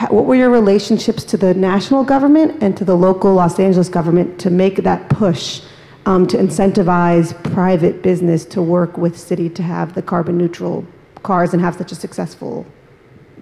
what 0.10 0.26
were 0.26 0.36
your 0.36 0.50
relationships 0.50 1.24
to 1.26 1.38
the 1.38 1.54
national 1.54 2.04
government 2.04 2.62
and 2.62 2.76
to 2.76 2.84
the 2.84 2.96
local 2.96 3.34
Los 3.34 3.60
Angeles 3.60 3.88
government 3.88 4.40
to 4.40 4.50
make 4.50 4.78
that 4.78 5.10
push 5.10 5.62
um, 6.06 6.28
to 6.28 6.38
incentivize 6.38 7.34
private 7.54 8.02
business 8.02 8.46
to 8.46 8.62
work 8.62 8.98
with 8.98 9.18
city 9.18 9.50
to 9.50 9.64
have 9.64 9.94
the 9.94 10.02
carbon 10.02 10.38
neutral 10.38 10.86
cars 11.24 11.54
and 11.54 11.62
have 11.62 11.76
such 11.76 11.92
a 11.92 11.96
successful 11.96 12.66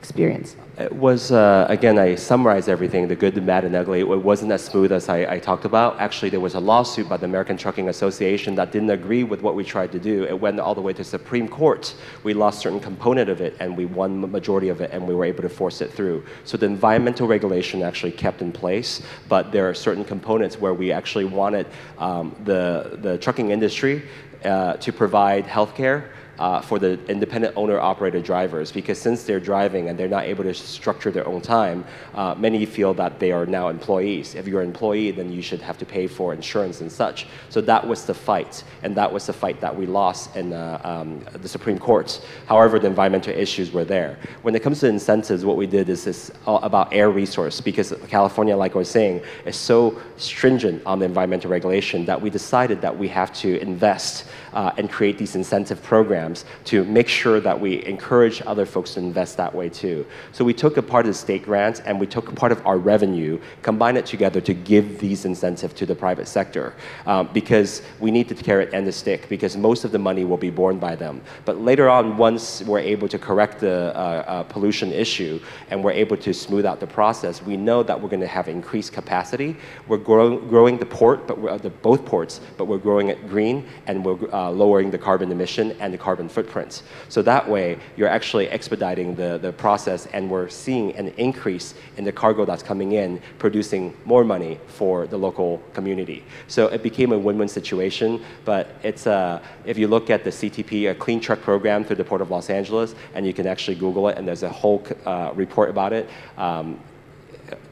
experience? 0.04 0.58
It 0.78 0.92
was, 0.92 1.32
uh, 1.32 1.66
again, 1.70 1.98
I 1.98 2.16
summarized 2.16 2.68
everything 2.68 3.08
the 3.08 3.16
good, 3.16 3.36
the 3.36 3.42
bad, 3.42 3.64
and 3.64 3.74
ugly. 3.74 4.02
It 4.02 4.24
wasn't 4.32 4.52
as 4.52 4.62
smooth 4.62 4.92
as 4.92 5.08
I, 5.08 5.20
I, 5.36 5.40
talked 5.40 5.66
about. 5.66 6.00
Actually, 6.00 6.30
there 6.30 6.42
was 6.42 6.56
a 6.56 6.60
lawsuit 6.60 7.08
by 7.08 7.16
the 7.16 7.26
American 7.26 7.56
Trucking 7.56 7.88
Association 7.88 8.56
that 8.56 8.74
didn't 8.74 8.90
agree 8.90 9.24
with 9.24 9.42
what 9.42 9.56
we 9.56 9.64
tried 9.64 9.92
to 9.94 10.00
do. 10.00 10.26
It 10.26 10.38
went 10.38 10.60
all 10.60 10.76
the 10.76 10.82
way 10.82 10.94
to 10.94 11.04
Supreme 11.04 11.48
Court. 11.48 11.96
We 12.24 12.34
lost 12.34 12.60
certain 12.60 12.82
component 12.82 13.30
of 13.30 13.40
it, 13.40 13.56
and 13.62 13.78
we 13.78 13.86
won 13.86 14.30
majority 14.32 14.70
of 14.70 14.82
it, 14.82 14.90
and 14.92 15.08
we 15.08 15.16
were 15.16 15.26
able 15.26 15.44
to 15.44 15.54
force 15.62 15.80
it 15.80 15.90
through. 15.94 16.26
So 16.44 16.58
the 16.58 16.66
environmental 16.66 17.28
regulation 17.28 17.82
actually 17.82 18.12
kept 18.12 18.42
in 18.42 18.52
place, 18.52 19.02
but 19.30 19.52
there 19.54 19.70
are 19.70 19.74
certain 19.74 20.04
components 20.04 20.60
where 20.60 20.74
we 20.74 20.92
actually 20.92 21.26
wanted 21.26 21.66
um, 21.98 22.36
the, 22.44 23.00
the 23.02 23.18
trucking 23.20 23.52
industry 23.52 24.04
uh, 24.44 24.74
to 24.78 24.92
provide 24.92 25.46
health 25.46 25.76
care 25.76 26.10
uh, 26.40 26.62
for 26.62 26.80
the 26.80 27.00
independent 27.08 27.56
owner 27.56 27.80
operator 27.80 28.20
drivers 28.20 28.72
because 28.72 29.00
since 29.00 29.24
they're 29.24 29.40
driving 29.40 29.90
and 29.90 29.98
they're 29.98 30.08
not 30.08 30.26
able 30.26 30.44
to 30.44 30.54
structure 30.54 31.12
their 31.12 31.28
own 31.28 31.42
time, 31.42 31.86
uh, 32.16 32.36
many 32.36 32.66
feel 32.66 32.94
that 32.94 33.20
they 33.20 33.32
are 33.32 33.46
now 33.46 33.70
employees. 33.70 34.36
If 34.36 34.48
you're 34.48 34.62
an 34.62 34.68
employee, 34.68 35.12
then 35.12 35.32
you 35.32 35.42
should 35.42 35.62
have 35.62 35.78
to 35.78 35.86
pay 35.86 36.08
for 36.08 36.34
insurance 36.34 36.82
and 36.82 36.92
such. 36.92 37.28
So 37.50 37.62
that 37.62 37.86
was 37.86 38.06
the 38.06 38.14
fight, 38.14 38.64
and 38.82 38.96
that 38.96 39.12
was 39.12 39.28
the 39.28 39.34
fight 39.34 39.62
that 39.62 39.76
we 39.76 39.86
lost 39.86 40.36
in 40.36 40.54
uh, 40.54 40.82
um, 40.84 41.24
the 41.34 41.48
Supreme 41.48 41.78
Court. 41.78 42.22
However, 42.48 42.80
the 42.80 42.88
environmental 42.88 43.34
issues 43.34 43.72
were 43.72 43.86
there. 43.86 44.18
When 44.42 44.56
it 44.56 44.62
comes 44.62 44.80
to 44.80 44.88
incentives, 44.88 45.46
what 45.46 45.58
we 45.58 45.68
did 45.68 45.90
is 45.90 46.06
this 46.06 46.32
about 46.48 46.94
air 46.94 47.10
resource 47.10 47.62
because 47.62 47.94
California, 48.08 48.56
like 48.56 48.76
I 48.76 48.80
was 48.80 48.90
saying, 48.90 49.22
is 49.46 49.56
so 49.56 50.02
stringent 50.18 50.82
on 50.86 51.00
the 51.00 51.06
environmental 51.06 51.52
regulation 51.52 52.06
that 52.06 52.20
we 52.20 52.30
decided 52.30 52.82
that 52.82 52.98
we 52.98 53.08
have 53.10 53.34
to 53.34 53.60
invest 53.62 54.26
uh, 54.54 54.74
and 54.78 54.90
create 54.90 55.18
these 55.18 55.36
incentive 55.36 55.82
programs 55.84 56.46
to 56.66 56.84
make 56.86 57.08
sure 57.08 57.40
that 57.40 57.60
we 57.60 57.86
encourage 57.86 58.42
other 58.46 58.66
folks 58.66 58.94
to 58.94 59.00
invest 59.00 59.38
that 59.38 59.54
way 59.54 59.70
too. 59.70 60.06
So 60.32 60.46
we 60.46 60.54
took 60.54 60.78
a 60.78 60.82
part 60.82 61.06
of 61.06 61.12
the 61.12 61.18
state 61.18 61.44
grants 61.44 61.80
and 61.82 62.00
we 62.00 62.08
took 62.08 62.30
a 62.30 62.36
part 62.36 62.52
of 62.52 62.66
our 62.66 62.78
revenue, 62.78 63.40
combined 63.62 63.98
it 63.98 64.06
together 64.06 64.42
to 64.42 64.54
give 64.54 65.00
these 65.00 65.26
incentives 65.26 65.74
to 65.76 65.86
the 65.86 65.96
private 65.96 66.28
sector 66.28 66.74
um, 67.06 67.30
because 67.34 67.82
we 68.00 68.12
need 68.12 68.30
the 68.30 68.36
carrot 68.36 68.70
and 68.74 68.86
the 68.86 68.92
stick 68.92 69.28
because 69.30 69.58
most 69.58 69.84
of 69.84 69.92
the 69.92 70.00
money 70.00 70.24
will 70.26 70.38
be 70.38 70.50
borne 70.50 70.80
by 70.80 70.96
them. 70.96 71.22
But 71.46 71.60
later 71.60 71.90
on, 71.90 72.18
once 72.18 72.62
we're 72.64 72.80
able 72.80 73.08
to 73.08 73.20
correct 73.20 73.60
the 73.60 73.96
uh, 73.96 74.00
uh, 74.00 74.44
pollution 74.44 74.92
issue 74.92 75.40
and 75.70 75.84
we're 75.84 75.92
able 75.92 76.18
to 76.18 76.34
smooth 76.34 76.66
out 76.66 76.80
the 76.80 76.88
process, 76.88 77.42
we 77.42 77.58
know 77.58 77.84
that 77.84 78.00
we're 78.00 78.10
going 78.10 78.20
to 78.22 78.28
have 78.28 78.48
increased 78.48 78.94
capacity. 78.94 79.56
We're 79.88 79.98
grow 79.98 80.38
growing 80.38 80.78
the 80.78 80.86
port, 80.86 81.28
but 81.28 81.38
we're, 81.40 81.58
the, 81.58 81.70
both 81.70 82.06
ports, 82.06 82.42
but 82.58 82.66
we're 82.66 82.78
growing 82.78 83.10
it 83.10 83.28
green 83.28 83.66
and 83.88 84.04
we're 84.06 84.34
uh, 84.44 84.52
lowering 84.52 84.92
the 84.92 84.98
carbon 84.98 85.32
emission 85.32 85.72
and 85.80 85.94
the 85.94 85.98
carbon 85.98 86.28
footprint. 86.28 86.84
So 87.10 87.22
that 87.22 87.48
way, 87.48 87.80
you're 87.96 88.10
actually 88.10 88.50
expediting 88.50 89.16
the, 89.16 89.38
the 89.38 89.54
process, 89.54 90.08
and 90.08 90.30
we're 90.30 90.50
seeing 90.50 90.96
an 90.96 91.08
increase 91.18 91.76
in 91.98 92.04
the 92.04 92.12
cargo 92.12 92.46
that's 92.46 92.64
coming 92.64 92.92
in, 92.94 93.22
producing 93.40 93.96
more 94.06 94.24
money 94.24 94.60
for 94.68 95.08
the 95.08 95.18
local 95.18 95.62
community. 95.74 96.24
So 96.48 96.68
it 96.68 96.84
became 96.84 97.14
a 97.14 97.18
win-win 97.18 97.48
situation, 97.48 98.24
but 98.44 98.68
it's, 98.84 99.08
uh, 99.08 99.42
if 99.66 99.78
you 99.78 99.88
look 99.88 100.10
at 100.10 100.24
the 100.24 100.30
CTP, 100.30 100.92
a 100.92 100.96
clean 100.96 101.20
truck 101.20 101.42
program 101.42 101.84
through 101.86 101.98
the 101.98 102.04
Port 102.04 102.22
of 102.22 102.30
Los 102.30 102.50
Angeles, 102.50 102.96
and 103.14 103.26
you 103.26 103.34
can 103.34 103.48
actually 103.48 103.76
Google 103.76 104.10
it, 104.10 104.18
and 104.18 104.28
there's 104.28 104.44
a 104.44 104.50
whole 104.50 104.86
uh, 105.06 105.32
report 105.36 105.70
about 105.70 105.94
it. 105.94 106.10
Um, 106.38 106.80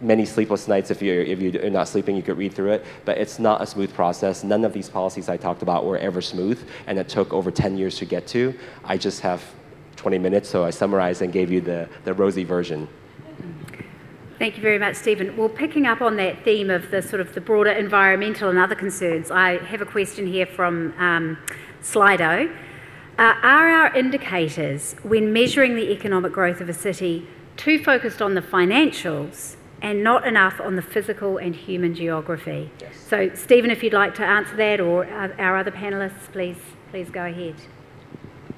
many 0.02 0.26
sleepless 0.26 0.68
nights 0.68 0.92
if 0.92 1.02
you're, 1.02 1.22
if 1.22 1.40
you're 1.40 1.70
not 1.70 1.88
sleeping, 1.88 2.16
you 2.16 2.24
could 2.24 2.38
read 2.38 2.54
through 2.54 2.72
it. 2.72 2.86
But 3.06 3.18
it's 3.18 3.40
not 3.40 3.62
a 3.62 3.66
smooth 3.66 3.94
process. 3.94 4.44
None 4.44 4.66
of 4.66 4.74
these 4.74 4.90
policies 4.90 5.30
I 5.30 5.38
talked 5.38 5.62
about 5.62 5.86
were 5.86 5.98
ever 5.98 6.22
smooth, 6.22 6.68
and 6.88 6.98
it 6.98 7.08
took 7.08 7.34
over 7.34 7.52
10 7.52 7.78
years 7.78 7.98
to 7.98 8.06
get 8.06 8.28
to. 8.28 8.54
I 8.84 8.98
just 8.98 9.22
have 9.22 9.44
20 9.96 10.18
minutes, 10.18 10.50
so 10.50 10.64
I 10.64 10.72
summarized 10.72 11.22
and 11.22 11.32
gave 11.32 11.52
you 11.52 11.62
the, 11.62 11.88
the 12.04 12.14
rosy 12.14 12.44
version. 12.44 12.88
Thank 14.40 14.58
you 14.58 14.64
very 14.64 14.80
much, 14.80 14.96
Stephen. 14.96 15.38
Well, 15.38 15.50
picking 15.50 15.86
up 15.86 16.02
on 16.02 16.16
that 16.16 16.44
theme 16.44 16.72
of 16.72 16.90
the 16.90 17.04
sort 17.04 17.22
of 17.22 17.36
the 17.36 17.42
broader 17.42 17.70
environmental 17.70 18.50
and 18.50 18.58
other 18.58 18.74
concerns, 18.74 19.30
I 19.30 19.64
have 19.66 19.82
a 19.82 19.86
question 19.86 20.26
here 20.26 20.48
from 20.48 20.96
um, 20.98 21.38
Slido. 21.84 22.52
Uh, 23.20 23.36
are 23.44 23.70
our 23.70 23.96
indicators, 23.96 24.96
when 25.04 25.32
measuring 25.32 25.76
the 25.76 25.92
economic 25.92 26.32
growth 26.32 26.60
of 26.60 26.70
a 26.70 26.74
city, 26.74 27.28
too 27.56 27.84
focused 27.84 28.20
on 28.20 28.34
the 28.34 28.42
financials 28.42 29.58
and 29.82 30.04
not 30.04 30.28
enough 30.28 30.60
on 30.62 30.76
the 30.76 30.82
physical 30.82 31.38
and 31.38 31.56
human 31.56 31.96
geography. 31.96 32.70
Yes. 32.80 32.96
So, 32.98 33.34
Stephen, 33.34 33.72
if 33.72 33.84
you'd 33.84 33.94
like 33.94 34.16
to 34.16 34.26
answer 34.26 34.56
that, 34.58 34.80
or 34.80 35.06
our 35.06 35.58
other 35.58 35.72
panelists, 35.72 36.32
please, 36.32 36.58
please 36.92 37.10
go 37.10 37.26
ahead. 37.26 37.56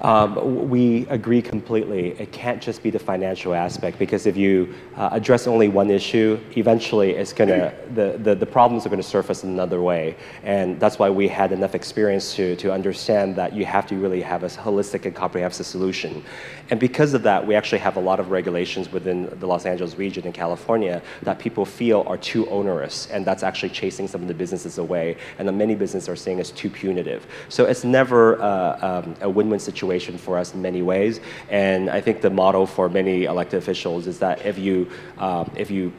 Um, 0.00 0.68
we 0.68 1.06
agree 1.08 1.40
completely. 1.40 2.10
It 2.20 2.32
can't 2.32 2.60
just 2.60 2.82
be 2.82 2.90
the 2.90 2.98
financial 2.98 3.54
aspect 3.54 3.98
because 3.98 4.26
if 4.26 4.36
you 4.36 4.74
uh, 4.96 5.10
address 5.12 5.46
only 5.46 5.68
one 5.68 5.90
issue, 5.90 6.38
eventually 6.56 7.12
it's 7.12 7.32
gonna 7.32 7.74
the, 7.94 8.18
the, 8.18 8.34
the 8.34 8.46
problems 8.46 8.84
are 8.84 8.88
gonna 8.88 9.02
surface 9.02 9.44
in 9.44 9.50
another 9.50 9.80
way. 9.80 10.16
And 10.42 10.78
that's 10.80 10.98
why 10.98 11.10
we 11.10 11.28
had 11.28 11.52
enough 11.52 11.74
experience 11.74 12.34
to, 12.34 12.56
to 12.56 12.72
understand 12.72 13.36
that 13.36 13.54
you 13.54 13.64
have 13.64 13.86
to 13.86 13.96
really 13.96 14.20
have 14.20 14.42
a 14.42 14.48
holistic 14.48 15.06
and 15.06 15.14
comprehensive 15.14 15.66
solution. 15.66 16.24
And 16.70 16.80
because 16.80 17.14
of 17.14 17.22
that, 17.24 17.46
we 17.46 17.54
actually 17.54 17.78
have 17.78 17.96
a 17.96 18.00
lot 18.00 18.20
of 18.20 18.30
regulations 18.30 18.90
within 18.90 19.28
the 19.38 19.46
Los 19.46 19.66
Angeles 19.66 19.96
region 19.96 20.26
in 20.26 20.32
California 20.32 21.02
that 21.22 21.38
people 21.38 21.64
feel 21.64 22.04
are 22.06 22.16
too 22.16 22.48
onerous, 22.48 23.08
and 23.10 23.24
that's 23.24 23.42
actually 23.42 23.70
chasing 23.70 24.08
some 24.08 24.22
of 24.22 24.28
the 24.28 24.34
businesses 24.34 24.78
away. 24.78 25.16
And 25.38 25.50
many 25.58 25.74
businesses 25.74 26.08
are 26.08 26.16
saying 26.16 26.38
it's 26.38 26.50
too 26.50 26.70
punitive. 26.70 27.26
So 27.48 27.66
it's 27.66 27.84
never 27.84 28.40
uh, 28.40 29.02
um, 29.04 29.14
a 29.20 29.28
win-win 29.28 29.60
situation 29.60 30.16
for 30.16 30.38
us 30.38 30.54
in 30.54 30.62
many 30.62 30.82
ways. 30.82 31.20
And 31.50 31.90
I 31.90 32.00
think 32.00 32.20
the 32.20 32.30
model 32.30 32.66
for 32.66 32.88
many 32.88 33.24
elected 33.24 33.58
officials 33.58 34.06
is 34.06 34.18
that 34.20 34.44
if 34.46 34.58
you, 34.58 34.90
um, 35.18 35.50
if 35.56 35.70
you 35.70 35.92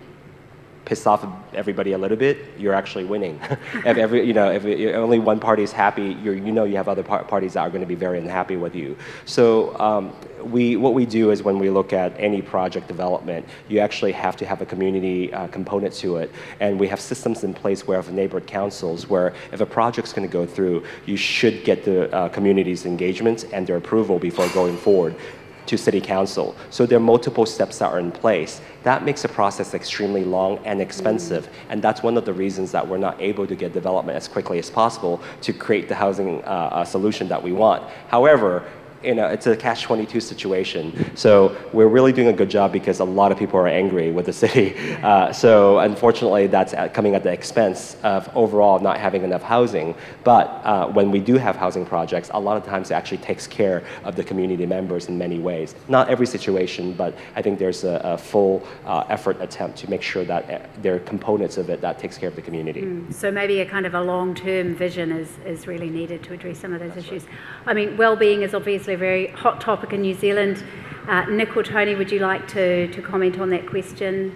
piss 0.86 1.08
off 1.08 1.26
everybody 1.54 1.92
a 1.94 1.98
little 1.98 2.18
bit, 2.18 2.38
you're 2.58 2.74
actually 2.74 3.04
winning. 3.04 3.40
if 3.74 3.98
every, 3.98 4.26
you 4.26 4.34
know, 4.34 4.52
if 4.52 4.66
only 4.96 5.20
one 5.20 5.40
party 5.40 5.64
is 5.64 5.72
happy, 5.72 6.14
you 6.24 6.52
know 6.52 6.64
you 6.64 6.78
have 6.78 6.88
other 6.88 7.04
par 7.04 7.24
parties 7.24 7.54
that 7.54 7.62
are 7.62 7.70
going 7.70 7.82
to 7.82 7.88
be 7.88 7.96
very 7.96 8.20
unhappy 8.20 8.56
with 8.56 8.76
you. 8.76 8.96
So 9.26 9.78
um, 9.80 10.16
we, 10.46 10.76
what 10.76 10.94
we 10.94 11.06
do 11.06 11.32
is 11.32 11.44
when 11.44 11.60
we 11.60 11.70
look 11.70 11.94
at 11.94 12.14
any 12.20 12.42
project 12.42 12.88
development, 12.88 13.46
you 13.68 13.80
actually 13.80 14.12
have 14.14 14.38
to 14.38 14.46
have 14.46 14.62
a 14.62 14.66
community 14.66 15.34
uh, 15.34 15.48
component 15.48 15.94
to 15.96 16.18
it. 16.18 16.32
And 16.60 16.80
we 16.80 16.88
have 16.88 17.00
systems 17.00 17.44
in 17.44 17.54
place 17.54 17.88
where 17.88 18.02
have 18.02 18.12
neighborhood 18.14 18.48
councils 18.48 19.10
where 19.10 19.34
if 19.52 19.62
a 19.62 19.66
project's 19.66 20.14
going 20.14 20.28
to 20.28 20.32
go 20.32 20.46
through, 20.46 20.86
you 21.06 21.18
should 21.18 21.64
get 21.64 21.84
the 21.84 22.14
uh, 22.14 22.30
community's 22.30 22.86
engagement 22.86 23.46
and 23.52 23.66
their 23.66 23.78
approval 23.78 24.20
before 24.20 24.48
going 24.50 24.78
forward 24.78 25.16
to 25.66 25.78
city 25.78 26.00
council. 26.00 26.56
So 26.70 26.86
there 26.86 26.98
are 26.98 27.02
multiple 27.02 27.46
steps 27.46 27.80
that 27.80 27.92
are 27.92 28.00
in 28.00 28.12
place. 28.12 28.62
That 28.84 29.04
makes 29.04 29.24
the 29.24 29.30
process 29.30 29.74
extremely 29.74 30.24
long 30.24 30.60
and 30.66 30.80
expensive. 30.80 31.50
And 31.70 31.82
that's 31.82 32.04
one 32.04 32.18
of 32.18 32.26
the 32.26 32.34
reasons 32.34 32.72
that 32.72 32.88
we're 32.88 32.98
not 32.98 33.20
able 33.20 33.48
to 33.48 33.56
get 33.56 33.74
development 33.74 34.16
as 34.16 34.28
quickly 34.28 34.60
as 34.60 34.70
possible 34.70 35.22
to 35.42 35.54
create 35.54 35.88
the 35.88 35.96
housing 35.96 36.44
uh, 36.44 36.48
uh 36.48 36.86
solution 36.86 37.28
that 37.30 37.42
we 37.42 37.52
want. 37.52 37.84
However, 38.10 38.64
you 39.06 39.16
know, 39.16 39.28
it's 39.28 39.48
a 39.48 39.56
catch-22 39.56 40.22
situation. 40.22 41.16
So 41.16 41.56
we're 41.74 41.88
really 41.88 42.12
doing 42.12 42.28
a 42.28 42.34
good 42.34 42.50
job 42.50 42.72
because 42.72 43.00
a 43.00 43.06
lot 43.06 43.32
of 43.32 43.38
people 43.38 43.60
are 43.60 43.68
angry 43.68 44.12
with 44.12 44.26
the 44.26 44.34
city. 44.34 44.76
Uh, 45.06 45.32
so 45.32 45.80
unfortunately, 45.80 46.48
that's 46.48 46.74
at, 46.74 46.94
coming 46.94 47.16
at 47.16 47.24
the 47.24 47.32
expense 47.32 47.96
of 48.04 48.30
overall 48.36 48.80
not 48.80 48.98
having 48.98 49.24
enough 49.24 49.44
housing. 49.44 49.94
But 50.24 50.48
uh, 50.64 50.88
when 50.88 51.12
we 51.12 51.20
do 51.20 51.36
have 51.38 51.56
housing 51.56 51.86
projects, 51.86 52.32
a 52.34 52.40
lot 52.40 52.58
of 52.58 52.66
times 52.66 52.92
it 52.92 52.96
actually 52.96 53.20
takes 53.20 53.46
care 53.46 53.84
of 54.04 54.16
the 54.16 54.24
community 54.24 54.66
members 54.66 55.08
in 55.08 55.18
many 55.18 55.40
ways. 55.40 55.76
Not 55.88 56.10
every 56.10 56.26
situation, 56.26 56.94
but 56.94 57.16
I 57.36 57.42
think 57.42 57.60
there's 57.60 57.84
a, 57.84 58.02
a 58.04 58.18
full 58.18 58.66
uh, 58.86 59.04
effort 59.10 59.38
attempt 59.42 59.78
to 59.80 59.90
make 59.90 60.02
sure 60.02 60.26
that 60.26 60.50
uh, 60.50 60.60
there 60.82 60.96
are 60.96 61.00
components 61.00 61.58
of 61.58 61.70
it 61.70 61.82
that 61.82 62.00
takes 62.00 62.18
care 62.18 62.30
of 62.30 62.36
the 62.36 62.42
community. 62.42 62.82
Mm. 62.82 63.14
So 63.14 63.32
maybe 63.32 63.60
a 63.60 63.66
kind 63.66 63.86
of 63.86 63.94
a 63.94 64.02
long-term 64.02 64.76
vision 64.76 65.12
is, 65.12 65.30
is 65.46 65.68
really 65.68 65.90
needed 65.90 66.24
to 66.24 66.34
address 66.34 66.60
some 66.60 66.74
of 66.74 66.80
those 66.80 66.94
that's 66.96 67.08
issues. 67.08 67.24
Right. 67.24 67.34
I 67.68 67.74
mean, 67.74 67.98
well-being 67.98 68.42
is 68.42 68.54
obviously 68.54 68.95
a 68.96 68.98
very 68.98 69.28
hot 69.28 69.62
topic 69.62 69.94
in 69.94 70.02
New 70.02 70.14
Zealand. 70.16 70.64
Uh, 71.08 71.26
Nick 71.26 71.56
or 71.56 71.64
Tony, 71.64 71.96
would 71.96 72.12
you 72.12 72.20
like 72.20 72.48
to, 72.48 72.88
to 72.88 73.02
comment 73.02 73.38
on 73.40 73.50
that 73.50 73.68
question? 73.68 74.36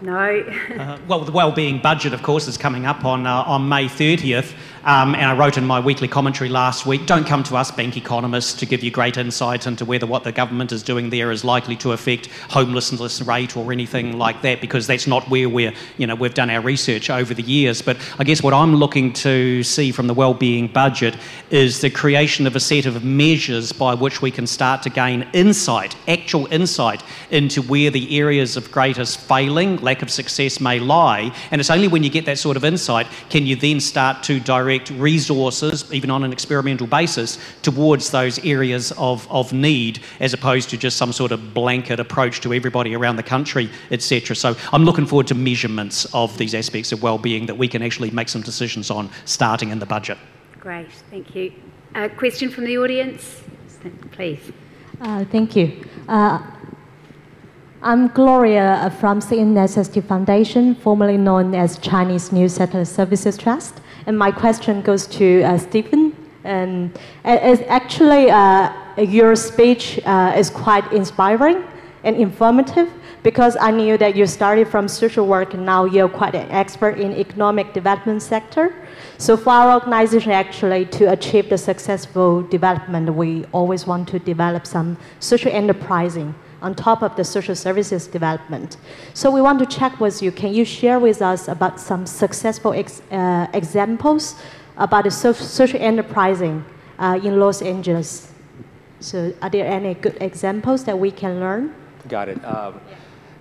No. 0.00 0.40
uh, 0.78 0.98
well, 1.08 1.20
the 1.20 1.32
wellbeing 1.32 1.80
budget, 1.80 2.14
of 2.14 2.22
course, 2.22 2.48
is 2.48 2.56
coming 2.56 2.86
up 2.86 3.04
on, 3.04 3.26
uh, 3.26 3.42
on 3.42 3.68
May 3.68 3.86
30th. 3.86 4.54
Um, 4.84 5.14
and 5.14 5.26
I 5.26 5.36
wrote 5.36 5.58
in 5.58 5.64
my 5.64 5.78
weekly 5.78 6.08
commentary 6.08 6.50
last 6.50 6.86
week 6.86 7.06
don't 7.06 7.24
come 7.24 7.44
to 7.44 7.56
us, 7.56 7.70
bank 7.70 7.96
economists, 7.96 8.54
to 8.54 8.66
give 8.66 8.82
you 8.82 8.90
great 8.90 9.16
insight 9.16 9.68
into 9.68 9.84
whether 9.84 10.06
what 10.06 10.24
the 10.24 10.32
government 10.32 10.72
is 10.72 10.82
doing 10.82 11.08
there 11.10 11.30
is 11.30 11.44
likely 11.44 11.76
to 11.76 11.92
affect 11.92 12.26
homelessness 12.50 13.22
rate 13.22 13.56
or 13.56 13.70
anything 13.70 14.18
like 14.18 14.42
that, 14.42 14.60
because 14.60 14.88
that's 14.88 15.06
not 15.06 15.28
where 15.30 15.48
we're, 15.48 15.72
you 15.98 16.06
know, 16.08 16.16
we've 16.16 16.34
done 16.34 16.50
our 16.50 16.60
research 16.60 17.10
over 17.10 17.32
the 17.32 17.44
years. 17.44 17.80
But 17.80 17.96
I 18.18 18.24
guess 18.24 18.42
what 18.42 18.54
I'm 18.54 18.74
looking 18.74 19.12
to 19.14 19.62
see 19.62 19.92
from 19.92 20.08
the 20.08 20.14
wellbeing 20.14 20.66
budget 20.66 21.16
is 21.50 21.80
the 21.80 21.90
creation 21.90 22.48
of 22.48 22.56
a 22.56 22.60
set 22.60 22.84
of 22.84 23.04
measures 23.04 23.70
by 23.70 23.94
which 23.94 24.20
we 24.20 24.32
can 24.32 24.48
start 24.48 24.82
to 24.82 24.90
gain 24.90 25.28
insight, 25.32 25.94
actual 26.08 26.52
insight, 26.52 27.04
into 27.30 27.62
where 27.62 27.90
the 27.90 28.18
areas 28.18 28.56
of 28.56 28.72
greatest 28.72 29.20
failing, 29.20 29.76
lack 29.76 30.02
of 30.02 30.10
success 30.10 30.60
may 30.60 30.80
lie. 30.80 31.32
And 31.52 31.60
it's 31.60 31.70
only 31.70 31.86
when 31.86 32.02
you 32.02 32.10
get 32.10 32.24
that 32.26 32.38
sort 32.38 32.56
of 32.56 32.64
insight 32.64 33.06
can 33.30 33.46
you 33.46 33.54
then 33.54 33.78
start 33.78 34.24
to 34.24 34.40
direct 34.40 34.71
direct 34.72 34.90
resources, 34.90 35.92
even 35.92 36.10
on 36.10 36.24
an 36.24 36.32
experimental 36.32 36.86
basis, 36.86 37.38
towards 37.62 38.10
those 38.10 38.38
areas 38.44 38.92
of, 38.96 39.30
of 39.30 39.52
need, 39.52 40.00
as 40.20 40.32
opposed 40.32 40.70
to 40.70 40.76
just 40.76 40.96
some 40.96 41.12
sort 41.12 41.32
of 41.32 41.54
blanket 41.54 42.00
approach 42.00 42.40
to 42.40 42.52
everybody 42.54 42.94
around 42.94 43.16
the 43.16 43.22
country, 43.22 43.68
etc. 43.90 44.34
So 44.34 44.56
I'm 44.72 44.84
looking 44.84 45.06
forward 45.06 45.26
to 45.28 45.34
measurements 45.34 46.06
of 46.14 46.36
these 46.38 46.54
aspects 46.54 46.92
of 46.92 47.02
well-being 47.02 47.46
that 47.46 47.58
we 47.58 47.68
can 47.68 47.82
actually 47.82 48.10
make 48.10 48.28
some 48.28 48.42
decisions 48.42 48.90
on 48.90 49.10
starting 49.24 49.70
in 49.70 49.78
the 49.78 49.86
budget. 49.86 50.18
Great, 50.58 50.90
thank 51.10 51.34
you. 51.34 51.52
A 51.94 52.08
question 52.08 52.50
from 52.50 52.64
the 52.64 52.78
audience, 52.78 53.42
please. 54.12 54.40
Uh, 55.00 55.24
thank 55.26 55.56
you. 55.56 55.84
Uh, 56.08 56.40
I'm 57.82 58.06
Gloria 58.08 58.94
from 59.00 59.20
CNSST 59.20 60.04
Foundation, 60.04 60.76
formerly 60.76 61.16
known 61.16 61.54
as 61.54 61.78
Chinese 61.78 62.30
New 62.30 62.48
Settler 62.48 62.84
Services 62.84 63.36
Trust. 63.36 63.74
And 64.06 64.18
my 64.18 64.30
question 64.30 64.82
goes 64.82 65.06
to 65.18 65.42
uh, 65.42 65.58
Stephen. 65.58 66.16
And 66.44 66.98
actually, 67.24 68.30
uh, 68.30 68.72
your 68.98 69.36
speech 69.36 70.00
uh, 70.04 70.34
is 70.36 70.50
quite 70.50 70.90
inspiring 70.92 71.62
and 72.04 72.16
informative 72.16 72.90
because 73.22 73.56
I 73.60 73.70
knew 73.70 73.96
that 73.98 74.16
you 74.16 74.26
started 74.26 74.66
from 74.66 74.88
social 74.88 75.26
work 75.26 75.54
and 75.54 75.64
now 75.64 75.84
you're 75.84 76.08
quite 76.08 76.34
an 76.34 76.50
expert 76.50 76.98
in 76.98 77.12
economic 77.12 77.72
development 77.72 78.22
sector. 78.22 78.74
So 79.18 79.36
for 79.36 79.50
our 79.50 79.74
organization 79.74 80.32
actually 80.32 80.86
to 80.86 81.12
achieve 81.12 81.48
the 81.48 81.58
successful 81.58 82.42
development, 82.42 83.14
we 83.14 83.44
always 83.52 83.86
want 83.86 84.08
to 84.08 84.18
develop 84.18 84.66
some 84.66 84.96
social 85.20 85.52
enterprising 85.52 86.34
on 86.62 86.74
top 86.74 87.02
of 87.02 87.14
the 87.16 87.24
social 87.24 87.54
services 87.54 88.06
development. 88.06 88.76
So 89.14 89.30
we 89.30 89.40
want 89.40 89.58
to 89.58 89.66
check 89.66 90.00
with 90.00 90.22
you, 90.22 90.32
can 90.32 90.54
you 90.54 90.64
share 90.64 90.98
with 90.98 91.20
us 91.20 91.48
about 91.48 91.80
some 91.80 92.06
successful 92.06 92.72
ex 92.72 93.02
uh, 93.10 93.46
examples 93.52 94.36
about 94.76 95.04
the 95.04 95.10
so 95.10 95.32
social 95.32 95.80
enterprising 95.80 96.64
uh, 96.98 97.20
in 97.22 97.38
Los 97.38 97.62
Angeles? 97.62 98.32
So 99.00 99.34
are 99.42 99.50
there 99.50 99.66
any 99.66 99.94
good 99.94 100.16
examples 100.20 100.84
that 100.84 100.98
we 100.98 101.10
can 101.10 101.40
learn? 101.40 101.74
Got 102.08 102.28
it. 102.28 102.44
Um, 102.44 102.80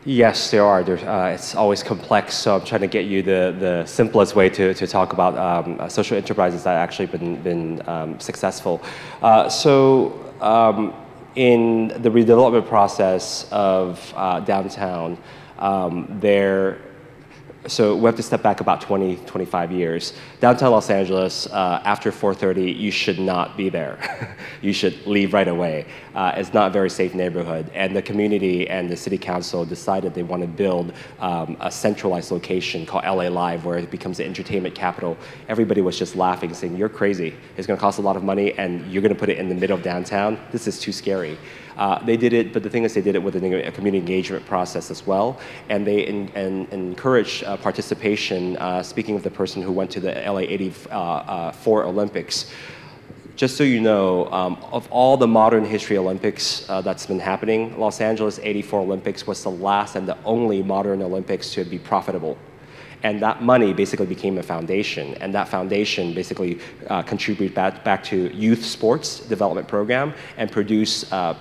Yes, 0.03 0.49
there 0.49 0.65
are. 0.65 0.81
Uh, 0.81 1.30
it's 1.30 1.53
always 1.53 1.84
complex, 1.84 2.34
so 2.34 2.56
I'm 2.56 2.65
trying 2.65 2.81
to 2.81 2.88
get 2.88 3.06
you 3.06 3.22
the, 3.22 3.56
the 3.60 3.85
simplest 3.85 4.35
way 4.35 4.49
to, 4.49 4.73
to 4.73 4.88
talk 4.88 5.14
about 5.14 5.38
um, 5.38 5.80
uh, 5.80 5.88
social 5.89 6.18
enterprises 6.18 6.64
that 6.64 6.72
have 6.72 6.89
actually 6.89 7.06
been, 7.06 7.39
been 7.43 7.88
um, 7.88 8.19
successful. 8.19 8.81
Uh, 9.22 9.48
so 9.48 10.34
um, 10.41 10.95
in 11.36 11.90
the 11.90 12.10
redevelopment 12.10 12.68
process 12.68 13.48
of 13.52 14.14
uh, 14.16 14.40
downtown, 14.41 15.18
um, 15.60 16.08
there 16.20 16.80
so 17.68 17.96
we 17.96 18.06
have 18.06 18.16
to 18.16 18.24
step 18.24 18.42
back 18.42 18.60
about 18.60 18.82
20, 18.82 19.18
25 19.18 19.72
years. 19.72 20.14
Downtown 20.40 20.72
Los 20.72 20.90
Angeles, 20.90 21.46
uh, 21.48 21.82
after 21.86 22.12
4.30, 22.12 22.76
you 22.76 22.90
should 22.90 23.20
not 23.20 23.56
be 23.56 23.70
there. 23.70 24.36
you 24.64 24.74
should 24.74 25.06
leave 25.06 25.32
right 25.34 25.48
away. 25.48 25.86
Uh, 26.16 26.34
it's 26.36 26.54
not 26.54 26.68
a 26.68 26.70
very 26.72 26.90
safe 26.90 27.14
neighborhood. 27.14 27.70
And 27.76 27.96
the 27.96 28.02
community 28.02 28.68
and 28.68 28.90
the 28.90 28.98
city 28.98 29.18
council 29.18 29.64
decided 29.64 30.16
they 30.16 30.24
want 30.24 30.42
to 30.42 30.48
build 30.48 30.94
um, 31.20 31.56
a 31.60 31.72
centralized 31.72 32.32
location 32.32 32.84
called 32.84 33.04
LA 33.04 33.28
Live 33.28 33.64
where 33.64 33.78
it 33.78 33.92
becomes 33.92 34.18
the 34.18 34.26
entertainment 34.26 34.74
capital. 34.74 35.16
Everybody 35.48 35.82
was 35.82 36.00
just 36.00 36.16
laughing, 36.16 36.56
saying, 36.56 36.76
you're 36.76 36.90
crazy. 36.90 37.36
It's 37.58 37.68
going 37.68 37.78
to 37.78 37.82
cost 37.82 38.00
a 38.00 38.02
lot 38.02 38.16
of 38.16 38.24
money 38.24 38.54
and 38.54 38.92
you're 38.92 39.04
going 39.04 39.14
to 39.14 39.20
put 39.20 39.30
it 39.30 39.38
in 39.38 39.50
the 39.50 39.56
middle 39.56 39.78
of 39.78 39.84
downtown. 39.84 40.40
This 40.52 40.66
is 40.66 40.80
too 40.80 40.92
scary. 40.92 41.38
Uh, 41.82 41.98
they 42.06 42.16
did 42.16 42.32
it, 42.32 42.53
but 42.53 42.62
the 42.62 42.70
thing 42.70 42.84
is, 42.84 42.94
they 42.94 43.02
did 43.02 43.16
it 43.16 43.24
with 43.24 43.36
a 43.36 43.72
community 43.72 43.98
engagement 43.98 44.45
process 44.45 44.91
as 44.91 45.08
well, 45.08 45.40
and 45.68 45.88
they 45.88 46.02
in, 46.02 46.30
encouraged 46.72 47.44
uh, 47.44 47.58
participation. 47.58 48.56
Uh, 48.58 48.84
speaking 48.84 49.16
of 49.16 49.24
the 49.24 49.32
person 49.32 49.64
who 49.64 49.72
went 49.72 49.90
to 49.90 49.99
the 49.99 50.12
LA 50.12 50.41
84 50.41 50.94
uh, 50.94 50.95
uh, 50.95 51.90
Olympics, 51.90 52.52
just 53.36 53.58
so 53.58 53.64
you 53.64 53.82
know, 53.82 54.32
um, 54.32 54.64
of 54.72 54.88
all 54.91 55.18
the 55.18 55.26
modern 55.26 55.66
history 55.66 55.98
Olympics 55.98 56.70
uh, 56.70 56.82
that's 56.82 57.08
been 57.08 57.20
happening, 57.20 57.76
Los 57.80 57.99
Angeles 57.99 58.40
84 58.44 58.82
Olympics 58.82 59.26
was 59.26 59.41
the 59.41 59.49
last 59.49 59.95
and 59.95 60.08
the 60.08 60.18
only 60.24 60.62
modern 60.62 61.02
Olympics 61.02 61.52
to 61.53 61.64
be 61.64 61.80
profitable. 61.80 62.38
And 63.02 63.20
that 63.24 63.41
money 63.41 63.74
basically 63.74 64.06
became 64.06 64.38
a 64.38 64.44
foundation, 64.44 65.16
and 65.16 65.34
that 65.34 65.48
foundation 65.48 66.14
basically 66.14 66.60
uh, 66.91 67.02
contributed 67.02 67.56
back, 67.56 67.84
back 67.84 68.03
to 68.03 68.32
youth 68.36 68.64
sports 68.64 69.22
development 69.22 69.68
program 69.68 70.14
and 70.38 70.52
produce 70.52 71.12
uh, 71.12 71.34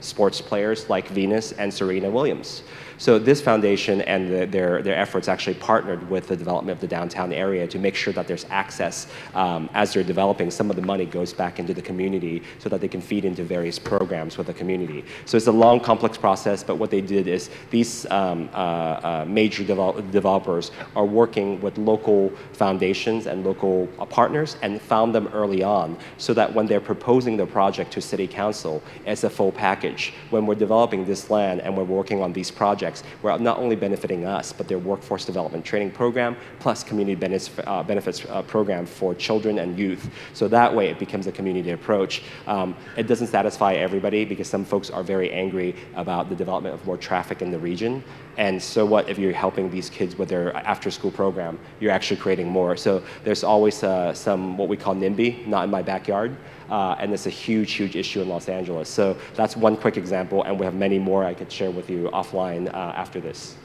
sports 0.00 0.40
players 0.40 0.88
like 0.88 1.08
Venus 1.08 1.52
and 1.52 1.72
Serena 1.72 2.10
Williams. 2.10 2.62
So 3.00 3.18
this 3.18 3.40
foundation 3.40 4.02
and 4.02 4.30
the, 4.30 4.44
their, 4.44 4.82
their 4.82 4.94
efforts 4.94 5.26
actually 5.26 5.54
partnered 5.54 6.10
with 6.10 6.26
the 6.26 6.36
development 6.36 6.76
of 6.76 6.82
the 6.82 6.86
downtown 6.86 7.32
area 7.32 7.66
to 7.66 7.78
make 7.78 7.94
sure 7.94 8.12
that 8.12 8.28
there's 8.28 8.44
access 8.50 9.06
um, 9.32 9.70
as 9.72 9.94
they're 9.94 10.02
developing. 10.02 10.50
Some 10.50 10.68
of 10.68 10.76
the 10.76 10.82
money 10.82 11.06
goes 11.06 11.32
back 11.32 11.58
into 11.58 11.72
the 11.72 11.80
community 11.80 12.42
so 12.58 12.68
that 12.68 12.82
they 12.82 12.88
can 12.88 13.00
feed 13.00 13.24
into 13.24 13.42
various 13.42 13.78
programs 13.78 14.36
with 14.36 14.48
the 14.48 14.52
community. 14.52 15.02
So 15.24 15.38
it's 15.38 15.46
a 15.46 15.52
long, 15.52 15.80
complex 15.80 16.18
process, 16.18 16.62
but 16.62 16.76
what 16.76 16.90
they 16.90 17.00
did 17.00 17.26
is 17.26 17.48
these 17.70 18.04
um, 18.10 18.50
uh, 18.52 18.56
uh, 18.56 19.24
major 19.26 19.64
devel 19.64 20.10
developers 20.10 20.70
are 20.94 21.06
working 21.06 21.58
with 21.62 21.78
local 21.78 22.30
foundations 22.52 23.24
and 23.24 23.46
local 23.46 23.88
uh, 23.98 24.04
partners 24.04 24.58
and 24.60 24.78
found 24.78 25.14
them 25.14 25.28
early 25.28 25.62
on 25.62 25.96
so 26.18 26.34
that 26.34 26.52
when 26.52 26.66
they're 26.66 26.82
proposing 26.82 27.38
the 27.38 27.46
project 27.46 27.94
to 27.94 28.02
city 28.02 28.28
council 28.28 28.82
as 29.06 29.24
a 29.24 29.30
full 29.30 29.52
package, 29.52 30.12
when 30.28 30.44
we're 30.44 30.54
developing 30.54 31.06
this 31.06 31.30
land 31.30 31.62
and 31.62 31.74
we're 31.74 31.82
working 31.82 32.20
on 32.20 32.34
these 32.34 32.50
projects, 32.50 32.89
we're 33.22 33.36
not 33.38 33.58
only 33.58 33.76
benefiting 33.76 34.24
us, 34.24 34.52
but 34.52 34.68
their 34.68 34.78
workforce 34.78 35.24
development 35.24 35.64
training 35.64 35.90
program 35.90 36.36
plus 36.58 36.84
community 36.84 37.14
benefits, 37.14 37.50
uh, 37.66 37.82
benefits 37.82 38.24
uh, 38.24 38.42
program 38.42 38.86
for 38.86 39.14
children 39.14 39.58
and 39.58 39.78
youth. 39.78 40.10
So 40.34 40.48
that 40.48 40.74
way 40.74 40.88
it 40.88 40.98
becomes 40.98 41.26
a 41.26 41.32
community 41.32 41.70
approach. 41.70 42.22
Um, 42.46 42.74
it 42.96 43.06
doesn't 43.06 43.28
satisfy 43.28 43.74
everybody 43.74 44.24
because 44.24 44.48
some 44.48 44.64
folks 44.64 44.90
are 44.90 45.02
very 45.02 45.30
angry 45.32 45.74
about 45.94 46.28
the 46.28 46.34
development 46.34 46.74
of 46.74 46.84
more 46.86 46.96
traffic 46.96 47.42
in 47.42 47.50
the 47.50 47.58
region. 47.58 48.02
And 48.36 48.62
so 48.62 48.86
what 48.86 49.08
if 49.08 49.18
you're 49.18 49.32
helping 49.32 49.70
these 49.70 49.90
kids 49.90 50.16
with 50.16 50.28
their 50.28 50.56
after 50.56 50.90
school 50.90 51.10
program? 51.10 51.58
You're 51.80 51.92
actually 51.92 52.16
creating 52.16 52.48
more. 52.48 52.76
So 52.76 53.02
there's 53.24 53.44
always 53.44 53.82
uh, 53.82 54.14
some 54.14 54.56
what 54.56 54.68
we 54.68 54.76
call 54.76 54.94
NIMBY, 54.94 55.46
not 55.46 55.64
in 55.64 55.70
my 55.70 55.82
backyard. 55.82 56.36
Uh, 56.70 56.94
and 56.98 57.12
it's 57.12 57.26
a 57.26 57.30
huge, 57.30 57.72
huge 57.72 57.96
issue 57.96 58.22
in 58.22 58.28
Los 58.28 58.48
Angeles. 58.48 58.88
So 58.88 59.16
that's 59.34 59.56
one 59.56 59.76
quick 59.76 59.96
example, 59.96 60.44
and 60.44 60.58
we 60.58 60.64
have 60.64 60.74
many 60.74 60.98
more 60.98 61.24
I 61.24 61.34
could 61.34 61.50
share 61.50 61.70
with 61.70 61.90
you 61.90 62.08
offline 62.12 62.72
uh, 62.72 62.92
after 62.94 63.20
this. 63.20 63.56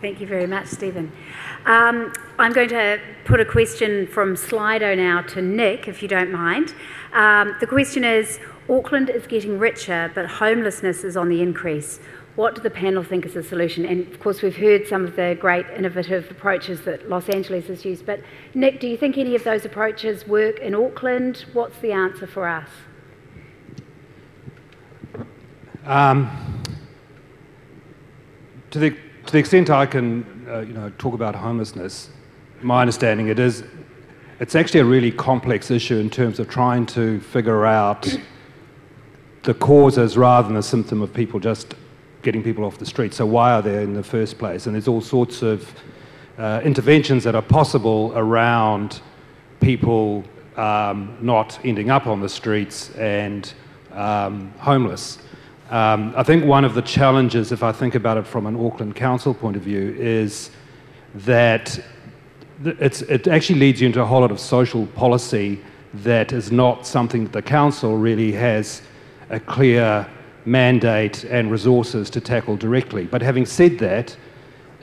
Thank 0.00 0.20
you 0.20 0.26
very 0.26 0.48
much, 0.48 0.66
Stephen. 0.66 1.12
Um, 1.64 2.12
I'm 2.36 2.52
going 2.52 2.68
to 2.70 2.98
put 3.24 3.38
a 3.38 3.44
question 3.44 4.08
from 4.08 4.34
Slido 4.34 4.96
now 4.96 5.22
to 5.22 5.40
Nick, 5.40 5.86
if 5.86 6.02
you 6.02 6.08
don't 6.08 6.32
mind. 6.32 6.74
Um, 7.12 7.54
the 7.60 7.68
question 7.68 8.02
is 8.02 8.40
Auckland 8.68 9.10
is 9.10 9.28
getting 9.28 9.60
richer, 9.60 10.10
but 10.12 10.26
homelessness 10.26 11.04
is 11.04 11.16
on 11.16 11.28
the 11.28 11.40
increase. 11.40 12.00
What 12.34 12.54
do 12.54 12.62
the 12.62 12.70
panel 12.70 13.02
think 13.02 13.26
is 13.26 13.34
the 13.34 13.42
solution? 13.42 13.84
And 13.84 14.10
of 14.10 14.18
course, 14.18 14.40
we've 14.40 14.56
heard 14.56 14.86
some 14.86 15.04
of 15.04 15.16
the 15.16 15.36
great 15.38 15.66
innovative 15.76 16.30
approaches 16.30 16.80
that 16.82 17.08
Los 17.10 17.28
Angeles 17.28 17.66
has 17.66 17.84
used. 17.84 18.06
But 18.06 18.20
Nick, 18.54 18.80
do 18.80 18.88
you 18.88 18.96
think 18.96 19.18
any 19.18 19.34
of 19.34 19.44
those 19.44 19.66
approaches 19.66 20.26
work 20.26 20.58
in 20.60 20.74
Auckland? 20.74 21.44
What's 21.52 21.78
the 21.78 21.92
answer 21.92 22.26
for 22.26 22.48
us? 22.48 22.68
Um, 25.84 26.30
to 28.70 28.78
the 28.78 28.90
to 29.26 29.32
the 29.32 29.38
extent 29.38 29.70
I 29.70 29.86
can, 29.86 30.46
uh, 30.48 30.60
you 30.60 30.72
know, 30.72 30.90
talk 30.98 31.14
about 31.14 31.34
homelessness, 31.34 32.10
my 32.60 32.80
understanding 32.80 33.28
it 33.28 33.38
is, 33.38 33.62
it's 34.40 34.54
actually 34.54 34.80
a 34.80 34.84
really 34.84 35.12
complex 35.12 35.70
issue 35.70 35.98
in 35.98 36.10
terms 36.10 36.40
of 36.40 36.48
trying 36.48 36.86
to 36.86 37.20
figure 37.20 37.64
out 37.64 38.08
the 39.44 39.54
causes 39.54 40.16
rather 40.16 40.48
than 40.48 40.56
the 40.56 40.62
symptom 40.62 41.02
of 41.02 41.14
people 41.14 41.38
just 41.38 41.74
getting 42.22 42.42
people 42.42 42.64
off 42.64 42.78
the 42.78 42.86
street. 42.86 43.12
So 43.12 43.26
why 43.26 43.52
are 43.52 43.62
they 43.62 43.82
in 43.82 43.94
the 43.94 44.02
first 44.02 44.38
place? 44.38 44.66
And 44.66 44.74
there's 44.74 44.88
all 44.88 45.00
sorts 45.00 45.42
of 45.42 45.74
uh, 46.38 46.60
interventions 46.64 47.24
that 47.24 47.34
are 47.34 47.42
possible 47.42 48.12
around 48.14 49.00
people 49.60 50.24
um, 50.56 51.16
not 51.20 51.58
ending 51.64 51.90
up 51.90 52.06
on 52.06 52.20
the 52.20 52.28
streets 52.28 52.90
and 52.96 53.52
um, 53.92 54.52
homeless. 54.58 55.18
Um, 55.70 56.12
I 56.16 56.22
think 56.22 56.44
one 56.44 56.64
of 56.64 56.74
the 56.74 56.82
challenges, 56.82 57.52
if 57.52 57.62
I 57.62 57.72
think 57.72 57.94
about 57.94 58.16
it 58.18 58.26
from 58.26 58.46
an 58.46 58.56
Auckland 58.56 58.94
Council 58.94 59.32
point 59.34 59.56
of 59.56 59.62
view, 59.62 59.94
is 59.98 60.50
that 61.14 61.82
it 62.64 63.26
actually 63.26 63.58
leads 63.58 63.80
you 63.80 63.86
into 63.86 64.00
a 64.00 64.04
whole 64.04 64.20
lot 64.20 64.30
of 64.30 64.38
social 64.38 64.86
policy 64.88 65.60
that 65.94 66.32
is 66.32 66.52
not 66.52 66.86
something 66.86 67.24
that 67.24 67.32
the 67.32 67.42
council 67.42 67.96
really 67.96 68.32
has 68.32 68.82
a 69.30 69.40
clear 69.40 70.06
mandate 70.44 71.24
and 71.24 71.50
resources 71.50 72.10
to 72.10 72.20
tackle 72.20 72.56
directly. 72.56 73.04
But 73.04 73.22
having 73.22 73.46
said 73.46 73.78
that, 73.78 74.16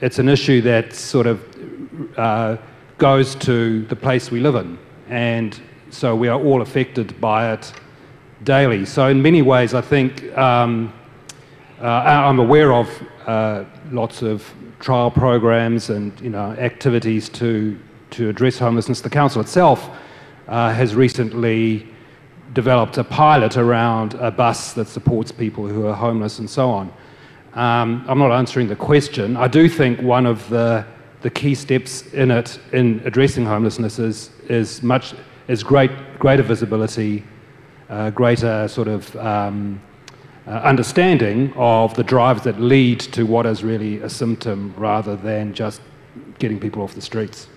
it's 0.00 0.18
an 0.18 0.28
issue 0.28 0.60
that 0.62 0.94
sort 0.94 1.26
of 1.26 1.44
uh, 2.16 2.56
goes 2.98 3.34
to 3.36 3.84
the 3.86 3.96
place 3.96 4.30
we 4.30 4.40
live 4.40 4.54
in. 4.54 4.78
And 5.08 5.60
so 5.90 6.14
we 6.14 6.28
are 6.28 6.40
all 6.40 6.62
affected 6.62 7.20
by 7.20 7.52
it 7.52 7.72
daily. 8.44 8.86
So, 8.86 9.08
in 9.08 9.20
many 9.20 9.42
ways, 9.42 9.74
I 9.74 9.80
think 9.80 10.36
um, 10.38 10.92
uh, 11.80 11.86
I'm 11.86 12.38
aware 12.38 12.72
of 12.72 12.88
uh, 13.26 13.64
lots 13.90 14.22
of 14.22 14.50
trial 14.78 15.10
programs 15.10 15.90
and 15.90 16.18
you 16.20 16.30
know, 16.30 16.52
activities 16.52 17.28
to, 17.28 17.78
to 18.10 18.28
address 18.28 18.58
homelessness. 18.58 19.00
The 19.00 19.10
council 19.10 19.40
itself 19.40 19.90
uh, 20.48 20.72
has 20.72 20.94
recently 20.94 21.86
developed 22.52 22.98
a 22.98 23.04
pilot 23.04 23.56
around 23.56 24.14
a 24.14 24.30
bus 24.30 24.72
that 24.74 24.88
supports 24.88 25.30
people 25.32 25.66
who 25.68 25.86
are 25.86 25.94
homeless 25.94 26.38
and 26.38 26.48
so 26.48 26.70
on. 26.70 26.92
Um, 27.54 28.04
I'm 28.08 28.18
not 28.18 28.32
answering 28.32 28.68
the 28.68 28.76
question. 28.76 29.36
I 29.36 29.48
do 29.48 29.68
think 29.68 30.00
one 30.00 30.26
of 30.26 30.48
the, 30.48 30.84
the 31.22 31.30
key 31.30 31.54
steps 31.54 32.06
in 32.12 32.30
it, 32.30 32.58
in 32.72 33.00
addressing 33.04 33.44
homelessness, 33.44 33.98
is, 33.98 34.30
is, 34.48 34.82
much, 34.82 35.14
is 35.48 35.62
great, 35.62 35.90
greater 36.18 36.42
visibility, 36.42 37.24
uh, 37.88 38.10
greater 38.10 38.68
sort 38.68 38.88
of 38.88 39.14
um, 39.16 39.80
uh, 40.46 40.50
understanding 40.50 41.52
of 41.56 41.94
the 41.94 42.04
drives 42.04 42.42
that 42.42 42.60
lead 42.60 43.00
to 43.00 43.24
what 43.24 43.46
is 43.46 43.62
really 43.64 43.98
a 43.98 44.08
symptom 44.08 44.74
rather 44.76 45.16
than 45.16 45.52
just 45.52 45.80
getting 46.38 46.58
people 46.58 46.82
off 46.82 46.94
the 46.94 47.00
streets. 47.00 47.48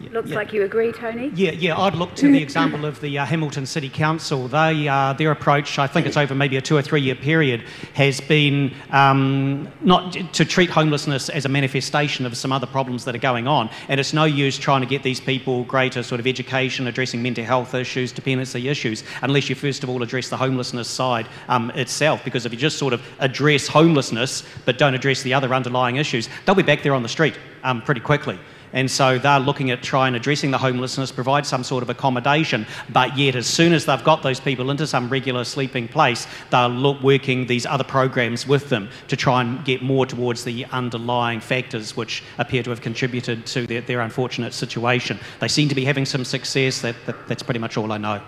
Looks 0.00 0.30
yeah. 0.30 0.36
like 0.36 0.52
you 0.52 0.62
agree, 0.62 0.92
Tony. 0.92 1.30
Yeah, 1.34 1.50
yeah. 1.50 1.76
I'd 1.76 1.94
look 1.94 2.14
to 2.16 2.30
the 2.30 2.40
example 2.40 2.84
of 2.84 3.00
the 3.00 3.18
uh, 3.18 3.24
Hamilton 3.24 3.66
City 3.66 3.88
Council. 3.88 4.46
They, 4.46 4.86
uh, 4.86 5.12
their 5.14 5.32
approach, 5.32 5.78
I 5.78 5.86
think 5.86 6.06
it's 6.06 6.16
over 6.16 6.34
maybe 6.34 6.56
a 6.56 6.60
two 6.60 6.76
or 6.76 6.82
three 6.82 7.00
year 7.00 7.16
period, 7.16 7.64
has 7.94 8.20
been 8.20 8.72
um, 8.90 9.68
not 9.80 10.12
to 10.12 10.44
treat 10.44 10.70
homelessness 10.70 11.28
as 11.28 11.44
a 11.44 11.48
manifestation 11.48 12.26
of 12.26 12.36
some 12.36 12.52
other 12.52 12.66
problems 12.66 13.04
that 13.04 13.14
are 13.14 13.18
going 13.18 13.48
on. 13.48 13.70
And 13.88 13.98
it's 13.98 14.12
no 14.12 14.24
use 14.24 14.56
trying 14.56 14.82
to 14.82 14.86
get 14.86 15.02
these 15.02 15.20
people 15.20 15.64
greater 15.64 16.02
sort 16.02 16.20
of 16.20 16.26
education, 16.26 16.86
addressing 16.86 17.20
mental 17.20 17.44
health 17.44 17.74
issues, 17.74 18.12
dependency 18.12 18.68
issues, 18.68 19.02
unless 19.22 19.48
you 19.48 19.56
first 19.56 19.82
of 19.82 19.90
all 19.90 20.02
address 20.02 20.28
the 20.28 20.36
homelessness 20.36 20.88
side 20.88 21.26
um, 21.48 21.70
itself. 21.72 22.24
Because 22.24 22.46
if 22.46 22.52
you 22.52 22.58
just 22.58 22.78
sort 22.78 22.92
of 22.92 23.02
address 23.18 23.66
homelessness 23.66 24.44
but 24.64 24.78
don't 24.78 24.94
address 24.94 25.22
the 25.22 25.34
other 25.34 25.52
underlying 25.52 25.96
issues, 25.96 26.28
they'll 26.44 26.54
be 26.54 26.62
back 26.62 26.82
there 26.82 26.94
on 26.94 27.02
the 27.02 27.08
street 27.08 27.34
um, 27.64 27.82
pretty 27.82 28.00
quickly. 28.00 28.38
And 28.72 28.90
so 28.90 29.18
they're 29.18 29.40
looking 29.40 29.70
at 29.70 29.82
trying 29.82 30.14
addressing 30.14 30.50
the 30.50 30.58
homelessness, 30.58 31.10
provide 31.12 31.46
some 31.46 31.64
sort 31.64 31.82
of 31.82 31.90
accommodation. 31.90 32.66
But 32.90 33.16
yet, 33.16 33.34
as 33.34 33.46
soon 33.46 33.72
as 33.72 33.86
they've 33.86 34.02
got 34.04 34.22
those 34.22 34.40
people 34.40 34.70
into 34.70 34.86
some 34.86 35.08
regular 35.08 35.44
sleeping 35.44 35.88
place, 35.88 36.26
they're 36.50 36.68
look, 36.68 37.00
working 37.02 37.46
these 37.46 37.66
other 37.66 37.84
programs 37.84 38.46
with 38.46 38.68
them 38.68 38.88
to 39.08 39.16
try 39.16 39.42
and 39.42 39.64
get 39.64 39.82
more 39.82 40.06
towards 40.06 40.44
the 40.44 40.64
underlying 40.66 41.40
factors 41.40 41.96
which 41.96 42.22
appear 42.38 42.62
to 42.62 42.70
have 42.70 42.80
contributed 42.80 43.46
to 43.46 43.66
their, 43.66 43.80
their 43.80 44.00
unfortunate 44.00 44.52
situation. 44.52 45.18
They 45.40 45.48
seem 45.48 45.68
to 45.68 45.74
be 45.74 45.84
having 45.84 46.04
some 46.04 46.24
success. 46.24 46.80
That, 46.82 46.96
that, 47.06 47.28
that's 47.28 47.42
pretty 47.42 47.60
much 47.60 47.76
all 47.76 47.92
I 47.92 47.98
know. 47.98 48.20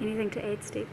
Anything 0.00 0.30
to 0.30 0.44
add, 0.44 0.62
Steve? 0.64 0.88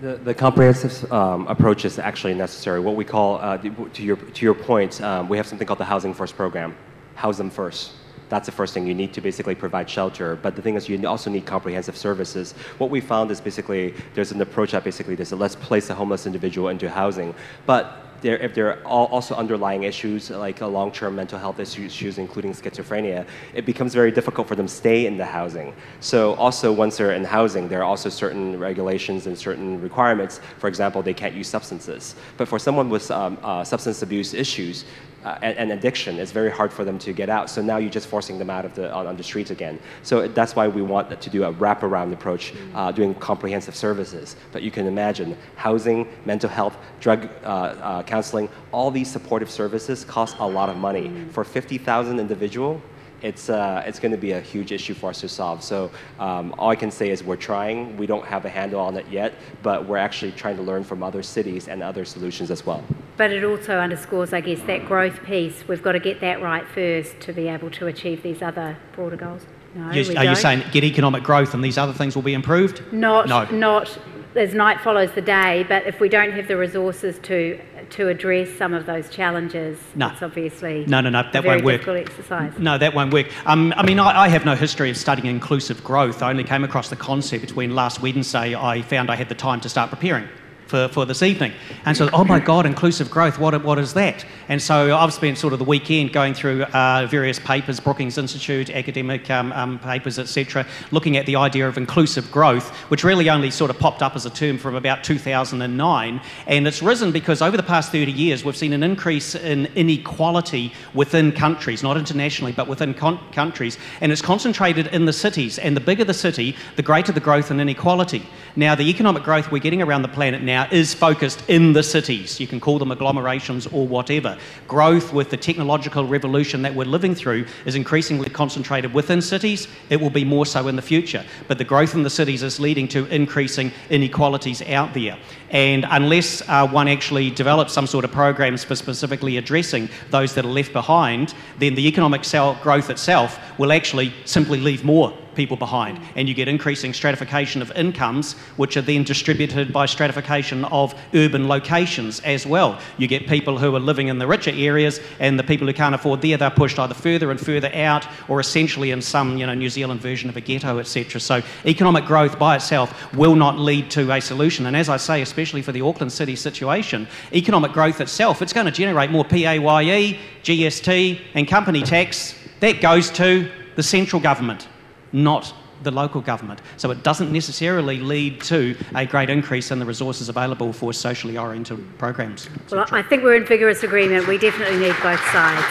The, 0.00 0.16
the, 0.16 0.32
comprehensive 0.32 1.10
um, 1.12 1.46
approach 1.46 1.84
is 1.84 1.98
actually 1.98 2.32
necessary. 2.32 2.80
What 2.80 2.96
we 2.96 3.04
call, 3.04 3.36
uh, 3.36 3.58
to, 3.58 4.02
your, 4.02 4.16
to 4.16 4.44
your 4.44 4.54
point, 4.54 5.00
um, 5.02 5.28
we 5.28 5.36
have 5.36 5.46
something 5.46 5.66
called 5.66 5.78
the 5.80 5.84
Housing 5.84 6.14
First 6.14 6.36
program 6.36 6.74
house 7.20 7.36
them 7.36 7.50
first. 7.50 7.92
That's 8.30 8.46
the 8.46 8.52
first 8.52 8.72
thing. 8.74 8.86
You 8.86 8.94
need 8.94 9.12
to 9.12 9.20
basically 9.20 9.56
provide 9.56 9.90
shelter. 9.90 10.36
But 10.36 10.54
the 10.56 10.62
thing 10.62 10.76
is, 10.76 10.88
you 10.88 10.96
also 11.06 11.28
need 11.30 11.44
comprehensive 11.46 11.96
services. 11.96 12.54
What 12.78 12.88
we 12.88 13.00
found 13.00 13.30
is 13.30 13.40
basically 13.40 13.94
there's 14.14 14.32
an 14.32 14.40
approach 14.40 14.70
that 14.72 14.84
basically 14.84 15.16
there's 15.16 15.32
a 15.32 15.36
let's 15.36 15.56
place 15.56 15.90
a 15.90 15.94
homeless 15.94 16.26
individual 16.26 16.68
into 16.68 16.88
housing. 16.88 17.34
But 17.66 17.84
there, 18.20 18.38
if 18.38 18.54
there 18.54 18.68
are 18.86 19.08
also 19.16 19.34
underlying 19.34 19.82
issues 19.84 20.30
like 20.30 20.60
long-term 20.60 21.16
mental 21.16 21.38
health 21.38 21.58
issues, 21.58 22.18
including 22.18 22.52
schizophrenia, 22.52 23.26
it 23.54 23.64
becomes 23.66 23.94
very 23.94 24.12
difficult 24.12 24.46
for 24.46 24.54
them 24.54 24.66
to 24.66 24.72
stay 24.72 25.06
in 25.06 25.16
the 25.16 25.24
housing. 25.24 25.74
So 26.00 26.34
also 26.34 26.72
once 26.72 26.96
they're 26.98 27.12
in 27.12 27.24
housing, 27.24 27.68
there 27.68 27.80
are 27.80 27.90
also 27.94 28.08
certain 28.08 28.58
regulations 28.58 29.26
and 29.26 29.36
certain 29.36 29.80
requirements. 29.80 30.40
For 30.58 30.68
example, 30.68 31.02
they 31.02 31.14
can't 31.14 31.34
use 31.34 31.48
substances. 31.48 32.14
But 32.36 32.46
for 32.48 32.58
someone 32.58 32.88
with 32.90 33.10
um, 33.10 33.38
uh, 33.42 33.64
substance 33.64 34.02
abuse 34.02 34.34
issues, 34.34 34.84
uh, 35.24 35.38
and, 35.42 35.56
and, 35.58 35.72
addiction, 35.72 36.18
it's 36.18 36.32
very 36.32 36.50
hard 36.50 36.72
for 36.72 36.84
them 36.84 36.98
to 36.98 37.12
get 37.12 37.28
out. 37.28 37.50
So 37.50 37.60
now 37.60 37.76
you're 37.76 37.90
just 37.90 38.08
forcing 38.08 38.38
them 38.38 38.48
out 38.48 38.64
of 38.64 38.74
the 38.74 38.92
on, 38.92 39.06
on 39.06 39.16
the 39.16 39.22
streets 39.22 39.50
again. 39.50 39.78
So 40.02 40.26
that's 40.28 40.56
why 40.56 40.66
we 40.68 40.82
want 40.82 41.20
to 41.20 41.30
do 41.30 41.44
a 41.44 41.52
wraparound 41.52 42.12
approach, 42.12 42.54
uh, 42.74 42.90
doing 42.92 43.14
comprehensive 43.14 43.76
services. 43.76 44.36
But 44.52 44.62
you 44.62 44.70
can 44.70 44.86
imagine 44.86 45.36
housing, 45.56 46.08
mental 46.24 46.48
health, 46.48 46.76
drug 47.00 47.28
uh, 47.44 47.46
uh 47.46 48.02
counseling, 48.02 48.48
all 48.72 48.90
these 48.90 49.10
supportive 49.10 49.50
services 49.50 50.04
cost 50.04 50.36
a 50.38 50.46
lot 50.46 50.68
of 50.68 50.76
money. 50.76 51.08
Mm. 51.08 51.30
For 51.30 51.44
50,000 51.44 52.18
individual, 52.18 52.80
it's, 53.22 53.50
uh, 53.50 53.82
it's 53.86 53.98
going 53.98 54.12
to 54.12 54.18
be 54.18 54.32
a 54.32 54.40
huge 54.40 54.72
issue 54.72 54.94
for 54.94 55.10
us 55.10 55.20
to 55.20 55.28
solve. 55.28 55.62
So 55.62 55.90
um, 56.18 56.54
all 56.58 56.70
I 56.70 56.76
can 56.76 56.90
say 56.90 57.10
is 57.10 57.22
we're 57.22 57.36
trying. 57.36 57.96
We 57.96 58.06
don't 58.06 58.24
have 58.24 58.44
a 58.44 58.48
handle 58.48 58.80
on 58.80 58.96
it 58.96 59.06
yet, 59.10 59.34
but 59.62 59.86
we're 59.86 59.96
actually 59.96 60.32
trying 60.32 60.56
to 60.56 60.62
learn 60.62 60.84
from 60.84 61.02
other 61.02 61.22
cities 61.22 61.68
and 61.68 61.82
other 61.82 62.04
solutions 62.04 62.50
as 62.50 62.64
well. 62.64 62.82
but 63.16 63.30
it 63.30 63.44
also 63.44 63.78
underscores, 63.78 64.32
I 64.32 64.40
guess, 64.40 64.60
that 64.62 64.86
growth 64.86 65.22
piece. 65.24 65.68
We've 65.68 65.82
got 65.82 65.92
to 65.92 66.00
get 66.00 66.20
that 66.20 66.40
right 66.40 66.66
first 66.66 67.20
to 67.20 67.32
be 67.32 67.48
able 67.48 67.70
to 67.72 67.86
achieve 67.86 68.22
these 68.22 68.42
other 68.42 68.76
broader 68.92 69.16
goals. 69.16 69.46
No, 69.74 69.82
are 69.82 69.92
don't. 69.92 70.24
you 70.24 70.34
saying 70.34 70.64
get 70.72 70.82
economic 70.82 71.22
growth 71.22 71.54
and 71.54 71.62
these 71.62 71.78
other 71.78 71.92
things 71.92 72.16
will 72.16 72.22
be 72.22 72.34
improved? 72.34 72.82
Not, 72.92 73.28
no. 73.28 73.44
not 73.50 73.98
as 74.34 74.54
night 74.54 74.80
follows 74.80 75.12
the 75.12 75.20
day, 75.20 75.64
but 75.68 75.86
if 75.86 76.00
we 76.00 76.08
don't 76.08 76.32
have 76.32 76.48
the 76.48 76.56
resources 76.56 77.18
to 77.24 77.60
to 77.92 78.08
address 78.08 78.50
some 78.50 78.74
of 78.74 78.86
those 78.86 79.08
challenges, 79.08 79.78
no. 79.94 80.08
it's 80.08 80.22
obviously 80.22 80.84
no, 80.86 81.00
no, 81.00 81.10
no, 81.10 81.22
that 81.32 81.44
won't 81.44 81.64
work. 81.64 81.86
Exercise. 81.86 82.52
No, 82.58 82.78
that 82.78 82.94
won't 82.94 83.12
work. 83.12 83.26
Um, 83.46 83.72
I 83.76 83.84
mean, 83.84 83.98
I, 83.98 84.22
I, 84.22 84.28
have 84.28 84.44
no 84.44 84.54
history 84.54 84.90
of 84.90 84.96
studying 84.96 85.26
inclusive 85.26 85.82
growth. 85.82 86.22
I 86.22 86.30
only 86.30 86.44
came 86.44 86.64
across 86.64 86.88
the 86.88 86.96
concept 86.96 87.56
when 87.56 87.74
last 87.74 88.00
Wednesday 88.00 88.54
I 88.54 88.82
found 88.82 89.10
I 89.10 89.16
had 89.16 89.28
the 89.28 89.34
time 89.34 89.60
to 89.62 89.68
start 89.68 89.90
preparing 89.90 90.28
for, 90.70 90.88
for 90.88 91.04
this 91.04 91.22
evening. 91.22 91.52
And 91.84 91.96
so, 91.96 92.08
oh 92.12 92.24
my 92.24 92.38
God, 92.38 92.64
inclusive 92.64 93.10
growth, 93.10 93.38
what, 93.38 93.62
what 93.64 93.78
is 93.78 93.92
that? 93.94 94.24
And 94.48 94.62
so 94.62 94.96
I've 94.96 95.12
spent 95.12 95.36
sort 95.36 95.52
of 95.52 95.58
the 95.58 95.64
weekend 95.64 96.12
going 96.12 96.32
through 96.32 96.62
uh, 96.62 97.06
various 97.10 97.38
papers, 97.40 97.80
Brookings 97.80 98.16
Institute, 98.16 98.70
academic 98.70 99.28
um, 99.30 99.52
um, 99.52 99.78
papers, 99.80 100.18
etc., 100.18 100.66
looking 100.92 101.16
at 101.16 101.26
the 101.26 101.36
idea 101.36 101.66
of 101.66 101.76
inclusive 101.76 102.30
growth, 102.30 102.70
which 102.88 103.04
really 103.04 103.28
only 103.28 103.50
sort 103.50 103.70
of 103.70 103.78
popped 103.78 104.02
up 104.02 104.14
as 104.14 104.24
a 104.26 104.30
term 104.30 104.56
from 104.56 104.76
about 104.76 105.02
2009. 105.02 106.20
And 106.46 106.66
it's 106.66 106.82
risen 106.82 107.10
because 107.10 107.42
over 107.42 107.56
the 107.56 107.62
past 107.62 107.90
30 107.90 108.12
years, 108.12 108.44
we've 108.44 108.56
seen 108.56 108.72
an 108.72 108.84
increase 108.84 109.34
in 109.34 109.66
inequality 109.74 110.72
within 110.94 111.32
countries, 111.32 111.82
not 111.82 111.96
internationally, 111.96 112.52
but 112.52 112.68
within 112.68 112.94
con- 112.94 113.18
countries. 113.32 113.76
And 114.00 114.12
it's 114.12 114.22
concentrated 114.22 114.86
in 114.88 115.04
the 115.04 115.12
cities. 115.12 115.58
And 115.58 115.76
the 115.76 115.80
bigger 115.80 116.04
the 116.04 116.14
city, 116.14 116.56
the 116.76 116.82
greater 116.82 117.10
the 117.10 117.20
growth 117.20 117.50
and 117.50 117.60
inequality. 117.60 118.24
Now, 118.54 118.74
the 118.74 118.88
economic 118.88 119.24
growth 119.24 119.50
we're 119.50 119.58
getting 119.58 119.82
around 119.82 120.02
the 120.02 120.08
planet 120.08 120.42
now 120.42 120.59
now 120.60 120.68
is 120.70 120.94
focused 120.94 121.42
in 121.48 121.72
the 121.72 121.82
cities. 121.82 122.38
You 122.40 122.46
can 122.46 122.60
call 122.60 122.78
them 122.78 122.90
agglomerations 122.90 123.66
or 123.72 123.86
whatever. 123.86 124.36
Growth 124.68 125.12
with 125.12 125.30
the 125.30 125.36
technological 125.36 126.06
revolution 126.06 126.62
that 126.62 126.74
we're 126.74 126.84
living 126.84 127.14
through 127.14 127.46
is 127.64 127.74
increasingly 127.74 128.28
concentrated 128.28 128.92
within 128.92 129.22
cities. 129.22 129.68
It 129.88 130.00
will 130.00 130.10
be 130.10 130.24
more 130.24 130.46
so 130.46 130.68
in 130.68 130.76
the 130.76 130.82
future. 130.82 131.24
But 131.48 131.58
the 131.58 131.64
growth 131.64 131.94
in 131.94 132.02
the 132.02 132.10
cities 132.10 132.42
is 132.42 132.60
leading 132.60 132.88
to 132.88 133.06
increasing 133.06 133.72
inequalities 133.88 134.62
out 134.62 134.92
there. 134.94 135.16
And 135.50 135.86
unless 135.90 136.42
uh, 136.48 136.68
one 136.68 136.88
actually 136.88 137.30
develops 137.30 137.72
some 137.72 137.86
sort 137.86 138.04
of 138.04 138.12
programs 138.12 138.64
for 138.64 138.76
specifically 138.76 139.36
addressing 139.36 139.88
those 140.10 140.34
that 140.34 140.44
are 140.44 140.48
left 140.48 140.72
behind, 140.72 141.34
then 141.58 141.74
the 141.74 141.86
economic 141.86 142.22
growth 142.62 142.90
itself 142.90 143.38
will 143.58 143.72
actually 143.72 144.12
simply 144.24 144.60
leave 144.60 144.84
more 144.84 145.16
people 145.34 145.56
behind. 145.56 145.98
Mm. 145.98 146.04
And 146.16 146.28
you 146.28 146.34
get 146.34 146.48
increasing 146.48 146.92
stratification 146.92 147.62
of 147.62 147.70
incomes, 147.72 148.34
which 148.56 148.76
are 148.76 148.82
then 148.82 149.04
distributed 149.04 149.72
by 149.72 149.86
stratification 149.86 150.64
of 150.66 150.94
urban 151.14 151.48
locations 151.48 152.20
as 152.20 152.46
well. 152.46 152.78
You 152.98 153.08
get 153.08 153.26
people 153.26 153.58
who 153.58 153.74
are 153.74 153.80
living 153.80 154.08
in 154.08 154.18
the 154.18 154.26
richer 154.26 154.52
areas, 154.52 155.00
and 155.18 155.38
the 155.38 155.44
people 155.44 155.66
who 155.66 155.72
can't 155.72 155.94
afford 155.94 156.22
there, 156.22 156.36
they're 156.36 156.50
pushed 156.50 156.78
either 156.78 156.94
further 156.94 157.30
and 157.30 157.40
further 157.40 157.70
out, 157.74 158.06
or 158.28 158.40
essentially 158.40 158.90
in 158.90 159.02
some 159.02 159.36
you 159.38 159.46
know, 159.46 159.54
New 159.54 159.70
Zealand 159.70 160.00
version 160.00 160.28
of 160.28 160.36
a 160.36 160.40
ghetto, 160.40 160.78
etc. 160.78 161.20
So 161.20 161.42
economic 161.64 162.04
growth 162.04 162.38
by 162.38 162.56
itself 162.56 163.12
will 163.14 163.36
not 163.36 163.58
lead 163.58 163.90
to 163.92 164.10
a 164.12 164.20
solution. 164.20 164.66
And 164.66 164.76
as 164.76 164.88
I 164.88 164.96
say, 164.96 165.22
especially 165.22 165.62
for 165.62 165.72
the 165.72 165.82
Auckland 165.82 166.12
City 166.12 166.36
situation, 166.36 167.06
economic 167.32 167.72
growth 167.72 168.00
itself, 168.00 168.42
it's 168.42 168.52
going 168.52 168.66
to 168.66 168.72
generate 168.72 169.10
more 169.10 169.24
PAYE, 169.24 170.18
GST, 170.42 171.20
and 171.34 171.48
company 171.48 171.82
tax. 171.82 172.34
That 172.60 172.80
goes 172.80 173.10
to 173.12 173.50
the 173.76 173.82
central 173.82 174.20
government 174.20 174.68
not 175.12 175.52
the 175.82 175.90
local 175.90 176.20
government. 176.20 176.60
So 176.76 176.90
it 176.90 177.02
doesn't 177.02 177.32
necessarily 177.32 178.00
lead 178.00 178.42
to 178.42 178.76
a 178.94 179.06
great 179.06 179.30
increase 179.30 179.70
in 179.70 179.78
the 179.78 179.86
resources 179.86 180.28
available 180.28 180.72
for 180.72 180.92
socially 180.92 181.38
oriented 181.38 181.98
programs. 181.98 182.48
Well, 182.70 182.86
I 182.90 183.02
think 183.02 183.22
we're 183.22 183.36
in 183.36 183.46
vigorous 183.46 183.82
agreement. 183.82 184.26
We 184.26 184.38
definitely 184.38 184.78
need 184.78 184.94
both 185.02 185.20
sides. 185.30 185.66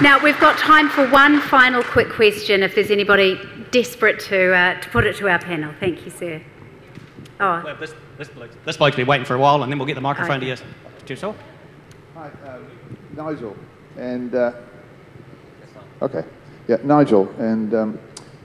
Now, 0.00 0.22
we've 0.22 0.38
got 0.38 0.56
time 0.56 0.88
for 0.88 1.08
one 1.08 1.40
final 1.40 1.82
quick 1.82 2.08
question 2.08 2.62
if 2.62 2.76
there's 2.76 2.92
anybody 2.92 3.40
desperate 3.72 4.20
to, 4.20 4.54
uh, 4.54 4.80
to 4.80 4.88
put 4.90 5.04
it 5.04 5.16
to 5.16 5.28
our 5.28 5.40
panel. 5.40 5.74
Thank 5.80 6.04
you, 6.04 6.12
sir. 6.12 6.40
Oh. 7.40 7.62
Well, 7.64 7.76
this, 7.76 7.94
this, 8.16 8.28
bloke, 8.28 8.50
this 8.64 8.76
bloke's 8.76 8.96
been 8.96 9.06
waiting 9.06 9.24
for 9.24 9.34
a 9.34 9.38
while, 9.38 9.62
and 9.64 9.72
then 9.72 9.78
we'll 9.78 9.86
get 9.86 9.94
the 9.94 10.00
microphone 10.00 10.36
okay. 10.36 10.54
to 10.54 10.62
you. 10.62 10.68
To 11.06 11.12
yourself. 11.12 11.36
Hi, 12.14 12.30
um, 12.46 12.66
Nigel. 13.16 13.56
And, 13.96 14.34
uh, 14.34 14.52
okay. 16.02 16.22
Yeah, 16.68 16.76
Nigel. 16.84 17.28
And 17.38 17.74
um, 17.74 17.98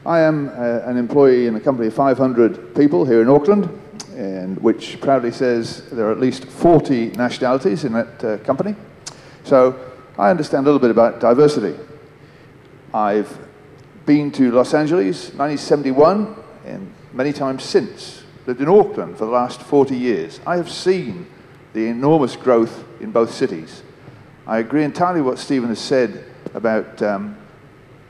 I 0.06 0.20
am 0.20 0.50
uh, 0.50 0.82
an 0.84 0.98
employee 0.98 1.48
in 1.48 1.56
a 1.56 1.62
company 1.62 1.88
of 1.88 1.94
500 1.94 2.76
people 2.76 3.06
here 3.06 3.22
in 3.22 3.30
Auckland, 3.30 3.70
and 4.18 4.62
which 4.62 5.00
proudly 5.00 5.32
says 5.32 5.90
there 5.92 6.08
are 6.08 6.12
at 6.12 6.20
least 6.20 6.44
40 6.44 7.12
nationalities 7.12 7.86
in 7.86 7.94
that 7.94 8.24
uh, 8.24 8.38
company. 8.40 8.76
So 9.46 9.80
I 10.18 10.30
understand 10.30 10.66
a 10.66 10.70
little 10.70 10.82
bit 10.82 10.92
about 10.92 11.22
diversity. 11.22 11.80
I've 12.94 13.40
been 14.06 14.30
to 14.34 14.52
Los 14.52 14.74
Angeles 14.74 15.34
1971 15.36 16.36
and 16.66 16.94
many 17.14 17.32
times 17.32 17.64
since. 17.64 18.24
Lived 18.46 18.60
in 18.60 18.68
Auckland 18.68 19.18
for 19.18 19.24
the 19.26 19.32
last 19.32 19.62
40 19.62 19.96
years. 19.96 20.42
I 20.46 20.58
have 20.58 20.70
seen 20.70 21.28
the 21.72 21.88
enormous 21.88 22.36
growth 22.36 22.84
in 23.00 23.12
both 23.12 23.34
cities. 23.34 23.84
I 24.46 24.58
agree 24.58 24.84
entirely 24.84 25.22
what 25.22 25.40
Stephen 25.40 25.70
has 25.70 25.80
said 25.80 26.26
about 26.54 27.02
um, 27.02 27.38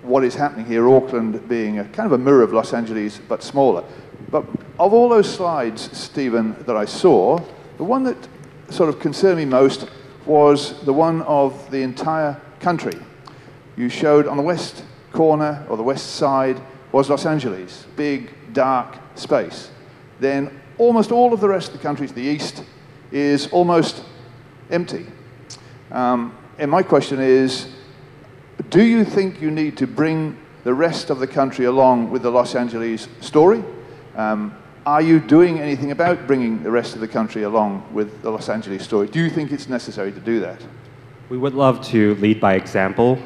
what 0.04 0.24
is 0.24 0.36
happening 0.36 0.66
here, 0.66 0.88
Auckland 0.90 1.48
being 1.48 1.80
a 1.80 1.86
kind 1.86 2.06
of 2.06 2.12
a 2.12 2.18
mirror 2.18 2.44
of 2.44 2.54
Los 2.54 2.74
Angeles, 2.74 3.20
but 3.28 3.42
smaller. 3.42 3.84
But 4.30 4.46
of 4.80 4.94
all 4.94 5.10
those 5.10 5.34
slides, 5.34 5.96
Stephen, 5.98 6.56
that 6.66 6.76
I 6.76 6.86
saw, 6.86 7.40
the 7.78 7.84
one 7.84 8.04
that 8.04 8.18
sort 8.70 8.90
of 8.90 9.00
concerned 9.00 9.38
me 9.38 9.46
most 9.46 9.88
was 10.26 10.84
the 10.86 10.94
one 10.94 11.22
of 11.24 11.70
the 11.72 11.82
entire 11.82 12.40
country. 12.60 12.98
You 13.76 13.90
showed 13.90 14.28
on 14.28 14.38
the 14.38 14.44
west 14.44 14.84
corner 15.12 15.66
or 15.70 15.78
the 15.78 15.84
west 15.84 16.16
side 16.16 16.62
was 16.92 17.10
Los 17.10 17.26
Angeles, 17.26 17.86
big, 17.96 18.32
dark 18.54 18.96
space. 19.16 19.72
Then 20.20 20.60
almost 20.78 21.12
all 21.12 21.34
of 21.34 21.40
the 21.40 21.48
rest 21.48 21.68
of 21.70 21.74
the 21.78 21.84
country 21.84 22.08
to 22.08 22.14
the 22.14 22.22
east 22.22 22.64
is 23.12 23.48
almost 23.48 24.04
empty. 24.70 25.06
Um, 25.92 26.36
and 26.58 26.70
my 26.70 26.84
question 26.84 27.20
is, 27.20 27.68
do 28.70 28.84
you 28.84 29.04
think 29.04 29.42
you 29.42 29.52
need 29.52 29.78
to 29.78 29.88
bring 29.88 30.38
the 30.64 30.74
rest 30.74 31.10
of 31.10 31.20
the 31.20 31.28
country 31.28 31.66
along 31.66 32.12
with 32.12 32.22
the 32.22 32.30
Los 32.30 32.56
Angeles 32.56 33.08
story? 33.22 33.64
Um, 34.16 34.56
are 34.86 35.02
you 35.02 35.20
doing 35.20 35.60
anything 35.60 35.92
about 35.92 36.28
bringing 36.28 36.62
the 36.62 36.72
rest 36.72 36.94
of 36.94 37.02
the 37.02 37.08
country 37.08 37.44
along 37.44 37.88
with 37.94 38.22
the 38.22 38.30
Los 38.30 38.50
Angeles 38.50 38.84
story? 38.84 39.08
Do 39.08 39.20
you 39.20 39.30
think 39.30 39.52
it's 39.52 39.70
necessary 39.70 40.12
to 40.12 40.20
do 40.20 40.40
that? 40.42 40.62
We 41.30 41.38
would 41.38 41.54
love 41.54 41.84
to 41.88 42.16
lead 42.16 42.42
by 42.42 42.56
example. 42.56 43.18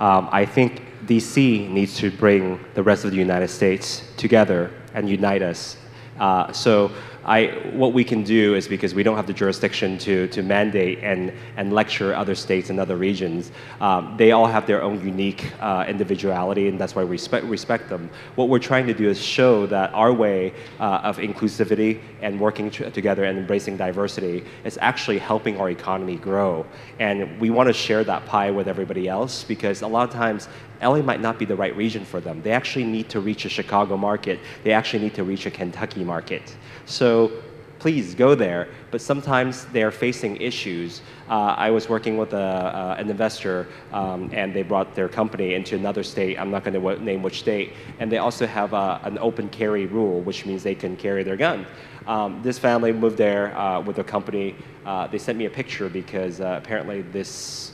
Um, 0.00 0.28
I 0.32 0.44
think 0.44 0.82
DC 1.06 1.70
needs 1.70 1.96
to 1.98 2.10
bring 2.10 2.58
the 2.74 2.82
rest 2.82 3.04
of 3.04 3.10
the 3.12 3.16
United 3.16 3.48
States 3.48 4.02
together 4.16 4.70
and 4.92 5.08
unite 5.08 5.42
us. 5.42 5.76
Uh, 6.18 6.52
so 6.52 6.90
I, 7.24 7.46
what 7.72 7.92
we 7.92 8.04
can 8.04 8.22
do 8.22 8.54
is 8.54 8.68
because 8.68 8.94
we 8.94 9.02
don't 9.02 9.16
have 9.16 9.26
the 9.26 9.32
jurisdiction 9.32 9.96
to, 9.98 10.28
to 10.28 10.42
mandate 10.42 10.98
and, 11.02 11.32
and 11.56 11.72
lecture 11.72 12.14
other 12.14 12.34
states 12.34 12.70
and 12.70 12.78
other 12.78 12.96
regions, 12.96 13.50
um, 13.80 14.14
they 14.16 14.32
all 14.32 14.46
have 14.46 14.66
their 14.66 14.82
own 14.82 15.04
unique 15.04 15.50
uh, 15.60 15.84
individuality, 15.88 16.68
and 16.68 16.78
that's 16.78 16.94
why 16.94 17.02
we 17.02 17.10
respect, 17.10 17.46
respect 17.46 17.88
them. 17.88 18.10
What 18.34 18.48
we're 18.48 18.58
trying 18.58 18.86
to 18.88 18.94
do 18.94 19.08
is 19.08 19.20
show 19.20 19.66
that 19.66 19.92
our 19.94 20.12
way 20.12 20.52
uh, 20.78 21.00
of 21.02 21.16
inclusivity 21.16 22.00
and 22.20 22.38
working 22.38 22.70
together 22.70 23.24
and 23.24 23.38
embracing 23.38 23.76
diversity 23.76 24.44
is 24.64 24.78
actually 24.80 25.18
helping 25.18 25.58
our 25.58 25.70
economy 25.70 26.16
grow. 26.16 26.66
And 26.98 27.40
we 27.40 27.50
want 27.50 27.68
to 27.68 27.72
share 27.72 28.04
that 28.04 28.26
pie 28.26 28.50
with 28.50 28.68
everybody 28.68 29.08
else 29.08 29.44
because 29.44 29.82
a 29.82 29.88
lot 29.88 30.08
of 30.08 30.14
times 30.14 30.48
LA 30.82 31.02
might 31.02 31.20
not 31.20 31.38
be 31.38 31.44
the 31.44 31.56
right 31.56 31.74
region 31.76 32.04
for 32.04 32.20
them. 32.20 32.42
They 32.42 32.52
actually 32.52 32.84
need 32.84 33.08
to 33.10 33.20
reach 33.20 33.44
a 33.44 33.48
Chicago 33.48 33.96
market. 33.96 34.38
They 34.62 34.72
actually 34.72 35.02
need 35.04 35.14
to 35.14 35.24
reach 35.24 35.46
a 35.46 35.50
Kentucky 35.50 36.04
market. 36.04 36.56
So 36.86 37.32
please 37.84 38.14
go 38.14 38.34
there. 38.34 38.68
But 38.90 39.02
sometimes 39.02 39.66
they 39.66 39.82
are 39.82 39.90
facing 39.90 40.38
issues. 40.38 41.02
Uh, 41.28 41.54
I 41.66 41.70
was 41.70 41.86
working 41.86 42.16
with 42.16 42.32
a, 42.32 42.38
uh, 42.38 42.96
an 42.98 43.10
investor, 43.10 43.66
um, 43.92 44.30
and 44.32 44.54
they 44.54 44.62
brought 44.62 44.94
their 44.94 45.06
company 45.06 45.52
into 45.52 45.76
another 45.76 46.02
state. 46.02 46.38
I'm 46.38 46.50
not 46.50 46.64
going 46.64 46.80
to 46.80 47.04
name 47.04 47.22
which 47.22 47.40
state. 47.40 47.74
And 47.98 48.10
they 48.10 48.16
also 48.16 48.46
have 48.46 48.72
uh, 48.72 49.00
an 49.02 49.18
open 49.18 49.50
carry 49.50 49.84
rule, 49.84 50.22
which 50.22 50.46
means 50.46 50.62
they 50.62 50.74
can 50.74 50.96
carry 50.96 51.24
their 51.24 51.36
gun. 51.36 51.66
Um, 52.06 52.40
this 52.42 52.58
family 52.58 52.90
moved 52.90 53.18
there 53.18 53.54
uh, 53.54 53.82
with 53.82 53.96
their 53.96 54.04
company. 54.16 54.56
Uh, 54.86 55.06
they 55.06 55.18
sent 55.18 55.36
me 55.36 55.44
a 55.44 55.50
picture 55.50 55.90
because 55.90 56.40
uh, 56.40 56.58
apparently 56.62 57.02
this 57.02 57.72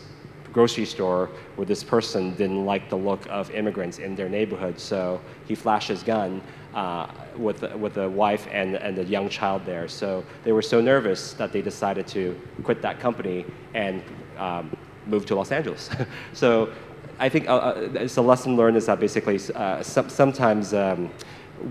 grocery 0.52 0.84
store 0.84 1.30
where 1.56 1.66
this 1.66 1.84
person 1.84 2.34
didn't 2.34 2.64
like 2.64 2.88
the 2.88 2.96
look 2.96 3.26
of 3.28 3.50
immigrants 3.50 3.98
in 3.98 4.14
their 4.16 4.28
neighborhood. 4.28 4.78
So 4.78 5.20
he 5.46 5.54
flashed 5.54 5.88
his 5.88 6.02
gun 6.02 6.42
uh, 6.74 7.08
with, 7.36 7.62
with 7.76 7.94
the 7.94 8.08
wife 8.08 8.46
and, 8.50 8.76
and 8.76 8.96
the 8.96 9.04
young 9.04 9.28
child 9.28 9.64
there. 9.64 9.88
So 9.88 10.24
they 10.44 10.52
were 10.52 10.62
so 10.62 10.80
nervous 10.80 11.32
that 11.34 11.52
they 11.52 11.62
decided 11.62 12.06
to 12.08 12.38
quit 12.62 12.82
that 12.82 13.00
company 13.00 13.44
and 13.74 14.02
um, 14.38 14.76
move 15.06 15.26
to 15.26 15.34
Los 15.34 15.52
Angeles. 15.52 15.90
so 16.32 16.72
I 17.18 17.28
think 17.28 17.48
uh, 17.48 17.56
uh, 17.56 17.88
it's 17.94 18.16
a 18.16 18.22
lesson 18.22 18.56
learned 18.56 18.76
is 18.76 18.86
that 18.86 19.00
basically 19.00 19.38
uh, 19.54 19.82
some, 19.82 20.08
sometimes 20.08 20.72
um, 20.74 21.10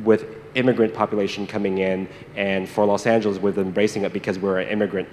with 0.03 0.35
immigrant 0.56 0.93
population 0.93 1.47
coming 1.47 1.80
in 1.80 2.07
and 2.35 2.68
for 2.68 2.85
Los 2.85 3.06
Angeles 3.06 3.39
with 3.39 3.57
embracing 3.57 4.03
it 4.03 4.14
because 4.14 4.38
we're 4.38 4.60
an 4.60 4.68
immigrant 4.68 5.07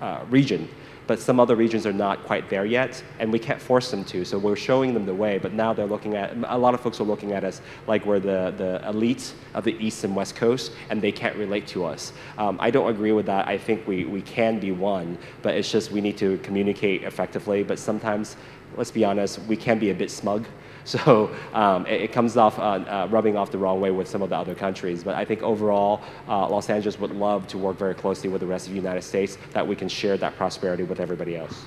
uh, 0.00 0.24
region 0.30 0.68
but 1.06 1.20
some 1.20 1.38
other 1.38 1.56
regions 1.56 1.86
are 1.86 1.92
not 1.92 2.24
quite 2.24 2.48
there 2.50 2.64
yet, 2.64 3.02
and 3.18 3.32
we 3.32 3.38
can't 3.38 3.60
force 3.60 3.90
them 3.90 4.04
to. 4.04 4.24
So 4.24 4.38
we're 4.38 4.56
showing 4.56 4.94
them 4.94 5.06
the 5.06 5.14
way, 5.14 5.38
but 5.38 5.52
now 5.52 5.72
they're 5.72 5.86
looking 5.86 6.16
at, 6.16 6.36
a 6.48 6.58
lot 6.58 6.74
of 6.74 6.80
folks 6.80 7.00
are 7.00 7.04
looking 7.04 7.32
at 7.32 7.44
us 7.44 7.60
like 7.86 8.04
we're 8.04 8.20
the, 8.20 8.54
the 8.56 8.88
elite 8.88 9.34
of 9.54 9.64
the 9.64 9.76
East 9.84 10.04
and 10.04 10.14
West 10.16 10.36
Coast, 10.36 10.72
and 10.90 11.00
they 11.00 11.12
can't 11.12 11.36
relate 11.36 11.66
to 11.68 11.84
us. 11.84 12.12
Um, 12.38 12.56
I 12.60 12.70
don't 12.70 12.90
agree 12.90 13.12
with 13.12 13.26
that. 13.26 13.46
I 13.46 13.58
think 13.58 13.86
we, 13.86 14.04
we 14.04 14.22
can 14.22 14.58
be 14.58 14.72
one, 14.72 15.18
but 15.42 15.54
it's 15.54 15.70
just 15.70 15.92
we 15.92 16.00
need 16.00 16.18
to 16.18 16.38
communicate 16.38 17.04
effectively, 17.04 17.62
but 17.62 17.78
sometimes, 17.78 18.36
let's 18.76 18.90
be 18.90 19.04
honest, 19.04 19.38
we 19.42 19.56
can 19.56 19.78
be 19.78 19.90
a 19.90 19.94
bit 19.94 20.10
smug. 20.10 20.46
So 20.86 21.34
um, 21.52 21.84
it, 21.86 22.02
it, 22.02 22.12
comes 22.12 22.36
off 22.36 22.60
uh, 22.60 22.62
uh, 22.62 23.08
rubbing 23.10 23.36
off 23.36 23.50
the 23.50 23.58
wrong 23.58 23.80
way 23.80 23.90
with 23.90 24.06
some 24.06 24.22
of 24.22 24.30
the 24.30 24.36
other 24.36 24.54
countries. 24.54 25.02
But 25.02 25.16
I 25.16 25.24
think 25.24 25.42
overall, 25.42 26.00
uh, 26.28 26.48
Los 26.48 26.70
Angeles 26.70 27.00
would 27.00 27.10
love 27.10 27.48
to 27.48 27.58
work 27.58 27.76
very 27.76 27.94
closely 27.94 28.30
with 28.30 28.40
the 28.40 28.46
rest 28.46 28.68
of 28.68 28.72
the 28.72 28.78
United 28.78 29.02
States 29.02 29.36
that 29.52 29.66
we 29.66 29.74
can 29.74 29.88
share 29.88 30.16
that 30.18 30.36
prosperity 30.36 30.84
with 30.84 31.00
everybody 31.00 31.36
else. 31.36 31.64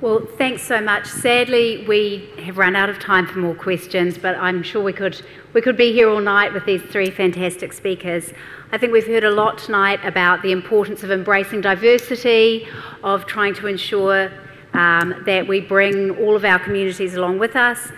Well, 0.00 0.26
thanks 0.36 0.62
so 0.62 0.80
much. 0.80 1.06
Sadly, 1.06 1.84
we 1.86 2.30
have 2.38 2.56
run 2.56 2.74
out 2.74 2.88
of 2.88 2.98
time 2.98 3.26
for 3.26 3.38
more 3.38 3.54
questions, 3.54 4.16
but 4.16 4.34
I'm 4.36 4.62
sure 4.62 4.82
we 4.82 4.92
could 4.92 5.20
we 5.52 5.60
could 5.60 5.76
be 5.76 5.92
here 5.92 6.08
all 6.08 6.20
night 6.20 6.52
with 6.52 6.66
these 6.66 6.82
three 6.82 7.10
fantastic 7.10 7.72
speakers. 7.72 8.32
I 8.72 8.78
think 8.78 8.92
we've 8.92 9.06
heard 9.06 9.24
a 9.24 9.30
lot 9.30 9.56
tonight 9.58 10.00
about 10.04 10.42
the 10.42 10.52
importance 10.52 11.02
of 11.02 11.10
embracing 11.10 11.62
diversity, 11.62 12.68
of 13.02 13.26
trying 13.26 13.54
to 13.54 13.66
ensure 13.66 14.30
um, 14.74 15.22
that 15.24 15.48
we 15.48 15.60
bring 15.60 16.10
all 16.18 16.36
of 16.36 16.44
our 16.44 16.58
communities 16.58 17.14
along 17.14 17.38
with 17.38 17.56
us, 17.56 17.90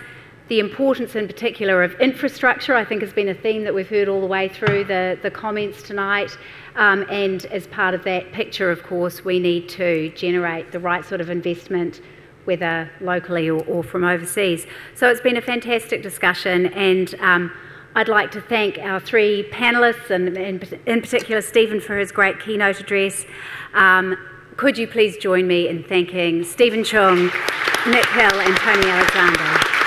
the 0.49 0.59
importance 0.59 1.15
in 1.15 1.27
particular 1.27 1.83
of 1.83 1.93
infrastructure, 2.01 2.73
I 2.73 2.83
think, 2.83 3.01
has 3.01 3.13
been 3.13 3.29
a 3.29 3.35
theme 3.35 3.63
that 3.63 3.73
we've 3.73 3.87
heard 3.87 4.09
all 4.09 4.19
the 4.19 4.27
way 4.27 4.49
through 4.49 4.83
the, 4.85 5.17
the 5.21 5.29
comments 5.29 5.83
tonight. 5.83 6.35
Um, 6.75 7.05
and 7.09 7.45
as 7.45 7.67
part 7.67 7.93
of 7.93 8.03
that 8.05 8.31
picture, 8.31 8.71
of 8.71 8.81
course, 8.81 9.23
we 9.23 9.39
need 9.39 9.69
to 9.69 10.09
generate 10.15 10.71
the 10.71 10.79
right 10.79 11.05
sort 11.05 11.21
of 11.21 11.29
investment, 11.29 12.01
whether 12.45 12.89
locally 12.99 13.47
or, 13.47 13.63
or 13.65 13.83
from 13.83 14.03
overseas. 14.03 14.65
So 14.95 15.07
it's 15.07 15.21
been 15.21 15.37
a 15.37 15.41
fantastic 15.41 16.01
discussion, 16.01 16.65
and 16.67 17.13
um, 17.19 17.51
I'd 17.93 18.09
like 18.09 18.31
to 18.31 18.41
thank 18.41 18.79
our 18.79 18.99
three 18.99 19.47
panelists, 19.51 20.09
and 20.09 20.35
in, 20.35 20.61
in 20.87 21.01
particular 21.01 21.41
Stephen 21.41 21.79
for 21.79 21.97
his 21.97 22.11
great 22.11 22.39
keynote 22.39 22.79
address. 22.79 23.23
Um, 23.75 24.17
could 24.57 24.79
you 24.79 24.87
please 24.87 25.15
join 25.17 25.47
me 25.47 25.67
in 25.67 25.83
thanking 25.83 26.43
Stephen 26.43 26.81
Cheung, 26.81 27.25
Nick 27.87 28.07
Hill, 28.07 28.39
and 28.41 28.57
Tony 28.57 28.89
Alexander? 28.89 29.78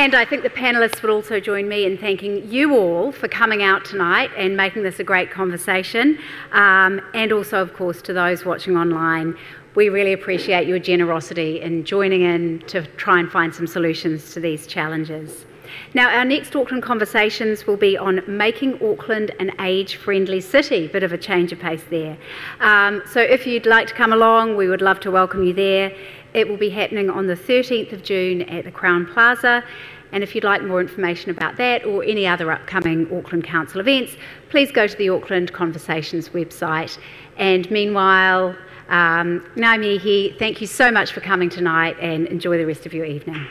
And 0.00 0.14
I 0.14 0.24
think 0.24 0.42
the 0.42 0.48
panelists 0.48 1.02
would 1.02 1.10
also 1.10 1.40
join 1.40 1.68
me 1.68 1.84
in 1.84 1.98
thanking 1.98 2.50
you 2.50 2.74
all 2.74 3.12
for 3.12 3.28
coming 3.28 3.62
out 3.62 3.84
tonight 3.84 4.30
and 4.34 4.56
making 4.56 4.82
this 4.82 4.98
a 4.98 5.04
great 5.04 5.30
conversation. 5.30 6.18
Um, 6.52 7.02
and 7.12 7.32
also, 7.32 7.60
of 7.60 7.74
course, 7.74 8.00
to 8.02 8.14
those 8.14 8.46
watching 8.46 8.78
online. 8.78 9.36
We 9.74 9.90
really 9.90 10.14
appreciate 10.14 10.66
your 10.66 10.78
generosity 10.78 11.60
in 11.60 11.84
joining 11.84 12.22
in 12.22 12.60
to 12.68 12.86
try 12.96 13.20
and 13.20 13.30
find 13.30 13.54
some 13.54 13.66
solutions 13.66 14.32
to 14.32 14.40
these 14.40 14.66
challenges. 14.66 15.44
Now, 15.92 16.16
our 16.16 16.24
next 16.24 16.56
Auckland 16.56 16.82
Conversations 16.82 17.66
will 17.66 17.76
be 17.76 17.98
on 17.98 18.22
making 18.26 18.82
Auckland 18.82 19.32
an 19.38 19.52
age 19.60 19.96
friendly 19.96 20.40
city. 20.40 20.86
Bit 20.86 21.02
of 21.02 21.12
a 21.12 21.18
change 21.18 21.52
of 21.52 21.60
pace 21.60 21.84
there. 21.90 22.16
Um, 22.60 23.02
so, 23.10 23.20
if 23.20 23.46
you'd 23.46 23.66
like 23.66 23.88
to 23.88 23.94
come 23.94 24.12
along, 24.12 24.56
we 24.56 24.66
would 24.66 24.82
love 24.82 25.00
to 25.00 25.10
welcome 25.10 25.44
you 25.44 25.52
there. 25.52 25.92
It 26.34 26.48
will 26.48 26.56
be 26.56 26.70
happening 26.70 27.10
on 27.10 27.26
the 27.26 27.34
13th 27.34 27.92
of 27.92 28.02
June 28.02 28.42
at 28.42 28.64
the 28.64 28.70
Crowne 28.70 29.10
Plaza. 29.12 29.64
And 30.12 30.22
if 30.22 30.34
you'd 30.34 30.44
like 30.44 30.62
more 30.62 30.80
information 30.80 31.30
about 31.30 31.56
that 31.56 31.84
or 31.84 32.02
any 32.02 32.26
other 32.26 32.50
upcoming 32.50 33.06
Auckland 33.16 33.44
Council 33.44 33.80
events, 33.80 34.16
please 34.48 34.72
go 34.72 34.86
to 34.86 34.96
the 34.96 35.08
Auckland 35.08 35.52
Conversations 35.52 36.30
website. 36.30 36.98
And 37.36 37.70
meanwhile, 37.70 38.56
um, 38.88 39.46
Naomi 39.54 40.34
thank 40.38 40.60
you 40.60 40.66
so 40.66 40.90
much 40.90 41.12
for 41.12 41.20
coming 41.20 41.48
tonight 41.48 41.96
and 42.00 42.26
enjoy 42.26 42.58
the 42.58 42.66
rest 42.66 42.86
of 42.86 42.92
your 42.92 43.04
evening. 43.04 43.46